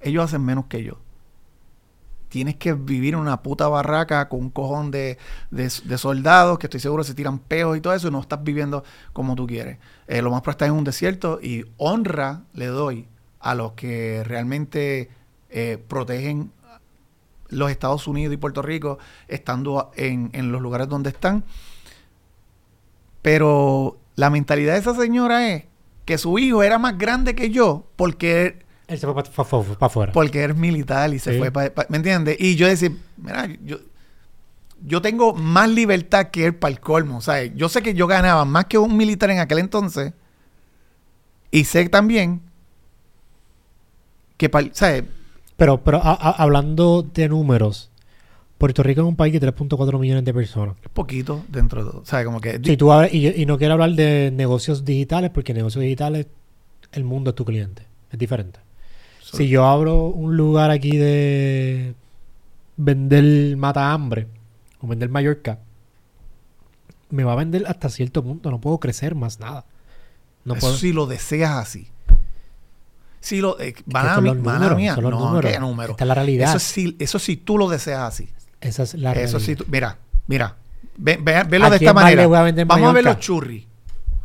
Ellos 0.00 0.24
hacen 0.24 0.44
menos 0.44 0.66
que 0.66 0.84
yo. 0.84 1.00
Tienes 2.36 2.56
que 2.56 2.74
vivir 2.74 3.14
en 3.14 3.20
una 3.20 3.42
puta 3.42 3.66
barraca 3.66 4.28
con 4.28 4.40
un 4.40 4.50
cojón 4.50 4.90
de, 4.90 5.16
de- 5.50 5.70
soldados 5.96 6.58
que 6.58 6.66
estoy 6.66 6.80
seguro 6.80 7.02
se 7.02 7.14
tiran 7.14 7.38
peos 7.38 7.78
y 7.78 7.80
todo 7.80 7.94
eso 7.94 8.08
y 8.08 8.10
no 8.10 8.20
estás 8.20 8.44
viviendo 8.44 8.84
como 9.14 9.34
tú 9.36 9.46
quieres. 9.46 9.78
Eh, 10.06 10.20
lo 10.20 10.30
más 10.30 10.42
probable 10.42 10.56
estás 10.56 10.68
en 10.68 10.74
un 10.74 10.84
desierto 10.84 11.38
y 11.42 11.64
honra 11.78 12.42
le 12.52 12.66
doy 12.66 13.08
a 13.40 13.54
los 13.54 13.72
que 13.72 14.22
realmente 14.22 15.08
eh, 15.48 15.82
protegen 15.88 16.52
los 17.48 17.70
Estados 17.70 18.06
Unidos 18.06 18.34
y 18.34 18.36
Puerto 18.36 18.60
Rico 18.60 18.98
estando 19.28 19.90
en, 19.96 20.28
en 20.34 20.52
los 20.52 20.60
lugares 20.60 20.90
donde 20.90 21.08
están. 21.08 21.42
Pero 23.22 23.96
la 24.14 24.28
mentalidad 24.28 24.74
de 24.74 24.80
esa 24.80 24.94
señora 24.94 25.48
es 25.54 25.64
que 26.04 26.18
su 26.18 26.38
hijo 26.38 26.62
era 26.62 26.78
más 26.78 26.98
grande 26.98 27.34
que 27.34 27.48
yo 27.48 27.86
porque 27.96 28.65
Él 28.88 28.98
se 28.98 29.06
fue 29.06 29.14
para 29.14 29.86
afuera. 29.86 30.12
porque 30.12 30.40
eres 30.42 30.56
militar 30.56 31.12
y 31.12 31.18
se 31.18 31.32
Sí. 31.32 31.38
fue 31.38 31.50
para... 31.50 31.72
¿Me 31.88 31.96
entiendes? 31.96 32.36
Y 32.38 32.54
yo 32.56 32.66
decía, 32.68 32.90
mira, 33.16 33.48
yo... 33.64 33.78
yo 34.84 35.02
tengo 35.02 35.34
más 35.34 35.68
libertad 35.68 36.28
que 36.30 36.46
él 36.46 36.54
para 36.54 36.72
el 36.72 36.80
colmo. 36.80 37.18
O 37.18 37.20
sea, 37.20 37.44
yo 37.44 37.68
sé 37.68 37.82
que 37.82 37.94
yo 37.94 38.06
ganaba 38.06 38.44
más 38.44 38.66
que 38.66 38.78
un 38.78 38.96
militar 38.96 39.30
en 39.30 39.40
aquel 39.40 39.58
entonces. 39.58 40.12
Y 41.50 41.64
sé 41.64 41.88
también 41.88 42.42
que, 44.36 44.48
para, 44.48 44.68
¿sabes? 44.72 45.04
Pero, 45.56 45.82
pero 45.82 45.98
a- 45.98 46.12
a- 46.12 46.42
hablando 46.42 47.02
de 47.02 47.28
números, 47.28 47.90
Puerto 48.58 48.82
Rico 48.82 49.00
es 49.02 49.06
un 49.06 49.16
país 49.16 49.32
de 49.32 49.40
3.4 49.40 49.98
millones 49.98 50.24
de 50.24 50.34
personas. 50.34 50.76
Es 50.82 50.90
poquito 50.90 51.44
dentro 51.48 51.84
de 51.84 51.90
todo. 51.90 52.00
O 52.02 52.06
sea, 52.06 52.24
como 52.24 52.40
que... 52.40 52.60
Si 52.62 52.76
tú 52.76 52.92
hablas- 52.92 53.12
y, 53.12 53.28
y 53.28 53.46
no 53.46 53.58
quiero 53.58 53.74
hablar 53.74 53.90
de 53.92 54.30
negocios 54.32 54.84
digitales, 54.84 55.30
porque 55.32 55.54
negocios 55.54 55.82
digitales, 55.82 56.26
el 56.92 57.04
mundo 57.04 57.30
es 57.30 57.36
tu 57.36 57.44
cliente. 57.44 57.86
Es 58.12 58.18
diferente. 58.18 58.60
So- 59.26 59.36
Si 59.38 59.48
yo 59.48 59.66
abro 59.66 60.04
un 60.04 60.36
lugar 60.36 60.70
aquí 60.70 60.96
de 60.96 61.94
vender 62.76 63.56
mata 63.56 63.92
hambre 63.92 64.28
o 64.80 64.86
vender 64.86 65.08
Mallorca, 65.08 65.58
me 67.10 67.24
va 67.24 67.32
a 67.32 67.36
vender 67.36 67.64
hasta 67.66 67.88
cierto 67.88 68.22
punto. 68.22 68.52
No 68.52 68.60
puedo 68.60 68.78
crecer 68.78 69.16
más 69.16 69.40
nada. 69.40 69.64
No 70.44 70.54
eso 70.54 70.60
puedo. 70.60 70.76
si 70.76 70.92
lo 70.92 71.06
deseas 71.06 71.50
así. 71.56 71.88
Si 73.20 73.40
lo... 73.40 73.58
Eh, 73.58 73.74
mala 73.86 74.14
son 74.14 74.22
mi- 74.24 74.28
los 74.30 74.36
números, 74.38 74.76
mía. 74.76 74.94
los 74.96 75.10
no, 75.10 75.18
números. 75.18 75.50
¿qué 75.52 75.58
número? 75.58 75.90
Esta 75.92 76.04
es 76.04 76.08
la 76.08 76.14
realidad. 76.14 76.50
Eso 76.50 76.58
sí, 76.60 76.96
eso 77.00 77.18
sí 77.18 77.36
tú 77.36 77.58
lo 77.58 77.68
deseas 77.68 78.02
así. 78.02 78.28
Esa 78.60 78.84
es 78.84 78.94
la 78.94 79.12
Eso 79.12 79.38
realidad. 79.38 79.58
tú- 79.64 79.70
mira, 79.72 79.98
mira. 80.28 80.56
Ve, 80.98 81.18
ve- 81.20 81.42
velo 81.48 81.66
¿A 81.66 81.70
de 81.70 81.78
quién 81.78 81.88
esta 81.88 82.00
manera. 82.00 82.26
voy 82.28 82.38
a 82.38 82.42
vender 82.42 82.64
Vamos 82.66 82.88
a 82.90 82.92
ver 82.92 83.04
los 83.04 83.18
churri. 83.18 83.66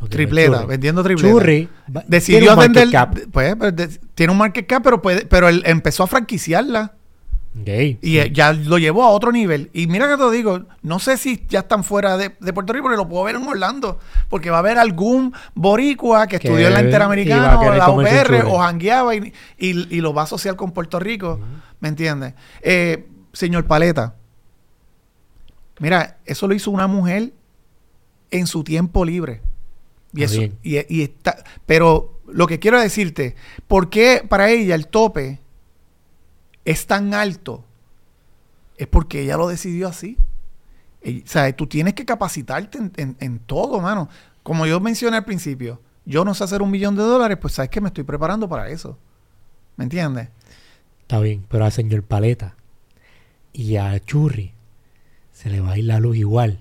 Ok, 0.02 0.08
Tripleta, 0.10 0.64
vendiendo 0.66 1.02
tripleta. 1.02 1.32
Churri 1.34 1.68
Decidió 2.08 2.56
vender. 2.56 2.90
cap. 2.90 3.16
Pues, 3.30 3.54
pues, 3.56 3.76
de- 3.76 3.88
tiene 4.14 4.32
un 4.32 4.38
market 4.38 4.66
cap, 4.66 4.82
pero, 4.82 5.00
puede, 5.00 5.26
pero 5.26 5.48
él 5.48 5.62
empezó 5.66 6.02
a 6.02 6.06
franquiciarla. 6.06 6.92
Y 8.00 8.16
eh, 8.18 8.32
ya 8.32 8.54
lo 8.54 8.78
llevó 8.78 9.04
a 9.04 9.10
otro 9.10 9.30
nivel. 9.30 9.68
Y 9.74 9.86
mira 9.86 10.08
que 10.08 10.16
te 10.16 10.30
digo, 10.30 10.62
no 10.82 10.98
sé 10.98 11.18
si 11.18 11.44
ya 11.50 11.60
están 11.60 11.84
fuera 11.84 12.16
de, 12.16 12.34
de 12.40 12.52
Puerto 12.54 12.72
Rico, 12.72 12.86
pero 12.86 12.96
lo 12.96 13.06
puedo 13.08 13.24
ver 13.24 13.36
en 13.36 13.46
Orlando. 13.46 13.98
Porque 14.30 14.48
va 14.48 14.56
a 14.56 14.60
haber 14.60 14.78
algún 14.78 15.34
boricua 15.54 16.26
que 16.26 16.38
Que 16.38 16.48
estudió 16.48 16.68
en 16.68 16.72
la 16.74 16.80
Interamericana 16.86 17.56
o 17.58 17.60
querer 17.60 17.76
la 17.78 17.84
UPR 17.90 18.28
o 18.54 18.58
jangueaba 18.58 19.14
y, 19.14 19.32
y- 19.58 19.96
y 19.96 20.00
lo 20.00 20.14
va 20.14 20.22
a 20.22 20.24
asociar 20.24 20.56
con 20.56 20.72
Puerto 20.72 20.98
Rico. 20.98 21.38
¿Me 21.78 21.88
entiendes? 21.90 22.32
Eh, 22.62 23.06
señor 23.34 23.66
Paleta, 23.66 24.14
mira, 25.78 26.18
eso 26.24 26.48
lo 26.48 26.54
hizo 26.54 26.70
una 26.70 26.86
mujer 26.86 27.32
en 28.30 28.46
su 28.46 28.64
tiempo 28.64 29.04
libre. 29.04 29.42
Y 30.14 30.22
eso, 30.24 30.42
y, 30.62 30.94
y 30.94 31.02
está, 31.02 31.42
pero 31.66 32.20
lo 32.26 32.46
que 32.46 32.58
quiero 32.58 32.80
decirte, 32.80 33.34
¿por 33.66 33.88
qué 33.90 34.24
para 34.28 34.50
ella 34.50 34.74
el 34.74 34.88
tope 34.88 35.40
es 36.64 36.86
tan 36.86 37.14
alto? 37.14 37.64
Es 38.76 38.86
porque 38.86 39.22
ella 39.22 39.36
lo 39.36 39.48
decidió 39.48 39.88
así. 39.88 40.16
Y, 41.02 41.22
o 41.22 41.26
sea, 41.26 41.54
tú 41.56 41.66
tienes 41.66 41.94
que 41.94 42.04
capacitarte 42.04 42.78
en, 42.78 42.92
en- 42.96 43.16
en 43.20 43.38
todo, 43.40 43.80
mano. 43.80 44.08
Como 44.42 44.66
yo 44.66 44.80
mencioné 44.80 45.16
al 45.18 45.24
principio, 45.24 45.80
yo 46.04 46.24
no 46.24 46.34
sé 46.34 46.44
hacer 46.44 46.62
un 46.62 46.70
millón 46.70 46.96
de 46.96 47.02
dólares, 47.02 47.38
pues 47.40 47.54
sabes 47.54 47.70
que 47.70 47.80
me 47.80 47.88
estoy 47.88 48.04
preparando 48.04 48.48
para 48.48 48.68
eso. 48.70 48.98
¿Me 49.76 49.84
entiendes? 49.84 50.28
Está 51.02 51.20
bien, 51.20 51.44
pero 51.48 51.64
al 51.64 51.72
señor 51.72 52.02
Paleta 52.02 52.54
y 53.52 53.76
a 53.76 53.98
Churri 54.00 54.52
se 55.32 55.50
le 55.50 55.60
va 55.60 55.72
a 55.72 55.78
ir 55.78 55.84
la 55.84 56.00
luz 56.00 56.16
igual 56.16 56.60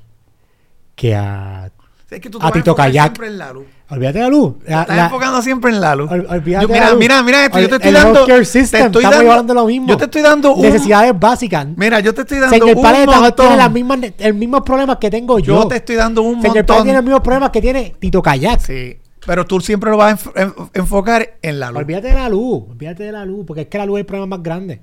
que 0.95 1.15
a... 1.15 1.71
Es 2.11 2.19
que 2.19 2.29
tú 2.29 2.39
A 2.41 2.43
vas 2.43 2.51
Tito 2.51 2.75
Kayak. 2.75 3.05
siempre 3.05 3.27
en 3.27 3.37
la 3.37 3.53
luz. 3.53 3.65
Olvídate 3.89 4.17
de 4.19 4.23
la 4.25 4.29
luz. 4.29 4.53
La- 4.65 4.81
Estás 4.81 4.97
enfocando 4.99 5.41
siempre 5.41 5.71
en 5.71 5.79
la 5.79 5.95
luz. 5.95 6.11
ol- 6.11 6.27
olvídate 6.29 6.63
Yo- 6.63 6.67
de 6.67 6.73
mira, 6.73 6.85
la 6.85 6.91
luz. 6.91 6.99
mira, 6.99 7.23
mira 7.23 7.45
esto. 7.45 7.59
Yo 7.59 7.69
te 7.69 7.75
estoy 7.75 7.87
el 7.87 7.93
dando. 7.95 8.19
healthcare 8.19 8.39
te 8.39 8.45
system, 8.45 8.85
estoy 8.87 9.03
estamos 9.03 9.17
dando- 9.17 9.31
hablando 9.31 9.53
lo 9.53 9.65
mismo. 9.65 9.87
Yo 9.87 9.97
te 9.97 10.03
estoy 10.05 10.21
dando 10.21 10.53
un. 10.53 10.61
Necesidades 10.61 11.17
básicas. 11.17 11.67
Mira, 11.77 11.99
yo 12.01 12.13
te 12.13 12.21
estoy 12.21 12.39
dando 12.39 12.53
Señor 12.57 12.75
un 12.77 12.83
Paleta 12.83 13.31
tiene 13.35 13.55
las 13.55 13.71
mismas, 13.71 13.99
el 14.17 14.33
mismo 14.33 14.61
problema 14.63 14.99
que 14.99 15.09
tengo 15.09 15.39
yo. 15.39 15.61
Yo 15.63 15.67
te 15.69 15.77
estoy 15.77 15.95
dando 15.95 16.21
un 16.21 16.41
Señor 16.41 16.57
montón. 16.57 16.83
tiene 16.83 16.97
el 16.99 17.03
mismo 17.05 17.23
problema 17.23 17.49
que 17.51 17.61
tiene 17.61 17.95
Tito 17.97 18.21
Kayak. 18.21 18.59
Sí. 18.59 18.97
Pero 19.25 19.45
tú 19.45 19.61
siempre 19.61 19.89
lo 19.91 19.95
vas 19.97 20.13
a 20.13 20.17
enf- 20.17 20.31
en- 20.35 20.53
enfocar 20.81 21.37
en 21.41 21.59
la 21.61 21.69
luz. 21.69 21.77
Olvídate 21.79 22.07
de 22.09 22.13
la 22.15 22.27
luz, 22.27 22.63
olvídate 22.71 23.03
de 23.03 23.11
la 23.13 23.23
luz, 23.23 23.45
porque 23.47 23.61
es 23.61 23.67
que 23.67 23.77
la 23.77 23.85
luz 23.85 23.97
es 23.97 24.01
el 24.01 24.05
problema 24.05 24.35
más 24.35 24.43
grande. 24.43 24.81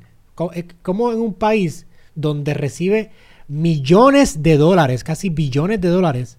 Como 0.83 1.13
en 1.13 1.21
un 1.21 1.35
país 1.35 1.87
donde 2.15 2.55
recibe 2.55 3.11
millones 3.49 4.43
de 4.43 4.57
dólares, 4.57 5.05
casi 5.05 5.29
billones 5.31 5.81
de 5.81 5.89
dólares, 5.89 6.39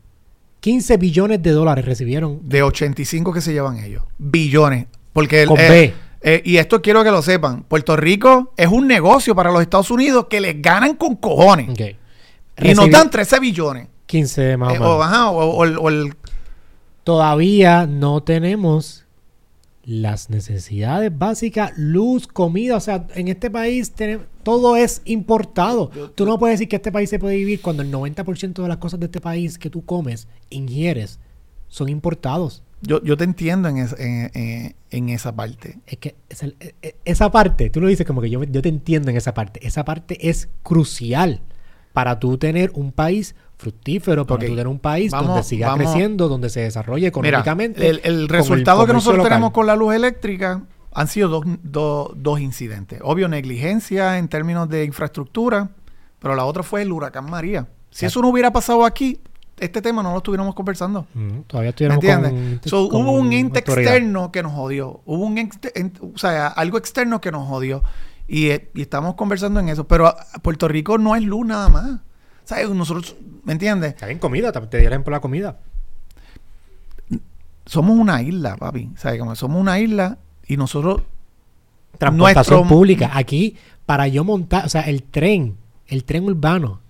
15 0.60 0.98
billones 0.98 1.42
de 1.42 1.52
dólares 1.52 1.86
recibieron. 1.86 2.42
De 2.48 2.62
85 2.64 3.32
que 3.34 3.42
se 3.42 3.54
llevan 3.54 3.78
ellos. 3.80 4.04
Billones. 4.18 4.88
Porque 5.14 5.44
el- 5.44 5.48
Con 5.48 5.60
eh, 5.60 5.70
B. 5.70 5.94
eh, 6.22 6.42
y 6.46 6.58
esto 6.58 6.82
quiero 6.82 7.04
que 7.04 7.12
lo 7.12 7.22
sepan. 7.22 7.64
Puerto 7.64 7.96
Rico 7.96 8.54
es 8.58 8.68
un 8.68 8.88
negocio 8.88 9.34
para 9.36 9.52
los 9.52 9.62
Estados 9.62 9.90
Unidos 9.92 10.28
que 10.30 10.40
les 10.42 10.62
ganan 10.62 10.96
con 10.96 11.16
cojones. 11.16 11.70
Ok. 11.70 11.82
Y 12.62 12.74
nos 12.74 12.90
dan 12.92 13.10
13 13.10 13.40
billones. 13.40 13.88
15 14.06 14.58
más 14.58 14.74
Eh, 14.74 14.78
o 14.78 14.82
menos. 14.82 14.88
o, 14.98 15.04
ajá, 15.04 15.30
o- 15.30 15.38
o 15.56 15.64
el- 15.64 15.78
o 15.78 15.90
el 15.90 16.14
Todavía 17.04 17.88
no 17.88 18.22
tenemos 18.22 19.06
las 19.90 20.30
necesidades 20.30 21.16
básicas, 21.18 21.74
luz, 21.76 22.28
comida. 22.28 22.76
O 22.76 22.80
sea, 22.80 23.08
en 23.16 23.28
este 23.28 23.50
país 23.50 23.92
tenemos, 23.92 24.28
todo 24.44 24.76
es 24.76 25.02
importado. 25.06 25.88
Tú 26.14 26.26
no 26.26 26.38
puedes 26.38 26.56
decir 26.60 26.70
que 26.70 26.76
este 26.76 26.92
país 26.92 27.10
se 27.10 27.18
puede 27.18 27.36
vivir 27.38 27.60
cuando 27.60 27.82
el 27.82 27.92
90% 27.92 28.62
de 28.62 28.68
las 28.68 28.78
cosas 28.78 29.00
de 29.00 29.08
este 29.08 29.20
país 29.20 29.58
que 29.58 29.72
tú 29.72 29.84
comes, 29.84 30.28
ingieres, 30.52 31.20
son 31.70 31.90
importados. 31.90 32.62
Yo, 32.82 33.04
yo 33.04 33.18
te 33.18 33.24
entiendo 33.24 33.68
en, 33.68 33.78
es- 33.78 33.96
en- 34.00 34.30
en- 34.36 34.76
en 34.92 35.10
esa 35.10 35.36
parte. 35.36 35.80
Es 35.88 35.98
que 35.98 36.16
esa, 36.30 36.46
e- 36.46 36.76
e- 36.84 36.96
esa 37.04 37.32
parte, 37.32 37.70
tú 37.72 37.82
lo 37.82 37.88
dices 37.88 38.06
como 38.06 38.22
que 38.22 38.30
yo, 38.30 38.44
yo 38.44 38.62
te 38.62 38.70
entiendo 38.70 39.10
en 39.10 39.18
esa 39.18 39.34
parte. 39.34 39.60
Esa 39.66 39.84
parte 39.86 40.30
es 40.30 40.50
crucial 40.62 41.42
para 41.94 42.20
tú 42.20 42.38
tener 42.38 42.72
un 42.76 42.92
país 42.92 43.34
fructífero, 43.60 44.26
para 44.26 44.40
tener 44.40 44.68
un 44.68 44.80
país 44.80 45.12
Vamos- 45.12 45.28
donde 45.28 45.44
siga 45.44 45.68
vamos- 45.68 45.92
creciendo, 45.92 46.28
donde 46.30 46.50
se 46.50 46.62
desarrolle 46.62 47.02
Mira, 47.02 47.10
económicamente. 47.10 47.88
el, 47.90 48.28
resultado 48.30 48.86
que 48.88 48.94
nosotros 48.94 49.18
local. 49.18 49.30
tenemos 49.32 49.52
con 49.52 49.68
la 49.68 49.76
luz 49.76 49.94
eléctrica 49.94 50.64
han 50.94 51.08
sido 51.08 51.28
dos, 51.28 51.44
dos- 51.62 52.12
dos 52.16 52.40
incidentes. 52.40 53.00
Obvio, 53.04 53.28
negligencia 53.28 54.18
en 54.18 54.30
términos 54.30 54.70
de 54.70 54.86
infraestructura, 54.86 55.70
pero 56.20 56.36
la 56.36 56.46
otra 56.46 56.64
fue 56.64 56.82
el 56.84 56.92
huracán 56.92 57.30
María. 57.30 57.68
Si 57.92 58.06
Exacto. 58.06 58.08
eso 58.08 58.22
no 58.22 58.30
hubiera 58.30 58.52
pasado 58.52 58.86
aquí, 58.86 59.20
este 59.60 59.82
tema 59.82 60.02
no 60.02 60.12
lo 60.14 60.18
estuviéramos 60.20 60.56
conversando. 60.56 61.06
Mm, 61.14 61.42
todavía 61.48 61.68
¿Me 61.68 61.70
estuvieron 61.72 61.96
entiendes? 61.96 62.60
con, 62.62 62.70
So, 62.70 62.88
con 62.90 63.02
hubo 63.02 63.12
un 63.12 63.34
ente 63.34 63.60
autoridad. 63.60 63.94
externo 63.96 64.32
que 64.32 64.42
nos 64.42 64.54
jodió. 64.54 65.02
Hubo 65.06 65.26
un 65.26 65.38
ex- 65.38 65.60
en- 65.76 65.92
o 66.16 66.18
sea, 66.18 66.48
algo 66.48 66.78
externo 66.78 67.20
que 67.20 67.32
nos 67.32 67.46
jodió. 67.48 67.84
Y, 68.26 68.52
eh, 68.52 68.70
y 68.74 68.82
estamos 68.84 69.16
conversando 69.16 69.60
en 69.60 69.68
eso. 69.70 69.86
Pero 69.86 70.08
a- 70.08 70.16
a 70.34 70.40
Puerto 70.40 70.68
Rico 70.70 70.98
no 70.98 71.16
es 71.16 71.24
luz 71.24 71.46
nada 71.46 71.68
más. 71.68 72.00
Sea, 72.50 72.68
nosotros, 72.68 73.16
¿me 73.44 73.54
entiendes? 73.54 73.92
Está 73.92 74.08
bien 74.08 74.18
comida, 74.18 74.52
te 74.52 74.60
te 74.62 74.78
de 74.78 74.90
la 75.12 75.20
comida. 75.20 75.60
Somos 77.66 77.98
una 77.98 78.22
isla, 78.24 78.58
papi. 78.58 78.90
¿Sabes? 78.96 79.20
Como 79.20 79.36
somos 79.36 79.62
una 79.62 79.80
isla 79.80 80.18
y 80.48 80.58
nosotros 80.58 81.04
Transportación 82.00 82.60
Nuestro- 82.62 82.76
pública. 82.76 83.12
Aquí, 83.14 83.56
para 83.86 84.08
yo 84.08 84.24
montar, 84.24 84.66
o 84.66 84.70
sea, 84.70 84.82
el 84.82 85.04
tren, 85.04 85.58
el 85.88 86.04
tren 86.06 86.24
urbano, 86.24 86.82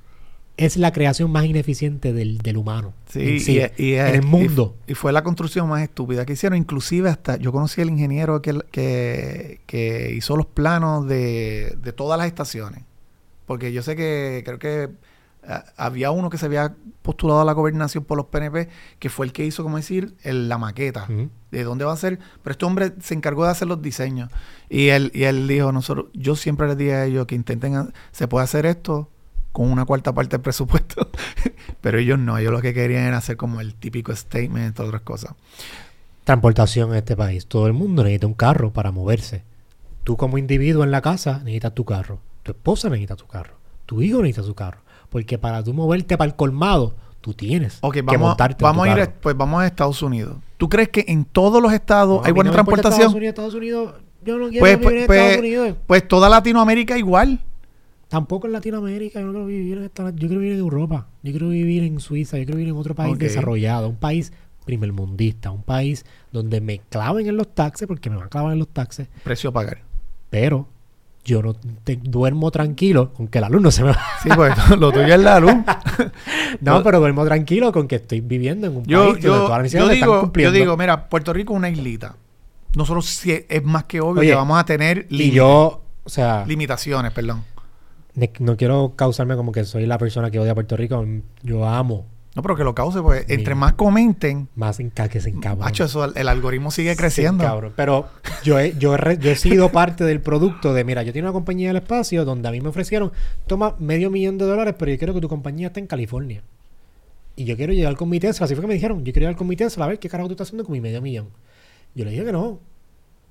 es 0.56 0.78
la 0.78 0.92
creación 0.94 1.32
más 1.32 1.46
ineficiente 1.46 2.14
del, 2.14 2.38
del 2.38 2.58
humano. 2.58 2.94
Sí, 3.10 3.40
sí, 3.40 3.60
y- 3.78 3.84
y- 3.86 3.94
en 3.96 4.08
el 4.16 4.22
mundo. 4.24 4.76
Y, 4.88 4.94
fue 4.94 5.12
la 5.12 5.24
construcción 5.24 5.68
más 5.68 5.82
estúpida 5.82 6.26
que 6.26 6.34
hicieron. 6.34 6.58
Inclusive 6.58 7.10
hasta 7.10 7.38
yo 7.38 7.52
conocí 7.52 7.82
al 7.82 7.90
ingeniero 7.90 8.42
que, 8.42 8.60
que, 8.72 9.62
que 9.66 10.14
hizo 10.16 10.38
los 10.38 10.46
planos 10.46 11.08
de, 11.08 11.76
de 11.82 11.92
todas 11.94 12.18
las 12.18 12.28
estaciones. 12.28 12.84
Porque 13.46 13.74
yo 13.74 13.82
sé 13.84 13.96
que 13.98 14.42
creo 14.46 14.60
que 14.60 14.90
había 15.78 16.12
uno 16.12 16.30
que 16.30 16.38
se 16.38 16.46
había 16.46 16.76
postulado 17.02 17.42
a 17.42 17.46
la 17.46 17.54
gobernación 17.54 18.04
por 18.04 18.18
los 18.18 18.28
PNP, 18.28 18.70
que 19.00 19.10
fue 19.10 19.26
el 19.26 19.32
que 19.34 19.46
hizo, 19.46 19.64
como 19.64 19.78
decir, 19.78 20.16
el- 20.24 20.48
la 20.50 20.58
maqueta 20.58 21.08
de 21.52 21.64
dónde 21.64 21.86
va 21.86 21.94
a 21.94 21.98
ser. 21.98 22.20
Pero 22.44 22.52
este 22.52 22.66
hombre 22.66 22.94
se 23.02 23.14
encargó 23.16 23.46
de 23.46 23.52
hacer 23.52 23.68
los 23.68 23.82
diseños. 23.82 24.30
Y 24.70 24.90
él, 24.90 25.12
y 25.16 25.24
él 25.24 25.48
dijo, 25.48 25.72
nosotros, 25.72 26.08
yo 26.14 26.36
siempre 26.36 26.68
les 26.68 26.78
dije 26.78 26.94
a 26.94 27.06
ellos 27.06 27.26
que 27.26 27.36
intenten, 27.36 27.94
se 28.12 28.28
puede 28.28 28.44
hacer 28.44 28.66
esto 28.66 29.10
con 29.52 29.72
una 29.72 29.86
cuarta 29.86 30.14
parte 30.14 30.38
del 30.38 30.42
presupuesto. 30.42 31.10
Pero 31.82 31.98
ellos 31.98 32.20
no, 32.20 32.38
ellos 32.38 32.52
lo 32.52 32.62
que 32.62 32.74
querían 32.74 33.04
era 33.04 33.18
hacer 33.18 33.36
como 33.38 33.62
el 33.62 33.74
típico 33.74 34.16
statement, 34.16 34.68
entre 34.68 34.86
otras 34.86 35.02
cosas. 35.02 35.34
Transportación 36.24 36.92
en 36.92 36.98
este 36.98 37.16
país. 37.16 37.48
Todo 37.48 37.66
el 37.68 37.74
mundo 37.74 38.04
necesita 38.04 38.28
un 38.28 38.34
carro 38.36 38.72
para 38.72 38.92
moverse. 38.92 39.44
Tú 40.04 40.16
como 40.18 40.38
individuo 40.38 40.84
en 40.84 40.92
la 40.92 41.02
casa 41.02 41.40
necesitas 41.40 41.74
tu 41.74 41.86
carro. 41.86 42.20
Tu 42.44 42.52
esposa 42.52 42.90
necesita 42.90 43.16
tu 43.16 43.26
carro. 43.26 43.56
Tu 43.86 44.02
hijo 44.04 44.22
necesita 44.22 44.44
su 44.44 44.54
carro. 44.54 44.82
Porque 45.10 45.38
para 45.38 45.64
tú 45.64 45.74
moverte 45.74 46.18
para 46.18 46.30
el 46.30 46.36
colmado, 46.36 46.96
tú 47.22 47.34
tienes 47.34 47.80
Ok, 47.82 47.96
que 47.96 48.02
vamos, 48.02 48.22
montarte 48.30 48.64
vamos 48.64 48.86
en 48.88 48.92
a 48.92 48.96
tu 48.96 49.00
ir, 49.02 49.06
carro. 49.08 49.18
a- 49.18 49.22
pues 49.22 49.38
vamos 49.38 49.62
a 49.62 49.68
Estados 49.68 50.02
Unidos. 50.04 50.38
¿Tú 50.58 50.70
crees 50.70 50.90
que 50.90 51.06
en 51.08 51.26
todos 51.26 51.62
los 51.62 51.72
estados 51.74 52.18
No, 52.20 52.24
a 52.24 52.28
hay 52.28 52.32
buena 52.34 52.50
no 52.50 52.54
transportación? 52.54 52.94
Estados 53.02 53.16
Unidos, 53.16 53.30
Estados 53.30 53.54
Unidos, 53.56 53.94
yo 54.24 54.38
no 54.38 54.50
quiero 54.50 54.62
Pues, 54.62 54.80
vivir 54.80 54.84
pues, 54.86 55.02
en 55.02 55.08
pues- 55.08 55.20
Estados 55.20 55.40
Unidos. 55.40 55.78
pues 55.88 56.08
toda 56.08 56.30
Latinoamérica 56.30 56.98
igual. 56.98 57.40
Tampoco 58.08 58.48
en 58.48 58.54
Latinoamérica, 58.54 59.20
yo 59.20 59.28
no 59.28 59.32
quiero 59.34 59.46
vivir 59.46 59.78
en 59.78 59.84
esta- 59.86 60.10
yo 60.10 60.28
quiero 60.28 60.40
vivir 60.40 60.54
en 60.54 60.60
Europa, 60.60 61.08
yo 61.22 61.32
quiero 61.32 61.50
vivir 61.50 61.84
en 61.84 62.00
Suiza, 62.00 62.38
yo 62.38 62.46
quiero 62.46 62.58
vivir 62.58 62.74
en 62.74 62.80
otro 62.80 62.96
país 62.96 63.18
desarrollado, 63.20 63.88
un 63.88 63.98
país 63.98 64.34
primermundista, 64.66 65.52
un 65.52 65.62
país 65.64 66.06
donde 66.32 66.62
me 66.62 66.80
claven 66.80 67.28
en 67.28 67.38
los 67.38 67.54
taxes, 67.54 67.88
porque 67.88 68.10
me 68.10 68.16
van 68.18 68.26
a 68.26 68.30
clavar 68.30 68.54
en 68.54 68.60
los 68.60 68.68
taxes, 68.70 69.08
Precio 69.24 69.50
a 69.50 69.54
pagar. 69.54 69.80
pero 70.30 70.68
yo 71.30 71.42
no 71.42 71.54
te- 71.54 71.96
duermo 72.02 72.52
tranquilo 72.52 73.14
con 73.14 73.28
que 73.28 73.40
la 73.40 73.48
luz 73.50 73.62
no 73.62 73.72
se 73.72 73.84
me 73.84 73.92
va. 73.92 74.00
Sí, 74.24 74.30
pues 74.36 74.54
lo 74.78 74.92
tuyo 74.92 75.14
es 75.14 75.20
la 75.20 75.40
luz. 75.40 75.54
No, 76.62 76.82
pero 76.84 77.00
duermo 77.00 77.24
tranquilo 77.26 77.72
con 77.72 77.88
que 77.88 77.96
estoy 77.98 78.22
viviendo 78.22 78.68
en 78.68 78.78
un 78.78 78.84
Yo, 78.86 79.00
país 79.00 79.14
donde 79.14 79.22
yo, 79.28 79.34
todas 79.46 79.50
las 79.50 79.58
yo 79.58 79.62
necesidades 79.64 79.94
están 79.94 80.08
digo, 80.08 80.16
yo 80.16 80.22
cumpliendo. 80.22 80.60
digo, 80.60 80.78
mira, 80.78 81.08
Puerto 81.10 81.32
Rico 81.34 81.54
es 81.54 81.58
una 81.58 81.70
islita. 81.70 82.16
Nosotros 82.76 83.06
sí 83.06 83.46
es 83.48 83.64
más 83.64 83.84
que 83.86 84.02
obvio 84.02 84.22
Oye, 84.22 84.30
que 84.30 84.36
vamos 84.36 84.60
a 84.60 84.66
tener 84.66 85.06
y 85.10 85.32
yo, 85.32 85.82
o 86.04 86.10
sea, 86.10 86.44
limitaciones, 86.48 87.12
perdón. 87.12 87.44
no 88.40 88.58
quiero 88.58 88.94
causarme 88.96 89.36
como 89.36 89.52
que 89.52 89.64
soy 89.66 89.86
la 89.86 89.98
persona 89.98 90.30
que 90.32 90.40
odia 90.40 90.52
a 90.52 90.56
Puerto 90.56 90.76
Rico. 90.76 91.06
Yo 91.44 91.68
amo 91.68 92.06
No, 92.36 92.44
pero 92.44 92.56
que 92.56 92.64
lo 92.64 92.76
cause, 92.76 93.02
pues, 93.02 93.26
entre 93.28 93.56
más 93.56 93.74
comenten, 93.74 94.50
más 94.56 94.80
en 94.80 94.92
que 94.92 95.20
se 95.20 95.30
encabron. 95.30 95.66
macho, 95.66 95.84
eso, 95.84 96.14
el 96.14 96.28
algoritmo 96.28 96.70
sigue 96.70 96.96
creciendo. 96.96 97.44
cabrón. 97.44 97.74
Pero 97.76 98.08
yo 98.44 98.60
he, 98.60 98.78
yo, 98.78 98.96
he 98.96 99.18
yo 99.18 99.32
he 99.32 99.36
sido 99.36 99.72
parte 99.72 100.04
del 100.04 100.22
producto 100.22 100.74
de, 100.74 100.84
mira, 100.84 101.02
yo 101.02 101.12
tengo 101.12 101.26
una 101.26 101.34
compañía 101.34 101.70
del 101.70 101.78
espacio 101.78 102.26
donde 102.26 102.48
a 102.48 102.52
mí 102.52 102.62
me 102.62 102.70
ofrecieron, 102.70 103.12
toma 103.48 103.76
medio 103.80 104.12
millón 104.12 104.38
de 104.38 104.46
dólares, 104.46 104.76
pero 104.78 104.92
yo 104.92 104.98
quiero 105.00 105.14
que 105.16 105.22
tu 105.22 105.28
compañía 105.28 105.68
esté 105.68 105.80
en 105.80 105.88
California. 105.88 106.44
Y 107.36 107.46
yo 107.46 107.56
quiero 107.56 107.74
llegar 107.74 107.96
con 107.96 108.10
mi 108.10 108.20
Tesla. 108.20 108.46
Así 108.46 108.54
fue 108.54 108.62
que 108.62 108.68
me 108.68 108.74
dijeron, 108.74 109.00
yo 109.00 109.14
quiero 109.14 109.22
llegar 109.22 109.36
con 109.36 109.48
mi 109.48 109.56
Tesla 109.56 109.86
a 109.86 109.88
ver 109.88 109.98
qué 109.98 110.10
carajo 110.10 110.28
tú 110.28 110.34
estás 110.34 110.50
haciendo 110.50 110.66
con 110.66 110.74
mi 110.74 110.82
medio 110.82 111.02
millón. 111.02 111.30
Yo 111.96 112.06
le 112.06 112.12
dije 112.12 112.26
que 112.26 112.32
no. 112.32 112.60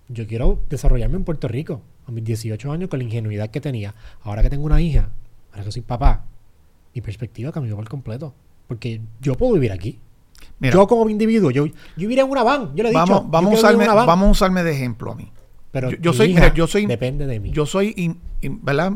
Yo 0.08 0.26
quiero 0.26 0.62
desarrollarme 0.70 1.16
en 1.16 1.24
Puerto 1.24 1.46
Rico 1.46 1.82
a 2.06 2.10
mis 2.10 2.24
18 2.24 2.72
años 2.72 2.88
con 2.88 2.98
la 2.98 3.04
ingenuidad 3.04 3.50
que 3.50 3.60
tenía. 3.60 3.94
Ahora 4.22 4.42
que 4.42 4.48
tengo 4.48 4.64
una 4.64 4.80
hija, 4.80 5.10
ahora 5.52 5.64
que 5.64 5.72
soy 5.72 5.82
papá, 5.82 6.24
mi 6.94 7.02
perspectiva 7.02 7.52
cambió 7.52 7.76
por 7.76 7.88
completo. 7.88 8.34
Porque 8.68 9.00
yo 9.20 9.34
puedo 9.34 9.54
vivir 9.54 9.72
aquí. 9.72 9.98
Mira, 10.60 10.74
yo 10.74 10.86
como 10.86 11.08
individuo, 11.08 11.50
yo, 11.50 11.66
yo 11.66 11.72
viviría 11.96 12.22
en 12.24 12.30
una 12.30 12.42
van. 12.42 12.74
Yo 12.76 12.82
le 12.82 12.90
he 12.90 12.92
dicho, 12.92 12.98
vamos, 13.06 13.22
yo 13.24 13.28
vamos, 13.30 13.50
vivir 13.50 13.58
usarme, 13.58 13.86
vamos 14.06 14.28
a 14.28 14.30
usarme 14.30 14.62
de 14.62 14.72
ejemplo 14.72 15.12
a 15.12 15.14
mí. 15.14 15.32
Pero 15.72 15.90
Yo- 15.90 15.98
yo 16.00 16.12
soy- 16.12 16.28
mira, 16.34 16.52
yo 16.54 16.66
soy- 16.66 16.86
depende 16.86 17.26
de 17.26 17.40
mí. 17.40 17.50
Yo 17.50 17.64
soy, 17.66 17.92
in- 17.96 18.18
in- 18.40 18.64
¿verdad? 18.64 18.92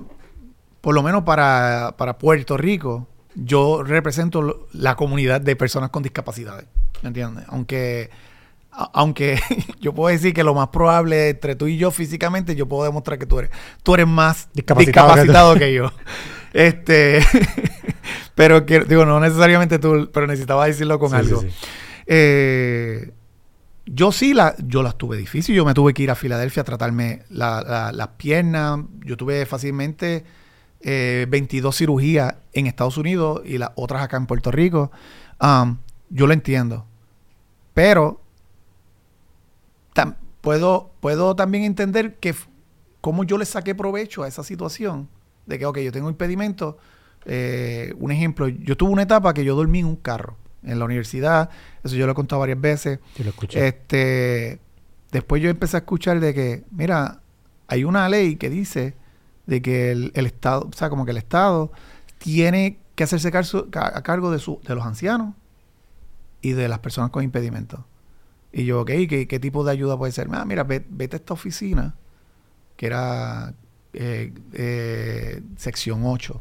Por 0.80 0.94
lo 0.94 1.02
menos 1.02 1.22
para, 1.22 1.94
para 1.96 2.18
Puerto 2.18 2.56
Rico, 2.56 3.06
yo 3.34 3.82
represento 3.84 4.66
la 4.72 4.96
comunidad 4.96 5.40
de 5.40 5.54
personas 5.56 5.90
con 5.90 6.02
discapacidades. 6.02 6.66
¿Me 7.02 7.08
entiendes? 7.08 7.44
Aunque, 7.48 8.10
a- 8.72 8.90
aunque 8.94 9.38
yo 9.80 9.92
puedo 9.94 10.12
decir 10.12 10.34
que 10.34 10.42
lo 10.42 10.54
más 10.54 10.68
probable 10.68 11.28
entre 11.30 11.54
tú 11.54 11.68
y 11.68 11.76
yo 11.76 11.90
físicamente, 11.92 12.56
yo 12.56 12.66
puedo 12.66 12.84
demostrar 12.84 13.18
que 13.18 13.26
tú 13.26 13.38
eres, 13.38 13.50
tú 13.84 13.94
eres 13.94 14.08
más 14.08 14.48
Discapacitado 14.52 15.06
discapacitado, 15.14 15.54
que 15.54 15.60
que, 15.60 15.74
yo. 15.74 15.92
Este, 16.54 17.20
pero 18.34 18.66
que, 18.66 18.80
digo, 18.80 19.04
no 19.04 19.20
necesariamente 19.20 19.78
tú, 19.78 20.10
pero 20.12 20.26
necesitaba 20.26 20.66
decirlo 20.66 20.98
con 20.98 21.10
Sí, 21.10 21.16
algo. 21.16 21.40
sí, 21.40 21.50
sí. 21.50 21.66
Eh, 22.06 23.12
yo 23.86 24.12
sí 24.12 24.32
la, 24.34 24.54
yo 24.58 24.82
las 24.82 24.96
tuve 24.96 25.16
difícil. 25.16 25.54
Yo 25.56 25.64
me 25.64 25.74
tuve 25.74 25.92
que 25.94 26.02
ir 26.04 26.10
a 26.10 26.14
Filadelfia 26.14 26.62
a 26.62 26.64
tratarme 26.64 27.22
la- 27.30 27.62
la- 27.62 27.92
las 27.92 28.08
piernas. 28.08 28.80
Yo 29.04 29.16
tuve 29.16 29.44
fácilmente 29.46 30.24
eh, 30.84 31.26
22 31.28 31.76
cirugías 31.76 32.34
en 32.52 32.66
Estados 32.66 32.96
Unidos 32.96 33.42
y 33.44 33.58
las 33.58 33.70
otras 33.76 34.02
acá 34.02 34.16
en 34.16 34.26
Puerto 34.26 34.50
Rico. 34.50 34.90
Um, 35.40 35.78
yo 36.10 36.26
lo 36.26 36.32
entiendo. 36.32 36.86
Pero 37.74 38.20
tam- 39.94 40.16
puedo, 40.40 40.92
puedo 41.00 41.34
también 41.36 41.64
entender 41.64 42.16
que 42.18 42.34
cómo 43.00 43.24
yo 43.24 43.38
le 43.38 43.44
saqué 43.44 43.74
provecho 43.74 44.22
a 44.22 44.28
esa 44.28 44.42
situación. 44.44 45.08
De 45.46 45.58
que, 45.58 45.66
ok, 45.66 45.78
yo 45.78 45.92
tengo 45.92 46.08
impedimento. 46.08 46.78
Eh, 47.24 47.94
un 47.98 48.10
ejemplo, 48.12 48.48
yo 48.48 48.76
tuve 48.76 48.90
una 48.90 49.02
etapa 49.02 49.32
que 49.34 49.44
yo 49.44 49.54
dormí 49.56 49.80
en 49.80 49.86
un 49.86 49.96
carro 49.96 50.36
en 50.64 50.78
la 50.78 50.84
universidad. 50.84 51.50
Eso 51.84 51.96
yo 51.96 52.06
lo 52.06 52.12
he 52.12 52.14
contado 52.14 52.40
varias 52.40 52.60
veces. 52.60 52.98
Yo 53.16 53.24
lo 53.24 53.30
escuché. 53.30 53.66
Este, 53.66 54.58
después 55.10 55.42
yo 55.42 55.50
empecé 55.50 55.76
a 55.76 55.80
escuchar 55.80 56.20
de 56.20 56.34
que, 56.34 56.64
mira, 56.70 57.20
hay 57.68 57.84
una 57.84 58.08
ley 58.08 58.36
que 58.36 58.50
dice 58.50 58.94
de 59.46 59.60
que 59.62 59.90
el, 59.90 60.12
el 60.14 60.26
Estado, 60.26 60.68
o 60.72 60.76
sea, 60.76 60.88
como 60.90 61.04
que 61.04 61.10
el 61.10 61.16
Estado 61.16 61.72
tiene 62.18 62.78
que 62.94 63.04
hacerse 63.04 63.28
a 63.28 64.02
cargo 64.02 64.30
de, 64.30 64.38
su, 64.38 64.60
de 64.66 64.74
los 64.74 64.84
ancianos 64.84 65.34
y 66.40 66.52
de 66.52 66.68
las 66.68 66.78
personas 66.80 67.10
con 67.10 67.24
impedimentos. 67.24 67.80
Y 68.52 68.64
yo, 68.66 68.82
ok, 68.82 68.90
¿qué, 69.08 69.26
qué 69.28 69.40
tipo 69.40 69.64
de 69.64 69.72
ayuda 69.72 69.96
puede 69.96 70.12
ser? 70.12 70.28
Ah, 70.32 70.44
mira, 70.44 70.62
ve- 70.64 70.84
vete 70.90 71.16
a 71.16 71.18
esta 71.18 71.32
oficina, 71.34 71.94
que 72.76 72.86
era 72.86 73.54
eh, 73.94 74.32
eh, 74.52 75.42
sección 75.56 76.02
8. 76.04 76.40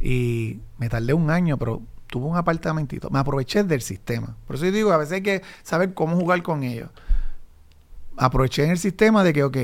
Y 0.00 0.60
me 0.78 0.88
tardé 0.88 1.12
un 1.12 1.30
año, 1.30 1.58
pero 1.58 1.82
tuve 2.06 2.26
un 2.26 2.36
apartamentito. 2.36 3.10
Me 3.10 3.18
aproveché 3.18 3.64
del 3.64 3.82
sistema. 3.82 4.36
Por 4.46 4.56
eso 4.56 4.66
yo 4.66 4.72
digo, 4.72 4.92
a 4.92 4.96
veces 4.96 5.14
hay 5.14 5.22
que 5.22 5.42
saber 5.62 5.94
cómo 5.94 6.16
jugar 6.16 6.42
con 6.42 6.62
ellos. 6.62 6.90
Aproveché 8.16 8.64
en 8.64 8.70
el 8.70 8.78
sistema 8.78 9.22
de 9.22 9.32
que, 9.32 9.44
ok, 9.44 9.56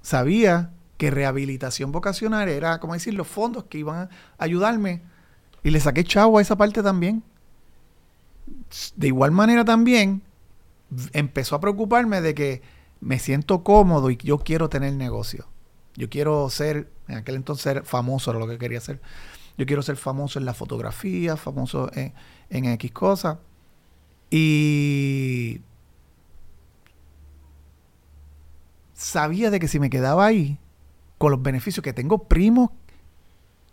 sabía 0.00 0.70
que 0.96 1.10
rehabilitación 1.10 1.92
vocacional 1.92 2.48
era, 2.48 2.80
como 2.80 2.94
decir, 2.94 3.14
los 3.14 3.28
fondos 3.28 3.64
que 3.64 3.78
iban 3.78 3.96
a 3.96 4.08
ayudarme. 4.38 5.02
Y 5.62 5.70
le 5.70 5.80
saqué 5.80 6.04
chavo 6.04 6.38
a 6.38 6.42
esa 6.42 6.56
parte 6.56 6.82
también. 6.82 7.22
De 8.96 9.06
igual 9.06 9.30
manera 9.30 9.64
también, 9.64 10.22
empezó 11.12 11.56
a 11.56 11.60
preocuparme 11.60 12.20
de 12.20 12.34
que 12.34 12.62
me 13.00 13.18
siento 13.18 13.62
cómodo 13.62 14.10
y 14.10 14.16
yo 14.16 14.38
quiero 14.38 14.68
tener 14.68 14.94
negocio. 14.94 15.46
Yo 15.94 16.08
quiero 16.08 16.48
ser, 16.50 16.88
en 17.08 17.16
aquel 17.16 17.36
entonces 17.36 17.80
famoso 17.84 18.30
era 18.30 18.40
lo 18.40 18.46
que 18.46 18.58
quería 18.58 18.80
ser. 18.80 19.00
Yo 19.58 19.66
quiero 19.66 19.82
ser 19.82 19.96
famoso 19.96 20.38
en 20.38 20.44
la 20.44 20.54
fotografía, 20.54 21.36
famoso 21.36 21.90
en, 21.94 22.64
X 22.64 22.92
cosas. 22.92 23.38
Y 24.30 25.60
sabía 28.94 29.50
de 29.50 29.60
que 29.60 29.68
si 29.68 29.78
me 29.78 29.90
quedaba 29.90 30.24
ahí, 30.24 30.58
con 31.18 31.32
los 31.32 31.42
beneficios 31.42 31.82
que 31.82 31.92
tengo 31.92 32.24
primos 32.24 32.70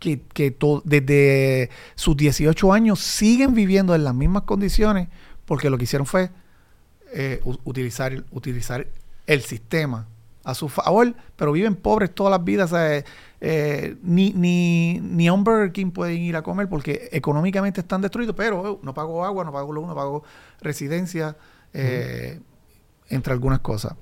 que, 0.00 0.20
que 0.20 0.54
desde 0.84 1.70
sus 1.94 2.16
18 2.16 2.72
años 2.72 3.00
siguen 3.00 3.54
viviendo 3.54 3.94
en 3.94 4.04
las 4.04 4.14
mismas 4.14 4.42
condiciones 4.42 5.08
porque 5.46 5.70
lo 5.70 5.78
que 5.78 5.84
hicieron 5.84 6.06
fue 6.06 6.30
eh, 7.12 7.40
utilizar, 7.64 8.24
utilizar 8.32 8.86
el 9.26 9.40
sistema 9.42 10.06
a 10.44 10.54
su 10.54 10.68
favor, 10.68 11.14
pero 11.36 11.52
viven 11.52 11.74
pobres 11.74 12.14
todas 12.14 12.30
las 12.30 12.44
vidas. 12.44 12.72
Eh, 13.40 13.96
ni, 14.02 14.32
ni, 14.32 15.00
ni 15.00 15.28
a 15.28 15.32
un 15.32 15.44
Burger 15.44 15.72
King 15.72 15.90
pueden 15.90 16.18
ir 16.22 16.36
a 16.36 16.42
comer 16.42 16.68
porque 16.68 17.08
económicamente 17.12 17.80
están 17.80 18.00
destruidos, 18.02 18.34
pero 18.36 18.74
eh, 18.74 18.78
no 18.82 18.94
pago 18.94 19.24
agua, 19.24 19.44
no 19.44 19.52
pago 19.52 19.72
luz, 19.72 19.86
no 19.86 19.94
pago 19.94 20.24
residencia, 20.60 21.36
eh, 21.72 22.40
entre 23.08 23.32
algunas 23.32 23.60
cosas. 23.60 23.94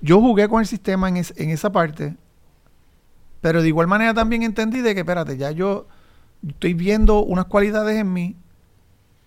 Yo 0.00 0.20
jugué 0.20 0.48
con 0.48 0.60
el 0.60 0.66
sistema 0.66 1.08
en, 1.08 1.18
es- 1.18 1.34
en 1.36 1.50
esa 1.50 1.70
parte, 1.72 2.16
pero 3.40 3.62
de 3.62 3.68
igual 3.68 3.86
manera 3.86 4.14
también 4.14 4.42
entendí 4.42 4.80
de 4.80 4.94
que, 4.94 5.00
espérate, 5.00 5.36
ya 5.36 5.50
yo 5.52 5.86
estoy 6.46 6.74
viendo 6.74 7.20
unas 7.24 7.44
cualidades 7.46 7.96
en 7.98 8.12
mí, 8.12 8.36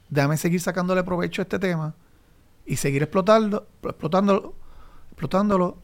déjame 0.09 0.38
seguir 0.38 0.59
sacándole 0.61 1.03
provecho 1.03 1.41
a 1.41 1.43
este 1.43 1.60
tema 1.60 1.95
y 2.65 2.76
seguir 2.76 3.03
explotando, 3.03 3.68
explotándolo, 3.84 4.53
explotándolo. 5.11 5.77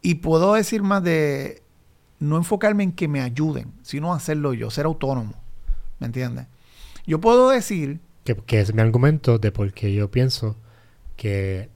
Y 0.00 0.16
puedo 0.16 0.54
decir 0.54 0.82
más 0.82 1.02
de 1.04 1.62
no 2.22 2.36
enfocarme 2.36 2.84
en 2.84 2.92
que 2.92 3.08
me 3.08 3.20
ayuden, 3.20 3.72
sino 3.82 4.14
hacerlo 4.14 4.54
yo, 4.54 4.70
ser 4.70 4.86
autónomo. 4.86 5.34
¿Me 5.98 6.06
entiendes? 6.06 6.46
Yo 7.04 7.20
puedo 7.20 7.50
decir, 7.50 8.00
Que, 8.24 8.36
que 8.36 8.60
es 8.60 8.72
mi 8.72 8.80
argumento 8.80 9.38
de 9.38 9.50
por 9.50 9.72
qué 9.72 9.92
yo 9.92 10.10
pienso 10.10 10.56
que 11.16 11.68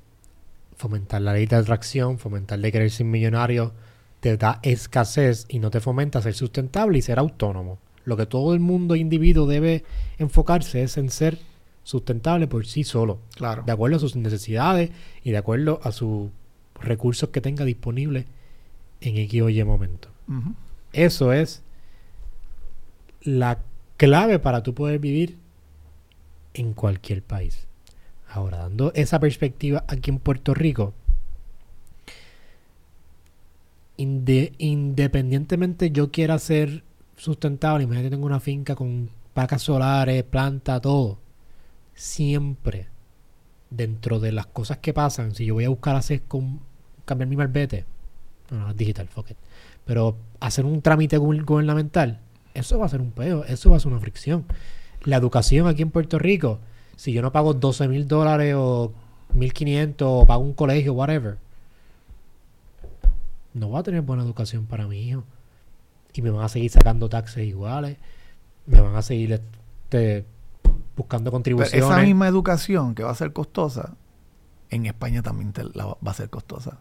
fomentar 0.76 1.20
la 1.22 1.32
ley 1.32 1.46
de 1.46 1.56
atracción, 1.56 2.18
fomentar 2.18 2.60
de 2.60 2.70
querer 2.70 2.90
ser 2.92 3.06
millonario, 3.06 3.72
te 4.20 4.36
da 4.36 4.60
escasez 4.62 5.46
y 5.48 5.58
no 5.58 5.70
te 5.70 5.80
fomenta 5.80 6.22
ser 6.22 6.34
sustentable 6.34 6.98
y 6.98 7.02
ser 7.02 7.18
autónomo. 7.18 7.78
Lo 8.04 8.16
que 8.16 8.26
todo 8.26 8.54
el 8.54 8.60
mundo 8.60 8.94
individuo 8.94 9.46
debe 9.46 9.84
enfocarse 10.18 10.82
es 10.82 10.96
en 10.96 11.10
ser 11.10 11.38
sustentable 11.82 12.46
por 12.46 12.66
sí 12.66 12.84
solo, 12.84 13.18
claro, 13.34 13.64
de 13.66 13.72
acuerdo 13.72 13.96
a 13.96 14.00
sus 14.00 14.14
necesidades 14.14 14.90
y 15.24 15.32
de 15.32 15.38
acuerdo 15.38 15.80
a 15.82 15.90
sus 15.90 16.30
recursos 16.80 17.30
que 17.30 17.40
tenga 17.40 17.64
disponibles 17.64 18.26
en 19.00 19.16
X 19.16 19.42
o 19.42 19.48
Y 19.48 19.64
momento. 19.64 20.15
Eso 20.92 21.32
es 21.32 21.62
la 23.22 23.58
clave 23.96 24.38
para 24.38 24.62
tú 24.62 24.74
poder 24.74 24.98
vivir 24.98 25.38
en 26.54 26.74
cualquier 26.74 27.22
país. 27.22 27.66
Ahora, 28.28 28.58
dando 28.58 28.92
esa 28.94 29.20
perspectiva 29.20 29.84
aquí 29.88 30.10
en 30.10 30.18
Puerto 30.18 30.54
Rico, 30.54 30.94
inde- 33.96 34.52
independientemente 34.58 35.90
yo 35.90 36.10
quiera 36.10 36.38
ser 36.38 36.82
sustentable, 37.16 37.84
imagínate 37.84 38.10
tengo 38.10 38.26
una 38.26 38.40
finca 38.40 38.74
con 38.74 39.10
vacas 39.34 39.62
solares, 39.62 40.22
planta, 40.24 40.80
todo, 40.80 41.18
siempre 41.94 42.88
dentro 43.70 44.20
de 44.20 44.32
las 44.32 44.46
cosas 44.46 44.78
que 44.78 44.92
pasan, 44.92 45.34
si 45.34 45.46
yo 45.46 45.54
voy 45.54 45.64
a 45.64 45.68
buscar 45.70 45.96
hacer 45.96 46.22
con 46.22 46.60
cambiar 47.04 47.28
mi 47.28 47.36
malvete, 47.36 47.84
no, 48.50 48.58
no, 48.68 48.74
digital, 48.74 49.08
fuck 49.08 49.30
it. 49.30 49.36
Pero 49.86 50.16
hacer 50.40 50.66
un 50.66 50.82
trámite 50.82 51.18
gu- 51.18 51.44
gubernamental, 51.44 52.20
eso 52.52 52.78
va 52.78 52.84
a 52.86 52.88
ser 52.90 53.00
un 53.00 53.10
peo, 53.12 53.44
eso 53.44 53.70
va 53.70 53.76
a 53.78 53.80
ser 53.80 53.90
una 53.90 54.00
fricción. 54.00 54.44
La 55.04 55.16
educación 55.16 55.66
aquí 55.66 55.80
en 55.82 55.90
Puerto 55.90 56.18
Rico, 56.18 56.58
si 56.96 57.12
yo 57.12 57.22
no 57.22 57.32
pago 57.32 57.54
12 57.54 57.88
mil 57.88 58.06
dólares 58.06 58.54
o 58.58 58.92
1500 59.34 60.06
o 60.10 60.26
pago 60.26 60.42
un 60.42 60.52
colegio, 60.52 60.92
whatever, 60.92 61.38
no 63.54 63.68
voy 63.68 63.80
a 63.80 63.82
tener 63.82 64.02
buena 64.02 64.22
educación 64.22 64.66
para 64.66 64.86
mi 64.86 65.00
hijo. 65.08 65.24
Y 66.12 66.22
me 66.22 66.30
van 66.30 66.44
a 66.44 66.48
seguir 66.48 66.70
sacando 66.70 67.08
taxes 67.08 67.46
iguales. 67.46 67.96
Me 68.66 68.80
van 68.80 68.96
a 68.96 69.02
seguir 69.02 69.32
este, 69.32 70.24
buscando 70.96 71.24
Pero 71.30 71.32
contribuciones. 71.32 71.84
esa 71.90 71.98
misma 72.02 72.26
educación 72.28 72.94
que 72.94 73.02
va 73.02 73.10
a 73.10 73.14
ser 73.14 73.32
costosa, 73.32 73.94
en 74.70 74.86
España 74.86 75.22
también 75.22 75.52
te 75.52 75.62
la 75.74 75.86
va 75.86 75.96
va 76.04 76.10
a 76.10 76.14
ser 76.14 76.28
costosa. 76.30 76.78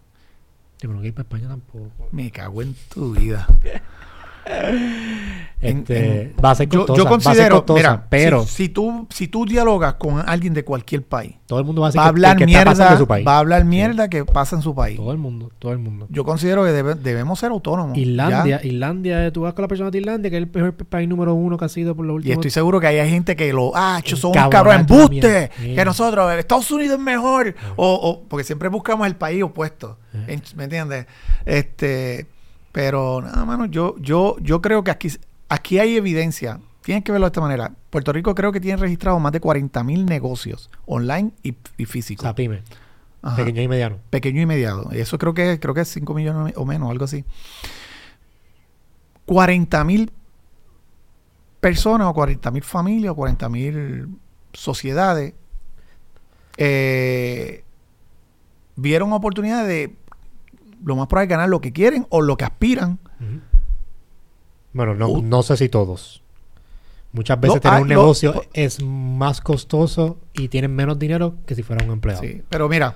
Yo 0.79 0.89
no 0.89 0.95
quiero 0.95 1.07
ir 1.07 1.13
para 1.13 1.23
España 1.23 1.47
tampoco. 1.47 2.09
Me 2.11 2.31
cago 2.31 2.61
en 2.61 2.75
tu 2.89 3.13
vida. 3.13 3.47
Este, 5.61 6.21
en- 6.21 6.33
va 6.43 6.51
a 6.51 6.55
ser 6.55 6.69
Yo, 6.69 6.79
costosa. 6.85 6.97
yo 6.97 7.03
va 7.05 7.09
a 7.09 7.19
ser 7.19 7.23
considero, 7.23 7.55
costosa, 7.57 7.77
mira, 7.79 8.07
pero 8.09 8.43
si, 8.43 8.49
si 8.65 8.69
tú, 8.69 9.07
si 9.09 9.27
tú 9.27 9.45
dialogas 9.45 9.95
con 9.95 10.21
alguien 10.27 10.53
de 10.53 10.63
cualquier 10.63 11.01
país, 11.01 11.35
todo 11.47 11.57
el 11.57 11.65
mundo 11.65 11.81
va 11.81 11.87
a, 11.87 11.89
decir 11.89 12.01
va 12.01 12.05
a 12.05 12.09
hablar 12.09 12.37
que, 12.37 12.45
mierda, 12.45 12.97
su 12.97 13.07
país. 13.07 13.25
va 13.25 13.37
a 13.37 13.39
hablar 13.39 13.65
mierda 13.65 14.07
que 14.07 14.25
pasa 14.25 14.55
en 14.57 14.61
su 14.61 14.75
país. 14.75 14.97
Todo 14.97 15.11
el 15.11 15.17
mundo, 15.17 15.51
todo 15.57 15.71
el 15.71 15.79
mundo. 15.79 16.05
Yo 16.11 16.23
considero 16.23 16.63
que 16.65 16.69
debe- 16.71 16.93
debemos 16.95 17.39
ser 17.39 17.49
autónomos. 17.49 17.97
Irlandia, 17.97 18.61
¿ya? 18.61 19.31
Tú 19.31 19.41
vas 19.41 19.53
con 19.55 19.63
la 19.63 19.67
persona 19.67 19.89
de 19.89 19.97
Irlandia, 19.97 20.29
que 20.29 20.37
es 20.37 20.43
el 20.43 20.49
peor 20.49 20.73
país 20.75 21.09
número 21.09 21.33
uno 21.33 21.57
que 21.57 21.65
ha 21.65 21.69
sido 21.69 21.95
por 21.95 22.05
los 22.05 22.13
Y 22.15 22.17
últimos... 22.17 22.35
estoy 22.37 22.51
seguro 22.51 22.79
que 22.79 22.87
hay 22.87 23.09
gente 23.09 23.35
que 23.35 23.51
lo, 23.51 23.71
ah, 23.73 24.01
cho, 24.03 24.17
son 24.17 24.33
toda 24.33 24.63
la 24.63 24.75
embuste, 24.75 25.49
que 25.57 25.83
nosotros, 25.85 26.31
Estados 26.33 26.69
Unidos 26.69 26.99
es 26.99 27.03
mejor, 27.03 27.55
o, 27.75 27.91
o- 27.93 28.23
porque 28.27 28.43
siempre 28.43 28.69
buscamos 28.69 29.07
el 29.07 29.15
país 29.15 29.41
opuesto, 29.41 29.97
en- 30.27 30.43
¿me 30.55 30.65
entiendes? 30.65 31.07
Este, 31.45 32.27
pero 32.75 33.21
nada, 33.21 33.45
mano, 33.45 33.67
yo, 33.67 33.95
yo, 33.99 34.35
yo 34.41 34.61
creo 34.61 34.83
que 34.83 34.91
aquí, 34.91 35.07
aquí 35.47 35.79
hay 35.79 35.95
evidencia, 35.95 36.59
tienen 36.81 37.03
que 37.03 37.13
verlo 37.13 37.25
de 37.25 37.29
esta 37.29 37.39
manera. 37.39 37.71
Puerto 37.89 38.11
Rico 38.11 38.35
creo 38.35 38.51
que 38.51 38.59
tiene 38.59 38.75
registrado 38.75 39.17
más 39.17 39.31
de 39.31 39.39
40 39.39 39.81
mil 39.85 40.05
negocios 40.05 40.69
online 40.85 41.31
y, 41.41 41.55
y 41.77 41.85
físicos. 41.85 42.23
sea, 42.23 42.35
pyme, 42.35 42.63
Ajá. 43.21 43.37
pequeño 43.37 43.61
y 43.61 43.69
mediano. 43.69 43.99
pequeño 44.09 44.41
y 44.41 44.45
mediado. 44.45 44.89
Y 44.91 44.97
Eso 44.99 45.17
creo 45.17 45.33
que 45.33 45.57
creo 45.57 45.73
que 45.73 45.79
es 45.81 45.87
5 45.87 46.13
millones 46.13 46.53
o 46.57 46.65
menos, 46.65 46.91
algo 46.91 47.05
así. 47.05 47.23
40 49.25 49.83
mil 49.85 50.11
personas 51.61 52.09
o 52.09 52.13
40 52.13 52.51
mil 52.51 52.63
familias 52.63 53.13
o 53.13 53.15
40 53.15 53.47
mil 53.47 54.09
sociedades 54.51 55.33
eh, 56.57 57.63
vieron 58.75 59.13
oportunidades 59.13 59.67
de 59.69 59.95
lo 60.85 60.95
más 60.95 61.07
probable 61.07 61.27
ganar 61.27 61.49
lo 61.49 61.59
que 61.59 61.73
quieren 61.73 62.07
o 62.09 62.21
lo 62.21 62.37
que 62.37 62.45
aspiran. 62.45 62.99
Bueno, 64.73 64.95
no, 64.95 65.07
Uh. 65.09 65.21
no 65.21 65.43
sé 65.43 65.57
si 65.57 65.69
todos. 65.69 66.21
Muchas 67.11 67.39
veces 67.39 67.61
tener 67.61 67.77
ah, 67.77 67.81
un 67.81 67.87
negocio 67.87 68.43
es 68.53 68.83
más 68.83 69.39
costoso 69.39 70.17
y 70.33 70.49
tienen 70.49 70.75
menos 70.75 70.99
dinero 70.99 71.35
que 71.45 71.55
si 71.55 71.63
fuera 71.63 71.85
un 71.85 71.91
empleado. 71.91 72.21
Sí, 72.21 72.41
pero 72.49 72.67
mira, 72.67 72.95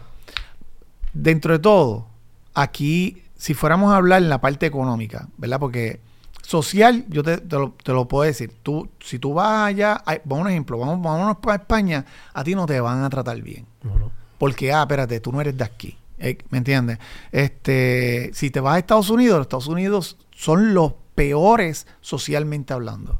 dentro 1.13 1.53
de 1.53 1.59
todo, 1.59 2.07
aquí, 2.53 3.23
si 3.37 3.53
fuéramos 3.53 3.93
a 3.93 3.95
hablar 3.95 4.21
en 4.21 4.27
la 4.29 4.41
parte 4.41 4.65
económica, 4.65 5.29
¿verdad? 5.37 5.57
Porque 5.61 6.01
social, 6.41 7.05
yo 7.07 7.23
te, 7.23 7.37
te 7.37 7.55
lo, 7.55 7.71
te 7.81 7.93
lo 7.93 8.09
puedo 8.09 8.25
decir. 8.25 8.53
Tú, 8.61 8.89
si 8.99 9.19
tú 9.19 9.33
vas 9.35 9.67
allá, 9.69 10.03
hay- 10.05 10.19
vamos 10.25 10.39
a 10.43 10.45
un 10.47 10.51
ejemplo, 10.51 10.77
vamos, 10.77 11.01
vámonos 11.01 11.37
para 11.37 11.55
España, 11.61 12.05
a 12.33 12.43
ti 12.43 12.55
no 12.55 12.65
te 12.65 12.77
van 12.81 13.01
a 13.05 13.09
tratar 13.09 13.41
bien. 13.41 13.65
No, 13.83 13.95
no. 13.97 14.11
Porque, 14.37 14.73
ah, 14.73 14.81
espérate, 14.81 15.21
tú 15.21 15.31
no 15.31 15.39
eres 15.39 15.55
de 15.57 15.63
aquí. 15.63 15.97
Eh, 16.19 16.37
¿Me 16.49 16.57
entiendes? 16.59 16.99
Este, 17.31 18.31
si 18.33 18.49
te 18.51 18.59
vas 18.59 18.75
a 18.75 18.79
Estados 18.79 19.09
Unidos, 19.09 19.37
los 19.37 19.45
Estados 19.45 19.67
Unidos 19.67 20.17
son 20.31 20.73
los 20.73 20.93
peores 21.15 21.87
socialmente 22.01 22.73
hablando. 22.73 23.19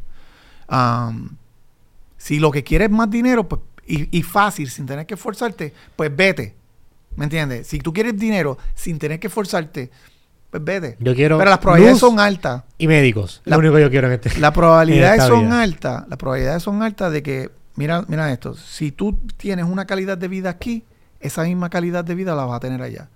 Si 2.17 2.39
lo 2.39 2.51
que 2.51 2.63
quieres 2.63 2.87
es 2.89 2.91
más 2.95 3.09
dinero, 3.09 3.47
pues, 3.47 3.61
y, 3.87 4.17
y 4.17 4.23
fácil, 4.23 4.69
sin 4.69 4.85
tener 4.85 5.05
que 5.05 5.13
esforzarte, 5.15 5.73
pues 5.95 6.15
vete. 6.15 6.55
¿Me 7.15 7.23
entiendes? 7.25 7.67
Si 7.67 7.79
tú 7.79 7.91
quieres 7.91 8.17
dinero 8.17 8.57
sin 8.75 8.99
tener 8.99 9.19
que 9.19 9.27
esforzarte, 9.27 9.89
pues 10.51 10.63
vete. 10.63 10.95
Yo 10.99 11.15
quiero 11.15 11.37
Pero 11.37 11.49
las 11.49 11.59
probabilidades 11.59 11.99
son 11.99 12.19
altas. 12.19 12.63
y 12.77 12.87
médicos. 12.87 13.41
La- 13.45 13.55
lo 13.55 13.59
único 13.61 13.75
que 13.75 13.81
yo 13.81 13.89
quiero 13.89 14.07
en 14.07 14.13
este. 14.13 14.37
Las 14.39 14.51
probabilidades 14.53 15.23
son 15.23 15.51
altas. 15.53 16.05
Las 16.07 16.17
probabilidades 16.17 16.61
son 16.63 16.83
altas 16.83 17.11
de 17.11 17.23
que, 17.23 17.49
mira, 17.75 18.03
mira 18.07 18.31
esto, 18.31 18.53
si 18.53 18.91
tú 18.91 19.17
tienes 19.37 19.65
una 19.65 19.85
calidad 19.85 20.17
de 20.17 20.27
vida 20.27 20.49
aquí, 20.49 20.83
esa 21.19 21.43
misma 21.43 21.69
calidad 21.69 22.03
de 22.03 22.15
vida 22.15 22.35
la 22.35 22.45
vas 22.45 22.57
a 22.57 22.59
tener 22.59 22.81
allá. 22.81 23.09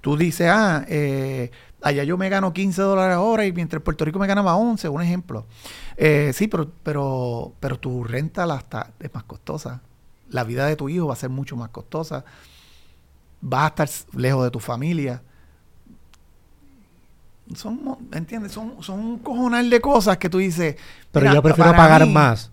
Tú 0.00 0.16
dices, 0.16 0.48
ah, 0.50 0.84
eh, 0.88 1.50
allá 1.82 2.04
yo 2.04 2.18
me 2.18 2.28
gano 2.28 2.52
15 2.52 2.82
dólares 2.82 3.16
ahora 3.16 3.46
y 3.46 3.52
mientras 3.52 3.80
en 3.80 3.84
Puerto 3.84 4.04
Rico 4.04 4.18
me 4.18 4.26
ganaba 4.26 4.54
11, 4.56 4.88
un 4.88 5.00
ejemplo. 5.02 5.46
Eh, 5.96 6.32
sí, 6.34 6.46
pero, 6.48 6.70
pero, 6.82 7.52
pero 7.60 7.78
tu 7.78 8.04
renta 8.04 8.44
la 8.46 8.56
está, 8.56 8.90
es 9.00 9.12
más 9.14 9.24
costosa. 9.24 9.80
La 10.30 10.44
vida 10.44 10.66
de 10.66 10.76
tu 10.76 10.88
hijo 10.88 11.06
va 11.06 11.14
a 11.14 11.16
ser 11.16 11.30
mucho 11.30 11.56
más 11.56 11.70
costosa. 11.70 12.24
Vas 13.40 13.64
a 13.64 13.68
estar 13.84 13.88
lejos 14.18 14.44
de 14.44 14.50
tu 14.50 14.60
familia. 14.60 15.22
Son, 17.54 17.98
¿entiendes? 18.12 18.52
Son, 18.52 18.82
son 18.82 19.00
un 19.00 19.18
cojonal 19.18 19.68
de 19.68 19.80
cosas 19.80 20.16
que 20.16 20.30
tú 20.30 20.38
dices. 20.38 20.76
Pero 21.12 21.26
yo 21.32 21.42
prefiero 21.42 21.72
pagar 21.72 22.06
mí- 22.06 22.12
más 22.12 22.50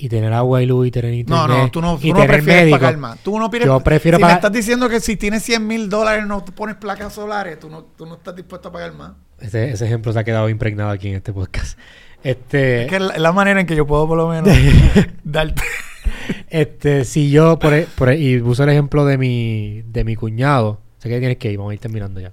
y 0.00 0.08
tener 0.08 0.32
agua 0.32 0.62
y 0.62 0.66
luz 0.66 0.86
y 0.86 0.90
tener 0.90 1.10
No, 1.12 1.16
internet. 1.18 1.48
no, 1.48 1.70
tú 1.70 1.80
no, 1.80 1.98
tú 1.98 2.08
no 2.08 2.14
prefieres 2.26 2.46
médico. 2.62 2.78
pagar 2.78 2.96
más. 2.96 3.18
Tú 3.22 3.38
no 3.38 3.50
Yo 3.50 3.80
prefiero 3.80 4.16
si 4.18 4.22
pagar- 4.22 4.34
me 4.36 4.38
estás 4.38 4.52
diciendo 4.52 4.88
que 4.88 5.00
si 5.00 5.16
tienes 5.16 5.42
100 5.42 5.66
mil 5.66 5.88
dólares 5.88 6.26
no 6.26 6.42
te 6.44 6.52
pones 6.52 6.76
placas 6.76 7.12
solares, 7.14 7.58
tú 7.58 7.68
no, 7.70 7.84
tú 7.84 8.06
no 8.06 8.14
estás 8.14 8.34
dispuesto 8.36 8.68
a 8.68 8.72
pagar 8.72 8.92
más. 8.94 9.12
Ese, 9.38 9.70
ese 9.70 9.86
ejemplo 9.86 10.12
se 10.12 10.18
ha 10.18 10.24
quedado 10.24 10.48
impregnado 10.48 10.90
aquí 10.90 11.08
en 11.08 11.14
este 11.16 11.32
podcast. 11.32 11.78
Este, 12.22 12.82
Es 12.84 12.88
que 12.90 13.00
la, 13.00 13.16
la 13.18 13.32
manera 13.32 13.60
en 13.60 13.66
que 13.66 13.74
yo 13.76 13.86
puedo 13.86 14.06
por 14.06 14.16
lo 14.18 14.28
menos 14.28 14.48
darte. 15.24 15.62
este, 16.48 17.04
si 17.04 17.30
yo, 17.30 17.58
por, 17.58 17.72
e- 17.74 17.86
por 17.96 18.10
e- 18.10 18.18
y 18.18 18.40
uso 18.40 18.62
el 18.64 18.68
ejemplo 18.70 19.04
de 19.04 19.18
mi, 19.18 19.82
de 19.86 20.04
mi 20.04 20.16
cuñado, 20.16 20.80
sé 20.98 21.08
que 21.08 21.18
tienes 21.18 21.38
que 21.38 21.50
ir, 21.50 21.58
vamos 21.58 21.70
a 21.70 21.74
ir 21.74 21.80
terminando 21.80 22.20
ya. 22.20 22.32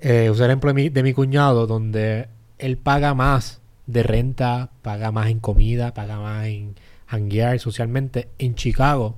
Eh, 0.00 0.28
uso 0.30 0.44
el 0.44 0.50
ejemplo 0.50 0.70
de 0.70 0.74
mi, 0.74 0.88
de 0.88 1.02
mi 1.02 1.12
cuñado 1.12 1.66
donde 1.66 2.28
él 2.58 2.76
paga 2.78 3.14
más 3.14 3.60
de 3.86 4.02
renta, 4.02 4.70
paga 4.82 5.12
más 5.12 5.28
en 5.28 5.38
comida, 5.40 5.94
paga 5.94 6.18
más 6.18 6.46
en 6.46 6.74
hanguear 7.14 7.58
socialmente 7.58 8.28
en 8.38 8.54
Chicago. 8.54 9.16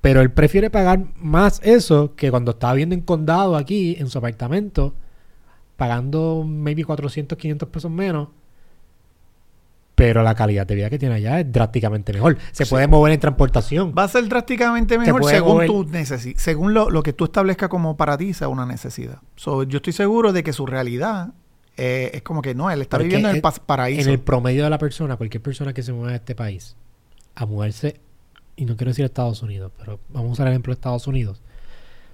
Pero 0.00 0.20
él 0.20 0.30
prefiere 0.30 0.70
pagar 0.70 1.00
más 1.16 1.60
eso 1.64 2.14
que 2.14 2.30
cuando 2.30 2.52
estaba 2.52 2.74
viviendo 2.74 2.94
en 2.94 3.00
condado 3.02 3.56
aquí, 3.56 3.96
en 3.98 4.08
su 4.08 4.18
apartamento, 4.18 4.94
pagando 5.76 6.44
maybe 6.46 6.84
400, 6.84 7.36
500 7.36 7.68
pesos 7.68 7.90
menos. 7.90 8.28
Pero 9.94 10.22
la 10.22 10.36
calidad 10.36 10.64
de 10.64 10.76
vida 10.76 10.88
que 10.90 10.98
tiene 10.98 11.16
allá 11.16 11.40
es 11.40 11.50
drásticamente 11.52 12.12
mejor. 12.12 12.38
Se 12.52 12.64
Sí. 12.64 12.70
puede 12.70 12.86
mover 12.86 13.12
en 13.12 13.18
transportación. 13.18 13.92
Va 13.98 14.04
a 14.04 14.08
ser 14.08 14.28
drásticamente 14.28 14.96
mejor 14.96 15.24
según 15.24 15.66
tu 15.66 15.84
necesi- 15.86 16.36
según 16.36 16.72
lo, 16.72 16.88
lo 16.88 17.02
que 17.02 17.12
tú 17.12 17.24
establezcas 17.24 17.68
como 17.68 17.96
para 17.96 18.16
ti 18.16 18.32
sea 18.32 18.46
una 18.46 18.64
necesidad. 18.64 19.18
So, 19.34 19.64
yo 19.64 19.78
estoy 19.78 19.92
seguro 19.92 20.32
de 20.32 20.44
que 20.44 20.52
su 20.52 20.66
realidad 20.66 21.30
eh, 21.78 22.10
es 22.12 22.22
como 22.22 22.42
que 22.42 22.54
no, 22.54 22.70
él 22.70 22.82
está 22.82 22.96
Porque 22.98 23.04
viviendo 23.06 23.30
en 23.30 23.36
el 23.36 23.42
paraíso. 23.64 24.02
En 24.02 24.08
el 24.08 24.18
promedio 24.20 24.64
de 24.64 24.70
la 24.70 24.78
persona, 24.78 25.16
cualquier 25.16 25.42
persona 25.42 25.72
que 25.72 25.82
se 25.82 25.92
mueva 25.92 26.12
a 26.12 26.16
este 26.16 26.34
país, 26.34 26.76
a 27.34 27.46
moverse, 27.46 28.00
y 28.56 28.64
no 28.64 28.76
quiero 28.76 28.90
decir 28.90 29.04
Estados 29.04 29.42
Unidos, 29.42 29.72
pero 29.78 30.00
vamos 30.08 30.30
a 30.30 30.32
usar 30.32 30.46
el 30.48 30.52
ejemplo 30.52 30.72
de 30.72 30.74
Estados 30.74 31.06
Unidos, 31.06 31.40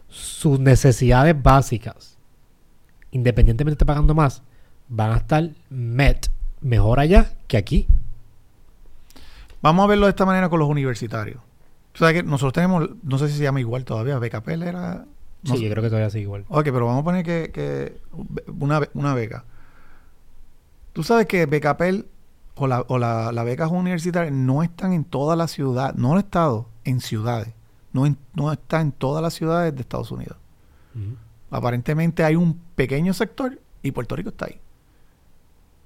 sus 0.08 0.60
necesidades 0.60 1.40
básicas, 1.42 2.16
independientemente 3.10 3.72
de 3.72 3.76
esté 3.76 3.86
pagando 3.86 4.14
más, 4.14 4.42
van 4.88 5.12
a 5.12 5.16
estar 5.16 5.50
met 5.70 6.28
mejor 6.60 7.00
allá 7.00 7.32
que 7.48 7.56
aquí. 7.56 7.86
Vamos 9.62 9.84
a 9.84 9.88
verlo 9.88 10.06
de 10.06 10.10
esta 10.10 10.26
manera 10.26 10.48
con 10.48 10.58
los 10.60 10.68
universitarios. 10.68 11.40
Tú 11.92 12.00
sabes 12.00 12.16
que 12.16 12.22
nosotros 12.22 12.52
tenemos, 12.52 12.90
no 13.02 13.18
sé 13.18 13.28
si 13.28 13.36
se 13.38 13.42
llama 13.44 13.60
igual 13.60 13.84
todavía, 13.84 14.18
Becapel 14.18 14.62
era... 14.62 15.06
no 15.42 15.52
Sí, 15.52 15.58
sé. 15.58 15.64
yo 15.64 15.70
creo 15.70 15.82
que 15.82 15.88
todavía 15.88 16.10
sigue 16.10 16.24
igual. 16.24 16.44
Ok, 16.48 16.64
pero 16.64 16.86
vamos 16.86 17.00
a 17.02 17.04
poner 17.04 17.24
que, 17.24 17.50
que 17.52 17.96
una, 18.58 18.80
be- 18.80 18.90
una 18.94 19.14
beca. 19.14 19.44
Tú 20.94 21.02
sabes 21.02 21.26
que 21.26 21.44
Becapel 21.46 22.06
o, 22.54 22.66
la, 22.66 22.80
o 22.88 22.98
la, 22.98 23.30
la 23.32 23.44
becas 23.44 23.70
universitarias 23.70 24.32
no 24.32 24.62
están 24.62 24.92
en 24.94 25.04
toda 25.04 25.36
la 25.36 25.46
ciudad, 25.48 25.94
no 25.96 26.12
en 26.12 26.18
estado, 26.18 26.68
en 26.84 27.00
ciudades. 27.00 27.48
No, 27.92 28.06
en- 28.06 28.16
no 28.34 28.50
está 28.52 28.80
en 28.80 28.92
todas 28.92 29.22
las 29.22 29.34
ciudades 29.34 29.74
de 29.74 29.80
Estados 29.82 30.10
Unidos. 30.10 30.36
Aparentemente 31.50 32.24
hay 32.24 32.36
un 32.36 32.58
pequeño 32.74 33.12
sector 33.14 33.58
y 33.82 33.90
Puerto 33.92 34.16
Rico 34.16 34.30
está 34.30 34.46
ahí. 34.46 34.58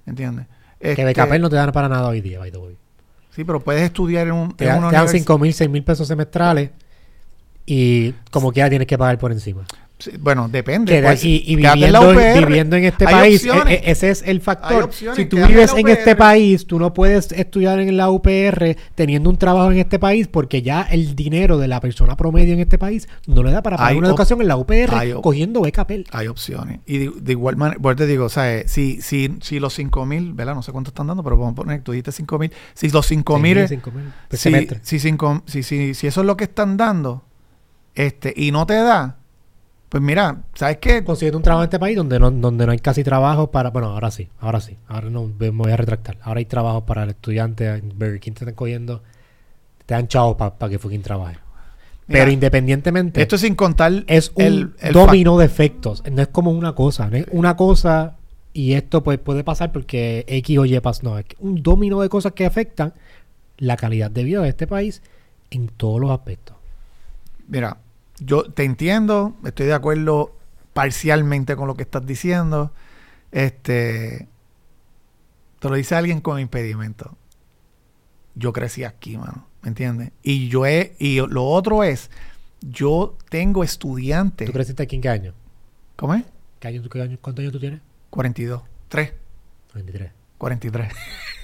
¿Entiendes? 0.05 0.47
Que 0.79 0.91
Este, 0.91 1.03
Becapel 1.05 1.41
no 1.41 1.49
te 1.49 1.55
dan 1.57 1.71
para 1.71 1.89
nada 1.89 2.07
hoy 2.07 2.21
día, 2.21 2.39
by 2.39 2.51
the 2.51 2.57
way. 2.57 2.77
Sí, 3.31 3.43
pero 3.43 3.59
puedes 3.59 3.81
estudiar 3.83 4.27
en, 4.27 4.33
un, 4.33 4.55
Te, 4.55 4.67
en 4.67 4.77
una 4.77 4.89
te 4.89 4.95
dan 4.95 5.05
univers- 5.07 5.11
5 5.11 5.37
mil, 5.39 5.53
6 5.53 5.69
mil 5.69 5.83
pesos 5.83 6.07
semestrales 6.07 6.71
y 7.65 8.13
como 8.31 8.51
quiera 8.51 8.69
tienes 8.69 8.87
que 8.87 8.97
pagar 8.97 9.17
por 9.19 9.31
encima. 9.31 9.65
Bueno, 10.19 10.47
depende. 10.49 10.93
Que 10.93 11.01
de- 11.01 11.07
pues, 11.07 11.23
y 11.25 11.43
y 11.45 11.55
quédate 11.57 11.85
en 11.85 11.91
la 11.91 11.99
viviendo, 11.99 12.19
UPR. 12.21 12.45
viviendo 12.47 12.75
en 12.77 12.83
este 12.85 13.05
país, 13.05 13.35
opciones. 13.45 13.73
e- 13.73 13.75
e- 13.87 13.91
ese 13.91 14.09
es 14.11 14.21
el 14.25 14.39
factor. 14.41 14.83
opciones, 14.83 15.17
Si 15.17 15.25
tú 15.25 15.37
en 15.37 15.47
vives 15.47 15.73
en 15.75 15.87
este 15.89 16.15
país, 16.15 16.65
tú 16.67 16.79
no 16.79 16.93
puedes 16.93 17.31
estudiar 17.33 17.79
en 17.79 17.97
la 17.97 18.09
UPR 18.09 18.77
teniendo 18.95 19.29
un 19.29 19.37
trabajo 19.37 19.71
en 19.71 19.77
este 19.79 19.99
país 19.99 20.27
porque 20.27 20.61
ya 20.61 20.83
el 20.83 21.15
dinero 21.15 21.57
de 21.57 21.67
la 21.67 21.81
persona 21.81 22.15
promedio 22.15 22.53
en 22.53 22.61
este 22.61 22.77
país 22.77 23.09
no 23.27 23.43
le 23.43 23.51
da 23.51 23.61
para 23.61 23.75
pagar 23.77 23.91
una 23.97 24.07
educación 24.07 24.41
en 24.41 24.47
la 24.47 24.55
UPR 24.57 24.95
hay 24.95 25.11
cogiendo 25.21 25.61
beca 25.61 25.85
PEL. 25.85 26.05
Hay 26.11 26.27
opciones. 26.27 26.79
Y 26.85 26.97
de, 26.99 27.11
de 27.19 27.31
igual 27.33 27.57
manera, 27.57 27.79
pues 27.81 27.95
te 27.97 28.05
digo, 28.07 28.25
o 28.25 28.29
sea, 28.29 28.55
eh, 28.55 28.63
si, 28.67 29.01
si, 29.01 29.35
si 29.41 29.59
los 29.59 29.73
5 29.73 30.05
mil, 30.05 30.33
¿verdad? 30.33 30.55
No 30.55 30.63
sé 30.63 30.71
cuánto 30.71 30.91
están 30.91 31.07
dando, 31.07 31.23
pero 31.23 31.35
vamos 31.37 31.53
a 31.53 31.55
poner, 31.55 31.81
tú 31.81 31.91
dijiste 31.91 32.11
5 32.13 32.39
mil. 32.39 32.51
Si 32.73 32.89
los 32.89 33.05
5 33.05 33.37
mil, 33.37 33.57
es- 33.57 33.69
mil, 33.69 33.81
pues, 34.29 34.39
si, 34.41 34.49
si, 34.81 34.99
cinco- 34.99 35.43
si, 35.45 35.61
si, 35.63 35.93
si 35.93 36.07
eso 36.07 36.21
es 36.21 36.25
lo 36.27 36.37
que 36.37 36.45
están 36.45 36.77
dando, 36.77 37.23
este, 37.95 38.33
y 38.35 38.51
no 38.51 38.65
te 38.65 38.75
da, 38.75 39.17
Pues 39.89 40.03
mira, 40.03 40.43
¿sabes 40.53 40.77
qué? 40.77 41.03
Consiguiendo 41.03 41.37
un 41.37 41.43
trabajo 41.43 41.63
en 41.63 41.67
este 41.67 41.79
país 41.79 41.97
donde 41.97 42.19
no, 42.19 42.29
donde 42.29 42.65
no 42.65 42.71
hay 42.71 42.79
casi 42.79 43.03
trabajo 43.03 43.49
para... 43.49 43.71
Bueno, 43.71 43.89
ahora 43.89 44.11
sí, 44.11 44.29
ahora 44.39 44.61
sí. 44.61 44.77
Ahora 44.87 45.09
no 45.09 45.31
me 45.39 45.49
voy 45.49 45.71
a 45.71 45.77
retractar. 45.77 46.17
Ahora 46.21 46.37
hay 46.37 46.45
trabajo 46.45 46.85
para 46.85 47.03
el 47.03 47.09
estudiante. 47.09 47.81
Burger 47.81 48.19
King 48.19 48.33
te 48.33 48.39
están 48.39 48.55
cogiendo... 48.55 49.01
Te 49.87 49.95
dan 49.95 50.07
chavos 50.07 50.37
para 50.37 50.69
que 50.69 50.77
fucking 50.77 51.01
trabaje. 51.01 51.39
Mira, 52.05 52.19
Pero 52.19 52.31
independientemente... 52.31 53.19
Esto 53.19 53.39
sin 53.39 53.55
contar 53.55 54.03
es 54.05 54.31
un 54.35 54.43
el, 54.43 54.73
el 54.79 54.93
domino 54.93 55.39
de 55.39 55.45
efectos. 55.45 56.03
No 56.11 56.21
es 56.21 56.27
como 56.27 56.51
una 56.51 56.75
cosa. 56.75 57.09
No 57.09 57.17
una 57.31 57.55
cosa 57.55 58.15
y 58.53 58.73
esto 58.73 59.03
pues, 59.03 59.19
puede 59.19 59.43
pasar 59.43 59.71
porque 59.71 60.25
X 60.27 60.57
o 60.59 60.65
Y 60.65 60.79
pasa. 60.79 61.01
No, 61.03 61.17
es 61.17 61.25
un 61.39 61.61
domino 61.63 62.01
de 62.01 62.09
cosas 62.09 62.33
que 62.33 62.45
afectan 62.45 62.93
la 63.57 63.77
calidad 63.77 64.11
de 64.11 64.23
vida 64.23 64.41
de 64.41 64.49
este 64.49 64.67
país 64.67 65.01
en 65.49 65.67
todos 65.67 65.99
los 65.99 66.11
aspectos. 66.11 66.55
Mira, 67.47 67.77
yo 68.19 68.43
te 68.51 68.63
entiendo, 68.63 69.35
estoy 69.45 69.65
de 69.67 69.73
acuerdo 69.73 70.35
parcialmente 70.73 71.55
con 71.55 71.67
lo 71.67 71.75
que 71.75 71.83
estás 71.83 72.05
diciendo. 72.05 72.71
Este, 73.31 74.27
te 75.59 75.69
lo 75.69 75.75
dice 75.75 75.95
alguien 75.95 76.21
con 76.21 76.39
impedimento. 76.39 77.15
Yo 78.35 78.53
crecí 78.53 78.83
aquí, 78.83 79.17
mano, 79.17 79.45
¿me 79.61 79.69
entiendes? 79.69 80.11
Y 80.23 80.47
yo 80.49 80.65
he, 80.65 80.95
y 80.99 81.19
lo 81.19 81.45
otro 81.45 81.83
es, 81.83 82.09
yo 82.61 83.17
tengo 83.29 83.63
estudiantes. 83.63 84.45
¿Tú 84.47 84.53
creciste 84.53 84.83
aquí 84.83 84.95
en 84.95 85.01
qué 85.01 85.09
año? 85.09 85.33
¿Cómo 85.95 86.13
es? 86.13 86.23
¿Qué 86.59 86.67
año, 86.69 86.81
tú- 86.81 86.89
qué 86.89 87.01
año- 87.01 87.17
¿Cuántos 87.21 87.43
años 87.43 87.53
tú 87.53 87.59
tienes? 87.59 87.81
42, 88.09 88.61
3, 88.87 89.13
23. 89.73 90.11
43. 90.37 90.93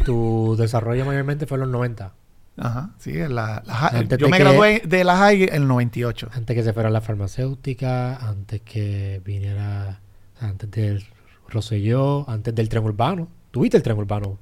Tu 0.06 0.56
desarrollo 0.58 1.06
mayormente 1.06 1.46
fue 1.46 1.56
en 1.58 1.62
los 1.62 1.70
90. 1.70 2.14
Ajá, 2.58 2.92
sí, 3.00 3.12
en 3.20 3.36
la, 3.36 3.62
la 3.66 3.88
Antes 3.88 4.18
yo 4.18 4.30
me 4.30 4.38
que- 4.38 4.44
gradué 4.44 4.82
de 4.86 5.04
la 5.04 5.18
high 5.18 5.44
en 5.44 5.54
el 5.56 5.68
98. 5.68 6.30
Antes 6.34 6.56
que 6.56 6.64
se 6.64 6.72
fuera 6.74 6.90
la 6.90 7.02
farmacéutica, 7.02 8.16
antes 8.16 8.62
que 8.62 9.22
viniera, 9.26 10.00
antes 10.40 10.72
del 10.72 11.04
Rosselló, 11.50 12.30
antes 12.30 12.56
del 12.56 12.70
tren 12.70 12.84
urbano. 12.84 13.28
Tuviste 13.52 13.78
el 13.78 13.84
tren 13.84 13.98
urbano. 13.98 14.38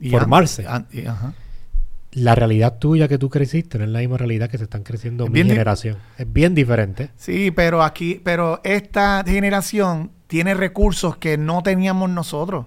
Y 0.00 0.10
Formarse. 0.10 0.66
an- 0.66 0.86
y- 0.92 1.06
ajá. 1.06 1.34
La 2.12 2.34
realidad 2.34 2.78
tuya 2.78 3.08
que 3.08 3.16
tú 3.16 3.30
creciste 3.30 3.78
no 3.78 3.84
es 3.84 3.90
la 3.90 4.00
misma 4.00 4.18
realidad 4.18 4.50
que 4.50 4.58
se 4.58 4.64
están 4.64 4.82
creciendo 4.82 5.24
Es 5.24 5.30
mi 5.30 5.42
generación. 5.44 5.96
Es 6.18 6.30
bien 6.30 6.54
diferente. 6.54 7.10
Sí, 7.16 7.50
pero 7.52 7.82
aquí, 7.82 8.20
pero 8.22 8.60
esta 8.64 9.24
generación 9.26 10.10
tiene 10.26 10.52
recursos 10.52 11.16
que 11.16 11.38
no 11.38 11.62
teníamos 11.62 12.10
nosotros. 12.10 12.66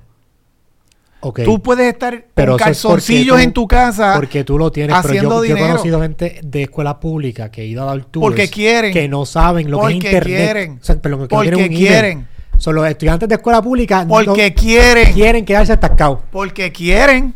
Tú 1.34 1.62
puedes 1.62 1.92
estar 1.92 2.26
Pero 2.34 2.54
con 2.54 2.60
es 2.62 2.66
calzoncillos 2.66 3.38
tú- 3.38 3.44
en 3.44 3.54
tu 3.54 3.68
casa 3.68 4.14
porque 4.16 4.44
tú 4.44 4.58
lo 4.58 4.72
tienes, 4.72 4.96
pero 5.02 5.08
haciendo 5.10 5.30
yo, 5.30 5.36
yo 5.38 5.44
he 5.44 5.48
dinero. 5.56 5.68
conocido 5.74 6.02
gente 6.02 6.40
de 6.44 6.62
escuela 6.64 7.00
pública 7.00 7.50
que 7.50 7.62
ha 7.62 7.66
ido 7.66 7.84
a 7.84 7.86
dar 7.88 8.06
tours 8.06 8.24
porque 8.24 8.50
quieren. 8.50 8.94
que 8.94 9.08
no 9.08 9.26
saben 9.26 9.70
lo 9.72 9.82
que 9.82 9.88
es 9.88 9.94
internet. 9.96 10.24
quieren. 10.24 10.80
O 10.82 10.84
sea, 10.84 10.96
que 11.02 11.10
porque 11.28 11.70
quieren. 11.70 12.28
Son 12.58 12.74
los 12.76 12.88
estudiantes 12.88 13.28
de 13.28 13.36
escuela 13.36 13.62
pública 13.62 14.06
Porque 14.08 14.28
no 14.28 14.56
quieren. 14.56 15.14
quieren 15.14 15.44
quedarse 15.46 15.74
atascados. 15.74 16.20
Porque 16.32 16.72
quieren. 16.72 17.34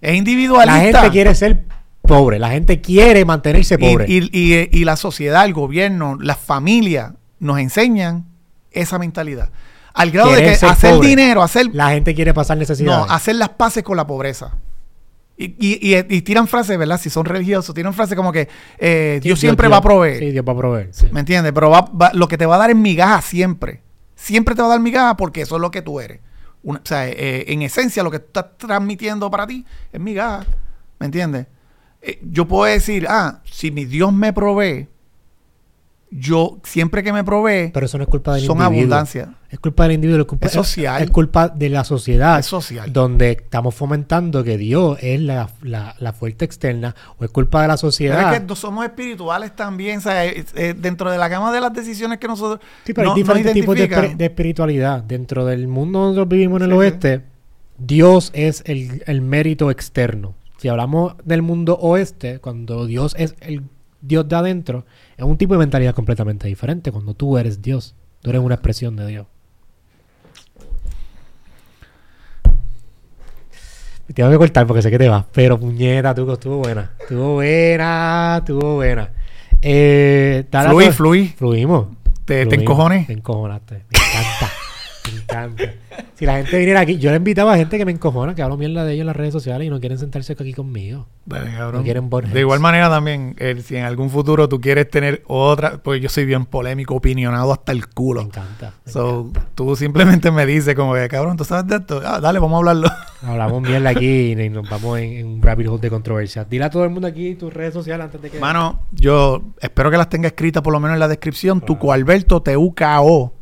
Es 0.00 0.14
individualista. 0.16 0.74
La 0.90 1.00
gente 1.00 1.10
quiere 1.10 1.34
ser 1.34 1.62
pobre, 2.02 2.38
la 2.38 2.50
gente 2.50 2.80
quiere 2.80 3.24
mantenerse 3.24 3.76
Y- 3.76 3.78
pobre. 3.78 4.04
Y, 4.08 4.18
y- 4.32 4.68
y 4.72 4.84
la 4.84 4.96
sociedad, 4.96 5.44
el 5.44 5.54
gobierno, 5.54 6.18
las 6.20 6.36
familias 6.38 7.12
nos 7.38 7.58
enseñan 7.60 8.26
esa 8.72 8.98
mentalidad. 8.98 9.50
Al 9.94 10.10
grado 10.10 10.32
de 10.32 10.42
que 10.42 10.66
hacer 10.66 10.94
pobre. 10.94 11.08
dinero, 11.08 11.42
hacer 11.42 11.66
la 11.74 11.90
gente 11.90 12.14
quiere 12.14 12.32
pasar 12.32 12.56
necesidades. 12.56 13.06
No, 13.06 13.12
hacer 13.12 13.36
las 13.36 13.50
paces 13.50 13.82
con 13.82 13.96
la 13.96 14.06
pobreza. 14.06 14.52
Y, 15.36 15.46
y- 15.58 15.94
y- 15.96 16.06
y 16.16 16.22
tiran 16.22 16.46
frases, 16.46 16.78
¿verdad? 16.78 17.00
Si 17.00 17.10
son 17.10 17.24
religiosos, 17.24 17.74
tiran 17.74 17.92
frases 17.94 18.16
como 18.16 18.32
que 18.32 18.48
eh, 18.78 19.18
Dios 19.22 19.40
siempre 19.40 19.66
va 19.68 19.78
a 19.78 19.82
proveer. 19.82 20.18
Sí, 20.18 20.30
Dios 20.30 20.44
va 20.46 20.52
a 20.52 20.56
proveer. 20.56 20.88
sí. 20.92 21.06
¿Me 21.10 21.20
entiendes? 21.20 21.52
Pero 21.52 21.70
va- 21.70 21.90
va- 21.90 22.12
lo 22.14 22.28
que 22.28 22.38
te 22.38 22.46
va 22.46 22.56
a 22.56 22.58
dar 22.58 22.70
es 22.70 22.76
migaja 22.76 23.20
siempre. 23.22 23.82
Siempre 24.14 24.54
te 24.54 24.60
va 24.62 24.68
a 24.68 24.70
dar 24.72 24.80
migaja 24.80 25.16
porque 25.16 25.40
eso 25.42 25.56
es 25.56 25.60
lo 25.60 25.70
que 25.70 25.82
tú 25.82 26.00
eres. 26.00 26.20
Una- 26.62 26.78
o 26.78 26.86
sea, 26.86 27.08
eh, 27.08 27.44
en 27.48 27.62
esencia, 27.62 28.02
lo 28.04 28.10
que 28.10 28.20
tú 28.20 28.26
estás 28.26 28.56
transmitiendo 28.58 29.30
para 29.30 29.46
ti 29.46 29.64
es 29.92 30.00
migaja. 30.00 30.44
¿Me 31.00 31.06
entiendes? 31.06 31.46
Eh, 32.00 32.20
yo 32.30 32.46
puedo 32.46 32.64
decir, 32.64 33.06
ah, 33.08 33.40
si 33.50 33.70
mi 33.72 33.84
Dios 33.84 34.12
me 34.12 34.32
provee, 34.32 34.86
yo 36.14 36.58
siempre 36.62 37.02
que 37.02 37.10
me 37.12 37.24
provee, 37.24 37.70
Pero 37.72 37.86
eso 37.86 37.96
no 37.96 38.04
es 38.04 38.10
culpa 38.10 38.34
del 38.34 38.44
son 38.44 38.58
individuo. 38.58 38.80
abundancia. 38.80 39.34
Es 39.48 39.58
culpa 39.58 39.84
del 39.84 39.92
individuo. 39.92 40.20
Es, 40.20 40.26
culpa, 40.26 40.46
Es 40.46 40.52
social. 40.52 41.02
Es 41.02 41.10
culpa 41.10 41.48
de 41.48 41.68
la 41.70 41.84
sociedad. 41.84 42.38
Es 42.38 42.46
social. 42.46 42.92
Donde 42.92 43.30
estamos 43.32 43.74
fomentando 43.74 44.44
que 44.44 44.58
Dios 44.58 44.98
es 45.00 45.20
la, 45.20 45.48
la, 45.62 45.94
la 45.98 46.12
fuerte 46.12 46.44
externa. 46.44 46.94
O 47.18 47.24
es 47.24 47.30
culpa 47.30 47.62
de 47.62 47.68
la 47.68 47.74
Pero 47.74 47.78
sociedad. 47.78 48.34
es 48.34 48.40
que 48.40 48.56
somos 48.56 48.84
espirituales 48.84 49.56
también, 49.56 49.98
o 49.98 50.00
sea, 50.02 50.22
dentro 50.76 51.10
de 51.10 51.16
la 51.18 51.28
gama 51.28 51.50
de 51.52 51.60
las 51.60 51.72
decisiones 51.72 52.18
que 52.18 52.28
nosotros 52.28 52.60
Sí, 52.84 52.92
pero 52.92 53.08
no- 53.08 53.14
hay 53.14 53.22
diferentes 53.22 53.54
tipos 53.54 53.74
de, 53.76 54.14
espiritualidad. 54.18 55.02
Dentro 55.02 55.44
del 55.46 55.66
mundo 55.68 55.98
donde 56.00 56.16
nosotros 56.16 56.28
vivimos 56.28 56.60
en 56.60 56.64
el 56.64 56.70
Sí, 56.70 56.74
sí. 56.74 56.78
oeste, 56.78 57.22
Dios 57.78 58.30
es 58.34 58.62
el, 58.66 59.02
el 59.06 59.22
mérito 59.22 59.70
externo. 59.70 60.34
Si 60.58 60.68
hablamos 60.68 61.14
del 61.24 61.42
mundo 61.42 61.76
oeste, 61.80 62.38
cuando 62.38 62.86
Dios 62.86 63.14
es 63.18 63.34
el 63.40 63.62
Dios 64.00 64.28
de 64.28 64.34
adentro, 64.36 64.84
es 65.24 65.30
un 65.30 65.36
tipo 65.38 65.54
de 65.54 65.58
mentalidad 65.58 65.94
completamente 65.94 66.48
diferente. 66.48 66.90
Cuando 66.92 67.14
tú 67.14 67.38
eres 67.38 67.62
Dios, 67.62 67.94
tú 68.20 68.30
eres 68.30 68.42
una 68.42 68.54
expresión 68.54 68.96
de 68.96 69.06
Dios. 69.06 69.26
Me 74.08 74.14
tengo 74.14 74.30
que 74.30 74.36
cortar 74.38 74.66
porque 74.66 74.82
sé 74.82 74.90
que 74.90 74.98
te 74.98 75.08
vas. 75.08 75.24
Pero 75.32 75.58
puñeta, 75.58 76.14
tú 76.14 76.30
estuvo 76.30 76.58
buena. 76.58 76.90
Estuvo 77.00 77.34
buena, 77.34 78.36
estuvo 78.38 78.74
buena. 78.74 79.10
Eh, 79.60 80.44
a 80.52 80.62
Fluí, 80.64 80.90
fluí. 80.90 81.28
Fluimos. 81.28 81.86
Te, 82.24 82.34
te 82.34 82.44
Fluimos. 82.44 82.62
encojones. 82.62 83.06
Te 83.06 83.12
encojonaste. 83.12 83.74
Me 83.74 83.80
encanta. 83.98 84.51
Encanta. 85.32 85.64
Si 86.14 86.24
la 86.26 86.36
gente 86.36 86.56
viniera 86.58 86.80
aquí, 86.80 86.98
yo 86.98 87.10
le 87.10 87.16
invitaba 87.16 87.52
a 87.52 87.56
gente 87.56 87.76
que 87.78 87.84
me 87.84 87.92
encojona, 87.92 88.34
que 88.34 88.42
hablo 88.42 88.56
mierda 88.56 88.84
de 88.84 88.92
ellos 88.92 89.02
en 89.02 89.06
las 89.08 89.16
redes 89.16 89.32
sociales 89.32 89.66
y 89.66 89.70
no 89.70 89.80
quieren 89.80 89.98
sentarse 89.98 90.32
aquí 90.32 90.52
conmigo. 90.54 91.06
Dale, 91.26 91.50
cabrón. 91.52 91.80
No 91.80 91.82
quieren 91.84 92.08
boneheads. 92.10 92.32
de 92.34 92.40
igual 92.40 92.60
manera 92.60 92.88
también, 92.88 93.34
eh, 93.38 93.60
si 93.64 93.76
en 93.76 93.84
algún 93.84 94.08
futuro 94.10 94.48
tú 94.48 94.60
quieres 94.60 94.88
tener 94.90 95.22
otra, 95.26 95.82
pues 95.82 96.00
yo 96.00 96.08
soy 96.08 96.24
bien 96.24 96.46
polémico, 96.46 96.94
opinionado 96.94 97.52
hasta 97.52 97.72
el 97.72 97.78
Me 97.80 97.84
culo. 97.94 98.20
encanta. 98.22 98.72
me 98.86 98.92
So, 98.92 99.20
encanta. 99.28 99.48
tú 99.54 99.76
simplemente 99.76 100.30
me 100.30 100.46
dices 100.46 100.74
como 100.74 100.94
que, 100.94 101.08
cabrón, 101.08 101.36
¿tú 101.36 101.44
sabes 101.44 101.66
de 101.66 101.76
esto? 101.76 102.00
Ah, 102.04 102.20
dale, 102.20 102.38
vamos 102.38 102.54
a 102.54 102.58
hablarlo. 102.58 102.88
Hablamos 103.22 103.62
mierda 103.62 103.90
aquí 103.90 104.32
y 104.32 104.48
nos 104.50 104.68
vamos 104.68 104.98
en, 104.98 105.12
en 105.12 105.26
un 105.26 105.42
rabbit 105.42 105.68
hole 105.68 105.80
de 105.80 105.90
controversia. 105.90 106.44
Dile 106.44 106.64
a 106.64 106.70
todo 106.70 106.82
el 106.84 106.90
mundo 106.90 107.06
aquí 107.06 107.34
tus 107.36 107.52
redes 107.52 107.72
sociales 107.74 108.04
antes 108.06 108.20
de 108.20 108.30
que. 108.30 108.40
Mano, 108.40 108.80
yo 108.92 109.42
espero 109.60 109.90
que 109.90 109.96
las 109.96 110.08
tenga 110.08 110.26
escritas 110.28 110.62
por 110.62 110.72
lo 110.72 110.80
menos 110.80 110.94
en 110.94 111.00
la 111.00 111.08
descripción. 111.08 111.60
Claro. 111.60 111.74
Tuco 111.74 111.92
Alberto, 111.92 112.42
T-U-K-O. 112.42 113.32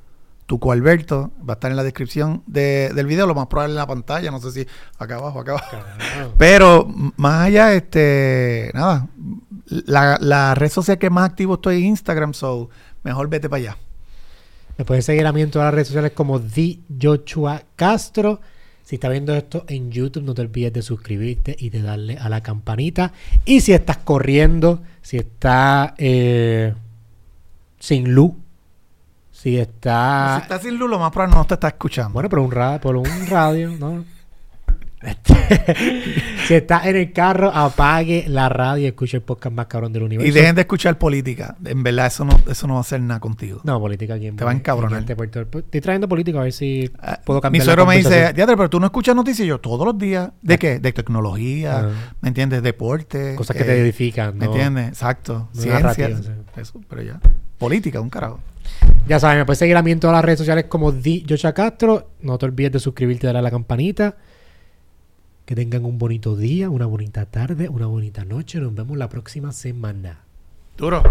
Tuco 0.51 0.73
Alberto 0.73 1.31
va 1.49 1.53
a 1.53 1.55
estar 1.55 1.71
en 1.71 1.77
la 1.77 1.85
descripción 1.85 2.43
de- 2.49 2.91
del 2.93 3.07
video, 3.07 3.25
lo 3.25 3.37
más 3.37 3.47
probable 3.47 3.71
en 3.75 3.77
la 3.77 3.87
pantalla, 3.87 4.33
no 4.33 4.41
sé 4.41 4.51
si 4.51 4.67
acá 4.99 5.15
abajo, 5.15 5.39
acá 5.39 5.53
abajo. 5.53 5.77
Pero 6.39 6.89
más 7.17 7.47
allá, 7.47 7.73
este, 7.73 8.73
nada, 8.75 9.07
la, 9.69 10.19
la 10.21 10.57
red 10.57 10.69
social 10.69 10.99
que 10.99 11.09
más 11.09 11.31
activo 11.31 11.55
estoy 11.55 11.77
es 11.77 11.83
Instagram, 11.85 12.35
so 12.35 12.69
mejor 13.05 13.29
vete 13.29 13.49
para 13.49 13.61
allá. 13.63 13.77
Me 14.77 14.85
puedes 14.85 15.05
seguir 15.05 15.25
a 15.25 15.33
mí 15.33 15.41
en 15.41 15.53
todas 15.53 15.67
las 15.67 15.75
redes 15.75 15.87
sociales 15.87 16.11
como 16.17 16.41
The 16.41 16.81
Joshua 17.01 17.63
Castro. 17.77 18.41
Si 18.83 18.97
estás 18.97 19.13
viendo 19.13 19.33
esto 19.37 19.65
en 19.69 19.93
YouTube, 19.93 20.25
no 20.25 20.35
te 20.35 20.41
olvides 20.43 20.73
de 20.73 20.83
suscribirte 20.83 21.55
y 21.57 21.71
de 21.71 21.81
darle 21.81 22.19
a 22.19 22.29
la 22.29 22.41
campanita. 22.41 23.13
Y 23.45 23.61
si 23.61 23.73
estás 23.73 23.99
corriendo, 23.99 24.83
si 25.01 25.17
estás 25.19 25.93
eh, 25.99 26.75
sin 27.79 28.13
luz, 28.13 28.33
si 29.43 29.59
estás... 29.59 30.37
si 30.39 30.43
estás 30.43 30.63
sin 30.63 30.77
luz, 30.79 30.91
lo 30.91 30.99
más 30.99 31.11
probable 31.13 31.37
no 31.37 31.45
te 31.47 31.55
está 31.55 31.69
escuchando. 31.69 32.13
Bueno, 32.13 32.29
pero 32.29 32.43
un 32.43 32.51
radio, 32.51 32.81
por 32.81 32.97
un 32.97 33.27
radio, 33.29 33.71
¿no? 33.79 34.05
Este, 35.03 35.35
si 36.47 36.53
estás 36.55 36.85
en 36.85 36.95
el 36.97 37.11
carro, 37.15 37.51
apague 37.55 38.27
la 38.29 38.51
radio 38.51 38.83
y 38.85 38.87
escuche 38.89 39.17
el 39.17 39.23
podcast 39.23 39.55
más 39.57 39.65
cabrón 39.65 39.95
del 39.95 40.03
universo. 40.03 40.29
y 40.29 40.31
dejen 40.31 40.55
de 40.55 40.61
escuchar 40.61 40.99
política. 40.99 41.57
En 41.65 41.83
verdad, 41.83 42.09
eso 42.09 42.27
no, 42.27 42.39
eso 42.51 42.67
no 42.67 42.75
va 42.75 42.81
a 42.81 42.83
hacer 42.83 43.01
nada 43.01 43.19
contigo. 43.19 43.63
No, 43.65 43.81
política 43.81 44.13
aquí 44.15 44.27
en 44.27 44.37
Te 44.37 44.45
va 44.45 44.51
a 44.51 44.55
encabronar. 44.55 45.03
en 45.03 45.11
este 45.11 45.59
Estoy 45.59 45.81
trayendo 45.81 46.07
política 46.07 46.41
a 46.41 46.43
ver 46.43 46.53
si 46.53 46.91
Ah, 47.01 47.19
puedo 47.25 47.39
Mi 47.39 47.43
cambiar 47.43 47.61
la 47.61 47.65
suegro 47.65 47.87
me 47.87 47.97
dice. 47.97 48.35
Diadre, 48.35 48.57
pero 48.59 48.69
tú 48.69 48.79
no 48.79 48.85
escuchas 48.85 49.17
noticias. 49.17 49.47
Y 49.47 49.49
yo, 49.49 49.59
todos 49.59 49.87
los 49.87 49.97
días. 49.97 50.33
¿De 50.43 50.59
qué? 50.59 50.79
De 50.81 50.93
tecnología, 50.93 51.79
Ah. 51.79 52.13
¿me 52.21 52.29
entiendes? 52.29 52.63
Deporte. 52.63 53.37
Cosas 53.37 53.57
que 53.57 53.63
eh, 53.63 53.67
te 53.67 53.81
edifican, 53.81 54.37
¿Me 54.37 54.45
¿no? 54.45 54.53
entiendes? 54.53 54.89
Exacto. 54.89 55.49
No 55.55 55.61
Ciencia. 55.63 55.81
narrativa, 55.81 56.19
sí. 56.23 56.61
Eso, 56.61 56.79
pero 56.91 57.01
ya. 57.01 57.19
Política, 57.57 58.03
un 58.03 58.11
carajo. 58.11 58.39
Ya 59.07 59.19
saben, 59.19 59.39
me 59.39 59.45
puedes 59.45 59.59
seguir 59.59 59.77
a 59.77 59.83
mí 59.83 59.91
en 59.91 59.99
todas 59.99 60.15
las 60.15 60.25
redes 60.25 60.39
sociales 60.39 60.67
como 60.69 60.93
Joshua 61.29 61.53
Castro. 61.53 62.11
No 62.21 62.39
te 62.39 62.47
olvides 62.47 62.73
de 62.73 62.79
suscribirte 62.79 63.27
y 63.27 63.29
darle 63.29 63.41
a 63.41 63.43
la 63.43 63.51
campanita. 63.51 64.17
Que 65.45 65.57
tengan 65.57 65.85
un 65.85 65.99
bonito 65.99 66.37
día, 66.37 66.71
una 66.71 66.87
bonita 66.87 67.27
tarde, 67.27 67.69
una 67.69 67.87
bonita 67.87 68.25
noche. 68.25 68.61
Nos 68.61 68.75
vemos 68.75 68.97
la 68.97 69.09
próxima 69.09 69.53
semana. 69.53 70.21
Duro. 70.77 71.03